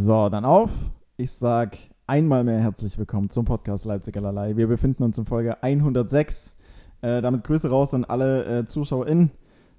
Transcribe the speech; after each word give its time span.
So, 0.00 0.28
dann 0.28 0.44
auf. 0.44 0.70
Ich 1.16 1.32
sag 1.32 1.76
einmal 2.06 2.44
mehr 2.44 2.60
herzlich 2.60 2.96
willkommen 2.98 3.30
zum 3.30 3.44
Podcast 3.44 3.84
Leipzig 3.84 4.16
allerlei. 4.16 4.56
Wir 4.56 4.68
befinden 4.68 5.02
uns 5.02 5.18
in 5.18 5.24
Folge 5.24 5.60
106. 5.60 6.54
Äh, 7.00 7.20
damit 7.20 7.42
Grüße 7.42 7.68
raus 7.68 7.94
an 7.94 8.04
alle 8.04 8.44
äh, 8.44 8.64
ZuschauerInnen. 8.64 9.32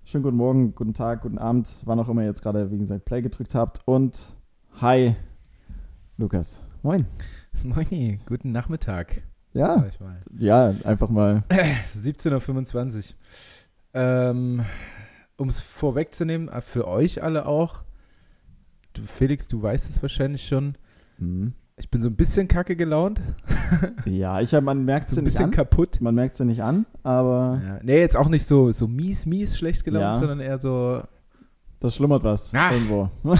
Schönen 0.04 0.24
guten 0.26 0.36
Morgen, 0.36 0.76
guten 0.76 0.94
Tag, 0.94 1.22
guten 1.22 1.38
Abend, 1.38 1.84
wann 1.86 2.02
auch 2.02 2.10
immer 2.10 2.20
ihr 2.24 2.28
jetzt 2.28 2.42
gerade, 2.42 2.70
wie 2.70 2.80
gesagt, 2.80 3.06
Play 3.06 3.22
gedrückt 3.22 3.56
habt. 3.56 3.80
Und 3.86 4.36
hi, 4.82 5.16
Lukas. 6.18 6.64
Moin. 6.84 7.06
Moin, 7.64 8.20
guten 8.26 8.52
Nachmittag. 8.52 9.22
Ja, 9.54 9.86
ja, 10.38 10.76
einfach 10.84 11.10
mal. 11.10 11.44
17.25 11.96 12.98
Uhr. 12.98 13.04
Ähm, 13.94 14.66
um 15.38 15.48
es 15.48 15.62
vorwegzunehmen, 15.62 16.50
äh, 16.50 16.60
für 16.60 16.90
euch 16.90 17.24
alle 17.24 17.46
auch, 17.46 17.84
du, 19.00 19.06
Felix, 19.06 19.48
du 19.48 19.62
weißt 19.62 19.90
es 19.90 20.02
wahrscheinlich 20.02 20.46
schon, 20.48 20.76
Mhm. 21.18 21.54
ich 21.78 21.90
bin 21.90 22.02
so 22.02 22.08
ein 22.08 22.16
bisschen 22.16 22.48
kacke 22.48 22.76
gelaunt, 22.76 23.20
Ja, 24.06 24.40
ich 24.42 24.52
man 24.62 24.86
merkt 24.86 25.10
es 25.10 25.16
so 25.16 25.18
ja 25.18 25.22
ein 25.22 25.24
nicht 25.26 25.34
bisschen 25.34 25.46
an. 25.46 25.52
kaputt. 25.52 26.00
Man 26.02 26.16
merkt 26.16 26.34
es 26.36 26.40
ja 26.40 26.46
nicht 26.46 26.62
an, 26.64 26.86
aber 27.04 27.62
Ja. 27.66 27.80
Nee, 27.84 28.00
jetzt 28.00 28.16
auch 28.18 28.30
nicht 28.30 28.46
so, 28.46 28.72
so 28.72 28.88
mies, 28.88 29.26
mies 29.26 29.58
schlecht 29.58 29.84
gelaunt, 29.84 30.04
Ja. 30.04 30.16
sondern 30.16 30.40
eher 30.40 30.60
so, 30.60 31.02
da 31.80 31.90
schlummert 31.90 32.24
was 32.24 32.54
Ah. 32.54 32.72
irgendwo. 32.72 33.10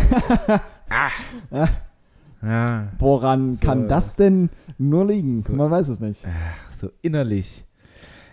ja, 2.42 2.88
Woran 2.98 3.54
So. 3.56 3.66
kann 3.66 3.88
das 3.88 4.16
denn 4.16 4.50
nur 4.78 5.06
liegen? 5.06 5.42
So. 5.44 5.54
Man 5.54 5.70
weiß 5.72 5.90
es 5.90 6.00
nicht. 6.00 6.26
so 6.72 6.90
innerlich. 7.02 7.66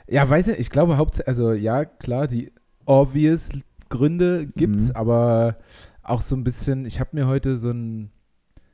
Ja, 0.08 0.28
weiß 0.28 0.48
ich, 0.48 0.58
ich 0.60 0.70
glaube 0.70 0.96
hauptsächlich, 0.98 1.28
also 1.28 1.52
ja, 1.52 1.84
klar, 1.84 2.28
die 2.28 2.52
obvious 2.84 3.50
Gründe 3.88 4.46
gibt's, 4.46 4.90
Mhm. 4.90 4.96
aber 4.96 5.56
auch 6.08 6.22
so 6.22 6.36
ein 6.36 6.44
bisschen, 6.44 6.86
ich 6.86 7.00
habe 7.00 7.10
mir 7.12 7.26
heute 7.26 7.56
so 7.56 7.70
ein 7.70 8.10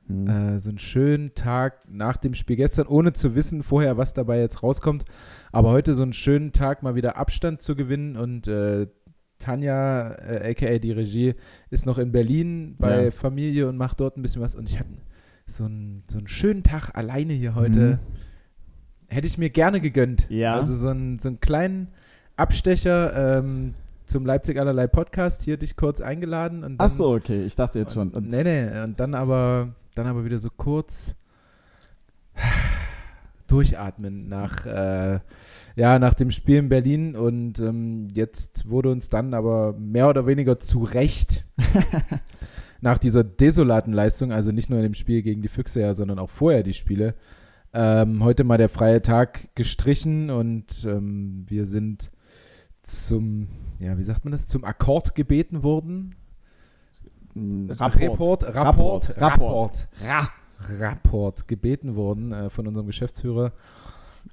Mhm. 0.09 0.27
äh, 0.29 0.59
so 0.59 0.69
einen 0.69 0.79
schönen 0.79 1.35
Tag 1.35 1.89
nach 1.89 2.17
dem 2.17 2.35
Spiel 2.35 2.57
gestern, 2.57 2.87
ohne 2.89 3.13
zu 3.13 3.35
wissen 3.37 3.63
vorher, 3.63 3.97
was 3.97 4.15
dabei 4.15 4.41
jetzt 4.41 4.63
rauskommt. 4.63 5.05
Aber 5.53 5.71
heute 5.71 5.95
so 5.95 6.03
einen 6.03 6.13
schönen 6.13 6.53
Tag 6.53 6.83
mal 6.83 6.95
wieder 6.97 7.17
Abstand 7.17 7.63
zu 7.63 7.77
gewinnen 7.77 8.17
und 8.17 8.49
äh, 8.49 8.89
Tanja, 9.39 10.13
äh, 10.15 10.51
aka 10.51 10.79
die 10.79 10.93
Regie, 10.93 11.35
ist 11.71 11.87
noch 11.87 11.99
in 11.99 12.11
Berlin 12.13 12.75
bei 12.79 13.05
Ja. 13.05 13.11
Familie 13.13 13.69
und 13.69 13.77
macht 13.77 14.01
dort 14.01 14.17
ein 14.17 14.23
bisschen 14.23 14.43
was. 14.43 14.55
Und 14.55 14.71
ich 14.71 14.79
hatte 14.79 14.91
so 15.47 15.65
einen, 15.65 16.03
so 16.09 16.19
einen 16.19 16.29
schönen 16.29 16.63
Tag 16.63 16.91
alleine 16.97 17.33
hier 17.33 17.55
heute. 17.55 17.79
Mhm. 17.79 17.99
Hätte 19.09 19.27
ich 19.27 19.39
mir 19.39 19.51
gerne 19.51 19.81
gegönnt. 19.81 20.27
Ja. 20.31 20.55
Also 20.55 20.75
so 20.75 20.89
einen, 20.89 21.19
so 21.19 21.29
einen 21.29 21.41
kleinen 21.41 21.89
Abstecher 22.37 23.39
ähm, 23.39 23.75
zum 24.07 24.27
Leipzig 24.27 24.59
allerlei 24.59 24.87
Podcast, 24.87 25.43
hier 25.43 25.57
dich 25.57 25.77
kurz 25.77 26.01
eingeladen. 26.01 26.65
Und 26.65 26.79
dann, 26.79 26.87
Ach 26.87 26.91
so, 26.91 27.15
okay. 27.15 27.43
Ich 27.45 27.57
dachte 27.57 27.79
jetzt 27.79 27.95
schon. 27.95 28.11
und, 28.11 28.29
nee, 28.29 28.43
nee, 28.43 28.83
und 28.83 28.99
dann 29.01 29.15
aber, 29.15 29.75
dann 29.95 30.07
aber 30.07 30.25
wieder 30.25 30.39
so 30.39 30.49
kurz 30.55 31.15
durchatmen 33.53 34.29
nach, 34.29 34.65
äh, 34.65 35.21
ja, 35.77 35.99
nach 35.99 36.15
dem 36.15 36.31
Spiel 36.31 36.57
in 36.57 36.69
Berlin 36.71 37.15
und 37.15 37.59
ähm, 37.59 38.09
jetzt 38.15 38.69
wurde 38.69 38.91
uns 38.91 39.11
dann 39.11 39.35
aber 39.35 39.75
mehr 39.75 40.09
oder 40.09 40.27
weniger 40.27 40.59
zu 40.59 40.83
Recht 40.83 41.45
nach 42.81 42.97
dieser 42.97 43.25
desolaten 43.25 43.93
Leistung, 43.93 44.33
also 44.33 44.53
nicht 44.53 44.71
nur 44.71 44.79
in 44.79 44.85
dem 44.85 44.95
Spiel 44.95 45.23
gegen 45.23 45.43
die 45.43 45.49
Füchse, 45.49 45.83
ja, 45.83 45.93
sondern 45.93 46.19
auch 46.19 46.31
vorher 46.31 46.63
die 46.63 46.73
Spiele, 46.73 47.15
ähm, 47.75 48.25
heute 48.25 48.45
mal 48.45 48.57
der 48.57 48.71
freie 48.71 49.03
Tag 49.03 49.55
gestrichen 49.55 50.31
und 50.31 50.85
ähm, 50.87 51.45
wir 51.47 51.67
sind 51.67 52.11
zum, 52.83 53.49
ja, 53.83 53.99
wie 53.99 54.03
sagt 54.05 54.25
man 54.25 54.33
das, 54.33 54.47
zum 54.47 54.65
Akkord 54.65 55.15
gebeten 55.15 55.63
worden. 55.63 56.15
Rapport. 57.69 58.45
Rapport, 58.55 58.55
Rapport. 58.55 59.21
Rapport, 59.21 59.89
Rapport 60.79 61.49
gebeten 61.49 61.97
worden 61.97 62.33
äh, 62.33 62.51
von 62.51 62.67
unserem 62.67 62.87
Geschäftsführer. 62.87 63.53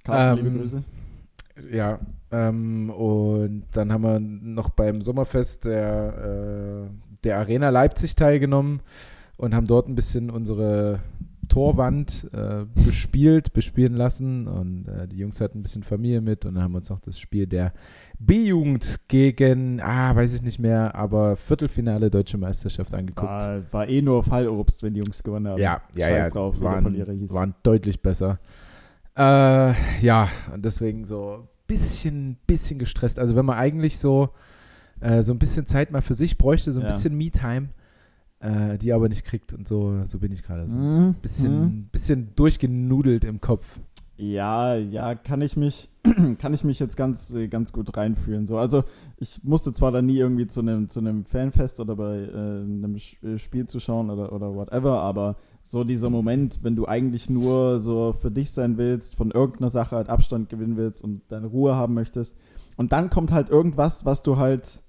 Carsten, 0.04 0.40
Ähm, 0.40 0.46
liebe 0.46 0.60
Grüße. 0.60 0.84
Ja, 1.72 2.00
ähm, 2.32 2.90
und 2.92 3.64
dann 3.72 3.92
haben 3.92 4.04
wir 4.04 4.20
noch 4.20 4.70
beim 4.70 5.02
Sommerfest 5.02 5.66
der, 5.66 6.88
äh, 6.88 6.90
der 7.24 7.40
Arena 7.40 7.70
Leipzig 7.70 8.16
teilgenommen 8.16 8.82
und 9.38 9.56
haben 9.56 9.68
dort 9.68 9.88
ein 9.88 9.96
bisschen 9.96 10.30
unsere 10.30 11.00
Torwand 11.48 12.28
äh, 12.34 12.66
bespielt, 12.86 13.54
bespielen 13.54 13.96
lassen 13.96 14.48
und 14.48 14.88
äh, 14.88 15.08
die 15.08 15.18
Jungs 15.18 15.40
hatten 15.42 15.60
ein 15.60 15.64
bisschen 15.64 15.84
Familie 15.84 16.22
mit 16.22 16.46
und 16.46 16.56
dann 16.56 16.64
haben 16.64 16.74
wir 16.74 16.80
uns 16.80 16.90
noch 16.90 17.00
das 17.00 17.18
Spiel 17.20 17.48
der 17.48 17.74
B-Jugend 18.20 19.00
gegen, 19.08 19.82
ah, 19.82 20.16
weiß 20.16 20.34
ich 20.36 20.42
nicht 20.42 20.60
mehr, 20.60 20.94
aber 20.94 21.38
Viertelfinale 21.38 22.10
Deutsche 22.12 22.38
Meisterschaft 22.38 22.94
angeguckt. 22.94 23.28
War, 23.30 23.62
war 23.72 23.88
eh 23.88 24.02
nur 24.02 24.22
Fallobst, 24.24 24.84
wenn 24.84 24.94
die 24.94 25.00
Jungs 25.00 25.24
gewonnen 25.24 25.48
haben. 25.48 25.60
Ja, 25.60 25.82
ja, 25.96 26.08
Scheiß 26.08 26.26
ja. 26.26 26.30
drauf, 26.30 26.60
waren, 26.62 26.84
waren 27.30 27.56
deutlich 27.64 28.02
besser. 28.02 28.40
Äh, 29.18 29.74
ja, 30.02 30.30
und 30.54 30.64
deswegen 30.64 31.06
so 31.06 31.40
ein 31.42 31.48
bisschen, 31.68 32.38
bisschen 32.48 32.80
gestresst. 32.80 33.20
Also 33.20 33.36
wenn 33.36 33.46
man 33.46 33.58
eigentlich 33.58 33.98
so, 33.98 34.30
äh, 35.00 35.24
so 35.24 35.34
ein 35.34 35.40
bisschen 35.40 35.66
Zeit 35.68 35.92
mal 35.92 36.02
für 36.02 36.14
sich 36.14 36.38
bräuchte, 36.38 36.72
so 36.72 36.80
ein 36.80 36.86
Ja. 36.86 36.92
bisschen 36.92 37.18
Me-Time, 37.18 37.70
äh, 38.40 38.78
die 38.78 38.94
aber 38.94 39.10
nicht 39.10 39.26
kriegt. 39.26 39.54
Und 39.54 39.68
so, 39.68 40.04
so 40.06 40.20
bin 40.20 40.32
ich 40.32 40.44
gerade. 40.44 40.68
So 40.68 40.78
ein 40.78 41.08
Mhm, 41.08 41.16
bisschen, 41.22 41.62
mhm. 41.62 41.90
bisschen 41.92 42.36
durchgenudelt 42.36 43.26
im 43.26 43.42
Kopf. 43.42 43.80
Ja, 44.22 44.76
ja, 44.76 45.16
kann 45.16 45.42
ich 45.42 45.56
mich, 45.56 45.90
kann 46.40 46.54
ich 46.54 46.66
mich 46.66 46.78
jetzt 46.80 46.98
ganz, 46.98 47.34
äh, 47.34 47.48
ganz 47.48 47.72
gut 47.72 47.96
reinfühlen. 47.96 48.48
So, 48.48 48.58
also 48.58 48.84
ich 49.16 49.42
musste 49.44 49.72
zwar 49.72 49.94
da 49.94 50.02
nie 50.02 50.18
irgendwie 50.18 50.46
zu 50.46 50.60
einem, 50.60 50.90
zu 50.90 51.00
einem 51.00 51.24
Fanfest 51.24 51.80
oder 51.80 51.96
bei 51.96 52.18
äh, 52.24 52.28
einem 52.34 52.96
äh, 52.96 53.38
Spiel 53.38 53.66
zuschauen 53.68 54.10
oder, 54.10 54.34
oder 54.34 54.54
whatever, 54.54 55.00
aber 55.02 55.38
so 55.64 55.86
dieser 55.86 56.10
Moment, 56.10 56.60
wenn 56.64 56.76
du 56.76 56.86
eigentlich 56.86 57.30
nur 57.30 57.80
so 57.80 58.12
für 58.12 58.30
dich 58.30 58.52
sein 58.52 58.78
willst, 58.78 59.16
von 59.16 59.32
irgendeiner 59.32 59.70
Sache 59.70 59.96
halt 59.96 60.10
Abstand 60.10 60.50
gewinnen 60.50 60.76
willst 60.76 61.02
und 61.02 61.22
deine 61.30 61.48
Ruhe 61.48 61.76
haben 61.76 61.94
möchtest. 61.94 62.36
Und 62.76 62.92
dann 62.92 63.10
kommt 63.10 63.32
halt 63.32 63.50
irgendwas, 63.50 64.04
was 64.06 64.22
du 64.22 64.36
halt 64.36 64.82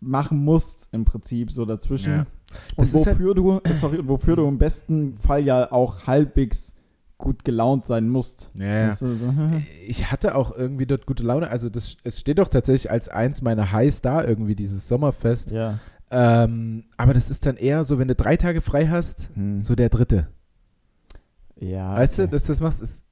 machen 0.00 0.38
musst, 0.44 0.88
im 0.90 1.04
Prinzip, 1.04 1.52
so 1.52 1.64
dazwischen. 1.64 2.12
Ja. 2.12 2.26
Und 2.76 2.78
Das 2.78 2.94
ist 2.94 3.06
halt 3.06 3.18
wofür 3.18 3.34
du, 3.34 3.60
sorry, 3.76 3.98
und 3.98 4.08
wofür 4.08 4.36
du 4.36 4.46
im 4.48 4.58
besten 4.58 5.16
Fall 5.16 5.44
ja 5.44 5.70
auch 5.72 6.06
halbwegs 6.06 6.72
gut 7.18 7.44
gelaunt 7.44 7.84
sein 7.84 8.08
musst. 8.08 8.52
Ja. 8.54 8.88
Weißt 8.88 9.02
du, 9.02 9.14
so, 9.14 9.34
Ich 9.86 10.10
hatte 10.12 10.34
auch 10.36 10.56
irgendwie 10.56 10.86
dort 10.86 11.04
gute 11.06 11.24
Laune. 11.24 11.50
Also 11.50 11.68
das, 11.68 11.96
es 12.04 12.20
steht 12.20 12.38
doch 12.38 12.48
tatsächlich 12.48 12.90
als 12.90 13.08
eins 13.08 13.42
meiner 13.42 13.72
Highs 13.72 14.02
da 14.02 14.24
irgendwie, 14.24 14.54
dieses 14.54 14.86
Sommerfest. 14.88 15.50
ja. 15.50 15.78
Ähm, 16.10 16.84
aber 16.96 17.12
das 17.12 17.28
ist 17.28 17.44
dann 17.44 17.58
eher 17.58 17.84
so, 17.84 17.98
wenn 17.98 18.08
du 18.08 18.14
drei 18.14 18.38
Tage 18.38 18.62
frei 18.62 18.86
hast, 18.86 19.28
Hm. 19.34 19.58
so 19.58 19.74
der 19.74 19.90
dritte. 19.90 20.28
ja. 21.60 21.94
Weißt 21.96 22.18
du, 22.18 22.28
dass 22.28 22.44
du 22.44 22.52
das 22.52 22.60
machst, 22.60 22.80
ist, 22.80 23.04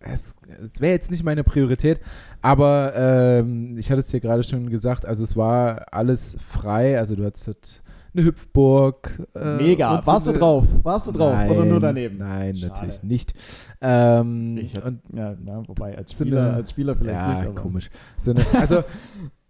es, 0.00 0.34
es 0.64 0.80
wäre 0.80 0.94
jetzt 0.94 1.10
nicht 1.10 1.24
meine 1.24 1.44
Priorität, 1.44 2.00
aber 2.40 2.94
ähm, 2.96 3.76
ich 3.76 3.90
hatte 3.90 4.00
es 4.00 4.06
dir 4.06 4.20
gerade 4.20 4.42
schon 4.42 4.70
gesagt, 4.70 5.04
also 5.04 5.22
es 5.24 5.36
war 5.36 5.86
alles 5.92 6.36
frei, 6.48 6.98
also 6.98 7.16
du 7.16 7.24
hattest 7.26 7.46
halt 7.48 7.81
eine 8.14 8.24
Hüpfburg. 8.26 9.26
äh, 9.34 9.56
Mega. 9.56 10.00
so 10.02 10.06
Warst 10.06 10.26
du 10.28 10.32
drauf? 10.32 10.66
Warst 10.82 11.06
du 11.08 11.12
drauf? 11.12 11.32
Nein, 11.32 11.50
Oder 11.50 11.64
nur 11.64 11.80
daneben? 11.80 12.18
Nein, 12.18 12.56
Schade. 12.56 12.72
natürlich 12.72 13.02
nicht. 13.02 13.34
Ähm, 13.80 14.56
Ich 14.58 14.72
jetzt, 14.74 14.86
und, 14.86 15.00
ja, 15.14 15.34
na, 15.42 15.62
wobei 15.66 15.96
als 15.96 16.10
So 16.16 16.24
Spieler, 16.24 16.42
eine- 16.48 16.54
als 16.54 16.70
Spieler 16.70 16.96
vielleicht 16.96 17.18
ja, 17.18 17.28
nicht. 17.34 17.42
Aber. 17.46 17.54
komisch. 17.54 17.90
So 18.18 18.32
eine, 18.32 18.44
also 18.54 18.82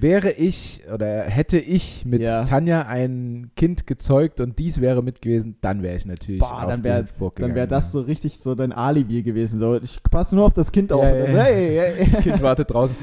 wäre 0.00 0.30
ich 0.30 0.82
oder 0.92 1.22
hätte 1.24 1.58
ich 1.58 2.04
mit 2.06 2.20
Ja. 2.22 2.44
Tanja 2.44 2.82
ein 2.82 3.50
Kind 3.56 3.86
gezeugt 3.86 4.40
und 4.40 4.58
dies 4.58 4.80
wäre 4.80 5.02
mit 5.02 5.20
gewesen, 5.22 5.56
dann 5.60 5.82
wäre 5.82 5.96
ich 5.96 6.06
natürlich 6.06 6.40
Boah, 6.40 6.62
auf 6.64 6.66
dann 6.66 6.82
die 6.82 6.88
wär- 6.88 6.98
Hüpfburg 7.02 7.34
Dann 7.36 7.40
gegangen, 7.50 7.54
wäre 7.56 7.68
das 7.68 7.92
so 7.92 8.00
richtig 8.00 8.38
so 8.38 8.54
dein 8.54 8.72
Alibi 8.72 9.22
gewesen. 9.22 9.58
So, 9.60 9.76
ich 9.76 10.02
passe 10.10 10.34
nur 10.36 10.44
auf 10.46 10.52
das 10.52 10.72
Kind 10.72 10.92
auf. 10.92 11.02
Ja, 11.02 11.10
Und 11.12 11.18
ja, 11.18 11.26
so, 11.30 11.36
ja. 11.36 11.42
hey, 11.44 12.08
Das 12.12 12.20
Kind 12.22 12.42
wartet 12.42 12.70
draußen. 12.70 12.96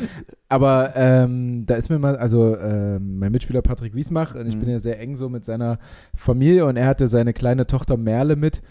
Aber 0.50 0.94
ähm, 0.96 1.66
da 1.66 1.76
ist 1.76 1.90
mir 1.90 2.00
mal, 2.00 2.16
also 2.18 2.56
ähm, 2.58 3.20
mein 3.20 3.32
Mitspieler 3.32 3.62
Patrick 3.62 3.96
Wiesmach, 3.96 4.36
und 4.36 4.48
ich 4.48 4.56
Mhm. 4.56 4.60
bin 4.62 4.70
ja 4.70 4.80
sehr 4.80 5.00
eng 5.00 5.18
so 5.18 5.30
mit 5.30 5.44
seiner 5.46 5.80
Familie 6.16 6.66
und 6.66 6.78
er 6.78 6.88
hatte 6.88 7.08
seine 7.08 7.34
kleine 7.34 7.68
Tochter 7.68 7.98
Merle 7.98 8.36
mit. 8.36 8.62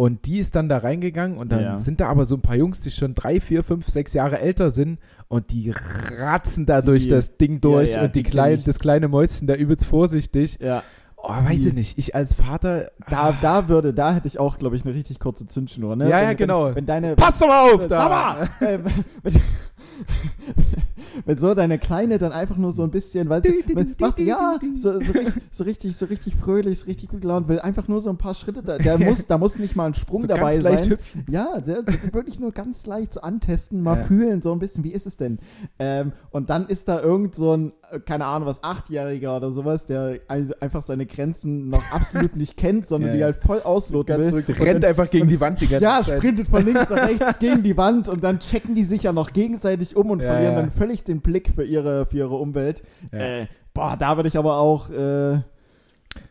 Und 0.00 0.24
die 0.24 0.38
ist 0.38 0.54
dann 0.56 0.70
da 0.70 0.78
reingegangen 0.78 1.36
und 1.36 1.52
dann 1.52 1.60
Ja. 1.62 1.78
sind 1.78 2.00
da 2.00 2.08
aber 2.08 2.24
so 2.24 2.34
ein 2.34 2.40
paar 2.40 2.56
Jungs, 2.56 2.80
die 2.80 2.90
schon 2.90 3.14
drei, 3.14 3.38
vier, 3.38 3.62
fünf, 3.62 3.86
sechs 3.86 4.14
Jahre 4.14 4.38
älter 4.40 4.70
sind 4.70 4.98
und 5.28 5.50
die 5.50 5.74
ratzen 6.18 6.64
da 6.64 6.80
Die- 6.80 6.86
durch 6.86 7.06
das 7.06 7.36
Ding 7.36 7.60
durch 7.60 7.96
ja, 7.96 8.04
und 8.04 8.14
die 8.14 8.22
die 8.22 8.30
klein, 8.30 8.62
das 8.64 8.78
kleine 8.78 9.08
Mäuschen 9.08 9.46
da 9.46 9.54
übelst 9.56 9.84
vorsichtig. 9.84 10.58
Ja, 10.62 10.82
Oh, 11.22 11.28
weiß 11.28 11.60
Die- 11.60 11.68
ich 11.68 11.74
nicht. 11.74 11.98
Ich 11.98 12.14
als 12.14 12.32
Vater. 12.32 12.92
da, 13.10 13.36
da 13.42 13.68
würde, 13.68 13.92
da 13.92 14.14
hätte 14.14 14.26
ich 14.26 14.40
auch, 14.40 14.56
glaube 14.58 14.76
ich, 14.76 14.86
eine 14.86 14.94
richtig 14.94 15.18
kurze 15.18 15.44
Zündschnur. 15.44 15.94
Ne? 15.94 16.08
Ja, 16.08 16.16
wenn, 16.16 16.22
ja, 16.24 16.32
genau. 16.32 16.64
Wenn, 16.68 16.76
wenn 16.76 16.86
deine, 16.86 17.14
Pass 17.14 17.38
doch 17.40 17.46
mal 17.48 17.74
auf! 17.74 17.82
Sag 17.82 17.88
Da. 17.90 18.08
mal! 18.08 18.48
äh, 18.66 18.78
wenn, 19.22 19.34
wenn 21.24 21.38
so 21.38 21.54
deine 21.54 21.78
Kleine 21.78 22.18
dann 22.18 22.32
einfach 22.32 22.56
nur 22.56 22.70
so 22.72 22.82
ein 22.82 22.90
bisschen, 22.90 23.28
weil 23.28 23.42
sie, 23.42 23.64
macht 23.98 24.16
sie, 24.18 24.24
ja, 24.26 24.58
so, 24.74 25.00
so, 25.00 25.12
richtig, 25.12 25.42
so 25.50 25.64
richtig, 25.64 25.96
so 25.96 26.06
richtig 26.06 26.34
fröhlich, 26.36 26.80
so 26.80 26.86
richtig 26.86 27.08
gut 27.08 27.20
gelaunt, 27.22 27.48
will 27.48 27.58
einfach 27.60 27.88
nur 27.88 28.00
so 28.00 28.10
ein 28.10 28.16
paar 28.16 28.34
Schritte, 28.34 28.62
da, 28.62 28.78
der 28.78 28.98
muss, 29.04 29.26
da 29.26 29.38
muss 29.38 29.58
nicht 29.58 29.76
mal 29.76 29.86
ein 29.86 29.94
Sprung 29.94 30.22
So 30.22 30.26
dabei 30.28 30.52
ganz 30.54 30.64
leicht 30.64 30.84
sein. 30.84 30.92
hüpfen. 30.92 31.24
Ja, 31.30 31.60
der, 31.60 31.82
der 31.82 32.14
wirklich 32.14 32.38
nur 32.38 32.52
ganz 32.52 32.86
leicht 32.86 33.14
so 33.14 33.20
antesten, 33.20 33.82
mal 33.82 33.98
Ja. 33.98 34.04
fühlen, 34.04 34.42
so 34.42 34.52
ein 34.52 34.58
bisschen, 34.58 34.84
wie 34.84 34.92
ist 34.92 35.06
es 35.06 35.16
denn? 35.16 35.38
Ähm, 35.78 36.12
und 36.30 36.50
dann 36.50 36.66
ist 36.66 36.88
da 36.88 37.00
irgend 37.00 37.34
so 37.34 37.56
ein, 37.56 37.72
äh, 37.90 38.00
keine 38.00 38.24
Ahnung, 38.26 38.46
was, 38.48 38.62
Achtjähriger 38.62 39.36
oder 39.36 39.50
sowas, 39.52 39.86
der 39.86 40.20
ein- 40.28 40.52
einfach 40.60 40.82
seine 40.82 41.06
Grenzen 41.06 41.68
noch 41.70 41.82
absolut 41.92 42.36
nicht 42.36 42.56
kennt, 42.56 42.86
sondern 42.86 43.10
Ja, 43.10 43.16
die 43.16 43.24
halt 43.24 43.36
voll 43.38 43.60
ausloten 43.62 44.06
Ganz 44.20 44.32
will. 44.32 44.42
verrückt. 44.42 44.60
Rennt 44.60 44.82
dann- 44.84 44.90
einfach 44.90 45.10
gegen 45.10 45.28
die 45.28 45.40
Wand 45.40 45.60
die 45.60 45.66
ganze 45.66 45.84
ja, 45.84 46.02
Zeit. 46.02 46.18
sprintet 46.18 46.48
von 46.48 46.64
links 46.64 46.90
nach 46.90 47.08
rechts 47.08 47.38
gegen 47.38 47.62
die 47.62 47.76
Wand 47.76 48.08
und 48.08 48.22
dann 48.22 48.38
checken 48.38 48.74
die 48.74 48.84
sich 48.84 49.02
ja 49.04 49.12
noch 49.12 49.32
gegenseitig 49.32 49.89
um 49.96 50.10
und 50.10 50.20
Ja, 50.22 50.32
verlieren 50.32 50.54
ja. 50.54 50.60
dann 50.60 50.70
völlig 50.70 51.04
den 51.04 51.20
Blick 51.20 51.50
für 51.54 51.64
ihre, 51.64 52.06
für 52.06 52.18
ihre 52.18 52.36
Umwelt. 52.36 52.82
Äh, 53.10 53.46
boah, 53.74 53.96
da 53.98 54.16
würde 54.16 54.28
ich 54.28 54.36
aber 54.38 54.56
auch, 54.58 54.90
äh, 54.90 55.38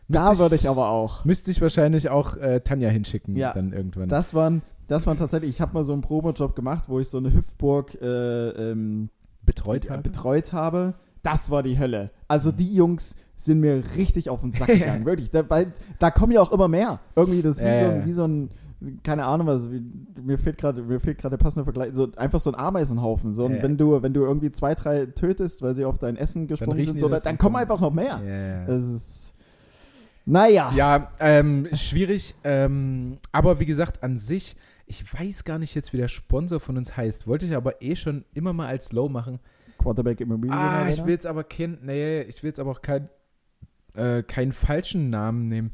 da 0.08 0.28
Müsste 0.30 0.38
würde 0.38 0.54
ich 0.56 0.68
aber 0.68 0.88
auch. 0.90 1.24
Müsste 1.24 1.50
ich 1.50 1.60
wahrscheinlich 1.60 2.10
auch 2.10 2.36
äh, 2.36 2.60
Tanja 2.60 2.88
hinschicken 2.88 3.36
Ja. 3.36 3.52
dann 3.54 3.72
irgendwann. 3.72 4.08
Das 4.08 4.34
waren, 4.34 4.62
das 4.88 5.06
waren 5.06 5.16
tatsächlich, 5.16 5.50
ich 5.50 5.60
habe 5.60 5.72
mal 5.74 5.84
so 5.84 5.92
einen 5.92 6.02
Promojob 6.02 6.54
gemacht, 6.56 6.84
wo 6.88 6.98
ich 7.00 7.08
so 7.08 7.18
eine 7.18 7.32
Hüpfburg 7.32 7.94
äh, 8.02 8.48
ähm, 8.70 9.08
betreut 9.42 9.86
äh, 9.86 9.90
habe. 9.90 10.02
betreut 10.02 10.52
habe. 10.52 10.94
Das 11.22 11.50
war 11.50 11.62
die 11.62 11.78
Hölle. 11.78 12.10
Also 12.28 12.50
die 12.50 12.74
Jungs 12.74 13.14
sind 13.36 13.60
mir 13.60 13.82
richtig 13.96 14.28
auf 14.30 14.40
den 14.42 14.52
Sack 14.52 14.66
gegangen, 14.78 15.04
wirklich. 15.06 15.30
Da, 15.30 15.48
weil, 15.48 15.72
da 15.98 16.10
kommen 16.10 16.32
ja 16.32 16.40
auch 16.42 16.52
immer 16.52 16.68
mehr. 16.68 17.00
Irgendwie 17.16 17.42
das 17.42 17.56
ist 17.56 17.62
wie, 17.62 17.68
Ja, 17.68 18.00
so, 18.00 18.06
wie 18.06 18.12
so 18.12 18.24
ein, 18.24 18.50
keine 19.02 19.24
Ahnung 19.24 19.46
was, 19.46 19.68
mir 19.68 20.38
fehlt 20.38 20.58
gerade, 20.58 20.82
mir 20.82 21.00
fehlt 21.00 21.18
gerade 21.18 21.36
der 21.36 21.42
passende 21.42 21.64
Vergleich, 21.64 21.90
so 21.94 22.10
einfach 22.16 22.40
so 22.40 22.50
ein 22.50 22.58
Ameisenhaufen. 22.58 23.34
So, 23.34 23.44
und 23.44 23.56
ja. 23.56 23.62
wenn 23.62 23.76
du, 23.76 24.02
wenn 24.02 24.14
du 24.14 24.22
irgendwie 24.22 24.50
zwei, 24.52 24.74
drei 24.74 25.06
tötest, 25.06 25.62
weil 25.62 25.76
sie 25.76 25.84
auf 25.84 25.98
dein 25.98 26.16
Essen 26.16 26.46
gesprungen 26.46 26.84
sind, 26.84 27.00
so, 27.00 27.08
dann 27.08 27.20
und 27.32 27.38
kommen 27.38 27.56
einfach 27.56 27.80
noch 27.80 27.92
mehr. 27.92 28.20
Ja. 28.24 28.66
Das 28.66 28.84
ist, 28.84 29.34
naja. 30.24 30.72
Ja, 30.74 31.10
ähm, 31.18 31.68
schwierig. 31.72 32.34
Ähm, 32.44 33.18
aber 33.32 33.60
wie 33.60 33.66
gesagt, 33.66 34.02
an 34.02 34.16
sich, 34.16 34.56
ich 34.86 35.12
weiß 35.12 35.44
gar 35.44 35.58
nicht 35.58 35.74
jetzt, 35.74 35.92
wie 35.92 35.98
der 35.98 36.08
Sponsor 36.08 36.60
von 36.60 36.76
uns 36.76 36.96
heißt. 36.96 37.26
Wollte 37.26 37.46
ich 37.46 37.54
aber 37.54 37.82
eh 37.82 37.96
schon 37.96 38.24
immer 38.32 38.52
mal 38.52 38.66
als 38.66 38.92
Low 38.92 39.08
machen. 39.08 39.40
Quarterback 39.78 40.20
Immobilien. 40.20 40.56
Ah, 40.56 40.88
ich 40.88 41.04
will 41.04 41.12
jetzt 41.12 41.26
aber 41.26 41.44
kein, 41.44 41.78
nee, 41.82 42.22
ich 42.22 42.42
will 42.42 42.48
jetzt 42.48 42.60
aber 42.60 42.70
auch 42.70 42.82
kein, 42.82 43.08
äh, 43.94 44.22
keinen 44.22 44.52
falschen 44.52 45.10
Namen 45.10 45.48
nehmen. 45.48 45.72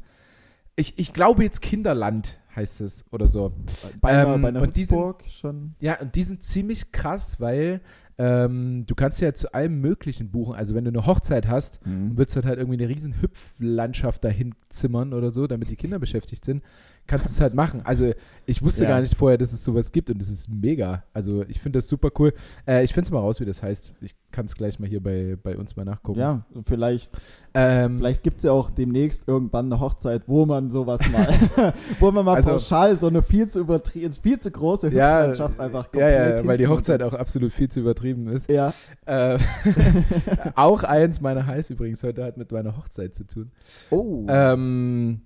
Ich, 0.75 0.97
ich 0.97 1.13
glaube 1.13 1.43
jetzt 1.43 1.61
Kinderland 1.61 2.37
heißt 2.57 2.81
es 2.81 3.05
oder 3.11 3.27
so. 3.27 3.53
bei 4.01 4.09
einer, 4.09 4.33
ähm, 4.35 4.41
bei 4.41 4.47
einer 4.49 4.61
und 4.61 4.75
die 4.75 4.83
sind- 4.83 5.15
schon. 5.29 5.75
Ja, 5.79 5.99
und 6.01 6.15
die 6.15 6.23
sind 6.23 6.43
ziemlich 6.43 6.91
krass, 6.91 7.39
weil 7.39 7.79
ähm, 8.17 8.83
du 8.87 8.95
kannst 8.95 9.21
ja 9.21 9.31
zu 9.33 9.53
allem 9.53 9.79
Möglichen 9.79 10.31
buchen. 10.31 10.55
Also 10.55 10.73
wenn 10.73 10.83
du 10.83 10.89
eine 10.89 11.05
Hochzeit 11.05 11.47
hast, 11.47 11.79
und 11.85 12.17
willst 12.17 12.35
dann 12.35 12.45
halt 12.45 12.57
irgendwie 12.57 12.79
eine 12.83 12.89
riesen 12.89 13.21
Hüpflandschaft 13.21 14.23
dahin 14.23 14.55
zimmern 14.69 15.13
oder 15.13 15.31
so, 15.31 15.45
damit 15.47 15.69
die 15.69 15.75
Kinder 15.75 15.99
beschäftigt 15.99 16.43
sind, 16.43 16.63
kannst 17.07 17.25
du 17.25 17.29
es 17.29 17.41
halt 17.41 17.53
machen. 17.53 17.81
Also 17.85 18.11
ich 18.45 18.61
wusste 18.63 18.83
Ja. 18.83 18.89
gar 18.91 19.01
nicht 19.01 19.15
vorher, 19.15 19.37
dass 19.37 19.51
es 19.53 19.63
sowas 19.63 19.91
gibt 19.91 20.09
und 20.09 20.21
das 20.21 20.29
ist 20.29 20.49
mega. 20.49 21.03
Also 21.13 21.43
ich 21.47 21.59
finde 21.59 21.79
das 21.79 21.87
super 21.87 22.09
cool. 22.19 22.33
Äh, 22.67 22.83
ich 22.83 22.93
finde 22.93 23.07
es 23.07 23.11
mal 23.11 23.19
raus, 23.19 23.39
wie 23.39 23.45
das 23.45 23.61
heißt. 23.63 23.93
Ich 24.01 24.13
kann 24.31 24.45
es 24.45 24.55
gleich 24.55 24.79
mal 24.79 24.87
hier 24.87 25.01
bei, 25.01 25.37
bei 25.41 25.57
uns 25.57 25.75
mal 25.75 25.85
nachgucken. 25.85 26.19
Ja, 26.19 26.45
vielleicht 26.63 27.17
Ähm, 27.59 27.97
Vielleicht 27.97 28.21
gibt 28.21 28.37
es 28.37 28.43
ja 28.43 28.51
auch 28.51 28.69
demnächst 28.69 29.27
irgendwann 29.27 29.65
eine 29.65 29.79
Hochzeit, 29.81 30.23
wo 30.27 30.45
man 30.45 30.69
sowas 30.69 31.01
mal, 31.11 31.27
wo 31.99 32.11
man 32.11 32.23
mal 32.23 32.35
Also- 32.35 32.51
pauschal 32.51 32.95
so 32.97 33.07
eine 33.07 33.23
viel 33.23 33.47
zu 33.47 33.59
übertrieben, 33.61 34.13
viel 34.13 34.37
zu 34.37 34.51
große 34.51 34.89
ja, 34.93 35.17
Hüpflandschaft 35.21 35.59
einfach 35.59 35.85
ja, 35.85 35.89
komplett 35.91 36.39
ja, 36.43 36.47
weil 36.47 36.57
die. 36.57 36.67
Hochzeit 36.67 37.01
auch 37.01 37.13
absolut 37.13 37.51
viel 37.51 37.69
zu 37.69 37.79
übertrieben 37.79 38.27
ist. 38.27 38.49
Ja, 38.49 38.73
Äh, 39.05 39.39
auch 40.55 40.83
eins 40.83 41.19
meiner 41.21 41.45
Highs 41.47 41.69
übrigens 41.69 42.03
heute 42.03 42.23
hat 42.23 42.37
mit 42.37 42.51
meiner 42.51 42.77
Hochzeit 42.77 43.15
zu 43.15 43.23
tun. 43.25 43.51
oh. 43.89 44.25
Ähm, 44.29 45.21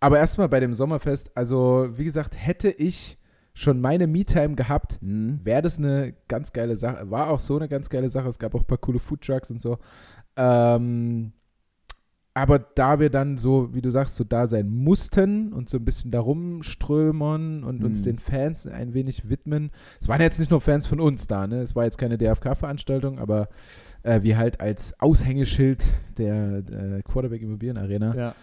aber 0.00 0.18
erstmal 0.18 0.48
bei 0.48 0.60
dem 0.60 0.74
Sommerfest, 0.74 1.36
also 1.36 1.88
wie 1.96 2.04
gesagt, 2.04 2.36
hätte 2.36 2.70
ich 2.70 3.18
schon 3.54 3.80
meine 3.80 4.06
Me-Time 4.06 4.54
gehabt, 4.54 4.98
Hm. 5.00 5.40
wäre 5.42 5.62
das 5.62 5.78
eine 5.78 6.14
ganz 6.28 6.52
geile 6.52 6.76
Sache. 6.76 7.10
War 7.10 7.28
auch 7.30 7.40
so 7.40 7.56
eine 7.56 7.68
ganz 7.68 7.88
geile 7.90 8.08
Sache. 8.08 8.28
Es 8.28 8.38
gab 8.38 8.54
auch 8.54 8.60
ein 8.60 8.66
paar 8.66 8.78
coole 8.78 9.00
Foodtrucks 9.00 9.50
und 9.50 9.60
so. 9.60 9.78
Ähm, 10.36 11.32
aber 12.34 12.60
da 12.60 13.00
wir 13.00 13.10
dann 13.10 13.36
so, 13.36 13.74
wie 13.74 13.82
du 13.82 13.90
sagst, 13.90 14.14
so 14.14 14.22
da 14.22 14.46
sein 14.46 14.68
mussten 14.68 15.52
und 15.52 15.68
so 15.68 15.78
ein 15.78 15.84
bisschen 15.84 16.12
darum 16.12 16.62
strömern 16.62 17.64
und 17.64 17.82
uns 17.82 18.00
Mhm. 18.00 18.04
den 18.04 18.18
Fans 18.20 18.64
ein 18.68 18.94
wenig 18.94 19.28
widmen. 19.28 19.72
Es 20.00 20.06
waren 20.06 20.20
jetzt 20.20 20.38
nicht 20.38 20.52
nur 20.52 20.60
Fans 20.60 20.86
von 20.86 21.00
uns 21.00 21.26
da, 21.26 21.48
ne? 21.48 21.60
Es 21.62 21.74
war 21.74 21.82
jetzt 21.84 21.98
keine 21.98 22.16
DFK-Veranstaltung, 22.16 23.18
aber 23.18 23.48
äh, 24.04 24.22
wir 24.22 24.38
halt 24.38 24.60
als 24.60 24.98
Aushängeschild 25.00 25.90
der 26.16 26.58
äh, 26.58 27.02
Quarterback 27.02 27.42
Immobilien 27.42 27.76
Arena. 27.76 28.14
ja. 28.14 28.34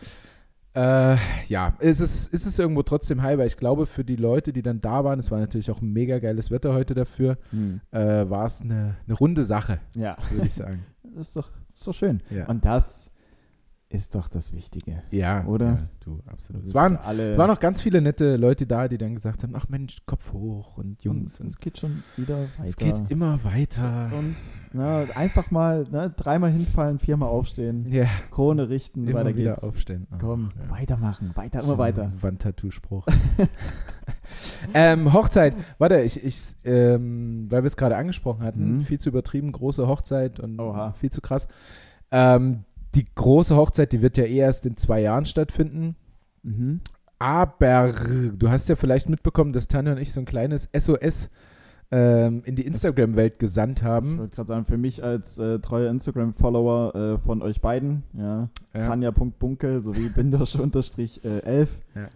Äh, 0.75 1.15
ja, 1.47 1.73
ist 1.79 2.01
es, 2.01 2.27
ist 2.27 2.45
es 2.45 2.59
irgendwo 2.59 2.83
trotzdem 2.83 3.21
high, 3.21 3.37
weil 3.37 3.47
ich 3.47 3.57
glaube, 3.57 3.85
für 3.85 4.03
die 4.03 4.17
Leute, 4.17 4.51
die 4.51 4.61
dann 4.61 4.81
da 4.81 5.03
waren, 5.03 5.19
es 5.19 5.31
war 5.31 5.39
natürlich 5.39 5.71
auch 5.71 5.79
mega 5.81 6.19
geiles 6.19 6.51
Wetter 6.51 6.73
heute 6.73 6.93
dafür, 6.93 7.37
Hm. 7.51 7.79
äh, 7.91 8.29
war 8.29 8.45
es 8.45 8.61
eine, 8.61 8.97
eine 9.07 9.17
runde 9.17 9.43
Sache, 9.45 9.79
ja, 9.95 10.17
würde 10.31 10.45
ich 10.47 10.53
sagen. 10.53 10.85
das 11.15 11.27
ist 11.29 11.35
doch 11.37 11.49
so 11.73 11.93
schön. 11.93 12.21
Ja, 12.29 12.47
Und 12.47 12.65
das 12.65 13.09
ist 13.95 14.13
doch 14.15 14.27
das 14.27 14.53
Wichtige. 14.53 15.01
ja 15.11 15.43
oder? 15.45 15.65
Ja, 15.65 15.77
du, 16.01 16.19
absolut. 16.27 16.65
Es 16.65 16.73
waren, 16.75 16.97
alle, 16.97 17.31
es 17.33 17.37
waren 17.37 17.49
noch 17.49 17.59
ganz 17.59 17.81
viele 17.81 18.01
nette 18.01 18.35
Leute 18.37 18.67
da, 18.67 18.87
die 18.87 18.97
dann 18.97 19.15
gesagt 19.15 19.43
haben: 19.43 19.53
Ach 19.55 19.67
Mensch, 19.69 19.97
Kopf 20.05 20.31
hoch 20.33 20.77
und 20.77 21.03
Jungs. 21.03 21.39
und 21.39 21.47
es 21.47 21.57
geht 21.59 21.77
schon 21.79 22.03
wieder 22.17 22.37
weiter. 22.57 22.63
es 22.65 22.75
geht 22.77 22.95
immer 23.09 23.43
weiter. 23.43 24.11
und 24.17 24.35
na, 24.73 25.03
einfach 25.15 25.49
mal 25.51 25.87
ne, 25.89 26.13
dreimal 26.15 26.51
hinfallen, 26.51 26.99
viermal 26.99 27.29
aufstehen, 27.29 27.85
Ja, 27.91 28.05
Krone 28.31 28.69
richten, 28.69 29.07
immer 29.07 29.19
weiter 29.25 29.35
wieder 29.37 29.51
geht's. 29.53 29.63
aufstehen. 29.63 30.07
Oh, 30.11 30.17
Komm, 30.19 30.51
ja. 30.61 30.69
weitermachen, 30.77 31.31
weiter, 31.35 31.63
immer 31.63 31.77
weiter. 31.77 32.11
Wandtattoo-Spruch. 32.21 33.05
ähm, 34.73 35.13
Hochzeit, 35.13 35.53
warte, 35.77 36.01
ich, 36.01 36.23
ich 36.23 36.55
ähm, 36.63 37.47
weil 37.49 37.63
wir 37.63 37.67
es 37.67 37.77
gerade 37.77 37.95
angesprochen 37.97 38.43
hatten, 38.43 38.75
Mhm. 38.77 38.81
viel 38.81 38.99
zu 38.99 39.09
übertrieben, 39.09 39.51
große 39.51 39.87
Hochzeit 39.87 40.39
und 40.39 40.59
Oha. 40.59 40.91
viel 40.93 41.09
zu 41.11 41.21
krass. 41.21 41.47
Ähm, 42.11 42.63
die 42.95 43.05
große 43.15 43.55
Hochzeit, 43.55 43.91
die 43.91 44.01
wird 44.01 44.17
ja 44.17 44.23
eh 44.25 44.37
erst 44.37 44.65
in 44.65 44.77
zwei 44.77 45.01
Jahren 45.01 45.25
stattfinden. 45.25 45.95
Mhm. 46.43 46.79
Aber 47.19 47.91
du 48.37 48.49
hast 48.49 48.67
ja 48.69 48.75
vielleicht 48.75 49.09
mitbekommen, 49.09 49.53
dass 49.53 49.67
Tanja 49.67 49.93
und 49.93 49.99
ich 49.99 50.11
so 50.11 50.19
ein 50.19 50.25
kleines 50.25 50.69
SOS 50.77 51.29
ähm, 51.91 52.41
in 52.45 52.55
die 52.55 52.65
Instagram-Welt 52.65 53.39
gesandt 53.39 53.79
Ich 53.79 53.83
haben. 53.85 54.17
wollte 54.17 54.35
gerade 54.35 54.47
sagen, 54.47 54.65
für 54.65 54.77
mich 54.77 55.03
als 55.03 55.37
äh, 55.39 55.59
treuer 55.59 55.89
Instagram-Follower 55.91 56.95
äh, 56.95 57.17
von 57.19 57.41
euch 57.41 57.61
beiden, 57.61 58.03
ja, 58.13 58.49
Ja. 58.73 58.85
Tanja.bunke 58.87 59.81
sowie 59.81 60.09
Bindersch-11, 60.09 61.67
Ja. 61.95 62.07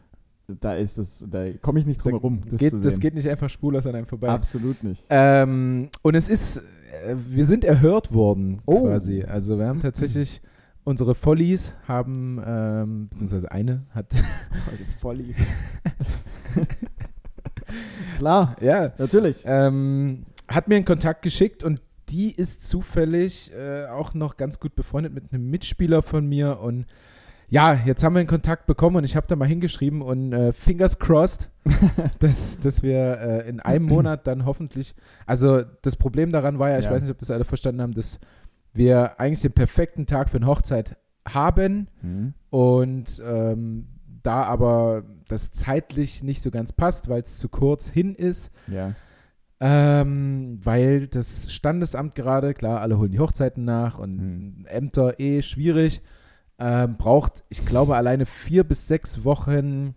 da 0.59 0.73
ist 0.73 0.97
es, 0.97 1.25
da 1.29 1.45
komme 1.61 1.79
ich 1.79 1.85
nicht 1.85 2.03
drum 2.03 2.13
herum, 2.13 2.41
das 2.49 2.59
geht, 2.59 2.73
das 2.83 2.99
geht 2.99 3.13
nicht 3.13 3.29
einfach 3.29 3.49
spurlos 3.49 3.85
an 3.87 3.95
einem 3.95 4.07
vorbei. 4.07 4.29
Absolut 4.29 4.83
nicht. 4.83 5.05
Ähm, 5.09 5.89
und 6.01 6.15
es 6.15 6.27
ist, 6.29 6.57
äh, 6.57 7.15
wir 7.29 7.45
sind 7.45 7.63
erhört 7.63 8.13
worden 8.13 8.61
Oh. 8.65 8.83
quasi. 8.85 9.23
Also 9.23 9.57
wir 9.59 9.67
haben 9.67 9.81
tatsächlich, 9.81 10.41
unsere 10.83 11.15
Follies 11.15 11.73
haben, 11.87 12.41
ähm, 12.45 13.07
beziehungsweise 13.09 13.51
eine 13.51 13.85
hat, 13.91 14.13
Heute 14.71 14.85
Vollies. 14.99 15.37
Klar, 18.17 18.55
ja, 18.61 18.91
natürlich. 18.97 19.43
ähm, 19.45 20.23
hat 20.47 20.67
mir 20.67 20.75
einen 20.75 20.85
Kontakt 20.85 21.21
geschickt 21.21 21.63
und 21.63 21.81
die 22.09 22.31
ist 22.31 22.67
zufällig 22.67 23.51
äh, 23.53 23.85
auch 23.85 24.13
noch 24.15 24.35
ganz 24.37 24.59
gut 24.59 24.75
befreundet 24.75 25.13
mit 25.13 25.31
einem 25.31 25.49
Mitspieler 25.49 26.01
von 26.01 26.25
mir 26.27 26.59
und 26.59 26.85
ja, 27.51 27.73
jetzt 27.73 28.03
haben 28.03 28.13
wir 28.13 28.19
einen 28.19 28.27
Kontakt 28.27 28.67
bekommen 28.67 28.97
und 28.97 29.03
ich 29.03 29.15
habe 29.15 29.25
da 29.27 29.35
mal 29.35 29.47
hingeschrieben 29.47 30.01
und 30.03 30.33
äh, 30.33 30.53
fingers 30.53 30.99
crossed, 30.99 31.49
dass, 32.19 32.59
dass 32.59 32.83
wir 32.83 33.19
äh, 33.19 33.49
in 33.49 33.59
einem 33.59 33.85
Monat 33.85 34.27
dann 34.27 34.45
hoffentlich, 34.45 34.93
also 35.25 35.63
das 35.81 35.95
Problem 35.95 36.31
daran 36.31 36.59
war 36.59 36.69
ja, 36.69 36.77
ich 36.79 36.85
Ja. 36.85 36.91
weiß 36.91 37.01
nicht, 37.03 37.11
ob 37.11 37.17
das 37.19 37.31
alle 37.31 37.45
verstanden 37.45 37.81
haben, 37.81 37.93
dass 37.95 38.19
wir 38.73 39.19
eigentlich 39.19 39.41
den 39.41 39.51
perfekten 39.53 40.05
Tag 40.05 40.29
für 40.29 40.37
eine 40.37 40.47
Hochzeit 40.47 40.97
haben 41.27 41.87
Mhm. 42.01 42.33
und 42.49 43.21
ähm, 43.25 43.87
da 44.23 44.43
aber 44.43 45.03
das 45.27 45.51
zeitlich 45.51 46.23
nicht 46.23 46.41
so 46.41 46.51
ganz 46.51 46.73
passt, 46.73 47.07
weil 47.09 47.21
es 47.21 47.37
zu 47.39 47.49
kurz 47.49 47.87
hin 47.89 48.15
ist, 48.15 48.51
Ja. 48.67 48.93
ähm, 49.59 50.59
weil 50.63 51.07
das 51.07 51.51
Standesamt 51.53 52.15
gerade, 52.15 52.53
klar, 52.53 52.81
alle 52.81 52.97
holen 52.97 53.11
die 53.11 53.19
Hochzeiten 53.19 53.63
nach 53.65 53.97
und 53.99 54.19
Hm. 54.19 54.65
Ämter 54.67 55.19
eh 55.19 55.41
schwierig, 55.41 56.01
ähm, 56.57 56.97
braucht, 56.97 57.43
ich 57.49 57.65
glaube, 57.65 57.95
alleine 57.95 58.25
vier 58.25 58.63
bis 58.65 58.87
sechs 58.87 59.23
Wochen 59.23 59.95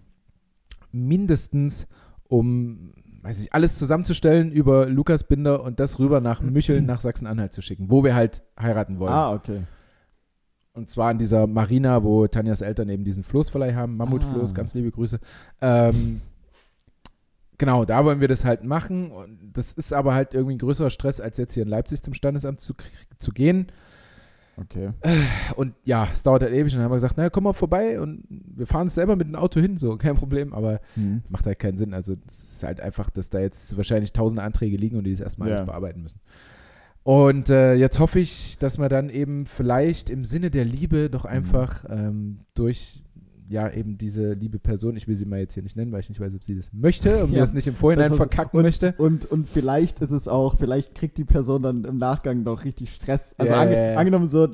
mindestens, 0.92 1.86
um, 2.28 2.92
weiß 3.22 3.40
ich, 3.40 3.52
alles 3.54 3.78
zusammenzustellen 3.78 4.50
über 4.52 4.86
Lukas 4.86 5.24
Binder 5.24 5.62
und 5.62 5.80
das 5.80 5.98
rüber 5.98 6.20
nach 6.20 6.40
Mücheln, 6.42 6.86
nach 6.86 7.00
Sachsen-Anhalt 7.00 7.52
zu 7.52 7.62
schicken, 7.62 7.90
wo 7.90 8.04
wir 8.04 8.14
halt 8.14 8.42
heiraten 8.60 8.98
wollen. 8.98 9.12
Ah, 9.12 9.32
okay. 9.32 9.62
Und 10.74 10.88
zwar 10.88 11.10
an 11.10 11.18
dieser 11.18 11.46
Marina, 11.46 12.02
wo 12.02 12.26
Tanjas 12.26 12.62
Eltern 12.62 12.88
eben 12.88 13.04
diesen 13.04 13.24
Floßverleih 13.24 13.74
haben, 13.74 13.96
Mammutfloß, 13.96 14.50
Ah. 14.50 14.54
ganz 14.54 14.72
liebe 14.74 14.90
Grüße. 14.90 15.20
Ähm, 15.60 16.22
genau, 17.58 17.84
da 17.84 18.04
wollen 18.04 18.20
wir 18.20 18.28
das 18.28 18.44
halt 18.46 18.64
machen. 18.64 19.10
Und 19.10 19.38
das 19.52 19.74
ist 19.74 19.92
aber 19.92 20.14
halt 20.14 20.32
irgendwie 20.32 20.54
ein 20.54 20.58
größerer 20.58 20.88
Stress, 20.90 21.20
als 21.20 21.36
jetzt 21.36 21.52
hier 21.54 21.64
in 21.64 21.68
Leipzig 21.68 22.02
zum 22.02 22.14
Standesamt 22.14 22.60
zu, 22.60 22.72
zu 23.18 23.32
gehen. 23.32 23.66
Okay. 24.56 24.90
Und 25.56 25.74
ja, 25.84 26.06
es 26.12 26.22
dauert 26.22 26.42
halt 26.42 26.52
ewig. 26.52 26.72
Und 26.72 26.78
dann 26.78 26.84
haben 26.84 26.90
wir 26.90 26.96
gesagt, 26.96 27.14
na, 27.16 27.30
komm 27.30 27.44
mal 27.44 27.52
vorbei 27.54 27.98
und 28.00 28.24
wir 28.28 28.66
fahren 28.66 28.86
es 28.86 28.94
selber 28.94 29.16
mit 29.16 29.26
dem 29.26 29.34
Auto 29.34 29.60
hin, 29.60 29.78
so, 29.78 29.96
kein 29.96 30.14
Problem. 30.14 30.52
Aber 30.52 30.80
Mhm. 30.94 31.22
macht 31.28 31.46
halt 31.46 31.58
keinen 31.58 31.78
Sinn. 31.78 31.94
Also 31.94 32.16
es 32.30 32.44
ist 32.44 32.62
halt 32.62 32.80
einfach, 32.80 33.10
dass 33.10 33.30
da 33.30 33.40
jetzt 33.40 33.76
wahrscheinlich 33.76 34.12
tausende 34.12 34.42
Anträge 34.42 34.76
liegen 34.76 34.96
und 34.98 35.04
die 35.04 35.10
das 35.10 35.20
erstmal 35.20 35.48
Ja. 35.48 35.54
alles 35.56 35.66
bearbeiten 35.66 36.02
müssen. 36.02 36.20
Und 37.04 37.50
äh, 37.50 37.74
jetzt 37.74 37.98
hoffe 37.98 38.20
ich, 38.20 38.58
dass 38.58 38.78
wir 38.78 38.88
dann 38.88 39.08
eben 39.08 39.46
vielleicht 39.46 40.08
im 40.10 40.24
Sinne 40.24 40.50
der 40.50 40.64
Liebe 40.64 41.10
doch 41.10 41.24
einfach 41.24 41.84
ähm, 41.88 42.40
durch 42.54 43.02
ja 43.48 43.70
eben 43.70 43.98
diese 43.98 44.32
liebe 44.32 44.58
Person, 44.58 44.96
ich 44.96 45.06
will 45.08 45.16
sie 45.16 45.26
mal 45.26 45.38
jetzt 45.40 45.54
hier 45.54 45.62
nicht 45.62 45.76
nennen, 45.76 45.92
weil 45.92 46.00
ich 46.00 46.08
nicht 46.08 46.20
weiß, 46.20 46.34
ob 46.34 46.44
sie 46.44 46.54
das 46.56 46.72
möchte 46.72 47.22
und 47.24 47.30
mir 47.30 47.38
Ja, 47.38 47.42
das 47.42 47.52
nicht 47.54 47.66
im 47.66 47.74
Vorhinein 47.74 48.08
das, 48.10 48.16
verkacken 48.16 48.58
und, 48.58 48.62
möchte. 48.64 48.94
Und, 48.98 49.26
und 49.26 49.48
vielleicht 49.48 50.00
ist 50.00 50.12
es 50.12 50.28
auch, 50.28 50.56
vielleicht 50.58 50.94
kriegt 50.94 51.18
die 51.18 51.24
Person 51.24 51.62
dann 51.62 51.84
im 51.84 51.96
Nachgang 51.98 52.42
noch 52.42 52.64
richtig 52.64 52.94
Stress. 52.94 53.34
Also 53.38 53.54
Ja, 53.54 53.60
ange 53.60 53.96
angenommen 53.96 54.28
so, 54.28 54.48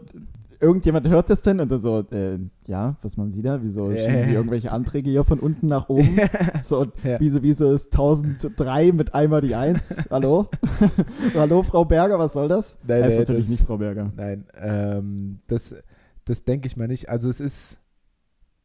irgendjemand 0.61 1.07
hört 1.09 1.31
das 1.31 1.41
denn 1.43 1.61
und 1.61 1.71
dann 1.71 1.81
so, 1.81 2.01
äh, 2.11 2.39
ja, 2.67 2.97
was 3.03 3.17
machen 3.17 3.31
Sie 3.31 3.43
da? 3.43 3.63
Wieso 3.63 3.91
Ja, 3.93 3.97
schieben 3.97 4.25
Sie 4.25 4.33
irgendwelche 4.33 4.73
Anträge 4.73 5.09
hier 5.11 5.23
von 5.23 5.39
unten 5.39 5.69
nach 5.69 5.89
oben? 5.89 6.19
So, 6.63 6.81
und 6.81 6.93
Ja. 7.05 7.21
wieso, 7.21 7.43
wieso 7.45 7.73
ist 7.73 7.93
1003 7.93 8.91
mit 8.93 9.15
einmal 9.15 9.41
die 9.41 9.55
1? 9.55 9.97
Hallo? 10.11 10.49
Hallo, 11.35 11.63
Frau 11.63 11.85
Berger, 11.85 12.19
was 12.19 12.33
soll 12.33 12.49
das? 12.49 12.77
Nein, 12.87 13.03
Er 13.03 13.09
ist 13.09 13.19
natürlich 13.19 13.45
das- 13.47 13.51
nicht 13.51 13.63
Frau 13.67 13.77
Berger. 13.79 14.13
Nein, 14.17 14.45
ähm, 14.61 15.39
das, 15.47 15.77
das 16.25 16.43
denke 16.45 16.67
ich 16.67 16.77
mal 16.77 16.89
nicht. 16.89 17.09
Also 17.09 17.29
es 17.31 17.39
ist, 17.41 17.79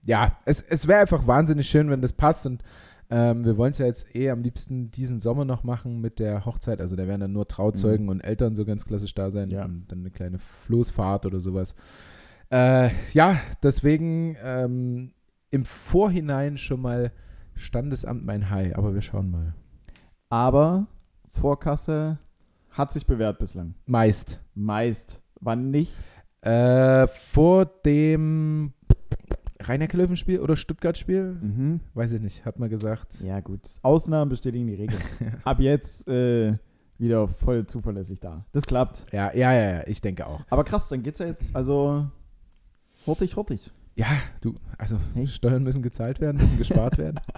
ja, 0.05 0.37
es, 0.45 0.61
es 0.61 0.87
wäre 0.87 1.01
einfach 1.01 1.27
wahnsinnig 1.27 1.67
schön, 1.67 1.89
wenn 1.89 2.01
das 2.01 2.13
passt 2.13 2.45
und 2.45 2.63
ähm, 3.09 3.45
wir 3.45 3.57
wollen 3.57 3.73
es 3.73 3.77
ja 3.77 3.85
jetzt 3.85 4.15
eh 4.15 4.29
am 4.31 4.41
liebsten 4.41 4.89
diesen 4.89 5.19
Sommer 5.19 5.45
noch 5.45 5.63
machen 5.63 6.01
mit 6.01 6.19
der 6.19 6.45
Hochzeit. 6.45 6.81
Also 6.81 6.95
da 6.95 7.05
werden 7.07 7.21
dann 7.21 7.33
nur 7.33 7.47
Trauzeugen 7.47 8.09
und 8.09 8.21
Eltern 8.21 8.55
so 8.55 8.65
ganz 8.65 8.85
klassisch 8.85 9.13
da 9.13 9.29
sein 9.29 9.49
Mhm. 9.49 9.53
Ja. 9.53 9.65
und 9.65 9.85
dann 9.89 9.99
eine 9.99 10.09
kleine 10.11 10.39
Floßfahrt 10.39 11.25
oder 11.25 11.39
sowas. 11.39 11.75
Äh, 12.49 12.89
ja, 13.11 13.39
deswegen 13.61 14.35
ähm, 14.43 15.11
im 15.51 15.65
Vorhinein 15.65 16.57
schon 16.57 16.81
mal 16.81 17.11
Standesamt 17.55 18.25
mein 18.25 18.49
High, 18.49 18.75
aber 18.75 18.93
wir 18.95 19.01
schauen 19.01 19.29
mal. 19.29 19.53
Aber 20.29 20.87
Vorkasse 21.27 22.17
hat 22.71 22.91
sich 22.91 23.05
bewährt 23.05 23.37
bislang. 23.37 23.75
Meist. 23.85 24.39
Meist. 24.55 25.21
Wann 25.39 25.69
nicht? 25.69 25.93
Äh, 26.41 27.05
vor 27.07 27.65
dem 27.65 28.73
Rhein-Neckar-Löwen-Spiel 29.63 30.39
oder 30.39 30.55
Stuttgart-Spiel? 30.55 31.37
Mhm. 31.41 31.79
Weiß 31.93 32.11
ich 32.13 32.21
nicht, 32.21 32.45
hat 32.45 32.59
man 32.59 32.69
gesagt. 32.69 33.21
Ja, 33.21 33.39
gut. 33.39 33.61
Ausnahmen 33.81 34.29
bestätigen 34.29 34.67
die 34.67 34.75
Regel. 34.75 34.97
Ab 35.43 35.59
jetzt 35.59 36.07
äh, 36.07 36.57
wieder 36.97 37.27
voll 37.27 37.65
zuverlässig 37.67 38.19
da. 38.19 38.45
Das 38.51 38.63
klappt. 38.65 39.05
Ja, 39.11 39.33
ja, 39.33 39.53
ja, 39.53 39.71
ja, 39.77 39.83
ich 39.87 40.01
denke 40.01 40.25
auch. 40.27 40.41
Aber 40.49 40.63
krass, 40.63 40.89
dann 40.89 41.01
geht's 41.03 41.19
ja 41.19 41.25
jetzt, 41.27 41.55
also 41.55 42.05
hurtig, 43.05 43.35
hurtig. 43.35 43.71
Ja, 43.95 44.07
du, 44.41 44.55
also 44.77 44.97
Hey. 45.13 45.27
Steuern 45.27 45.61
müssen 45.63 45.83
gezahlt 45.83 46.19
werden, 46.19 46.37
müssen 46.41 46.57
gespart 46.57 46.97
werden. 46.97 47.19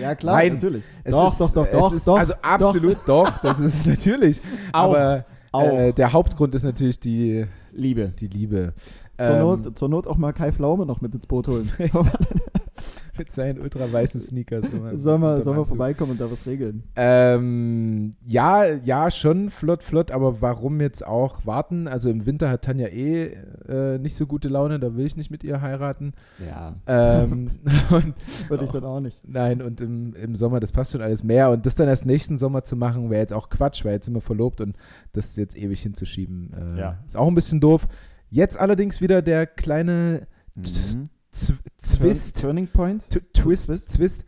Ja, 0.00 0.16
klar, 0.16 0.36
Nein. 0.38 0.54
natürlich. 0.54 0.82
Es 1.04 1.12
Doch, 1.12 1.30
ist, 1.32 1.40
doch, 1.40 1.52
doch, 1.52 1.66
doch, 1.70 1.92
ist, 1.92 2.08
doch, 2.08 2.18
Also 2.18 2.34
absolut 2.42 2.96
doch, 3.06 3.30
das 3.42 3.60
ist 3.60 3.86
natürlich. 3.86 4.40
Auch, 4.72 4.94
aber 4.96 5.24
auch. 5.52 5.78
Äh, 5.78 5.92
der 5.92 6.12
Hauptgrund 6.12 6.52
ist 6.56 6.64
natürlich 6.64 6.98
die, 6.98 7.46
Liebe. 7.72 8.08
die 8.18 8.26
Liebe. 8.26 8.74
Zur, 9.24 9.34
Ähm, 9.36 9.40
Not, 9.42 9.78
zur 9.78 9.88
Not 9.88 10.06
auch 10.06 10.16
mal 10.18 10.32
Kai 10.32 10.52
Pflaume 10.52 10.86
noch 10.86 11.00
mit 11.00 11.14
ins 11.14 11.26
Boot 11.26 11.48
holen. 11.48 11.70
Mit 13.18 13.30
seinen 13.30 13.60
ultra-weißen 13.60 14.18
Sneakers. 14.18 14.64
sollen 14.94 15.20
wir, 15.20 15.42
sollen 15.42 15.58
wir 15.58 15.66
vorbeikommen 15.66 16.12
und 16.12 16.20
da 16.20 16.30
was 16.30 16.46
regeln? 16.46 16.82
Ähm, 16.96 18.12
ja, 18.26 18.64
ja, 18.64 19.10
schon 19.10 19.50
flott, 19.50 19.82
flott, 19.82 20.10
aber 20.10 20.40
warum 20.40 20.80
jetzt 20.80 21.06
auch 21.06 21.44
warten? 21.44 21.88
Also 21.88 22.08
im 22.08 22.24
Winter 22.24 22.48
hat 22.48 22.62
Tanja 22.62 22.86
eh 22.88 23.36
äh, 23.68 23.98
nicht 23.98 24.16
so 24.16 24.26
gute 24.26 24.48
Laune, 24.48 24.80
da 24.80 24.96
will 24.96 25.04
ich 25.04 25.14
nicht 25.16 25.30
mit 25.30 25.44
ihr 25.44 25.60
heiraten. 25.60 26.14
Ja, 26.48 26.74
Ähm, 26.86 27.50
und, 27.90 28.14
würde 28.48 28.64
ich 28.64 28.70
dann 28.70 28.84
auch 28.84 29.00
nicht. 29.00 29.20
nein, 29.28 29.60
und 29.60 29.82
im, 29.82 30.14
im 30.14 30.34
Sommer, 30.34 30.58
das 30.58 30.72
passt 30.72 30.92
schon 30.92 31.02
alles 31.02 31.22
mehr. 31.22 31.50
Und 31.50 31.66
das 31.66 31.74
dann 31.74 31.88
erst 31.88 32.06
nächsten 32.06 32.38
Sommer 32.38 32.64
zu 32.64 32.76
machen, 32.76 33.10
wäre 33.10 33.20
jetzt 33.20 33.34
auch 33.34 33.50
Quatsch, 33.50 33.84
weil 33.84 33.92
jetzt 33.92 34.06
sind 34.06 34.14
wir 34.14 34.22
verlobt 34.22 34.62
und 34.62 34.74
das 35.12 35.36
jetzt 35.36 35.54
ewig 35.56 35.82
hinzuschieben, 35.82 36.54
äh, 36.76 36.80
Ja. 36.80 36.98
ist 37.06 37.16
auch 37.18 37.28
ein 37.28 37.34
bisschen 37.34 37.60
doof. 37.60 37.86
Jetzt 38.34 38.58
allerdings 38.58 39.02
wieder 39.02 39.20
der 39.20 39.46
kleine 39.46 40.26
Mhm. 40.54 41.08
Z 41.32 41.54
Zwist. 41.78 42.36
Turn, 42.40 42.48
Turning 42.56 42.66
Point? 42.68 43.08
T 43.10 43.20
Twist, 43.34 43.66
Twist? 43.66 43.94
Twist. 43.96 44.24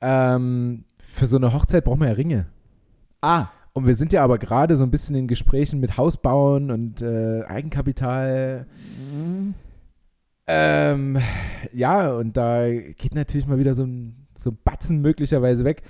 Ähm, 0.00 0.84
für 0.98 1.26
so 1.26 1.36
eine 1.36 1.52
Hochzeit 1.52 1.84
braucht 1.84 1.98
man 1.98 2.08
ja 2.08 2.14
Ringe. 2.14 2.46
Ah, 3.20 3.48
Und 3.72 3.86
wir 3.86 3.96
sind 3.96 4.12
ja 4.12 4.22
aber 4.22 4.38
gerade 4.38 4.76
so 4.76 4.84
ein 4.84 4.90
bisschen 4.92 5.16
in 5.16 5.26
Gesprächen 5.26 5.80
mit 5.80 5.96
Hausbauen 5.96 6.70
und 6.70 7.02
äh, 7.02 7.42
Eigenkapital. 7.46 8.66
mhm. 9.12 9.54
Ähm, 10.46 11.18
ja, 11.72 12.12
und 12.12 12.36
da 12.36 12.70
geht 12.70 13.14
natürlich 13.14 13.46
mal 13.46 13.58
wieder 13.58 13.74
so 13.74 13.84
ein, 13.84 14.26
so 14.38 14.50
ein 14.50 14.58
Batzen 14.64 15.00
möglicherweise 15.02 15.64
weg. 15.64 15.82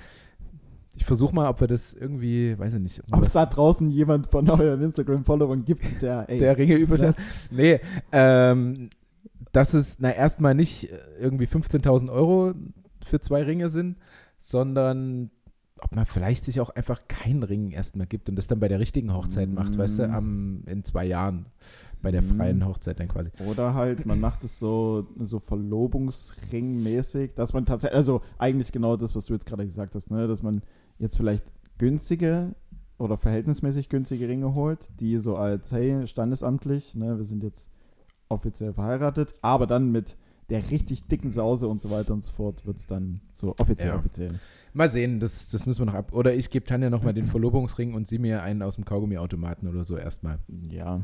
Ich 1.01 1.05
versuche 1.05 1.33
mal, 1.33 1.49
ob 1.49 1.61
wir 1.61 1.69
das 1.69 1.95
irgendwie, 1.95 2.59
weiß 2.59 2.75
ich 2.75 2.81
nicht, 2.81 3.03
ob 3.13 3.23
es 3.23 3.33
da 3.33 3.47
draußen 3.47 3.89
jemand 3.89 4.27
von 4.27 4.51
euren 4.51 4.83
Instagram-Followern 4.83 5.65
gibt, 5.65 6.03
der, 6.03 6.25
ey, 6.29 6.41
der 6.41 6.59
Ringe 6.59 6.75
überschaut. 6.75 7.15
Nee, 7.53 7.79
ähm, 8.11 8.91
dass 9.53 9.75
es 9.75 10.01
na 10.01 10.11
erstmal 10.13 10.57
nicht 10.57 10.91
äh, 10.91 10.99
irgendwie 11.21 11.47
15.000 11.47 12.11
Euro 12.11 12.53
für 13.05 13.21
zwei 13.21 13.45
Ringe 13.45 13.69
sind, 13.69 13.97
sondern 14.41 15.31
ob 15.81 15.95
man 15.95 16.05
vielleicht 16.05 16.45
sich 16.45 16.61
auch 16.61 16.71
einfach 16.71 17.03
keinen 17.07 17.45
Ring 17.45 17.71
erstmal 17.71 18.09
gibt 18.09 18.29
und 18.29 18.35
das 18.35 18.49
dann 18.49 18.59
bei 18.59 18.67
der 18.67 18.81
richtigen 18.81 19.15
Hochzeit 19.15 19.49
macht, 19.49 19.79
weißt 19.79 20.01
du, 20.01 20.09
Mm. 20.09 20.13
am, 20.15 20.63
in 20.67 20.83
zwei 20.83 21.05
Jahren. 21.07 21.47
Bei 22.03 22.11
der 22.11 22.23
Mm. 22.23 22.37
freien 22.37 22.67
Hochzeit 22.67 22.99
dann 22.99 23.07
quasi. 23.07 23.31
Oder 23.49 23.75
halt, 23.75 24.05
man 24.05 24.19
macht 24.19 24.43
es 24.43 24.59
so, 24.59 25.07
so 25.21 25.39
Verlobungsring-mäßig, 25.39 27.35
dass 27.35 27.53
man 27.53 27.65
tatsächlich, 27.65 27.97
also 27.97 28.21
eigentlich 28.39 28.73
genau 28.73 28.97
das, 28.97 29.15
was 29.15 29.27
du 29.27 29.35
jetzt 29.35 29.47
gerade 29.47 29.67
gesagt 29.67 29.95
hast, 29.95 30.11
ne, 30.11 30.27
dass 30.27 30.43
man 30.43 30.63
jetzt 30.99 31.17
vielleicht 31.17 31.45
günstige 31.79 32.55
oder 32.99 33.17
verhältnismäßig 33.17 33.89
günstige 33.89 34.29
Ringe 34.29 34.55
holt, 34.55 34.89
die 35.01 35.19
so 35.19 35.37
als, 35.37 35.73
hey, 35.73 36.07
standesamtlich, 36.07 36.95
ne, 36.97 37.17
wir 37.19 37.25
sind 37.25 37.43
jetzt 37.43 37.71
offiziell 38.29 38.73
verheiratet, 38.73 39.35
aber 39.41 39.67
dann 39.67 39.91
mit 39.93 40.17
der 40.51 40.71
richtig 40.71 41.07
dicken 41.07 41.31
Sause 41.33 41.69
und 41.69 41.81
so 41.81 41.91
weiter 41.91 42.13
und 42.15 42.25
so 42.25 42.33
fort 42.33 42.67
wird 42.67 42.79
es 42.79 42.87
dann 42.87 43.21
so 43.33 43.55
offiziell, 43.59 43.91
Ja. 43.91 43.97
offiziell. 43.97 44.41
Mal 44.75 44.89
sehen, 44.89 45.21
das, 45.21 45.51
das 45.51 45.67
müssen 45.67 45.81
wir 45.81 45.87
noch 45.87 45.95
ab. 45.95 46.13
Oder 46.13 46.35
ich 46.35 46.51
gebe 46.51 46.65
Tanja 46.67 46.91
nochmal 46.91 47.15
den 47.15 47.25
Verlobungsring 47.27 47.95
und 47.95 48.07
sie 48.07 48.19
mir 48.19 48.43
einen 48.43 48.63
aus 48.63 48.75
dem 48.75 48.85
Kaugummiautomaten 48.85 49.69
oder 49.69 49.85
so 49.85 49.97
erstmal. 49.97 50.39
Ja. 50.71 51.01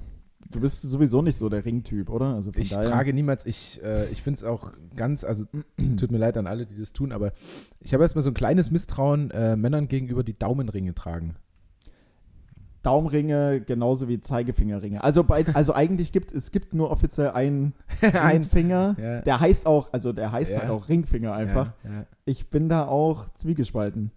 Du 0.51 0.61
bist 0.61 0.83
sowieso 0.83 1.23
nicht 1.23 1.37
so 1.37 1.49
der 1.49 1.65
Ringtyp, 1.65 2.11
oder? 2.11 2.35
Also 2.35 2.51
Ich 2.55 2.71
daher, 2.71 2.89
trage 2.89 3.13
niemals, 3.13 3.47
ich, 3.47 3.83
äh, 3.83 4.09
ich 4.11 4.23
finde 4.23 4.39
es 4.39 4.45
auch 4.45 4.73
ganz, 4.97 5.25
also 5.25 5.45
tut 5.97 6.11
mir 6.11 6.19
leid 6.19 6.37
an 6.37 6.47
alle, 6.47 6.67
die 6.67 6.77
das 6.77 6.93
tun, 6.93 7.13
aber 7.13 7.33
ich 7.81 7.93
habe 7.93 8.03
erstmal 8.05 8.23
so 8.23 8.31
ein 8.31 8.35
kleines 8.35 8.71
Misstrauen 8.71 9.31
äh, 9.31 9.57
Männern 9.57 9.89
gegenüber, 9.89 10.23
die 10.23 10.39
Daumenringe 10.39 10.95
tragen. 10.95 11.37
Daumenringe 12.85 13.61
genauso 13.61 14.09
wie 14.09 14.21
Zeigefingerringe. 14.21 15.03
Also, 15.03 15.25
bei, 15.25 15.45
also 15.55 15.73
eigentlich 15.75 16.13
gibt 16.13 16.33
es 16.33 16.53
gibt 16.53 16.75
nur 16.75 16.91
offiziell 16.91 17.31
einen 17.31 17.75
Ein- 18.01 18.37
Ringfinger. 18.43 18.97
Ja. 19.01 19.21
Der 19.23 19.41
heißt 19.41 19.67
auch, 19.67 19.93
also 19.93 20.13
der 20.13 20.31
heißt 20.33 20.53
Ja. 20.53 20.61
halt 20.61 20.71
auch 20.71 20.89
Ringfinger 20.89 21.33
einfach. 21.35 21.73
Ja, 21.85 22.07
Ich 22.25 22.49
bin 22.49 22.69
da 22.69 22.87
auch 22.87 23.29
zwiegespalten. 23.35 24.11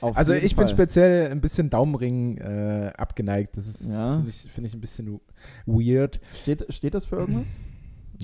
Also 0.00 0.32
ich 0.32 0.54
bin 0.56 0.66
Fall. 0.66 0.68
speziell 0.68 1.30
ein 1.30 1.40
bisschen 1.40 1.68
Daumenring 1.70 2.38
äh, 2.38 2.92
abgeneigt. 2.96 3.56
Das 3.56 3.66
ist, 3.66 3.82
finde 3.90 4.24
ich, 4.28 4.36
find 4.50 4.66
ich 4.66 4.74
ein 4.74 4.80
bisschen 4.80 5.20
weird. 5.66 6.20
Steht, 6.32 6.66
steht 6.72 6.94
das 6.94 7.06
für 7.06 7.16
irgendwas? 7.16 7.60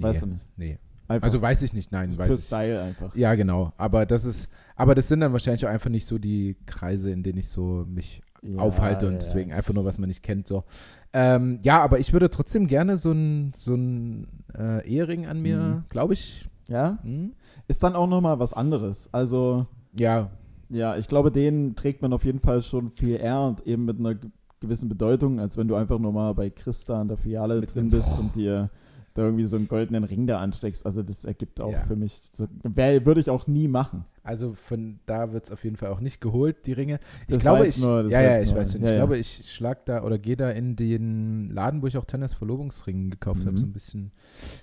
Weißt 0.00 0.22
du 0.22 0.26
nicht. 0.26 0.46
Nee. 0.56 0.78
Einfach 1.08 1.26
Also 1.26 1.42
weiß 1.42 1.60
ich 1.62 1.72
nicht, 1.74 1.92
nein, 1.92 2.16
weiß 2.16 2.26
für 2.28 2.34
ich. 2.34 2.44
Style 2.44 2.80
einfach. 2.80 3.14
Ja, 3.16 3.34
genau. 3.34 3.72
Aber 3.76 4.06
das 4.06 4.24
ist, 4.24 4.48
aber 4.76 4.94
das 4.94 5.08
sind 5.08 5.20
dann 5.20 5.32
wahrscheinlich 5.32 5.66
auch 5.66 5.70
einfach 5.70 5.90
nicht 5.90 6.06
so 6.06 6.16
die 6.18 6.56
Kreise, 6.64 7.10
in 7.10 7.22
denen 7.22 7.38
ich 7.38 7.48
so 7.48 7.84
mich 7.86 8.22
Ja, 8.44 8.58
aufhalte 8.60 9.06
und 9.06 9.14
deswegen 9.22 9.50
ja. 9.50 9.56
einfach 9.56 9.72
nur, 9.72 9.84
was 9.84 9.98
man 9.98 10.08
nicht 10.08 10.22
kennt. 10.22 10.48
So. 10.48 10.64
Ähm, 11.12 11.58
ja, 11.62 11.80
aber 11.80 12.00
ich 12.00 12.12
würde 12.12 12.28
trotzdem 12.28 12.66
gerne 12.66 12.96
so 12.96 13.10
einen 13.12 13.52
so 13.54 13.74
ein, 13.74 14.26
äh, 14.58 14.84
Ehering 14.88 15.26
an 15.26 15.40
mir, 15.40 15.58
Mhm. 15.58 15.84
glaube 15.88 16.14
ich. 16.14 16.48
Ja? 16.68 16.98
Hm? 17.02 17.32
Ist 17.68 17.82
dann 17.82 17.94
auch 17.94 18.08
nochmal 18.08 18.38
was 18.40 18.52
anderes. 18.52 19.08
Also, 19.12 19.66
Ja, 19.98 20.30
ja, 20.70 20.96
ich 20.96 21.06
glaube, 21.06 21.30
den 21.30 21.76
trägt 21.76 22.00
man 22.02 22.12
auf 22.12 22.24
jeden 22.24 22.38
Fall 22.40 22.62
schon 22.62 22.88
viel 22.90 23.16
eher 23.16 23.40
und 23.42 23.66
eben 23.66 23.84
mit 23.84 23.98
einer 24.00 24.14
ge- 24.14 24.30
gewissen 24.58 24.88
Bedeutung, 24.88 25.38
als 25.38 25.56
wenn 25.56 25.68
du 25.68 25.74
einfach 25.76 25.98
nur 25.98 26.12
mal 26.12 26.32
bei 26.34 26.48
Christa 26.50 27.00
an 27.00 27.08
der 27.08 27.18
Filiale 27.18 27.60
Mit 27.60 27.74
drin 27.74 27.90
bist 27.90 28.10
Boah. 28.10 28.20
und 28.20 28.34
dir 28.36 28.70
da 29.14 29.22
irgendwie 29.22 29.46
so 29.46 29.56
einen 29.56 29.68
goldenen 29.68 30.04
Ring 30.04 30.26
da 30.26 30.38
ansteckst. 30.40 30.86
Also 30.86 31.02
das 31.02 31.24
ergibt 31.24 31.60
auch 31.60 31.72
Ja. 31.72 31.80
für 31.80 31.96
mich, 31.96 32.20
so, 32.32 32.46
würde 32.62 33.20
ich 33.20 33.28
auch 33.30 33.46
nie 33.46 33.68
machen. 33.68 34.04
also 34.24 34.54
von 34.54 35.00
da 35.06 35.32
wird 35.32 35.46
es 35.46 35.50
auf 35.52 35.64
jeden 35.64 35.76
Fall 35.76 35.90
auch 35.90 36.00
nicht 36.00 36.20
geholt, 36.20 36.64
die 36.66 36.72
Ringe. 36.72 37.00
Ich 37.26 37.34
Das 37.34 37.42
glaube, 37.42 37.66
ich, 37.66 37.78
nur- 37.80 38.08
ja, 38.08 38.20
ja, 38.22 38.40
ich 38.40 38.50
nur- 38.50 38.60
weiß 38.60 38.74
nicht. 38.74 38.82
ja, 38.82 38.88
ich 38.88 38.94
ja. 38.94 38.98
glaube, 39.00 39.18
ich 39.18 39.50
schlag 39.52 39.84
da 39.84 40.02
oder 40.04 40.18
gehe 40.18 40.36
da 40.36 40.50
in 40.50 40.76
den 40.76 41.50
Laden, 41.50 41.82
wo 41.82 41.86
ich 41.88 41.96
auch 41.98 42.04
Tanjas 42.04 42.32
Verlobungsring 42.34 43.10
gekauft 43.10 43.40
habe, 43.40 43.52
Mhm. 43.52 43.58
so 43.58 43.66
ein 43.66 43.72
bisschen 43.72 44.12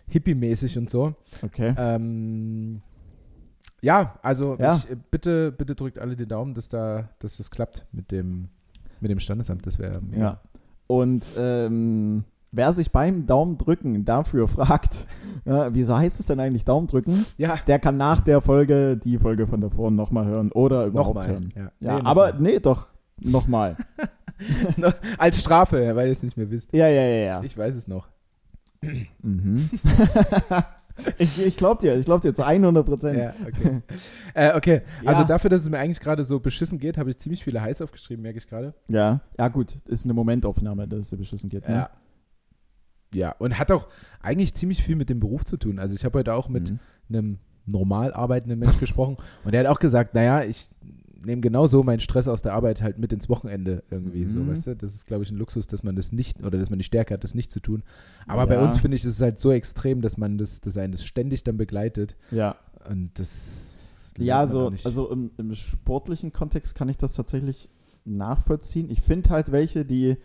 hippie-mäßig 0.07 0.77
und 0.77 0.89
so. 0.89 1.13
Okay. 1.43 1.73
Ähm, 1.77 2.81
ja, 3.81 4.17
also. 4.21 4.55
Ich, 4.55 4.89
äh, 4.89 4.95
bitte, 5.11 5.51
bitte 5.51 5.75
drückt 5.75 5.99
alle 5.99 6.15
die 6.15 6.25
Daumen, 6.27 6.53
dass 6.53 6.69
da, 6.69 7.09
dass 7.19 7.37
das 7.37 7.51
klappt 7.51 7.85
mit 7.91 8.11
dem, 8.11 8.49
mit 9.01 9.11
dem 9.11 9.19
Standesamt. 9.19 9.65
Das 9.67 9.77
wäre 9.79 10.01
Ja. 10.17 10.39
Und 10.87 11.31
ähm, 11.37 12.23
wer 12.51 12.73
sich 12.73 12.91
beim 12.91 13.25
Daumendrücken 13.27 14.05
dafür 14.05 14.47
fragt, 14.47 15.07
ja, 15.45 15.73
wieso 15.73 15.97
heißt 15.97 16.19
es 16.19 16.25
denn 16.25 16.39
eigentlich 16.39 16.65
Daumendrücken, 16.65 17.25
ja, 17.37 17.57
der 17.67 17.79
kann 17.79 17.97
nach 17.97 18.21
der 18.21 18.41
Folge 18.41 18.97
die 18.97 19.17
Folge 19.17 19.47
von 19.47 19.61
davor 19.61 19.91
nochmal 19.91 20.25
hören 20.25 20.51
oder 20.51 20.85
überhaupt 20.85 21.15
nochmal. 21.15 21.27
hören. 21.33 21.53
Ja, 21.55 21.71
Ja, 21.79 21.95
Nee, 21.99 22.01
aber 22.05 22.27
nochmal. 22.33 22.41
nee, 22.41 22.59
doch, 22.59 22.87
nochmal. 23.19 23.77
als 25.17 25.41
Strafe, 25.41 25.95
weil 25.95 26.07
ihr 26.07 26.11
es 26.11 26.23
nicht 26.23 26.37
mehr 26.37 26.49
wisst. 26.49 26.73
ja, 26.73 26.87
ja, 26.87 27.01
ja, 27.03 27.25
ja. 27.25 27.43
Ich 27.43 27.57
weiß 27.57 27.75
es 27.75 27.87
noch. 27.87 28.07
Mhm. 29.21 29.69
ich 31.17 31.45
ich 31.45 31.57
glaub 31.57 31.79
dir, 31.79 31.95
ich 31.97 32.05
glaub 32.05 32.21
dir 32.21 32.33
zu 32.33 32.45
100 32.45 32.85
Prozent. 32.85 33.17
Ja, 33.17 33.33
okay. 33.45 33.81
äh, 34.33 34.55
okay, 34.55 34.81
also 35.05 35.21
Ja. 35.21 35.27
dafür, 35.27 35.49
dass 35.49 35.61
es 35.61 35.69
mir 35.69 35.77
eigentlich 35.77 35.99
gerade 35.99 36.23
so 36.23 36.39
beschissen 36.39 36.79
geht, 36.79 36.97
habe 36.97 37.09
ich 37.09 37.17
ziemlich 37.17 37.43
viele 37.43 37.61
Heiß 37.61 37.81
aufgeschrieben, 37.81 38.21
merke 38.21 38.37
ich 38.37 38.47
gerade. 38.47 38.73
Ja, 38.87 39.19
ja 39.37 39.47
gut, 39.49 39.75
ist 39.87 40.05
eine 40.05 40.13
Momentaufnahme, 40.13 40.87
dass 40.87 40.99
es 40.99 41.09
so 41.09 41.17
beschissen 41.17 41.49
geht. 41.49 41.67
Ne? 41.67 41.75
Ja. 41.75 41.89
Ja, 43.13 43.31
und 43.39 43.57
hat 43.57 43.71
auch 43.71 43.87
eigentlich 44.21 44.53
ziemlich 44.53 44.83
viel 44.83 44.95
mit 44.95 45.09
dem 45.09 45.19
Beruf 45.19 45.43
zu 45.45 45.57
tun. 45.57 45.79
Also 45.79 45.95
ich 45.95 46.05
habe 46.05 46.19
heute 46.19 46.33
auch 46.33 46.47
mit 46.49 46.71
Mhm. 46.71 46.79
einem 47.09 47.37
normal 47.65 48.13
arbeitenden 48.13 48.59
Mensch 48.59 48.79
gesprochen 48.79 49.17
und 49.43 49.51
der 49.53 49.61
hat 49.61 49.67
auch 49.67 49.79
gesagt, 49.79 50.13
naja, 50.15 50.43
ich 50.43 50.69
nehme 51.25 51.41
genauso 51.41 51.83
meinen 51.83 51.99
Stress 51.99 52.27
aus 52.29 52.41
der 52.41 52.53
Arbeit 52.53 52.81
halt 52.81 52.97
mit 52.97 53.11
ins 53.11 53.27
Wochenende 53.27 53.83
irgendwie, 53.91 54.25
so, 54.25 54.39
Mhm. 54.43 54.47
weißt 54.47 54.67
du? 54.67 54.75
Das 54.75 54.93
ist, 54.95 55.05
glaube 55.05 55.23
ich, 55.23 55.31
ein 55.31 55.37
Luxus, 55.37 55.67
dass 55.67 55.83
man 55.83 55.95
das 55.95 56.11
nicht, 56.13 56.41
oder 56.43 56.57
dass 56.57 56.69
man 56.69 56.79
die 56.79 56.85
Stärke 56.85 57.13
hat, 57.13 57.23
das 57.25 57.35
nicht 57.35 57.51
zu 57.51 57.59
tun. 57.59 57.83
Aber 58.25 58.47
bei 58.47 58.55
Ja. 58.55 58.61
uns 58.63 58.77
finde 58.77 58.95
ich, 58.95 59.03
ist 59.03 59.15
es 59.15 59.21
halt 59.21 59.37
so 59.39 59.51
extrem, 59.51 60.01
dass 60.01 60.17
man 60.17 60.37
das, 60.37 60.61
dass 60.61 60.77
einen 60.77 60.93
das 60.93 61.03
ständig 61.03 61.43
dann 61.43 61.57
begleitet 61.57 62.15
Ja, 62.31 62.55
und 62.89 63.11
das 63.19 64.13
ja 64.17 64.37
auch 64.37 64.39
also, 64.39 64.71
also 64.85 65.11
im, 65.11 65.31
im 65.37 65.53
sportlichen 65.55 66.31
Kontext 66.31 66.73
kann 66.75 66.87
ich 66.89 66.97
das 66.97 67.13
tatsächlich 67.13 67.69
nachvollziehen. 68.05 68.89
Ich 68.89 69.01
finde 69.01 69.29
halt 69.29 69.51
welche, 69.51 69.85
die 69.85 70.17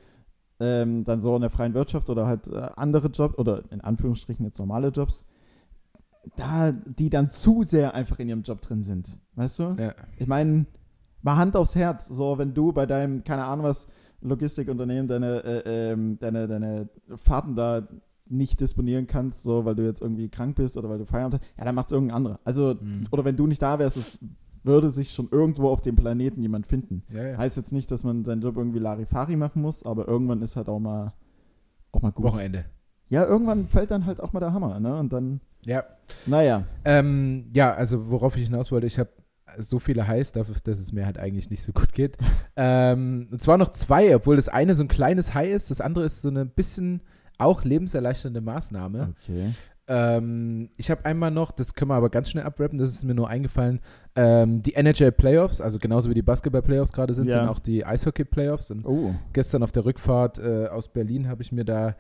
ähm, 0.65 1.05
dann 1.05 1.21
so 1.21 1.35
in 1.35 1.43
der 1.43 1.51
freien 1.51 1.75
Wirtschaft 1.75 2.09
oder 2.11 2.27
halt 2.27 2.47
äh, 2.49 2.69
andere 2.77 3.09
Jobs 3.09 3.37
oder 3.39 3.63
in 3.71 3.81
Anführungsstrichen 3.81 4.45
jetzt 4.45 4.59
normale 4.59 4.89
Jobs, 4.89 5.25
da 6.37 6.73
die 6.73 7.11
dann 7.11 7.31
zu 7.31 7.63
sehr 7.63 7.95
einfach 7.95 8.19
in 8.19 8.29
ihrem 8.29 8.43
Job 8.43 8.61
drin 8.63 8.83
sind. 8.83 9.19
Weißt 9.35 9.59
du? 9.59 9.77
ja. 9.79 9.95
Ich 10.17 10.27
meine, 10.27 10.67
mal 11.23 11.37
Hand 11.37 11.57
aufs 11.57 11.75
Herz, 11.75 12.09
so 12.09 12.39
wenn 12.39 12.55
du 12.55 12.73
bei 12.73 12.87
deinem, 12.87 13.23
keine 13.25 13.45
Ahnung 13.45 13.67
was, 13.67 13.89
Logistikunternehmen 14.23 15.07
deine, 15.07 15.45
äh, 15.45 15.91
ähm, 15.93 16.19
deine, 16.19 16.49
deine 16.49 16.89
Fahrten 17.15 17.55
da 17.55 17.87
nicht 18.27 18.59
disponieren 18.61 19.07
kannst, 19.07 19.43
so 19.43 19.67
weil 19.67 19.75
du 19.75 19.85
jetzt 19.85 20.01
irgendwie 20.01 20.31
krank 20.31 20.57
bist 20.57 20.79
oder 20.79 20.89
weil 20.89 20.97
du 20.99 21.05
Feierabend 21.05 21.35
hast, 21.41 21.59
ja, 21.59 21.65
dann 21.65 21.75
macht 21.75 21.89
es 21.89 21.93
irgendein 21.93 22.17
anderer. 22.17 22.37
Also, 22.45 22.75
Mhm. 22.81 23.05
oder 23.11 23.25
wenn 23.27 23.37
du 23.37 23.47
nicht 23.47 23.61
da 23.61 23.79
wärst, 23.79 23.99
es 23.99 24.19
würde 24.65 24.91
sich 24.91 25.13
schon 25.13 25.29
irgendwo 25.31 25.69
auf 25.69 25.81
dem 25.83 25.95
Planeten 25.97 26.41
jemand 26.43 26.67
finden. 26.67 27.03
Ja, 27.13 27.27
ja. 27.27 27.39
Heißt 27.39 27.57
jetzt 27.57 27.73
nicht, 27.73 27.91
dass 27.91 28.03
man 28.05 28.25
seinen 28.25 28.41
Job 28.43 28.57
irgendwie 28.57 28.79
Larifari 28.79 29.37
machen 29.37 29.63
muss, 29.63 29.85
aber 29.85 30.09
irgendwann 30.09 30.43
ist 30.43 30.57
halt 30.57 30.69
auch 30.69 30.81
mal, 30.81 31.13
auch 31.93 32.03
mal 32.03 32.13
gut. 32.13 32.25
Wochenende. 32.25 32.65
Ja, 33.11 33.25
irgendwann 33.25 33.67
fällt 33.67 33.91
dann 33.91 34.07
halt 34.07 34.21
auch 34.21 34.33
mal 34.33 34.41
der 34.41 34.53
Hammer, 34.53 34.81
ne? 34.81 34.97
Und 34.99 35.13
dann, 35.13 35.41
Ja. 35.65 35.85
naja. 36.27 36.65
Ähm, 36.85 37.47
ja, 37.53 37.75
also 37.75 38.11
worauf 38.11 38.37
ich 38.37 38.45
hinaus 38.47 38.73
wollte, 38.73 38.87
ich 38.87 38.99
habe 38.99 39.11
so 39.59 39.79
viele 39.79 40.09
heiß, 40.09 40.33
dafür, 40.33 40.55
dass 40.65 40.79
es 40.81 40.93
mir 40.93 41.05
halt 41.07 41.19
eigentlich 41.19 41.51
nicht 41.51 41.63
so 41.63 41.73
gut 41.73 41.93
geht. 41.93 42.17
ähm, 42.57 43.29
und 43.31 43.41
zwar 43.43 43.59
noch 43.59 43.73
zwei, 43.73 44.17
obwohl 44.17 44.37
das 44.37 44.49
eine 44.49 44.75
so 44.75 44.83
ein 44.83 44.89
kleines 44.89 45.35
High 45.35 45.51
ist, 45.51 45.71
das 45.71 45.81
andere 45.81 46.05
ist 46.07 46.23
so 46.23 46.29
eine 46.29 46.45
bisschen 46.47 47.03
auch 47.39 47.65
lebenserleichternde 47.65 48.41
Maßnahme. 48.41 49.15
Okay. 49.21 49.51
Ähm, 49.87 50.71
ich 50.79 50.91
habe 50.91 51.05
einmal 51.05 51.31
noch, 51.31 51.51
das 51.51 51.75
können 51.75 51.91
wir 51.91 51.95
aber 51.97 52.09
ganz 52.09 52.31
schnell 52.31 52.45
abwrappen, 52.45 52.79
das 52.79 52.91
ist 52.93 53.05
mir 53.05 53.15
nur 53.15 53.29
eingefallen, 53.29 53.81
ähm, 54.17 54.63
die 54.63 54.75
NHL 54.75 55.13
Playoffs, 55.13 55.61
also 55.61 55.79
genauso 55.79 56.09
wie 56.09 56.15
die 56.15 56.23
Basketball 56.23 56.63
Playoffs 56.63 56.93
gerade 56.93 57.13
sind, 57.13 57.29
Ja. 57.31 57.41
sind 57.41 57.49
auch 57.49 57.59
die 57.59 57.85
Eishockey 57.85 58.25
Playoffs. 58.25 58.71
Und 58.71 58.87
Oh. 58.87 59.15
gestern 59.35 59.63
auf 59.63 59.73
der 59.73 59.85
Rückfahrt 59.85 60.39
äh, 60.39 60.69
aus 60.69 60.89
Berlin 60.89 61.29
habe 61.29 61.43
ich 61.43 61.53
mir 61.53 61.65
da 61.67 61.97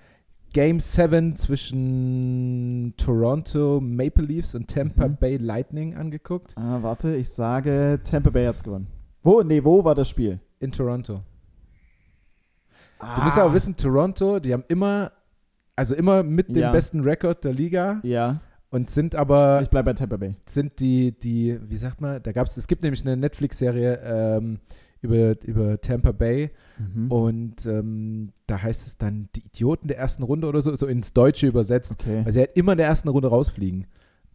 Game 0.54 0.78
7 0.80 1.36
zwischen 1.36 2.94
Toronto 2.96 3.80
Maple 3.82 4.24
Leafs 4.24 4.54
und 4.54 4.70
Tampa 4.70 5.08
Mhm. 5.08 5.16
Bay 5.16 5.36
Lightning 5.36 5.94
angeguckt. 5.96 6.54
Ah, 6.56 6.78
warte, 6.80 7.14
ich 7.16 7.28
sage, 7.28 8.00
Tampa 8.08 8.30
Bay 8.30 8.46
hat's 8.46 8.62
gewonnen. 8.62 8.86
Wo? 9.22 9.42
Nee, 9.42 9.62
wo 9.64 9.84
war 9.84 9.94
das 9.94 10.08
Spiel? 10.08 10.38
In 10.60 10.70
Toronto. 10.72 11.20
Ah, 12.98 13.16
Du 13.16 13.22
musst 13.24 13.36
ja 13.36 13.44
auch 13.44 13.52
wissen, 13.52 13.76
Toronto, 13.76 14.38
die 14.38 14.52
haben 14.52 14.64
immer, 14.68 15.12
also 15.76 15.94
immer 15.94 16.22
mit 16.22 16.48
dem 16.48 16.56
Ja. 16.62 16.72
besten 16.72 17.00
Rekord 17.00 17.44
der 17.44 17.52
Liga 17.52 18.00
Ja, 18.02 18.40
und 18.70 18.90
sind 18.90 19.14
aber 19.14 19.60
ich 19.62 19.70
bleibe 19.70 19.86
bei 19.90 19.94
Tampa 19.94 20.16
Bay. 20.16 20.36
sind 20.46 20.80
die, 20.80 21.12
die, 21.18 21.58
wie 21.68 21.76
sagt 21.76 22.00
man, 22.00 22.22
da 22.22 22.32
gab 22.32 22.46
es, 22.46 22.56
es 22.56 22.66
gibt 22.66 22.82
nämlich 22.82 23.02
eine 23.02 23.16
Netflix-Serie 23.16 24.00
ähm, 24.04 24.58
über, 25.00 25.34
über 25.44 25.80
Tampa 25.80 26.12
Bay 26.12 26.50
Mhm. 26.78 27.12
und 27.12 27.66
ähm, 27.66 28.32
da 28.48 28.60
heißt 28.60 28.86
es 28.88 28.98
dann 28.98 29.28
die 29.36 29.44
Idioten 29.46 29.86
der 29.86 29.96
ersten 29.98 30.24
Runde 30.24 30.48
oder 30.48 30.60
so, 30.60 30.74
so 30.74 30.86
ins 30.88 31.12
Deutsche 31.12 31.46
übersetzt. 31.46 31.92
Okay. 31.92 32.22
Weil 32.24 32.32
sie 32.32 32.40
halt 32.40 32.50
immer 32.56 32.72
in 32.72 32.78
der 32.78 32.88
ersten 32.88 33.08
Runde 33.08 33.28
rausfliegen. 33.28 33.86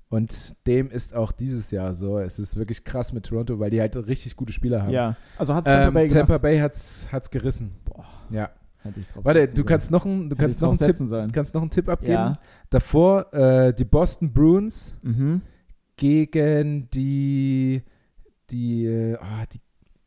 Und 0.07 0.55
dem 0.65 0.89
ist 0.89 1.13
auch 1.13 1.31
dieses 1.33 1.69
Jahr 1.69 1.93
so. 1.93 2.17
Es 2.17 2.39
ist 2.39 2.55
wirklich 2.55 2.83
krass 2.85 3.11
mit 3.13 3.25
Toronto, 3.25 3.59
weil 3.59 3.69
die 3.71 3.79
halt 3.81 3.95
richtig 4.07 4.35
gute 4.37 4.53
Spieler 4.53 4.81
haben. 4.83 4.91
Ja, 4.93 5.17
also 5.37 5.53
hat's 5.53 5.67
Tampa 5.67 5.87
ähm, 5.89 5.93
Bay 5.93 6.07
gemacht. 6.07 6.27
Tampa 6.27 6.37
Bay 6.41 6.59
hat's, 6.59 7.09
hat's 7.11 7.29
gerissen. 7.29 7.71
Boah. 7.85 8.05
Ja. 8.31 8.49
Hätte 8.81 8.99
ich 9.01 9.07
drauf 9.09 9.25
Warte, 9.25 9.47
du 9.47 9.63
kannst 9.63 9.91
noch, 9.91 10.05
ein, 10.05 10.29
du 10.29 10.35
Hätte 10.35 10.45
kannst 10.45 10.61
noch, 10.61 10.69
einen 10.69 10.77
Tipp, 10.79 11.33
kannst 11.33 11.53
noch 11.53 11.61
einen 11.61 11.69
Tipp 11.69 11.89
abgeben. 11.89 12.13
Ja. 12.13 12.33
Davor 12.69 13.33
äh, 13.33 13.73
die 13.73 13.83
Boston 13.85 14.31
Bruins 14.31 14.95
Mhm. 15.01 15.41
gegen 15.97 16.89
die, 16.91 17.81
die, 18.49 18.85
äh, 18.85 19.15
ah, 19.19 19.43
die, 19.51 19.59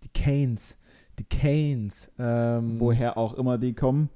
die 0.04 0.08
Canes. 0.08 0.76
Die 1.18 1.24
Canes. 1.24 2.10
Ähm, 2.18 2.80
Woher 2.80 3.16
auch 3.18 3.34
immer 3.34 3.58
die 3.58 3.74
kommen. 3.74 4.08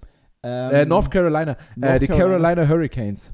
Ähm, 0.43 0.71
Äh, 0.73 0.87
North 0.87 1.11
Carolina. 1.11 1.57
North 1.77 1.95
äh, 1.97 1.99
die 2.01 2.07
Carolina. 2.07 2.39
Carolina 2.55 2.69
Hurricanes. 2.69 3.33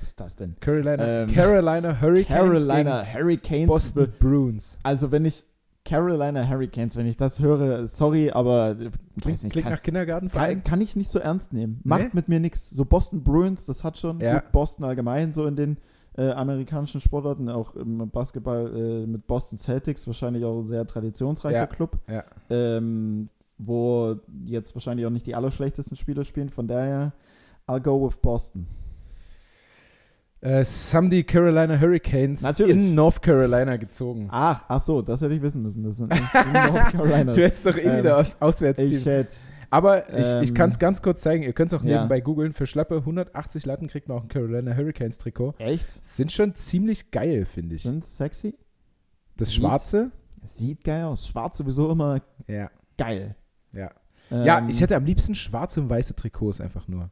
Was 0.00 0.08
ist 0.10 0.20
das 0.20 0.36
denn? 0.36 0.54
Carolina, 0.60 1.04
Ähm, 1.22 1.32
Carolina 1.34 2.00
Hurricanes 2.00 2.28
Carolina 2.64 3.02
gegen 3.02 3.14
Hurricanes. 3.14 3.66
Boston 3.66 4.12
Bruins. 4.20 4.78
Also 4.84 5.10
wenn 5.10 5.24
ich 5.24 5.44
Carolina 5.86 6.46
Hurricanes, 6.48 6.96
wenn 6.96 7.06
ich 7.06 7.16
das 7.16 7.40
höre, 7.40 7.86
sorry, 7.86 8.30
aber 8.30 8.74
Klingt, 8.74 9.42
nicht, 9.42 9.52
klingt 9.52 9.64
kann, 9.64 9.72
nach 9.72 9.82
Kindergarten. 9.82 10.28
kann, 10.28 10.64
kann 10.64 10.80
ich 10.80 10.96
nicht 10.96 11.08
so 11.10 11.18
ernst 11.18 11.52
nehmen. 11.52 11.80
Macht 11.84 12.02
Nee? 12.02 12.10
mit 12.12 12.28
mir 12.28 12.40
nichts. 12.40 12.68
So 12.70 12.84
Boston 12.84 13.22
Bruins, 13.22 13.64
das 13.64 13.84
hat 13.84 13.96
schon 13.96 14.20
Ja. 14.20 14.40
gut 14.40 14.52
Boston 14.52 14.84
allgemein 14.84 15.32
so 15.32 15.46
in 15.46 15.56
den 15.56 15.76
äh, 16.18 16.30
amerikanischen 16.30 17.00
Sportarten, 17.00 17.48
auch 17.48 17.74
im 17.76 18.10
Basketball 18.10 18.74
äh, 18.74 19.06
mit 19.06 19.26
Boston 19.26 19.56
Celtics, 19.58 20.06
wahrscheinlich 20.06 20.44
auch 20.44 20.58
ein 20.60 20.66
sehr 20.66 20.86
traditionsreicher 20.86 21.56
Ja. 21.56 21.66
Club, 21.66 21.98
Ja. 22.08 22.24
ähm, 22.50 23.28
wo 23.58 24.16
jetzt 24.44 24.74
wahrscheinlich 24.74 25.06
auch 25.06 25.10
nicht 25.10 25.26
die 25.26 25.34
allerschlechtesten 25.34 25.96
Spieler 25.96 26.24
spielen. 26.24 26.48
Von 26.48 26.66
daher, 26.68 27.12
I'll 27.68 27.80
go 27.80 28.06
with 28.06 28.16
Boston. 28.18 28.66
Es 30.48 30.94
haben 30.94 31.10
die 31.10 31.24
Carolina 31.24 31.78
Hurricanes 31.80 32.42
Natürlich. 32.42 32.76
in 32.76 32.94
North 32.94 33.20
Carolina 33.20 33.76
gezogen. 33.76 34.28
Ach, 34.30 34.64
ach 34.68 34.80
so, 34.80 35.02
das 35.02 35.20
hätte 35.20 35.34
ich 35.34 35.42
wissen 35.42 35.62
müssen. 35.62 35.82
Das 35.82 35.96
sind 35.96 36.12
in, 36.12 36.18
North 36.52 36.92
Carolina. 36.92 37.32
Du 37.32 37.42
hättest 37.42 37.66
doch 37.66 37.76
eh 37.76 37.80
Ähm, 37.80 37.98
wieder 37.98 38.18
aus, 38.18 38.36
auswärts 38.40 38.80
ich 38.80 39.04
hätte 39.04 39.32
Aber 39.70 40.08
ich, 40.16 40.42
ich 40.42 40.48
ähm, 40.50 40.54
kann 40.54 40.70
es 40.70 40.78
ganz 40.78 41.02
kurz 41.02 41.22
zeigen. 41.22 41.42
Ihr 41.42 41.52
könnt 41.52 41.72
es 41.72 41.78
auch 41.78 41.82
ja. 41.84 41.96
nebenbei 41.96 42.20
googeln. 42.20 42.52
Für 42.52 42.66
schlappe 42.66 42.98
180 42.98 43.66
Latten 43.66 43.88
kriegt 43.88 44.08
man 44.08 44.18
auch 44.18 44.22
ein 44.22 44.28
Carolina 44.28 44.76
Hurricanes 44.76 45.18
Trikot. 45.18 45.54
echt 45.58 46.04
Sind 46.04 46.30
schon 46.30 46.54
ziemlich 46.54 47.10
geil, 47.10 47.44
finde 47.44 47.74
ich. 47.74 47.82
sind 47.82 48.04
sexy. 48.04 48.54
Das 49.36 49.48
sieht- 49.48 49.56
Schwarze? 49.58 50.12
Sieht 50.44 50.84
geil 50.84 51.04
aus. 51.06 51.26
Schwarz 51.26 51.58
sowieso 51.58 51.90
immer 51.90 52.20
Ja. 52.46 52.70
geil. 52.96 53.34
Ja. 53.72 53.90
Ähm, 54.30 54.44
ja, 54.44 54.66
ich 54.68 54.80
hätte 54.80 54.94
am 54.94 55.04
liebsten 55.04 55.34
schwarze 55.34 55.80
und 55.80 55.90
weiße 55.90 56.14
Trikots 56.14 56.60
einfach 56.60 56.86
nur. 56.86 57.10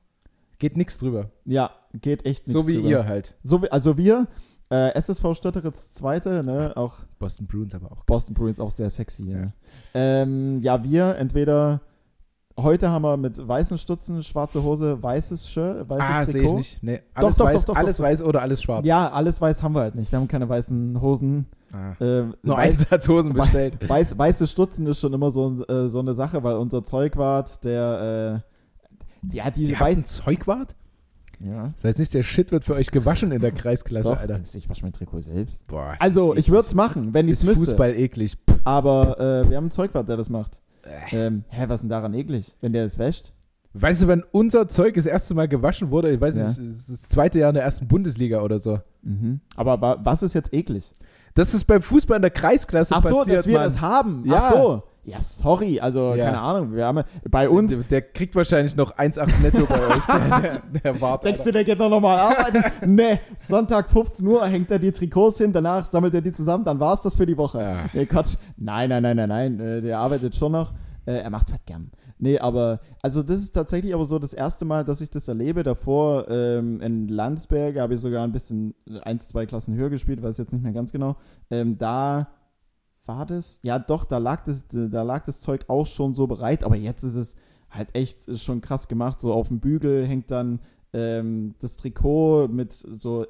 Geht 0.64 0.78
nichts 0.78 0.96
drüber. 0.96 1.28
Ja, 1.44 1.72
geht 1.92 2.24
echt 2.24 2.46
nichts 2.46 2.62
so 2.62 2.66
wie 2.66 2.76
drüber. 2.76 2.88
ihr 2.88 3.04
halt. 3.04 3.34
So 3.42 3.60
wie, 3.60 3.70
also 3.70 3.98
wir, 3.98 4.28
äh, 4.70 4.94
SSV 4.94 5.34
Stötteritz 5.34 5.92
Zweite, 5.92 6.42
ne, 6.42 6.72
auch 6.74 6.94
Boston 7.18 7.46
Bruins 7.46 7.74
aber 7.74 7.92
auch. 7.92 8.02
Boston 8.06 8.32
Bruins 8.32 8.58
auch 8.58 8.70
sehr 8.70 8.88
sexy. 8.88 9.30
Ja, 9.30 9.38
Ja. 9.40 9.52
ähm, 9.92 10.62
ja 10.62 10.82
wir 10.82 11.16
entweder 11.16 11.82
heute 12.58 12.88
haben 12.88 13.02
wir 13.02 13.18
mit 13.18 13.46
weißen 13.46 13.76
Stutzen, 13.76 14.22
schwarze 14.22 14.62
Hose, 14.62 15.02
weißes 15.02 15.50
Shirt, 15.50 15.86
weißes 15.86 16.08
ah, 16.08 16.22
sehe 16.22 16.40
ich 16.40 16.46
Trikot. 16.46 16.56
nicht. 16.56 16.82
Nee, 16.82 17.02
alles 17.12 17.36
doch, 17.36 17.44
weiß, 17.44 17.64
doch, 17.66 17.74
doch, 17.74 17.76
alles 17.76 17.98
doch. 17.98 18.04
weiß 18.04 18.22
oder 18.22 18.40
alles 18.40 18.62
schwarz. 18.62 18.86
Ja, 18.86 19.10
alles 19.12 19.42
weiß 19.42 19.62
haben 19.62 19.74
wir 19.74 19.80
halt 19.82 19.96
nicht. 19.96 20.12
Wir 20.12 20.18
haben 20.18 20.28
keine 20.28 20.48
weißen 20.48 20.98
Hosen. 20.98 21.44
Ah. 21.72 21.92
Äh, 22.02 22.22
Nur 22.42 22.56
weiß, 22.56 22.70
Einsatzhosen 22.70 23.34
bestellt. 23.34 23.76
Weiß, 23.86 24.16
weiße 24.16 24.46
Stutzen 24.46 24.86
ist 24.86 25.00
schon 25.00 25.12
immer 25.12 25.30
so, 25.30 25.62
äh, 25.66 25.88
so 25.88 25.98
eine 25.98 26.14
Sache, 26.14 26.42
weil 26.42 26.56
unser 26.56 26.84
Zeugwart, 26.84 27.62
der, 27.64 28.42
äh, 28.46 28.53
ja, 29.32 29.50
die 29.50 29.64
Ihr 29.66 29.76
beiden. 29.78 30.04
Zeugwart? 30.04 30.74
Ja. 31.40 31.72
Das 31.74 31.84
heißt 31.84 31.98
nicht, 31.98 32.14
der 32.14 32.22
Shit 32.22 32.52
wird 32.52 32.64
für 32.64 32.74
euch 32.74 32.90
gewaschen 32.90 33.32
in 33.32 33.40
der 33.40 33.52
Kreisklasse, 33.52 34.10
Doch, 34.10 34.20
Alter. 34.20 34.40
ich 34.54 34.68
wasche 34.70 34.82
mein 34.82 34.92
Trikot 34.92 35.20
selbst. 35.20 35.66
Boah, 35.66 35.94
Also, 35.98 36.30
das 36.34 36.40
ich 36.44 36.50
würde 36.50 36.66
es 36.66 36.74
machen, 36.74 37.12
wenn 37.12 37.26
ich 37.26 37.32
es 37.34 37.38
ist 37.40 37.44
müsste. 37.46 37.66
Fußball 37.66 37.94
eklig. 37.94 38.36
Aber 38.64 39.18
äh, 39.18 39.48
wir 39.50 39.56
haben 39.56 39.64
einen 39.64 39.70
Zeugwart, 39.70 40.08
der 40.08 40.16
das 40.16 40.30
macht. 40.30 40.60
Äh. 41.10 41.26
Ähm, 41.26 41.44
hä, 41.48 41.64
was 41.68 41.76
ist 41.78 41.82
denn 41.82 41.90
daran 41.90 42.14
eklig, 42.14 42.56
wenn 42.60 42.72
der 42.72 42.84
es 42.84 42.98
wäscht? 42.98 43.32
Weißt 43.76 44.02
du, 44.02 44.06
wenn 44.08 44.22
unser 44.30 44.68
Zeug 44.68 44.94
das 44.94 45.06
erste 45.06 45.34
Mal 45.34 45.48
gewaschen 45.48 45.90
wurde, 45.90 46.12
ich 46.12 46.20
weiß 46.20 46.36
Ja. 46.36 46.46
nicht, 46.48 46.58
es 46.58 46.88
ist 46.88 47.02
das 47.02 47.08
zweite 47.08 47.40
Jahr 47.40 47.50
in 47.50 47.54
der 47.54 47.64
ersten 47.64 47.88
Bundesliga 47.88 48.40
oder 48.42 48.60
so. 48.60 48.78
Mhm. 49.02 49.40
Aber 49.56 49.80
wa 49.80 49.98
was 50.02 50.22
ist 50.22 50.32
jetzt 50.34 50.54
eklig? 50.54 50.92
Das 51.34 51.52
ist 51.52 51.64
beim 51.64 51.82
Fußball 51.82 52.16
in 52.16 52.22
der 52.22 52.30
Kreisklasse 52.30 52.94
Ach 52.94 53.02
so, 53.02 53.18
passiert, 53.18 53.38
dass 53.38 53.46
wir 53.48 53.54
Mann. 53.54 53.64
das 53.64 53.80
haben. 53.80 54.22
Ja. 54.24 54.34
Ach 54.36 54.52
so. 54.52 54.82
Ja, 55.06 55.20
sorry. 55.20 55.80
Also, 55.80 56.14
Ja. 56.14 56.24
keine 56.26 56.40
Ahnung. 56.40 56.74
Wir 56.74 56.86
haben 56.86 57.02
bei 57.30 57.48
uns. 57.48 57.74
Der, 57.76 57.84
der 57.84 58.02
kriegt 58.02 58.34
wahrscheinlich 58.34 58.74
noch 58.74 58.96
1,8 58.96 59.42
netto 59.42 59.66
bei 59.66 59.78
euch. 59.88 60.04
Der, 60.06 60.40
der, 60.40 60.62
der 60.82 61.00
Wart, 61.00 61.24
Denkst 61.24 61.44
du, 61.44 61.50
der 61.50 61.64
geht 61.64 61.78
noch 61.78 61.90
nochmal 61.90 62.18
arbeiten? 62.18 62.62
nee, 62.94 63.18
Sonntag 63.36 63.90
15 63.90 64.26
Uhr 64.26 64.46
hängt 64.46 64.70
er 64.70 64.78
die 64.78 64.92
Trikots 64.92 65.38
hin, 65.38 65.52
danach 65.52 65.84
sammelt 65.86 66.14
er 66.14 66.20
die 66.22 66.32
zusammen, 66.32 66.64
dann 66.64 66.80
war's 66.80 67.02
das 67.02 67.16
für 67.16 67.26
die 67.26 67.36
Woche. 67.36 67.60
Ja. 67.60 67.76
Nee, 67.92 68.06
Quatsch. 68.06 68.36
Nein, 68.56 68.88
nein, 68.88 69.02
nein, 69.02 69.16
nein, 69.16 69.28
nein. 69.28 69.60
Äh, 69.60 69.80
Der 69.82 69.98
arbeitet 69.98 70.34
schon 70.34 70.52
noch. 70.52 70.72
Äh, 71.06 71.18
Er 71.18 71.30
macht's 71.30 71.52
halt 71.52 71.66
gern. 71.66 71.90
Nee, 72.18 72.38
aber, 72.38 72.80
also 73.02 73.22
das 73.22 73.38
ist 73.38 73.52
tatsächlich 73.54 73.92
aber 73.92 74.06
so 74.06 74.18
das 74.18 74.32
erste 74.32 74.64
Mal, 74.64 74.84
dass 74.84 75.00
ich 75.02 75.10
das 75.10 75.28
erlebe. 75.28 75.62
Davor 75.64 76.26
ähm, 76.30 76.80
in 76.80 77.08
Landsberg 77.08 77.76
habe 77.78 77.94
ich 77.94 78.00
sogar 78.00 78.24
ein 78.24 78.32
bisschen 78.32 78.72
eins, 79.02 79.28
zwei 79.28 79.44
Klassen 79.46 79.74
höher 79.74 79.90
gespielt, 79.90 80.22
weiß 80.22 80.38
jetzt 80.38 80.52
nicht 80.52 80.62
mehr 80.62 80.72
ganz 80.72 80.92
genau. 80.92 81.16
Ähm, 81.50 81.76
da 81.76 82.28
war 83.06 83.26
das, 83.26 83.60
ja 83.62 83.78
doch, 83.78 84.04
da 84.04 84.18
lag 84.18 84.44
das, 84.44 84.64
da 84.68 85.02
lag 85.02 85.24
das 85.24 85.40
Zeug 85.40 85.64
auch 85.68 85.86
schon 85.86 86.14
so 86.14 86.26
bereit, 86.26 86.64
aber 86.64 86.76
jetzt 86.76 87.02
ist 87.02 87.14
es 87.14 87.36
halt 87.70 87.94
echt 87.94 88.38
schon 88.38 88.60
krass 88.60 88.88
gemacht. 88.88 89.20
So 89.20 89.32
auf 89.32 89.48
dem 89.48 89.60
Bügel 89.60 90.06
hängt 90.06 90.30
dann 90.30 90.60
ähm, 90.92 91.54
das 91.58 91.76
Trikot 91.76 92.48
mit 92.48 92.72
so 92.72 93.26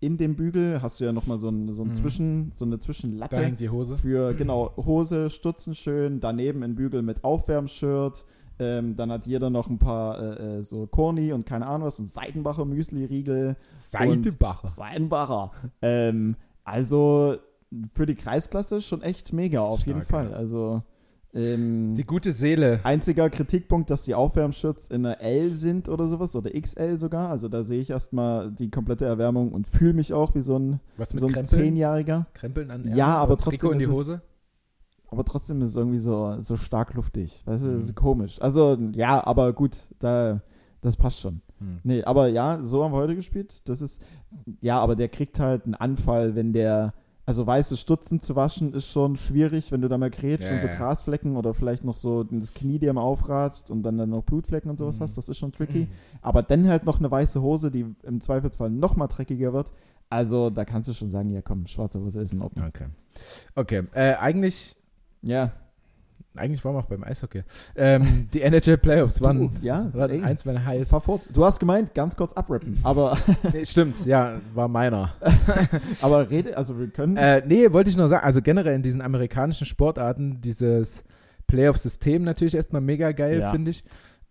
in 0.00 0.18
dem 0.18 0.36
Bügel 0.36 0.82
hast 0.82 1.00
du 1.00 1.04
ja 1.04 1.12
nochmal 1.12 1.38
so, 1.38 1.48
ein, 1.48 1.72
so, 1.72 1.82
ein 1.82 1.88
Mhm. 1.88 1.94
Zwischen, 1.94 2.52
so 2.52 2.64
eine 2.64 2.76
Da 2.76 2.80
Zwischenlatte 2.82 3.42
hängt 3.42 3.60
die 3.60 3.70
Hose. 3.70 3.96
für, 3.96 4.34
genau, 4.34 4.72
Hose, 4.76 5.30
Stutzen 5.30 5.74
schön, 5.74 6.20
daneben 6.20 6.62
ein 6.62 6.74
Bügel 6.74 7.02
mit 7.02 7.24
Aufwärmshirt. 7.24 8.24
Ähm, 8.58 8.96
dann 8.96 9.10
hat 9.10 9.26
jeder 9.26 9.50
noch 9.50 9.68
ein 9.68 9.78
paar 9.78 10.18
äh, 10.18 10.58
äh, 10.58 10.62
so 10.62 10.86
Korni 10.86 11.32
und 11.32 11.44
keine 11.44 11.66
Ahnung 11.66 11.86
was, 11.86 11.98
und 12.00 12.08
Seidenbacher 12.08 12.64
Müsli-Riegel. 12.64 13.56
Seidebacher. 13.70 14.68
Seidenbacher. 14.68 15.50
ähm, 15.82 16.36
also 16.64 17.36
für 17.92 18.06
die 18.06 18.14
Kreisklasse 18.14 18.80
schon 18.80 19.02
echt 19.02 19.32
mega, 19.32 19.60
auf 19.60 19.86
jeden 19.86 20.02
Stark, 20.02 20.10
Fall. 20.26 20.30
ja. 20.30 20.36
Also 20.36 20.82
ähm, 21.34 21.94
Die 21.96 22.04
gute 22.04 22.32
Seele. 22.32 22.80
Einziger 22.84 23.28
Kritikpunkt, 23.28 23.90
dass 23.90 24.04
die 24.04 24.14
Aufwärmshirts 24.14 24.88
in 24.88 25.04
einer 25.04 25.20
L 25.20 25.52
sind 25.52 25.88
oder 25.88 26.06
sowas 26.08 26.34
oder 26.36 26.50
XL 26.50 26.98
sogar. 26.98 27.28
Also 27.30 27.48
da 27.48 27.62
sehe 27.64 27.80
ich 27.80 27.90
erstmal 27.90 28.50
die 28.50 28.70
komplette 28.70 29.04
Erwärmung 29.04 29.52
und 29.52 29.66
fühle 29.66 29.92
mich 29.92 30.14
auch 30.14 30.34
wie 30.34 30.40
so 30.40 30.58
ein, 30.58 30.80
mit 30.96 31.08
so 31.08 31.26
ein 31.26 31.32
Krempeln? 31.32 31.44
Zehnjähriger. 31.44 32.26
Krempeln 32.32 32.70
an 32.70 32.84
Ja, 32.84 32.90
Ärmeln 32.90 33.02
aber 33.22 33.36
Trikot 33.36 33.50
trotzdem 33.50 33.72
in 33.72 33.78
die 33.80 33.86
Hose. 33.88 34.22
Aber 35.08 35.24
trotzdem 35.24 35.60
ist 35.62 35.70
es 35.70 35.76
irgendwie 35.76 35.98
so, 35.98 36.38
so 36.42 36.56
stark 36.56 36.94
luftig. 36.94 37.42
Weißt 37.46 37.64
du, 37.64 37.72
das 37.72 37.82
Mhm. 37.82 37.88
ist 37.88 37.94
komisch. 37.94 38.40
Also 38.40 38.76
ja, 38.92 39.24
aber 39.26 39.52
gut, 39.52 39.76
da, 39.98 40.40
das 40.80 40.96
passt 40.96 41.20
schon. 41.20 41.42
Hm. 41.58 41.78
Nee, 41.84 42.02
aber 42.04 42.28
ja, 42.28 42.60
so 42.62 42.82
haben 42.82 42.92
wir 42.92 42.98
heute 42.98 43.14
gespielt. 43.14 43.68
Das 43.68 43.82
ist, 43.82 44.02
ja, 44.60 44.80
aber 44.80 44.96
der 44.96 45.08
kriegt 45.08 45.38
halt 45.38 45.64
einen 45.64 45.74
Anfall, 45.74 46.34
wenn 46.34 46.52
der, 46.52 46.92
also 47.26 47.46
weiße 47.46 47.76
Stutzen 47.76 48.20
zu 48.20 48.36
waschen 48.36 48.72
ist 48.72 48.86
schon 48.90 49.16
schwierig, 49.16 49.72
wenn 49.72 49.80
du 49.82 49.88
da 49.88 49.98
mal 49.98 50.10
krebst 50.10 50.48
Ja, 50.48 50.54
und 50.54 50.62
so. 50.62 50.68
Grasflecken 50.68 51.36
oder 51.36 51.52
vielleicht 51.54 51.84
noch 51.84 51.94
so 51.94 52.22
das 52.24 52.54
Knie 52.54 52.78
dir 52.78 52.92
mal 52.92 53.00
aufratst 53.02 53.70
und 53.70 53.82
dann, 53.82 53.98
dann 53.98 54.10
noch 54.10 54.22
Blutflecken 54.22 54.70
und 54.70 54.78
sowas 54.78 54.98
Mhm. 54.98 55.02
hast, 55.02 55.16
das 55.18 55.28
ist 55.28 55.38
schon 55.38 55.52
tricky. 55.52 55.88
Aber 56.22 56.42
dann 56.42 56.68
halt 56.68 56.84
noch 56.84 56.98
eine 57.00 57.10
weiße 57.10 57.42
Hose, 57.42 57.70
die 57.72 57.84
im 58.04 58.20
Zweifelsfall 58.20 58.70
noch 58.70 58.94
mal 58.96 59.08
dreckiger 59.08 59.52
wird. 59.52 59.72
Also 60.08 60.50
da 60.50 60.64
kannst 60.64 60.88
du 60.88 60.92
schon 60.94 61.10
sagen, 61.10 61.30
ja 61.32 61.42
komm, 61.42 61.66
schwarze 61.66 62.00
Hose 62.00 62.20
ist 62.20 62.32
in 62.32 62.40
Ordnung. 62.42 62.66
Okay. 62.68 62.86
Okay. 63.56 63.82
Äh, 63.92 64.14
eigentlich, 64.14 64.76
Ja. 65.22 65.50
Eigentlich 66.38 66.64
waren 66.64 66.74
wir 66.74 66.80
auch 66.80 66.86
beim 66.86 67.04
Eishockey. 67.04 67.42
Ähm, 67.76 68.28
die 68.32 68.42
NHL 68.42 68.78
Playoffs 68.78 69.20
waren, 69.20 69.38
Du, 69.38 69.50
ja, 69.66 69.90
waren 69.94 70.10
ey, 70.10 70.22
eins 70.22 70.44
meiner 70.44 70.64
Highs. 70.64 70.90
Du 71.32 71.44
hast 71.44 71.58
gemeint, 71.60 71.94
ganz 71.94 72.16
kurz 72.16 72.32
abrappen, 72.32 72.78
aber, 72.82 73.16
Nee, 73.52 73.64
stimmt, 73.64 74.04
ja, 74.06 74.40
war 74.54 74.68
meiner. 74.68 75.14
aber 76.02 76.30
rede, 76.30 76.56
also 76.56 76.78
wir 76.78 76.88
können. 76.88 77.16
Äh, 77.16 77.42
nee, 77.46 77.70
wollte 77.72 77.90
ich 77.90 77.96
nur 77.96 78.08
sagen, 78.08 78.24
also 78.24 78.42
generell 78.42 78.74
in 78.74 78.82
diesen 78.82 79.00
amerikanischen 79.02 79.66
Sportarten, 79.66 80.40
dieses 80.40 81.04
Playoff-System 81.46 82.24
natürlich 82.24 82.54
erstmal 82.54 82.80
mega 82.82 83.12
geil, 83.12 83.40
Ja. 83.40 83.50
finde 83.50 83.70
ich. 83.70 83.84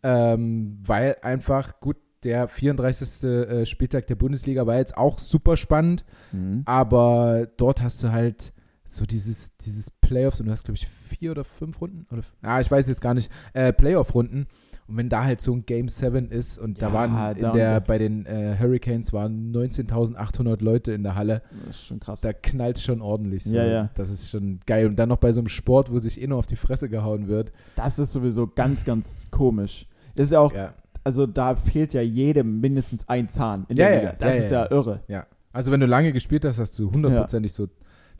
Ähm, 0.04 0.80
weil 0.86 1.16
einfach, 1.22 1.80
gut, 1.80 1.98
der 2.24 2.48
34. 2.48 3.24
äh, 3.24 3.66
Spieltag 3.66 4.08
der 4.08 4.16
Bundesliga 4.16 4.66
war 4.66 4.78
jetzt 4.78 4.98
auch 4.98 5.20
super 5.20 5.58
spannend, 5.58 6.04
Mhm. 6.32 6.64
aber 6.66 7.48
dort 7.58 7.82
hast 7.82 8.02
du 8.04 8.12
halt 8.12 8.52
so 8.86 9.06
dieses, 9.06 9.56
dieses 9.58 9.90
Playoffs 9.90 10.40
und 10.40 10.46
du 10.48 10.52
hast, 10.52 10.64
glaube 10.66 10.78
ich, 10.78 10.88
vier 10.88 11.32
oder 11.32 11.44
fünf 11.44 11.82
Runden, 11.82 12.06
oder, 12.12 12.22
ah, 12.42 12.60
ich 12.60 12.70
weiß 12.70 12.88
jetzt 12.88 13.02
gar 13.02 13.14
nicht, 13.14 13.32
äh, 13.54 13.74
Playoff-Runden. 13.74 14.48
Und 14.88 14.98
wenn 14.98 15.10
da 15.10 15.24
halt 15.24 15.42
so 15.42 15.52
ein 15.52 15.66
Game 15.66 15.90
7 15.90 16.30
ist 16.30 16.60
und 16.60 16.80
da 16.80 16.90
Ja, 16.90 16.94
waren 16.94 17.36
in 17.38 17.42
da- 17.42 17.52
der, 17.54 17.80
bei 17.82 17.98
den 17.98 18.28
äh, 18.28 18.56
Hurricanes 18.60 19.12
waren 19.14 19.52
19.800 19.52 20.64
Leute 20.64 20.92
in 20.92 21.02
der 21.02 21.16
Halle, 21.16 21.42
Das 21.66 21.78
ist 21.78 21.86
schon 21.88 22.00
krass. 22.00 22.22
da 22.22 22.34
knallt 22.34 22.78
schon 22.80 23.02
ordentlich. 23.02 23.46
So. 23.46 23.56
Ja, 23.56 23.66
ja. 23.66 23.90
Das 23.96 24.12
ist 24.12 24.30
schon 24.30 24.60
geil. 24.68 24.86
Und 24.86 24.98
dann 24.98 25.10
noch 25.10 25.18
bei 25.18 25.34
so 25.34 25.42
einem 25.42 25.48
Sport, 25.48 25.92
wo 25.92 25.98
sich 25.98 26.22
eh 26.22 26.28
nur 26.28 26.38
auf 26.38 26.46
die 26.46 26.56
Fresse 26.56 26.88
gehauen 26.88 27.28
wird. 27.28 27.52
Das 27.76 27.98
ist 27.98 28.14
sowieso 28.14 28.46
ganz, 28.48 28.86
ganz 28.86 29.28
komisch. 29.32 29.88
Das 30.16 30.26
ist 30.28 30.32
ja 30.34 30.40
auch, 30.40 30.54
Ja. 30.54 30.76
also 31.04 31.26
da 31.26 31.56
fehlt 31.56 31.96
ja 31.96 32.02
jedem 32.02 32.60
mindestens 32.62 33.10
ein 33.10 33.28
Zahn 33.28 33.66
in 33.70 33.78
Ja, 33.78 33.88
der 33.88 33.96
ja, 33.96 34.00
Liga. 34.12 34.16
Das 34.20 34.38
ist 34.38 34.52
ja, 34.52 34.66
ja. 34.66 34.72
irre. 34.72 35.00
ja. 35.08 35.26
Also 35.52 35.72
wenn 35.72 35.80
du 35.80 35.88
lange 35.88 36.12
gespielt 36.14 36.46
hast, 36.46 36.60
hast 36.60 36.78
du 36.78 36.92
hundertprozentig 36.92 37.54
so 37.54 37.70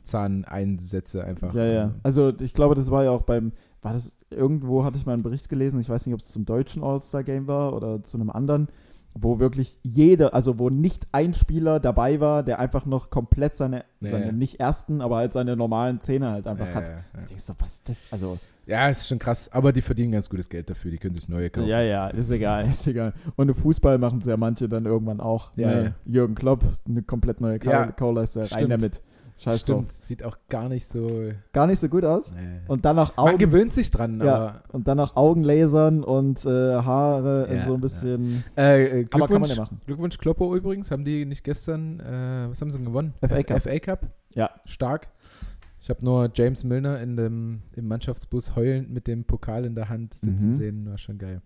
Zahneinsätze 0.06 1.24
einfach. 1.24 1.54
Ja, 1.54 1.64
ja. 1.64 1.94
Also 2.02 2.32
ich 2.40 2.54
glaube, 2.54 2.74
das 2.74 2.90
war 2.90 3.04
ja 3.04 3.10
auch 3.10 3.22
beim, 3.22 3.52
war 3.82 3.92
das, 3.92 4.16
irgendwo 4.30 4.84
hatte 4.84 4.96
ich 4.98 5.06
mal 5.06 5.12
einen 5.12 5.22
Bericht 5.22 5.48
gelesen, 5.48 5.80
ich 5.80 5.88
weiß 5.88 6.06
nicht, 6.06 6.14
ob 6.14 6.20
es 6.20 6.28
zum 6.28 6.44
deutschen 6.44 6.82
All-Star-Game 6.82 7.46
war 7.46 7.74
oder 7.74 8.02
zu 8.02 8.16
einem 8.16 8.30
anderen, 8.30 8.68
wo 9.18 9.38
wirklich 9.40 9.78
jeder, 9.82 10.34
also 10.34 10.58
wo 10.58 10.68
nicht 10.70 11.06
ein 11.12 11.34
Spieler 11.34 11.80
dabei 11.80 12.20
war, 12.20 12.42
der 12.42 12.58
einfach 12.58 12.84
noch 12.86 13.10
komplett 13.10 13.54
seine, 13.54 13.84
Ja, 14.00 14.10
seine 14.10 14.26
ja. 14.26 14.32
nicht 14.32 14.60
ersten, 14.60 15.00
aber 15.00 15.16
halt 15.16 15.32
seine 15.32 15.56
normalen 15.56 16.00
Zähne 16.00 16.30
halt 16.30 16.46
einfach 16.46 16.68
ja, 16.68 16.74
hat. 16.74 16.88
Ja, 16.88 16.94
ja. 16.94 17.20
Ich 17.22 17.28
denk 17.28 17.40
so, 17.40 17.54
was 17.58 17.74
ist 17.74 17.88
das? 17.88 18.08
Also, 18.10 18.38
ja, 18.66 18.88
ist 18.88 19.06
schon 19.06 19.18
krass. 19.20 19.48
Aber 19.52 19.72
die 19.72 19.80
verdienen 19.80 20.12
ganz 20.12 20.28
gutes 20.28 20.48
Geld 20.48 20.68
dafür. 20.68 20.90
Die 20.90 20.98
können 20.98 21.14
sich 21.14 21.28
neue 21.28 21.50
kaufen. 21.50 21.68
ja, 21.68 21.80
ja, 21.80 22.08
ist 22.08 22.30
egal, 22.30 22.66
ist 22.66 22.86
egal. 22.88 23.14
Und 23.36 23.48
im 23.48 23.54
Fußball 23.54 23.96
machen 23.98 24.18
es 24.18 24.26
ja 24.26 24.36
manche 24.36 24.68
dann 24.68 24.86
irgendwann 24.86 25.20
auch. 25.20 25.52
Ja, 25.56 25.68
ne? 25.68 25.94
Jürgen 26.04 26.34
Klopp, 26.34 26.64
eine 26.86 27.02
komplett 27.02 27.40
neue 27.40 27.58
Ka 27.60 27.70
Ja, 27.70 27.86
Kauleiste, 27.92 28.40
rein 28.40 28.46
stimmt. 28.48 28.72
damit. 28.72 29.02
Scheiß 29.38 29.64
drauf. 29.64 29.76
Stimmt, 29.84 29.92
sieht 29.92 30.22
auch 30.24 30.38
gar 30.48 30.68
nicht 30.68 30.86
so. 30.86 31.30
Gar 31.52 31.66
nicht 31.66 31.78
so 31.78 31.88
gut 31.88 32.04
aus. 32.04 32.32
Nee. 32.32 32.60
Und 32.68 32.84
dann 32.86 32.96
noch 32.96 33.16
Man 33.16 33.26
Augen, 33.28 33.38
gewöhnt 33.38 33.74
sich 33.74 33.90
dran, 33.90 34.20
Ja. 34.24 34.34
aber 34.34 34.62
und 34.72 34.88
dann 34.88 34.96
noch 34.96 35.14
Augenlasern 35.14 36.02
und 36.04 36.44
äh, 36.46 36.48
Haare 36.48 37.46
Ja, 37.50 37.58
und 37.58 37.64
so 37.66 37.72
ein 37.72 37.74
ja. 37.74 37.80
bisschen. 37.80 38.44
äh, 38.56 39.00
äh, 39.02 39.06
Aber 39.12 39.28
kann 39.28 39.40
man 39.40 39.48
Glückwunsch, 39.48 39.50
ja 39.56 39.62
machen. 39.62 39.80
Glückwunsch 39.84 40.18
Kloppo 40.18 40.56
übrigens. 40.56 40.90
Haben 40.90 41.04
die 41.04 41.26
nicht 41.26 41.44
gestern, 41.44 42.00
äh, 42.00 42.46
was 42.48 42.60
haben 42.62 42.70
sie 42.70 42.78
denn 42.78 42.86
gewonnen? 42.86 43.12
FA 43.20 43.42
Cup. 43.42 43.62
FA 43.62 43.78
Cup? 43.78 44.06
Ja. 44.34 44.50
Stark. 44.64 45.08
Ich 45.80 45.90
habe 45.90 46.02
nur 46.04 46.30
James 46.34 46.64
Milner 46.64 47.00
in 47.00 47.16
dem, 47.16 47.62
im 47.76 47.86
Mannschaftsbus 47.88 48.56
heulend 48.56 48.90
mit 48.90 49.06
dem 49.06 49.24
Pokal 49.24 49.64
in 49.66 49.74
der 49.74 49.88
Hand 49.90 50.14
sitzen 50.14 50.48
Mhm. 50.48 50.54
sehen. 50.54 50.86
War 50.90 50.98
schon 50.98 51.18
geil. 51.18 51.42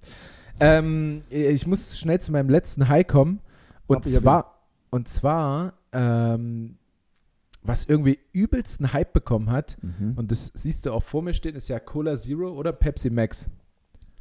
Ähm, 0.61 1.22
ich 1.29 1.66
muss 1.66 1.98
schnell 1.98 2.20
zu 2.20 2.31
meinem 2.33 2.48
letzten 2.50 2.88
High 2.88 3.07
kommen. 3.07 3.40
Und 3.87 4.07
ja 4.07 4.20
zwar, 4.20 4.55
und 4.90 5.09
zwar, 5.09 5.72
ähm, 5.92 6.76
was 7.62 7.85
irgendwie 7.85 8.18
übelsten 8.33 8.92
Hype 8.92 9.12
bekommen 9.12 9.51
hat, 9.51 9.77
Mhm. 9.83 10.14
und 10.16 10.31
das 10.31 10.51
siehst 10.55 10.87
du 10.87 10.92
auch 10.92 11.03
vor 11.03 11.23
mir 11.23 11.35
stehen, 11.35 11.55
ist 11.57 11.68
ja 11.68 11.79
Cola 11.79 12.16
Zero 12.16 12.51
oder 12.53 12.73
Pepsi 12.73 13.11
Max. 13.11 13.49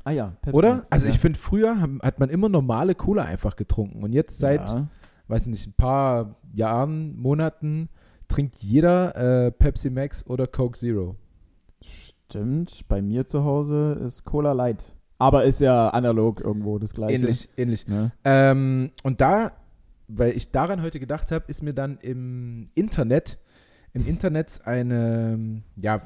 Ah 0.03 0.11
ja, 0.11 0.33
Pepsi 0.41 0.57
Oder? 0.57 0.75
Max, 0.75 0.91
Also 0.91 1.05
ja. 1.05 1.11
ich 1.13 1.19
finde, 1.19 1.37
früher 1.39 1.79
haben, 1.79 1.99
hat 2.01 2.19
man 2.19 2.29
immer 2.29 2.49
normale 2.49 2.95
Cola 2.95 3.23
einfach 3.23 3.55
getrunken. 3.55 4.01
Und 4.03 4.13
jetzt 4.13 4.39
seit, 4.39 4.69
Ja. 4.71 4.87
weiß 5.27 5.47
nicht, 5.47 5.67
ein 5.67 5.73
paar 5.73 6.35
Jahren, 6.53 7.17
Monaten 7.17 7.89
trinkt 8.27 8.57
jeder 8.57 9.15
äh, 9.47 9.51
Pepsi 9.51 9.89
Max 9.89 10.25
oder 10.27 10.47
Coke 10.47 10.77
Zero. 10.77 11.15
Stimmt, 11.81 12.87
bei 12.87 13.01
mir 13.01 13.25
zu 13.25 13.43
Hause 13.43 13.99
ist 14.03 14.23
Cola 14.25 14.51
Light. 14.51 14.93
Aber 15.17 15.43
ist 15.43 15.59
ja 15.59 15.89
analog 15.89 16.39
irgendwo 16.41 16.77
das 16.79 16.93
gleiche. 16.93 17.15
Ähnlich, 17.23 17.49
ähnlich. 17.57 17.87
Ne? 17.87 18.11
Ähm, 18.23 18.91
und 19.03 19.19
da, 19.19 19.51
weil 20.09 20.31
ich 20.35 20.51
daran 20.51 20.81
heute 20.81 20.99
gedacht 20.99 21.31
habe, 21.31 21.45
ist 21.47 21.63
mir 21.63 21.73
dann 21.73 21.97
im 22.01 22.69
Internet, 22.75 23.37
im 23.93 24.05
Internet 24.05 24.59
eine, 24.65 25.61
ja, 25.75 26.01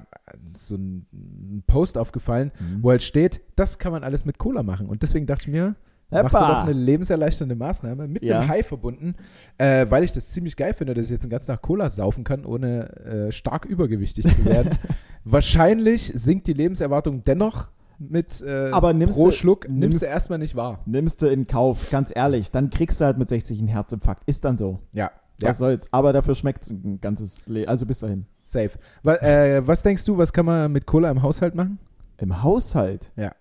so 0.55 0.75
ein 0.75 1.63
Post 1.67 1.97
aufgefallen, 1.97 2.51
Mhm. 2.59 2.83
wo 2.83 2.91
halt 2.91 3.01
steht, 3.03 3.41
das 3.55 3.79
kann 3.79 3.91
man 3.91 4.03
alles 4.03 4.23
mit 4.25 4.37
Cola 4.37 4.61
machen. 4.63 4.87
Und 4.87 5.01
deswegen 5.03 5.25
dachte 5.25 5.43
ich 5.43 5.47
mir, 5.49 5.75
machst 6.11 6.35
du 6.35 6.39
doch 6.39 6.63
eine 6.63 6.73
lebenserleichternde 6.73 7.55
Maßnahme 7.55 8.07
mit 8.07 8.23
Ja. 8.23 8.39
einem 8.41 8.49
High 8.49 8.67
verbunden, 8.67 9.15
äh, 9.57 9.87
weil 9.89 10.03
ich 10.03 10.11
das 10.11 10.29
ziemlich 10.29 10.55
geil 10.55 10.73
finde, 10.75 10.93
dass 10.93 11.07
ich 11.07 11.11
jetzt 11.11 11.23
den 11.23 11.29
ganzen 11.31 11.47
Tag 11.47 11.61
Cola 11.63 11.89
saufen 11.89 12.23
kann, 12.23 12.45
ohne 12.45 12.89
äh, 13.05 13.31
stark 13.31 13.65
übergewichtig 13.65 14.25
zu 14.33 14.45
werden. 14.45 14.77
Wahrscheinlich 15.25 16.11
sinkt 16.15 16.47
die 16.47 16.53
Lebenserwartung 16.53 17.23
dennoch 17.23 17.69
mit 18.09 18.41
äh, 18.41 18.69
Aber 18.71 18.93
nimmst 18.93 19.17
pro 19.17 19.25
du- 19.27 19.31
Schluck, 19.31 19.67
nimmst, 19.67 19.79
nimmst- 19.79 20.01
du 20.03 20.05
erstmal 20.07 20.39
nicht 20.39 20.55
wahr. 20.55 20.79
Nimmst 20.85 21.21
du 21.21 21.27
in 21.27 21.47
Kauf, 21.47 21.89
ganz 21.89 22.11
ehrlich. 22.15 22.51
Dann 22.51 22.69
kriegst 22.69 22.99
du 23.01 23.05
halt 23.05 23.17
mit 23.17 23.29
60 23.29 23.59
einen 23.59 23.67
Herzinfarkt. 23.67 24.23
Ist 24.25 24.45
dann 24.45 24.57
so. 24.57 24.79
Ja, 24.93 25.11
Was 25.39 25.47
ja, 25.47 25.53
soll's. 25.53 25.87
Aber 25.91 26.13
dafür 26.13 26.35
schmeckt 26.35 26.63
es 26.63 26.71
ein 26.71 26.99
ganzes 27.01 27.47
Leben. 27.47 27.67
Also 27.69 27.85
bis 27.85 27.99
dahin. 27.99 28.25
safe. 28.43 28.71
Wa 29.03 29.15
äh, 29.15 29.65
was 29.67 29.81
denkst 29.83 30.05
du, 30.05 30.17
was 30.17 30.33
kann 30.33 30.45
man 30.45 30.71
mit 30.71 30.85
Cola 30.85 31.09
im 31.09 31.21
Haushalt 31.21 31.55
machen? 31.55 31.79
Im 32.17 32.43
Haushalt? 32.43 33.11
Ja. 33.15 33.31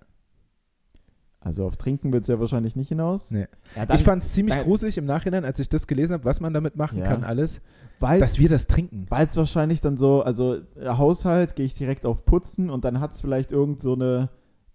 Also 1.45 1.67
auf 1.67 1.77
Trinken 1.77 2.13
wird 2.13 2.23
es 2.23 2.29
ja 2.29 2.39
wahrscheinlich 2.39 2.77
nicht 2.77 2.89
hinaus. 2.89 3.33
Nee. 3.33 3.49
Ja, 3.75 3.85
dann, 3.85 3.97
ich 3.97 4.05
fand 4.05 4.23
es 4.23 4.33
ziemlich 4.33 4.55
dann- 4.55 4.65
gruselig 4.65 4.97
im 4.97 5.07
Nachhinein, 5.07 5.45
als 5.45 5.59
ich 5.59 5.69
das 5.69 5.89
gelesen 5.89 6.13
habe, 6.15 6.25
was 6.25 6.41
man 6.41 6.55
damit 6.55 6.77
machen 6.77 6.99
Ja. 6.99 7.05
kann, 7.05 7.25
alles, 7.25 7.61
weil 7.99 8.21
dass 8.21 8.39
wir 8.39 8.49
das 8.49 8.69
trinken. 8.69 9.07
es 9.11 9.37
wahrscheinlich 9.37 9.81
dann 9.81 9.97
so, 9.97 10.23
also 10.23 10.55
äh, 10.55 10.87
Haushalt 10.87 11.57
gehe 11.57 11.67
ich 11.67 11.75
direkt 11.75 12.07
auf 12.07 12.25
Putzen 12.25 12.71
und 12.71 12.85
dann 12.85 13.01
hat 13.01 13.11
es 13.13 13.21
vielleicht 13.21 13.51
irgend 13.51 13.83
so 13.83 13.95
eine 13.95 14.29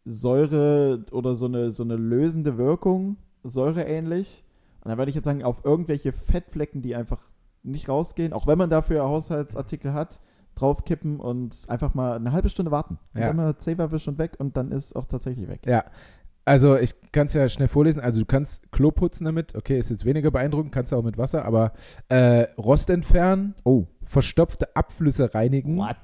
Säure 0.08 1.04
oder 1.12 1.36
so 1.36 1.46
eine, 1.46 1.70
so 1.72 1.84
eine 1.84 1.96
lösende 1.96 2.58
Wirkung, 2.58 3.18
säureähnlich. 3.44 4.44
Und 4.84 4.90
dann 4.90 4.98
würde 4.98 5.10
ich 5.10 5.16
jetzt 5.16 5.26
sagen, 5.26 5.44
auf 5.44 5.66
irgendwelche 5.66 6.12
Fettflecken, 6.12 6.82
die 6.82 6.96
einfach 6.96 7.22
nicht 7.64 7.90
rausgehen, 7.90 8.32
auch 8.34 8.48
wenn 8.48 8.58
man 8.58 8.70
dafür 8.70 9.04
Haushaltsartikel 9.04 9.94
hat, 9.94 10.22
draufkippen 10.56 11.20
und 11.20 11.66
einfach 11.68 11.94
mal 11.94 12.16
eine 12.16 12.32
halbe 12.32 12.50
Stunde 12.50 12.72
warten. 12.72 12.98
Und 13.14 13.22
Ja. 13.22 13.28
dann 13.28 13.36
mal 13.36 13.58
Zewa-Wisch 13.58 14.08
und 14.08 14.18
weg 14.18 14.36
und 14.40 14.56
dann 14.58 14.72
ist 14.72 14.96
auch 14.96 15.06
tatsächlich 15.06 15.48
weg. 15.48 15.62
Ja. 15.66 15.84
Also 16.46 16.78
ich 16.78 16.96
kann 17.12 17.28
es 17.28 17.34
ja 17.34 17.50
schnell 17.50 17.68
vorlesen. 17.68 18.00
Also 18.00 18.22
du 18.22 18.26
kannst 18.26 18.72
Klo 18.72 18.92
putzen 18.92 19.26
damit. 19.26 19.54
Okay, 19.56 19.78
ist 19.78 19.90
jetzt 19.90 20.06
weniger 20.06 20.32
beeindruckend, 20.32 20.72
kannst 20.72 20.94
du 20.94 20.96
auch 20.96 21.04
mit 21.04 21.18
Wasser, 21.18 21.44
aber 21.44 21.74
äh, 22.08 22.44
Rost 22.58 22.90
entfernen, 22.90 23.54
Oh. 23.66 23.86
verstopfte 24.06 24.74
Abflüsse 24.74 25.34
reinigen 25.34 25.78
What? 25.78 25.98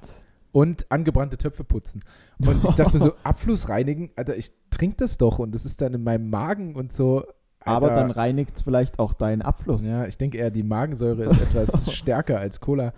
Und 0.54 0.90
angebrannte 0.90 1.36
Töpfe 1.36 1.64
putzen. 1.64 2.02
Und 2.38 2.62
ich 2.64 2.74
dachte 2.76 2.96
mir 2.96 3.02
so, 3.02 3.12
Abfluss 3.24 3.68
reinigen, 3.68 4.12
Alter, 4.14 4.36
ich 4.36 4.52
trinke 4.70 4.96
das 4.98 5.18
doch 5.18 5.40
und 5.40 5.52
das 5.52 5.64
ist 5.64 5.82
dann 5.82 5.94
in 5.94 6.04
meinem 6.04 6.30
Magen 6.30 6.76
und 6.76 6.92
so. 6.92 7.24
Aber 7.58 7.90
Alter, 7.90 8.02
dann 8.02 8.10
reinigt 8.12 8.54
es 8.54 8.62
vielleicht 8.62 9.00
auch 9.00 9.14
deinen 9.14 9.42
Abfluss. 9.42 9.84
Ja, 9.86 10.06
ich 10.06 10.16
denke 10.16 10.38
eher, 10.38 10.50
die 10.52 10.62
Magensäure 10.62 11.24
ist 11.24 11.40
etwas 11.40 11.92
stärker 11.92 12.38
als 12.38 12.60
Cola. 12.60 12.92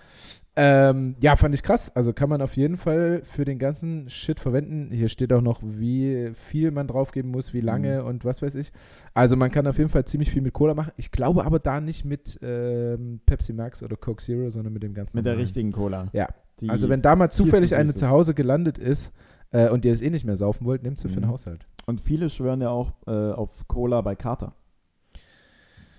Ähm, 0.59 1.17
ja, 1.21 1.37
fand 1.37 1.55
ich 1.55 1.63
krass. 1.63 1.95
Also 1.95 2.13
kann 2.13 2.29
man 2.29 2.43
auf 2.43 2.57
jeden 2.57 2.77
Fall 2.77 3.23
für 3.25 3.45
den 3.47 3.59
ganzen 3.59 4.09
Shit 4.11 4.41
verwenden. 4.41 4.91
Hier 4.91 5.09
steht 5.09 5.33
auch 5.33 5.43
noch, 5.43 5.61
wie 5.63 6.33
viel 6.35 6.71
man 6.73 6.89
draufgeben 6.89 7.31
muss, 7.31 7.55
wie 7.55 7.61
lange 7.61 8.01
Mhm. 8.03 8.07
und 8.07 8.25
was 8.25 8.43
weiß 8.43 8.55
ich. 8.57 8.71
Also 9.15 9.37
man 9.37 9.51
kann 9.51 9.67
auf 9.67 9.79
jeden 9.79 9.91
Fall 9.91 10.05
ziemlich 10.05 10.31
viel 10.31 10.43
mit 10.43 10.53
Cola 10.53 10.75
machen. 10.75 10.93
Ich 10.97 11.11
glaube 11.11 11.45
aber 11.45 11.59
da 11.59 11.81
nicht 11.81 12.05
mit 12.05 12.39
ähm, 12.43 13.21
Pepsi 13.27 13.53
Max 13.55 13.83
oder 13.83 13.97
Coke 13.97 14.23
Zero, 14.23 14.51
sondern 14.51 14.73
mit 14.75 14.83
dem 14.83 14.93
ganzen 14.95 15.17
Mit 15.17 15.25
der 15.27 15.39
richtigen 15.39 15.73
Cola. 15.73 16.09
Ja. 16.13 16.29
Die 16.61 16.71
Also 16.71 16.89
wenn 16.89 17.03
da 17.03 17.15
mal 17.17 17.31
zufällig 17.31 17.71
zu 17.71 17.77
eine 17.77 17.93
zu. 17.93 18.09
Hause 18.09 18.33
gelandet 18.35 18.79
ist 18.79 19.13
äh, 19.51 19.69
und 19.69 19.85
ihr 19.85 19.93
es 19.93 20.01
eh 20.03 20.11
nicht 20.11 20.25
mehr 20.25 20.37
saufen 20.37 20.65
wollt, 20.67 20.83
nehmt 20.83 20.99
sie 20.99 21.09
für 21.09 21.17
den 21.21 21.25
Mhm. 21.25 21.33
Haushalt. 21.33 21.67
Und 21.87 22.01
viele 22.01 22.31
schwören 22.31 22.61
ja 22.61 22.71
auch 22.71 22.93
äh, 23.07 23.11
auf 23.33 23.67
Cola 23.69 24.01
bei 24.01 24.15
Kater. 24.17 24.55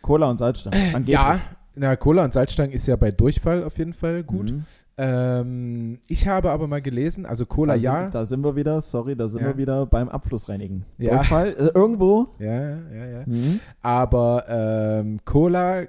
Cola 0.02 0.30
und 0.30 0.38
Salzstangen. 0.38 0.80
Angeblich. 0.96 1.10
Ja, 1.14 1.40
na, 1.76 1.96
Cola 1.96 2.24
und 2.24 2.34
Salzstangen 2.34 2.72
ist 2.72 2.88
ja 2.88 2.96
bei 2.96 3.12
Durchfall 3.12 3.64
auf 3.64 3.78
jeden 3.78 3.94
Fall 3.94 4.24
gut. 4.24 4.52
Mhm. 4.52 4.66
Ähm, 5.00 6.00
ich 6.08 6.28
habe 6.28 6.50
aber 6.50 6.66
mal 6.68 6.82
gelesen, 6.82 7.26
also 7.28 7.46
Cola 7.46 7.76
da 7.76 7.80
ja. 7.80 8.02
Sind, 8.04 8.16
da 8.16 8.26
sind 8.26 8.44
wir 8.44 8.56
wieder, 8.56 8.82
sorry, 8.82 9.16
da 9.16 9.28
sind 9.28 9.42
Ja. 9.42 9.48
wir 9.50 9.58
wieder 9.58 9.86
beim 9.86 10.10
Abflussreinigen. 10.10 10.86
Ja. 10.98 11.18
Durchfall, 11.18 11.50
äh, 11.50 11.70
irgendwo. 11.76 12.30
Ja, 12.40 12.70
ja, 12.92 13.06
ja. 13.06 13.24
Mhm. 13.28 13.60
Aber 13.82 14.46
ähm, 14.50 15.20
Cola 15.24 15.84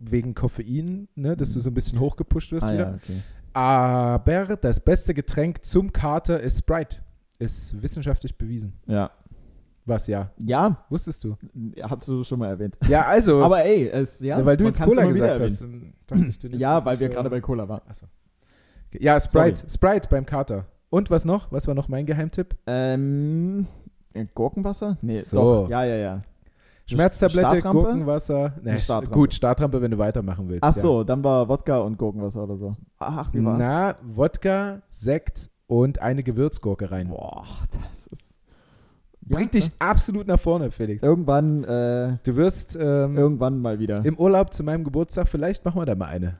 wegen 0.00 0.34
Koffein, 0.34 1.08
ne, 1.16 1.36
dass 1.36 1.52
du 1.52 1.60
so 1.60 1.68
ein 1.70 1.74
bisschen 1.74 2.00
hochgepusht 2.00 2.52
wirst 2.52 2.66
Ah 2.66 2.72
wieder. 2.72 2.88
ja, 2.90 2.94
okay. 2.94 3.20
Aber 3.58 4.56
das 4.56 4.78
beste 4.78 5.14
Getränk 5.14 5.64
zum 5.64 5.92
Kater 5.92 6.40
ist 6.40 6.58
Sprite. 6.60 6.98
Ist 7.40 7.80
wissenschaftlich 7.82 8.36
bewiesen. 8.38 8.72
Ja. 8.86 9.10
Was 9.84 10.06
ja? 10.06 10.30
Ja, 10.36 10.84
Wusstest 10.90 11.24
du? 11.24 11.36
hast 11.82 12.06
du 12.08 12.22
schon 12.22 12.38
mal 12.38 12.48
erwähnt. 12.50 12.76
Ja, 12.88 13.06
also. 13.06 13.42
Aber 13.42 13.64
ey, 13.64 13.88
es, 13.88 14.20
ja, 14.20 14.38
ja, 14.38 14.44
weil 14.46 14.56
du 14.56 14.64
jetzt 14.66 14.80
Cola 14.80 15.04
gesagt 15.06 15.40
hast. 15.40 15.62
ich, 16.28 16.38
du 16.38 16.48
Ja, 16.48 16.84
weil 16.84 17.00
wir 17.00 17.08
so- 17.08 17.14
gerade 17.14 17.30
bei 17.30 17.40
Cola 17.40 17.68
waren. 17.68 17.80
Achso. 17.88 18.06
Ja, 18.92 19.18
Sprite. 19.18 19.68
Sprite 19.68 20.08
beim 20.08 20.24
Kater. 20.24 20.66
Und 20.90 21.10
was 21.10 21.24
noch? 21.24 21.50
Was 21.50 21.66
war 21.66 21.74
noch 21.74 21.88
mein 21.88 22.06
Geheimtipp? 22.06 22.54
Ähm, 22.66 23.66
äh, 24.14 24.24
Gurkenwasser? 24.34 24.98
Nee, 25.02 25.20
So. 25.20 25.36
doch. 25.64 25.70
Ja, 25.70 25.84
ja, 25.84 25.96
ja. 25.96 26.22
Schmerztablette, 26.96 27.48
Startrampe? 27.58 27.82
Gurkenwasser. 27.82 28.52
Nee, 28.62 28.78
Startrampe. 28.78 29.10
Gut, 29.18 29.34
Startrampe, 29.34 29.82
wenn 29.82 29.90
du 29.90 29.98
weitermachen 29.98 30.48
willst. 30.48 30.64
Ach 30.64 30.74
ja. 30.74 30.82
so, 30.82 31.04
dann 31.04 31.22
war 31.22 31.48
Wodka 31.48 31.78
und 31.78 31.98
Gurkenwasser 31.98 32.42
oder 32.44 32.56
so. 32.56 32.76
Ach, 32.98 33.32
wie 33.32 33.44
war's? 33.44 33.58
Na, 33.58 33.94
Wodka, 34.02 34.82
Sekt 34.88 35.50
und 35.66 36.00
eine 36.00 36.22
Gewürzgurke 36.22 36.90
rein. 36.90 37.08
Boah, 37.08 37.44
das 37.82 38.06
ist. 38.06 38.38
Bringt 39.20 39.54
Ja, 39.54 39.60
dich 39.60 39.70
absolut 39.78 40.26
nach 40.26 40.40
vorne, 40.40 40.70
Felix. 40.70 41.02
Irgendwann, 41.02 41.62
äh, 41.64 42.16
Du 42.24 42.36
wirst 42.36 42.76
ähm, 42.80 43.16
irgendwann 43.18 43.60
mal 43.60 43.78
wieder. 43.78 44.02
im 44.04 44.16
Urlaub 44.16 44.54
zu 44.54 44.62
meinem 44.64 44.84
Geburtstag, 44.84 45.28
vielleicht 45.28 45.64
machen 45.66 45.78
wir 45.80 45.84
da 45.84 45.94
mal 45.94 46.06
eine. 46.06 46.38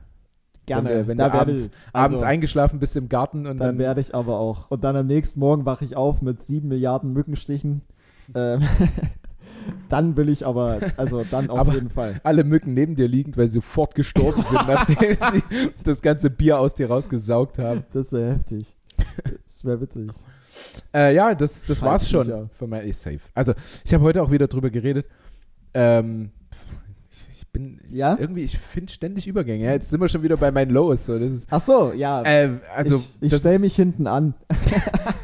Gerne. 0.65 0.89
wenn 0.89 0.97
du- 1.01 1.07
wenn 1.07 1.17
da 1.17 1.29
du 1.29 1.37
abends- 1.39 1.65
ich, 1.65 1.71
also, 1.93 2.05
Abends 2.15 2.23
eingeschlafen 2.23 2.79
bist 2.79 2.95
im 2.97 3.07
Garten 3.09 3.39
und 3.45 3.59
dann 3.59 3.67
dann. 3.69 3.77
werde 3.77 4.01
ich 4.01 4.15
aber 4.15 4.39
auch. 4.39 4.71
Und 4.71 4.83
dann 4.83 4.95
am 4.95 5.05
nächsten 5.05 5.39
Morgen 5.39 5.65
wache 5.65 5.85
ich 5.85 5.95
auf 5.95 6.21
mit 6.23 6.41
sieben 6.41 6.67
Milliarden 6.69 7.13
Mückenstichen. 7.13 7.81
Ähm, 8.33 8.61
dann 9.89 10.15
will 10.17 10.29
ich 10.29 10.45
aber, 10.45 10.79
also 10.97 11.23
dann 11.29 11.49
auf 11.49 11.59
Aber- 11.59 11.73
jeden 11.73 11.89
Fall. 11.89 12.19
alle 12.23 12.43
Mücken 12.43 12.73
neben 12.73 12.95
dir 12.95 13.07
liegend, 13.07 13.37
weil 13.37 13.47
sie 13.47 13.55
sofort 13.55 13.95
gestorben 13.95 14.41
sind, 14.43 14.61
nachdem 14.67 15.17
sie 15.31 15.69
das 15.83 16.01
ganze 16.01 16.29
Bier 16.29 16.59
aus 16.59 16.73
dir 16.75 16.87
rausgesaugt 16.89 17.59
haben. 17.59 17.83
Das 17.93 18.11
wäre 18.13 18.33
heftig. 18.35 18.75
Das 19.45 19.63
wäre 19.65 19.81
witzig. 19.81 20.09
Äh, 20.93 21.15
ja, 21.15 21.33
das, 21.35 21.63
das 21.63 21.81
war's 21.81 22.09
schon 22.09 22.49
für 22.51 22.67
mein 22.67 22.91
safe. 22.91 23.19
Also, 23.33 23.53
ich 23.85 23.93
habe 23.93 24.03
heute 24.03 24.21
auch 24.21 24.31
wieder 24.31 24.47
drüber 24.47 24.69
geredet. 24.69 25.05
Ähm, 25.73 26.31
bin 27.51 27.79
Ja? 27.89 28.15
irgendwie, 28.19 28.43
ich 28.43 28.57
finde 28.57 28.91
ständig 28.91 29.27
Übergänge. 29.27 29.65
Ja, 29.65 29.71
jetzt 29.71 29.89
sind 29.89 29.99
wir 30.01 30.07
schon 30.07 30.23
wieder 30.23 30.37
bei 30.37 30.51
meinen 30.51 30.71
Lows. 30.71 31.05
So, 31.05 31.17
das 31.19 31.31
ist, 31.31 31.47
Ach 31.51 31.61
so, 31.61 31.91
ja. 31.93 32.21
äh, 32.23 32.59
also, 32.75 32.95
ich 32.97 33.17
ich 33.21 33.29
das, 33.31 33.39
stelle 33.41 33.59
mich 33.59 33.75
hinten 33.75 34.07
an. 34.07 34.33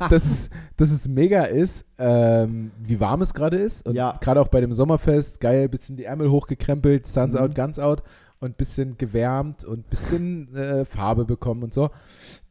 dass, 0.09 0.25
es, 0.25 0.49
dass 0.77 0.91
es 0.91 1.07
mega 1.07 1.43
ist, 1.45 1.85
ähm, 1.97 2.71
wie 2.83 2.99
warm 2.99 3.21
es 3.21 3.33
gerade 3.33 3.57
ist. 3.57 3.85
Und 3.87 3.95
Ja. 3.95 4.13
gerade 4.19 4.41
auch 4.41 4.47
bei 4.47 4.61
dem 4.61 4.73
Sommerfest, 4.73 5.39
geil, 5.39 5.69
bisschen 5.69 5.95
die 5.97 6.05
Ärmel 6.05 6.29
hochgekrempelt, 6.31 7.07
Suns 7.07 7.35
Mhm. 7.35 7.39
out, 7.41 7.55
Guns 7.55 7.79
out 7.79 8.03
und 8.39 8.57
bisschen 8.57 8.97
gewärmt 8.97 9.63
und 9.63 9.89
bisschen 9.89 10.53
äh, 10.55 10.85
Farbe 10.85 11.25
bekommen 11.25 11.63
und 11.63 11.73
so. 11.73 11.89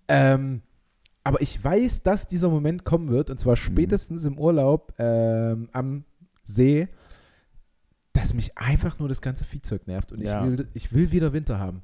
Ähm, 0.08 0.62
aber 1.22 1.40
ich 1.40 1.62
weiß, 1.62 2.02
dass 2.02 2.26
dieser 2.26 2.48
Moment 2.50 2.84
kommen 2.84 3.08
wird, 3.08 3.30
und 3.30 3.38
zwar 3.40 3.56
spätestens 3.56 4.24
im 4.24 4.38
Urlaub 4.38 4.92
ähm, 4.98 5.68
am 5.72 6.04
See, 6.44 6.88
dass 8.14 8.32
mich 8.32 8.56
einfach 8.56 8.98
nur 8.98 9.08
das 9.08 9.20
ganze 9.20 9.44
Viehzeug 9.44 9.86
nervt. 9.86 10.10
Und 10.12 10.22
Ja. 10.22 10.42
ich, 10.46 10.50
will, 10.58 10.68
ich 10.72 10.92
will 10.94 11.10
wieder 11.12 11.32
Winter 11.34 11.58
haben. 11.58 11.82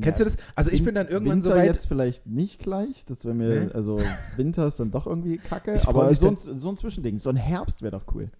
Kennst 0.00 0.20
du 0.20 0.24
das? 0.24 0.36
Also 0.54 0.70
ich 0.70 0.82
bin 0.82 0.94
dann 0.94 1.08
irgendwann 1.08 1.38
Winter 1.42 1.50
so 1.50 1.56
weit. 1.56 1.66
jetzt 1.66 1.86
vielleicht 1.86 2.26
nicht 2.26 2.58
gleich, 2.60 3.04
das 3.04 3.24
wäre 3.26 3.34
mir, 3.34 3.64
Nee. 3.66 3.72
also 3.72 4.00
Winter 4.36 4.66
ist 4.66 4.80
dann 4.80 4.90
doch 4.90 5.06
irgendwie 5.06 5.36
kacke, 5.36 5.74
Ich 5.74 5.86
aber 5.86 6.14
so 6.14 6.28
ein, 6.28 6.36
so 6.38 6.68
ein 6.70 6.76
Zwischending, 6.78 7.18
so 7.18 7.28
ein 7.28 7.36
Herbst 7.36 7.82
wäre 7.82 7.90
doch 7.98 8.06
cool. 8.14 8.30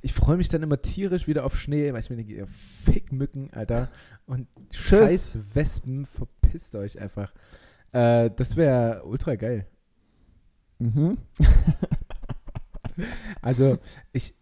Ich 0.00 0.12
freue 0.12 0.36
mich 0.36 0.48
dann 0.48 0.62
immer 0.62 0.80
tierisch 0.80 1.26
wieder 1.26 1.44
auf 1.44 1.56
Schnee, 1.58 1.92
weil 1.92 2.00
ich 2.00 2.10
mir 2.10 2.16
denke, 2.16 2.32
ihr 2.34 2.46
Fickmücken, 2.46 3.50
Alter. 3.52 3.88
Und 4.26 4.46
Tschüss. 4.70 4.88
scheiß 4.88 5.38
Wespen, 5.54 6.06
verpisst 6.06 6.74
euch 6.76 7.00
einfach. 7.00 7.32
Äh, 7.92 8.30
das 8.36 8.54
wäre 8.56 9.02
ultra 9.04 9.34
geil. 9.34 9.66
Mhm. 10.78 11.18
Also, 13.40 13.78
ich, 14.12 14.34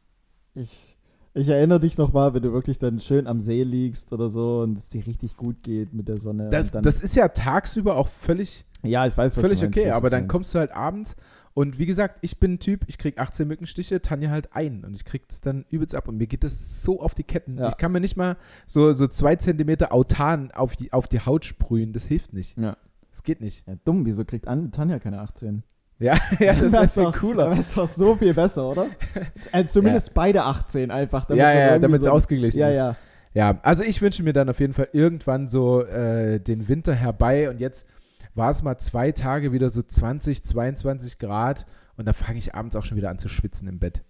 Ich, 0.55 0.99
ich 1.35 1.49
erinnere 1.49 1.81
dich 1.81 1.97
noch 1.97 2.13
mal, 2.13 2.35
wenn 2.35 2.43
du 2.43 2.53
wirklich 2.53 2.79
dann 2.79 3.01
schön 3.01 3.27
am 3.27 3.41
See 3.41 3.63
liegst 3.63 4.13
oder 4.13 4.29
so 4.29 4.61
und 4.63 4.77
es 4.77 4.89
dir 4.89 5.07
richtig 5.07 5.37
gut 5.37 5.63
geht 5.63 5.93
mit 5.93 6.09
der 6.09 6.17
Sonne. 6.17 6.51
das, 6.51 6.73
das 6.73 7.01
ist 7.01 7.15
ja 7.17 7.29
tagsüber 7.29 7.97
auch 7.97 8.09
völlig, 8.09 8.65
ja, 8.83 9.07
ich 9.07 9.17
weiß, 9.17 9.37
was 9.37 9.45
völlig 9.45 9.61
meinst, 9.61 9.79
okay, 9.79 9.89
was 9.89 9.95
aber 9.95 10.11
dann 10.11 10.23
meinst. 10.23 10.33
kommst 10.33 10.55
du 10.55 10.59
halt 10.59 10.73
abends 10.73 11.17
und 11.55 11.79
wie 11.79 11.87
gesagt, 11.87 12.19
ich 12.23 12.39
bin 12.39 12.55
ein 12.55 12.59
Typ, 12.59 12.85
ich 12.87 12.99
krieg 12.99 13.19
18 13.19 13.47
Mückenstiche, 13.47 14.01
Tanja 14.03 14.31
halt 14.31 14.55
ein 14.55 14.85
und 14.85 14.95
ich 14.95 15.05
krieg 15.05 15.23
es 15.29 15.41
dann 15.41 15.65
übelst 15.71 15.95
ab 15.95 16.09
und 16.09 16.17
mir 16.17 16.27
geht 16.27 16.45
das 16.45 16.83
so 16.83 17.01
auf 17.01 17.15
die 17.15 17.25
Ketten. 17.25 17.59
Ja. 17.59 17.69
Ich 17.69 17.77
kann 17.77 17.93
mir 17.93 18.01
nicht 18.01 18.17
mal 18.17 18.37
so, 18.67 18.93
so 18.93 19.07
zwei 19.07 19.37
Zentimeter 19.37 19.93
Autan 19.93 20.51
auf 20.51 20.77
die, 20.77 20.93
auf 20.93 21.07
die 21.09 21.21
Haut 21.21 21.45
sprühen, 21.45 21.93
das 21.93 22.05
hilft 22.05 22.35
nicht. 22.35 22.57
Ja. 22.59 22.77
Das 23.11 23.23
geht 23.23 23.41
nicht. 23.41 23.67
Ja, 23.67 23.75
dumm, 23.85 24.07
wieso 24.07 24.25
kriegt 24.25 24.47
An 24.47 24.71
Tanja 24.71 24.99
keine 24.99 25.21
18? 25.21 25.65
Ja, 26.01 26.19
ja 26.41 26.55
das 26.55 26.73
wäre 26.73 26.89
viel 26.89 27.03
doch, 27.05 27.17
cooler. 27.19 27.51
Das 27.51 27.59
ist 27.61 27.77
doch 27.77 27.87
so 27.87 28.17
viel 28.17 28.35
besser, 28.35 28.67
oder? 28.69 28.87
äh, 29.53 29.67
zumindest 29.67 30.15
beide 30.15 30.43
18 30.43 30.91
einfach. 30.91 31.27
damit 31.27 31.43
ja, 31.43 31.53
ja, 31.53 31.79
damit 31.79 32.01
es 32.01 32.07
so, 32.07 32.11
ausgeglichen 32.11 32.59
Ja, 32.59 32.69
ist. 32.71 32.77
ja. 32.77 32.97
Ja, 33.33 33.61
also 33.63 33.85
ich 33.85 34.03
wünsche 34.03 34.25
mir 34.25 34.33
dann 34.33 34.49
auf 34.49 34.59
jeden 34.59 34.73
Fall 34.73 34.89
irgendwann 34.93 35.49
so 35.49 35.85
äh, 35.85 36.41
den 36.41 36.67
Winter 36.67 36.95
herbei 36.95 37.49
und 37.49 37.61
jetzt 37.61 37.87
war 38.35 38.51
es 38.51 38.65
mal 38.65 38.77
zwei 38.79 39.13
Tage 39.13 39.53
wieder 39.53 39.71
so 39.71 39.83
20, 39.83 40.43
22 40.45 41.19
Grad 41.19 41.65
und 41.97 42.07
da 42.07 42.13
fange 42.13 42.39
ich 42.39 42.57
abends 42.57 42.75
auch 42.75 42.85
schon 42.85 42.97
wieder 42.97 43.09
an 43.11 43.19
zu 43.19 43.29
schwitzen 43.29 43.69
im 43.69 43.79
Bett. 43.79 44.03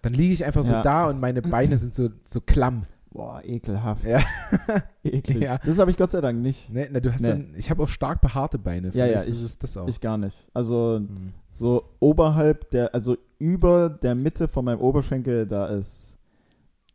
Dann 0.00 0.14
liege 0.14 0.32
ich 0.32 0.46
einfach 0.46 0.62
so 0.64 0.72
Ja. 0.72 0.82
da 0.82 1.06
und 1.08 1.20
meine 1.20 1.42
Beine 1.42 1.76
sind 1.76 1.94
so, 1.94 2.08
so 2.24 2.40
klamm. 2.40 2.84
Boah, 3.10 3.40
ekelhaft. 3.42 4.04
Ja. 4.04 4.20
Eklig. 5.02 5.42
Ja. 5.42 5.58
Das 5.64 5.78
habe 5.78 5.90
ich 5.90 5.96
Gott 5.96 6.10
sei 6.10 6.20
Dank 6.20 6.40
nicht. 6.40 6.70
Ne, 6.70 6.88
na, 6.92 7.00
du 7.00 7.12
hast 7.12 7.22
Nee. 7.22 7.28
dann, 7.28 7.54
ich 7.56 7.70
habe 7.70 7.82
auch 7.82 7.88
stark 7.88 8.20
behaarte 8.20 8.58
Beine. 8.58 8.90
Ja, 8.94 9.06
ja, 9.06 9.18
ist 9.18 9.28
ich- 9.28 9.44
es 9.44 9.58
das 9.58 9.76
auch. 9.78 9.88
Ich 9.88 10.00
gar 10.00 10.18
nicht. 10.18 10.48
Also 10.52 10.96
Hm. 10.98 11.32
so 11.48 11.84
oberhalb 12.00 12.70
der, 12.70 12.94
also 12.94 13.16
über 13.38 13.88
der 13.88 14.14
Mitte 14.14 14.46
von 14.46 14.64
meinem 14.66 14.80
Oberschenkel, 14.80 15.46
da 15.46 15.66
ist, 15.66 16.16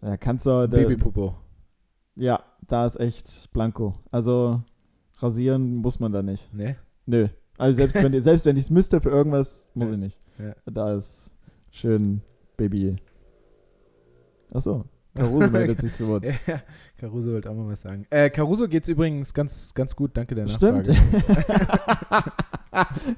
da 0.01 0.15
kannst 0.17 0.45
du, 0.45 0.67
Babypopo. 0.67 1.35
ja, 2.15 2.43
da 2.67 2.85
ist 2.85 2.99
echt 2.99 3.51
blanko. 3.51 3.95
Also 4.11 4.61
rasieren 5.17 5.77
muss 5.77 5.99
man 5.99 6.11
da 6.11 6.21
nicht. 6.21 6.53
Ne? 6.53 6.75
Nö. 7.07 7.27
Also 7.57 7.75
selbst 7.77 7.95
wenn, 8.01 8.13
selbst 8.21 8.45
wenn 8.45 8.55
ich 8.57 8.63
es 8.63 8.69
müsste 8.69 9.01
für 9.01 9.09
irgendwas, 9.09 9.67
muss 9.73 9.89
ich 9.89 9.97
nicht. 9.97 10.21
Ja. 10.37 10.53
Da 10.71 10.93
ist 10.93 11.31
schön 11.71 12.21
Baby. 12.55 12.97
Achso, 14.51 14.85
Caruso 15.15 15.47
meldet 15.51 15.81
sich 15.81 15.93
zu 15.93 16.07
Wort. 16.07 16.25
Ja, 16.25 16.61
Caruso 16.97 17.33
wollte 17.33 17.49
auch 17.49 17.55
mal 17.55 17.67
was 17.67 17.81
sagen. 17.81 18.05
Äh, 18.09 18.29
Caruso 18.29 18.67
geht's 18.67 18.87
übrigens 18.87 19.33
ganz, 19.33 19.73
ganz 19.73 19.95
gut, 19.95 20.11
danke 20.15 20.35
der 20.35 20.47
Stimmt. 20.47 20.87
Nachfrage. 20.87 22.31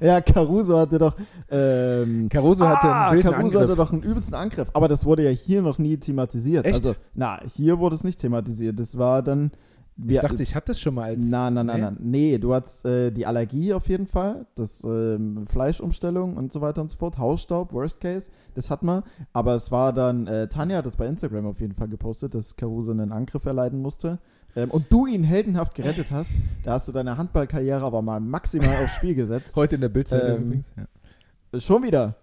ja, 0.00 0.20
Caruso 0.20 0.78
hatte 0.78 0.98
doch. 0.98 1.16
Ähm, 1.50 2.28
Caruso 2.28 2.68
hatte 2.68 2.88
ah, 2.88 3.10
einen 3.10 3.22
Caruso 3.22 3.58
Angriff. 3.58 3.62
hatte 3.62 3.76
doch 3.76 3.92
einen 3.92 4.02
übelsten 4.02 4.34
Angriff. 4.34 4.68
Aber 4.74 4.88
das 4.88 5.06
wurde 5.06 5.22
ja 5.24 5.30
hier 5.30 5.62
noch 5.62 5.78
nie 5.78 5.96
thematisiert. 5.96 6.66
Echt? 6.66 6.76
Also, 6.76 6.94
na, 7.14 7.40
hier 7.46 7.78
wurde 7.78 7.94
es 7.94 8.04
nicht 8.04 8.20
thematisiert. 8.20 8.78
Das 8.78 8.98
war 8.98 9.22
dann. 9.22 9.52
Ich 10.06 10.18
dachte, 10.18 10.42
ich 10.42 10.54
hatte 10.54 10.68
das 10.68 10.80
schon 10.80 10.94
mal 10.94 11.04
als. 11.04 11.24
Na, 11.28 11.50
na, 11.50 11.64
nee? 11.64 11.80
na. 11.80 11.92
Nee, 11.98 12.38
du 12.38 12.54
hattest 12.54 12.84
äh, 12.84 13.10
die 13.10 13.24
Allergie 13.24 13.72
auf 13.72 13.88
jeden 13.88 14.06
Fall, 14.06 14.46
das 14.54 14.84
ähm, 14.84 15.46
Fleischumstellung 15.46 16.36
und 16.36 16.52
so 16.52 16.60
weiter 16.60 16.82
und 16.82 16.90
so 16.90 16.98
fort, 16.98 17.18
Hausstaub, 17.18 17.72
Worst 17.72 18.00
Case, 18.00 18.30
das 18.54 18.70
hat 18.70 18.82
man. 18.82 19.02
Aber 19.32 19.54
es 19.54 19.72
war 19.72 19.92
dann, 19.92 20.26
äh, 20.26 20.48
Tanja 20.48 20.78
hat 20.78 20.86
das 20.86 20.96
bei 20.96 21.06
Instagram 21.06 21.46
auf 21.46 21.60
jeden 21.60 21.72
Fall 21.74 21.88
gepostet, 21.88 22.34
dass 22.34 22.56
Caruso 22.56 22.92
einen 22.92 23.12
Angriff 23.12 23.46
erleiden 23.46 23.80
musste. 23.80 24.18
Ähm, 24.54 24.70
und 24.70 24.86
du 24.90 25.06
ihn 25.06 25.22
heldenhaft 25.22 25.74
gerettet 25.74 26.10
hast. 26.10 26.32
Da 26.62 26.72
hast 26.72 26.88
du 26.88 26.92
deine 26.92 27.16
Handballkarriere 27.16 27.84
aber 27.84 28.02
mal 28.02 28.20
maximal 28.20 28.76
aufs 28.82 28.94
Spiel 28.94 29.14
gesetzt. 29.14 29.54
Heute 29.56 29.76
in 29.76 29.82
der 29.82 29.90
Bildzeitung 29.90 30.36
Ähm, 30.36 30.42
übrigens. 30.44 30.72
Ja. 30.76 30.84
Äh, 31.52 31.60
Schon 31.60 31.82
wieder. 31.82 32.16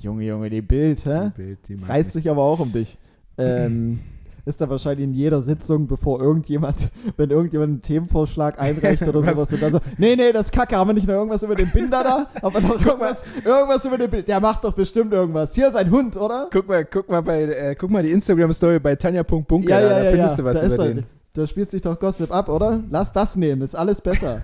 Junge, 0.00 0.24
Junge, 0.24 0.50
die 0.50 0.62
Bild, 0.62 1.04
hä? 1.06 1.30
Die 1.36 1.42
Bild, 1.42 1.68
die 1.68 1.74
Reißt 1.74 2.12
sich 2.12 2.28
aber 2.30 2.42
auch 2.42 2.60
um 2.60 2.72
dich. 2.72 2.98
Ähm, 3.38 4.00
ist 4.46 4.60
da 4.60 4.70
wahrscheinlich 4.70 5.04
in 5.04 5.12
jeder 5.12 5.42
Sitzung, 5.42 5.86
bevor 5.88 6.22
irgendjemand, 6.22 6.90
wenn 7.16 7.30
irgendjemand 7.30 7.70
einen 7.70 7.82
Themenvorschlag 7.82 8.60
einreicht 8.60 9.02
oder 9.02 9.20
Was? 9.26 9.34
sowas, 9.34 9.52
und 9.52 9.62
dann 9.62 9.72
so, 9.72 9.80
nee, 9.98 10.16
nee, 10.16 10.32
das 10.32 10.46
ist 10.46 10.52
Kacke, 10.52 10.76
haben 10.76 10.88
wir 10.88 10.94
nicht 10.94 11.06
noch 11.08 11.14
irgendwas 11.14 11.42
über 11.42 11.56
den 11.56 11.70
Binder 11.70 12.02
da? 12.04 12.26
Aber 12.42 12.60
noch 12.60 12.80
irgendwas, 12.80 13.24
irgendwas 13.44 13.84
über 13.84 13.98
den 13.98 14.08
Binder. 14.08 14.24
Der 14.26 14.40
macht 14.40 14.64
doch 14.64 14.72
bestimmt 14.72 15.12
irgendwas. 15.12 15.54
Hier 15.54 15.68
ist 15.68 15.76
ein 15.76 15.90
Hund, 15.90 16.16
oder? 16.16 16.48
Guck 16.52 16.68
mal, 16.68 16.84
guck 16.84 17.08
mal 17.08 17.20
bei, 17.22 17.42
äh, 17.42 17.74
guck 17.74 17.90
mal 17.90 18.02
die 18.02 18.12
Instagram-Story 18.12 18.78
bei 18.78 18.94
Tanja.bunker, 18.94 19.68
Ja, 19.68 19.80
ja, 19.80 19.88
da 19.88 20.04
ja, 20.04 20.10
findest 20.12 20.38
ja. 20.38 20.44
du 20.44 20.48
was 20.48 20.60
da, 20.60 20.66
über 20.74 20.86
er. 20.86 20.94
den. 20.94 21.04
da 21.32 21.46
spielt 21.46 21.70
sich 21.70 21.82
doch 21.82 21.98
Gossip 21.98 22.32
ab, 22.32 22.48
oder? 22.48 22.80
Lass 22.88 23.12
das 23.12 23.34
nehmen, 23.36 23.62
ist 23.62 23.74
alles 23.74 24.00
besser. 24.00 24.42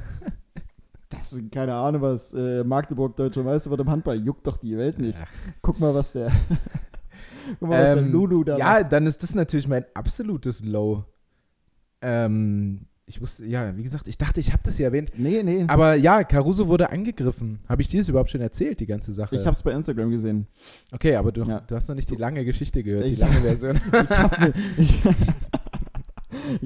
Das 1.11 1.31
sind 1.31 1.53
keine 1.53 1.75
Ahnung 1.75 2.03
was. 2.03 2.33
Äh, 2.35 2.65
Magdeburg 2.65 3.15
deutscher 3.15 3.43
Meister 3.43 3.71
wird 3.71 3.81
im 3.83 3.91
Handball. 3.91 4.17
Juckt 4.17 4.47
doch 4.47 4.57
die 4.57 4.77
Welt 4.79 4.99
nicht. 4.99 5.19
Guck 5.61 5.79
mal, 5.79 5.95
was 5.95 6.13
der. 6.13 6.33
Guck 7.61 7.69
mal, 7.69 7.83
was 7.83 7.97
Ähm, 7.97 8.13
Lulu 8.13 8.45
da 8.45 8.59
Ja, 8.59 8.65
macht. 8.81 8.93
dann 8.93 9.07
ist 9.07 9.23
das 9.23 9.35
natürlich 9.35 9.69
mein 9.69 9.85
absolutes 9.95 10.63
Low. 10.65 11.05
Ähm, 12.01 12.87
ich 13.07 13.21
wusste, 13.21 13.45
ja, 13.45 13.77
wie 13.77 13.83
gesagt, 13.83 14.09
ich 14.09 14.17
dachte, 14.17 14.41
ich 14.41 14.53
habe 14.53 14.63
das 14.65 14.79
ja 14.79 14.87
erwähnt. 14.87 15.13
Nee, 15.17 15.43
nee. 15.43 15.65
Aber 15.69 15.95
ja, 15.95 16.25
Caruso 16.25 16.67
wurde 16.69 16.91
angegriffen. 16.91 17.59
Habe 17.69 17.83
ich 17.83 17.89
dir 17.89 18.01
das 18.01 18.09
überhaupt 18.09 18.31
schon 18.31 18.41
erzählt, 18.41 18.81
die 18.81 18.87
ganze 18.87 19.13
Sache? 19.13 19.35
Ich 19.37 19.47
hab's 19.47 19.63
bei 19.63 19.73
Instagram 19.73 20.11
gesehen. 20.11 20.47
Okay, 20.93 21.17
aber 21.17 21.31
du, 21.33 21.43
Ja. 21.43 21.61
du 21.61 21.75
hast 21.75 21.89
noch 21.89 21.95
nicht 21.97 22.11
die 22.11 22.17
lange 22.17 22.45
Geschichte 22.45 22.83
gehört, 22.83 23.05
die 23.07 23.11
Ich- 23.15 23.19
lange 23.19 23.35
Version. 23.43 23.79
Ich 24.79 25.05
habe 25.05 25.17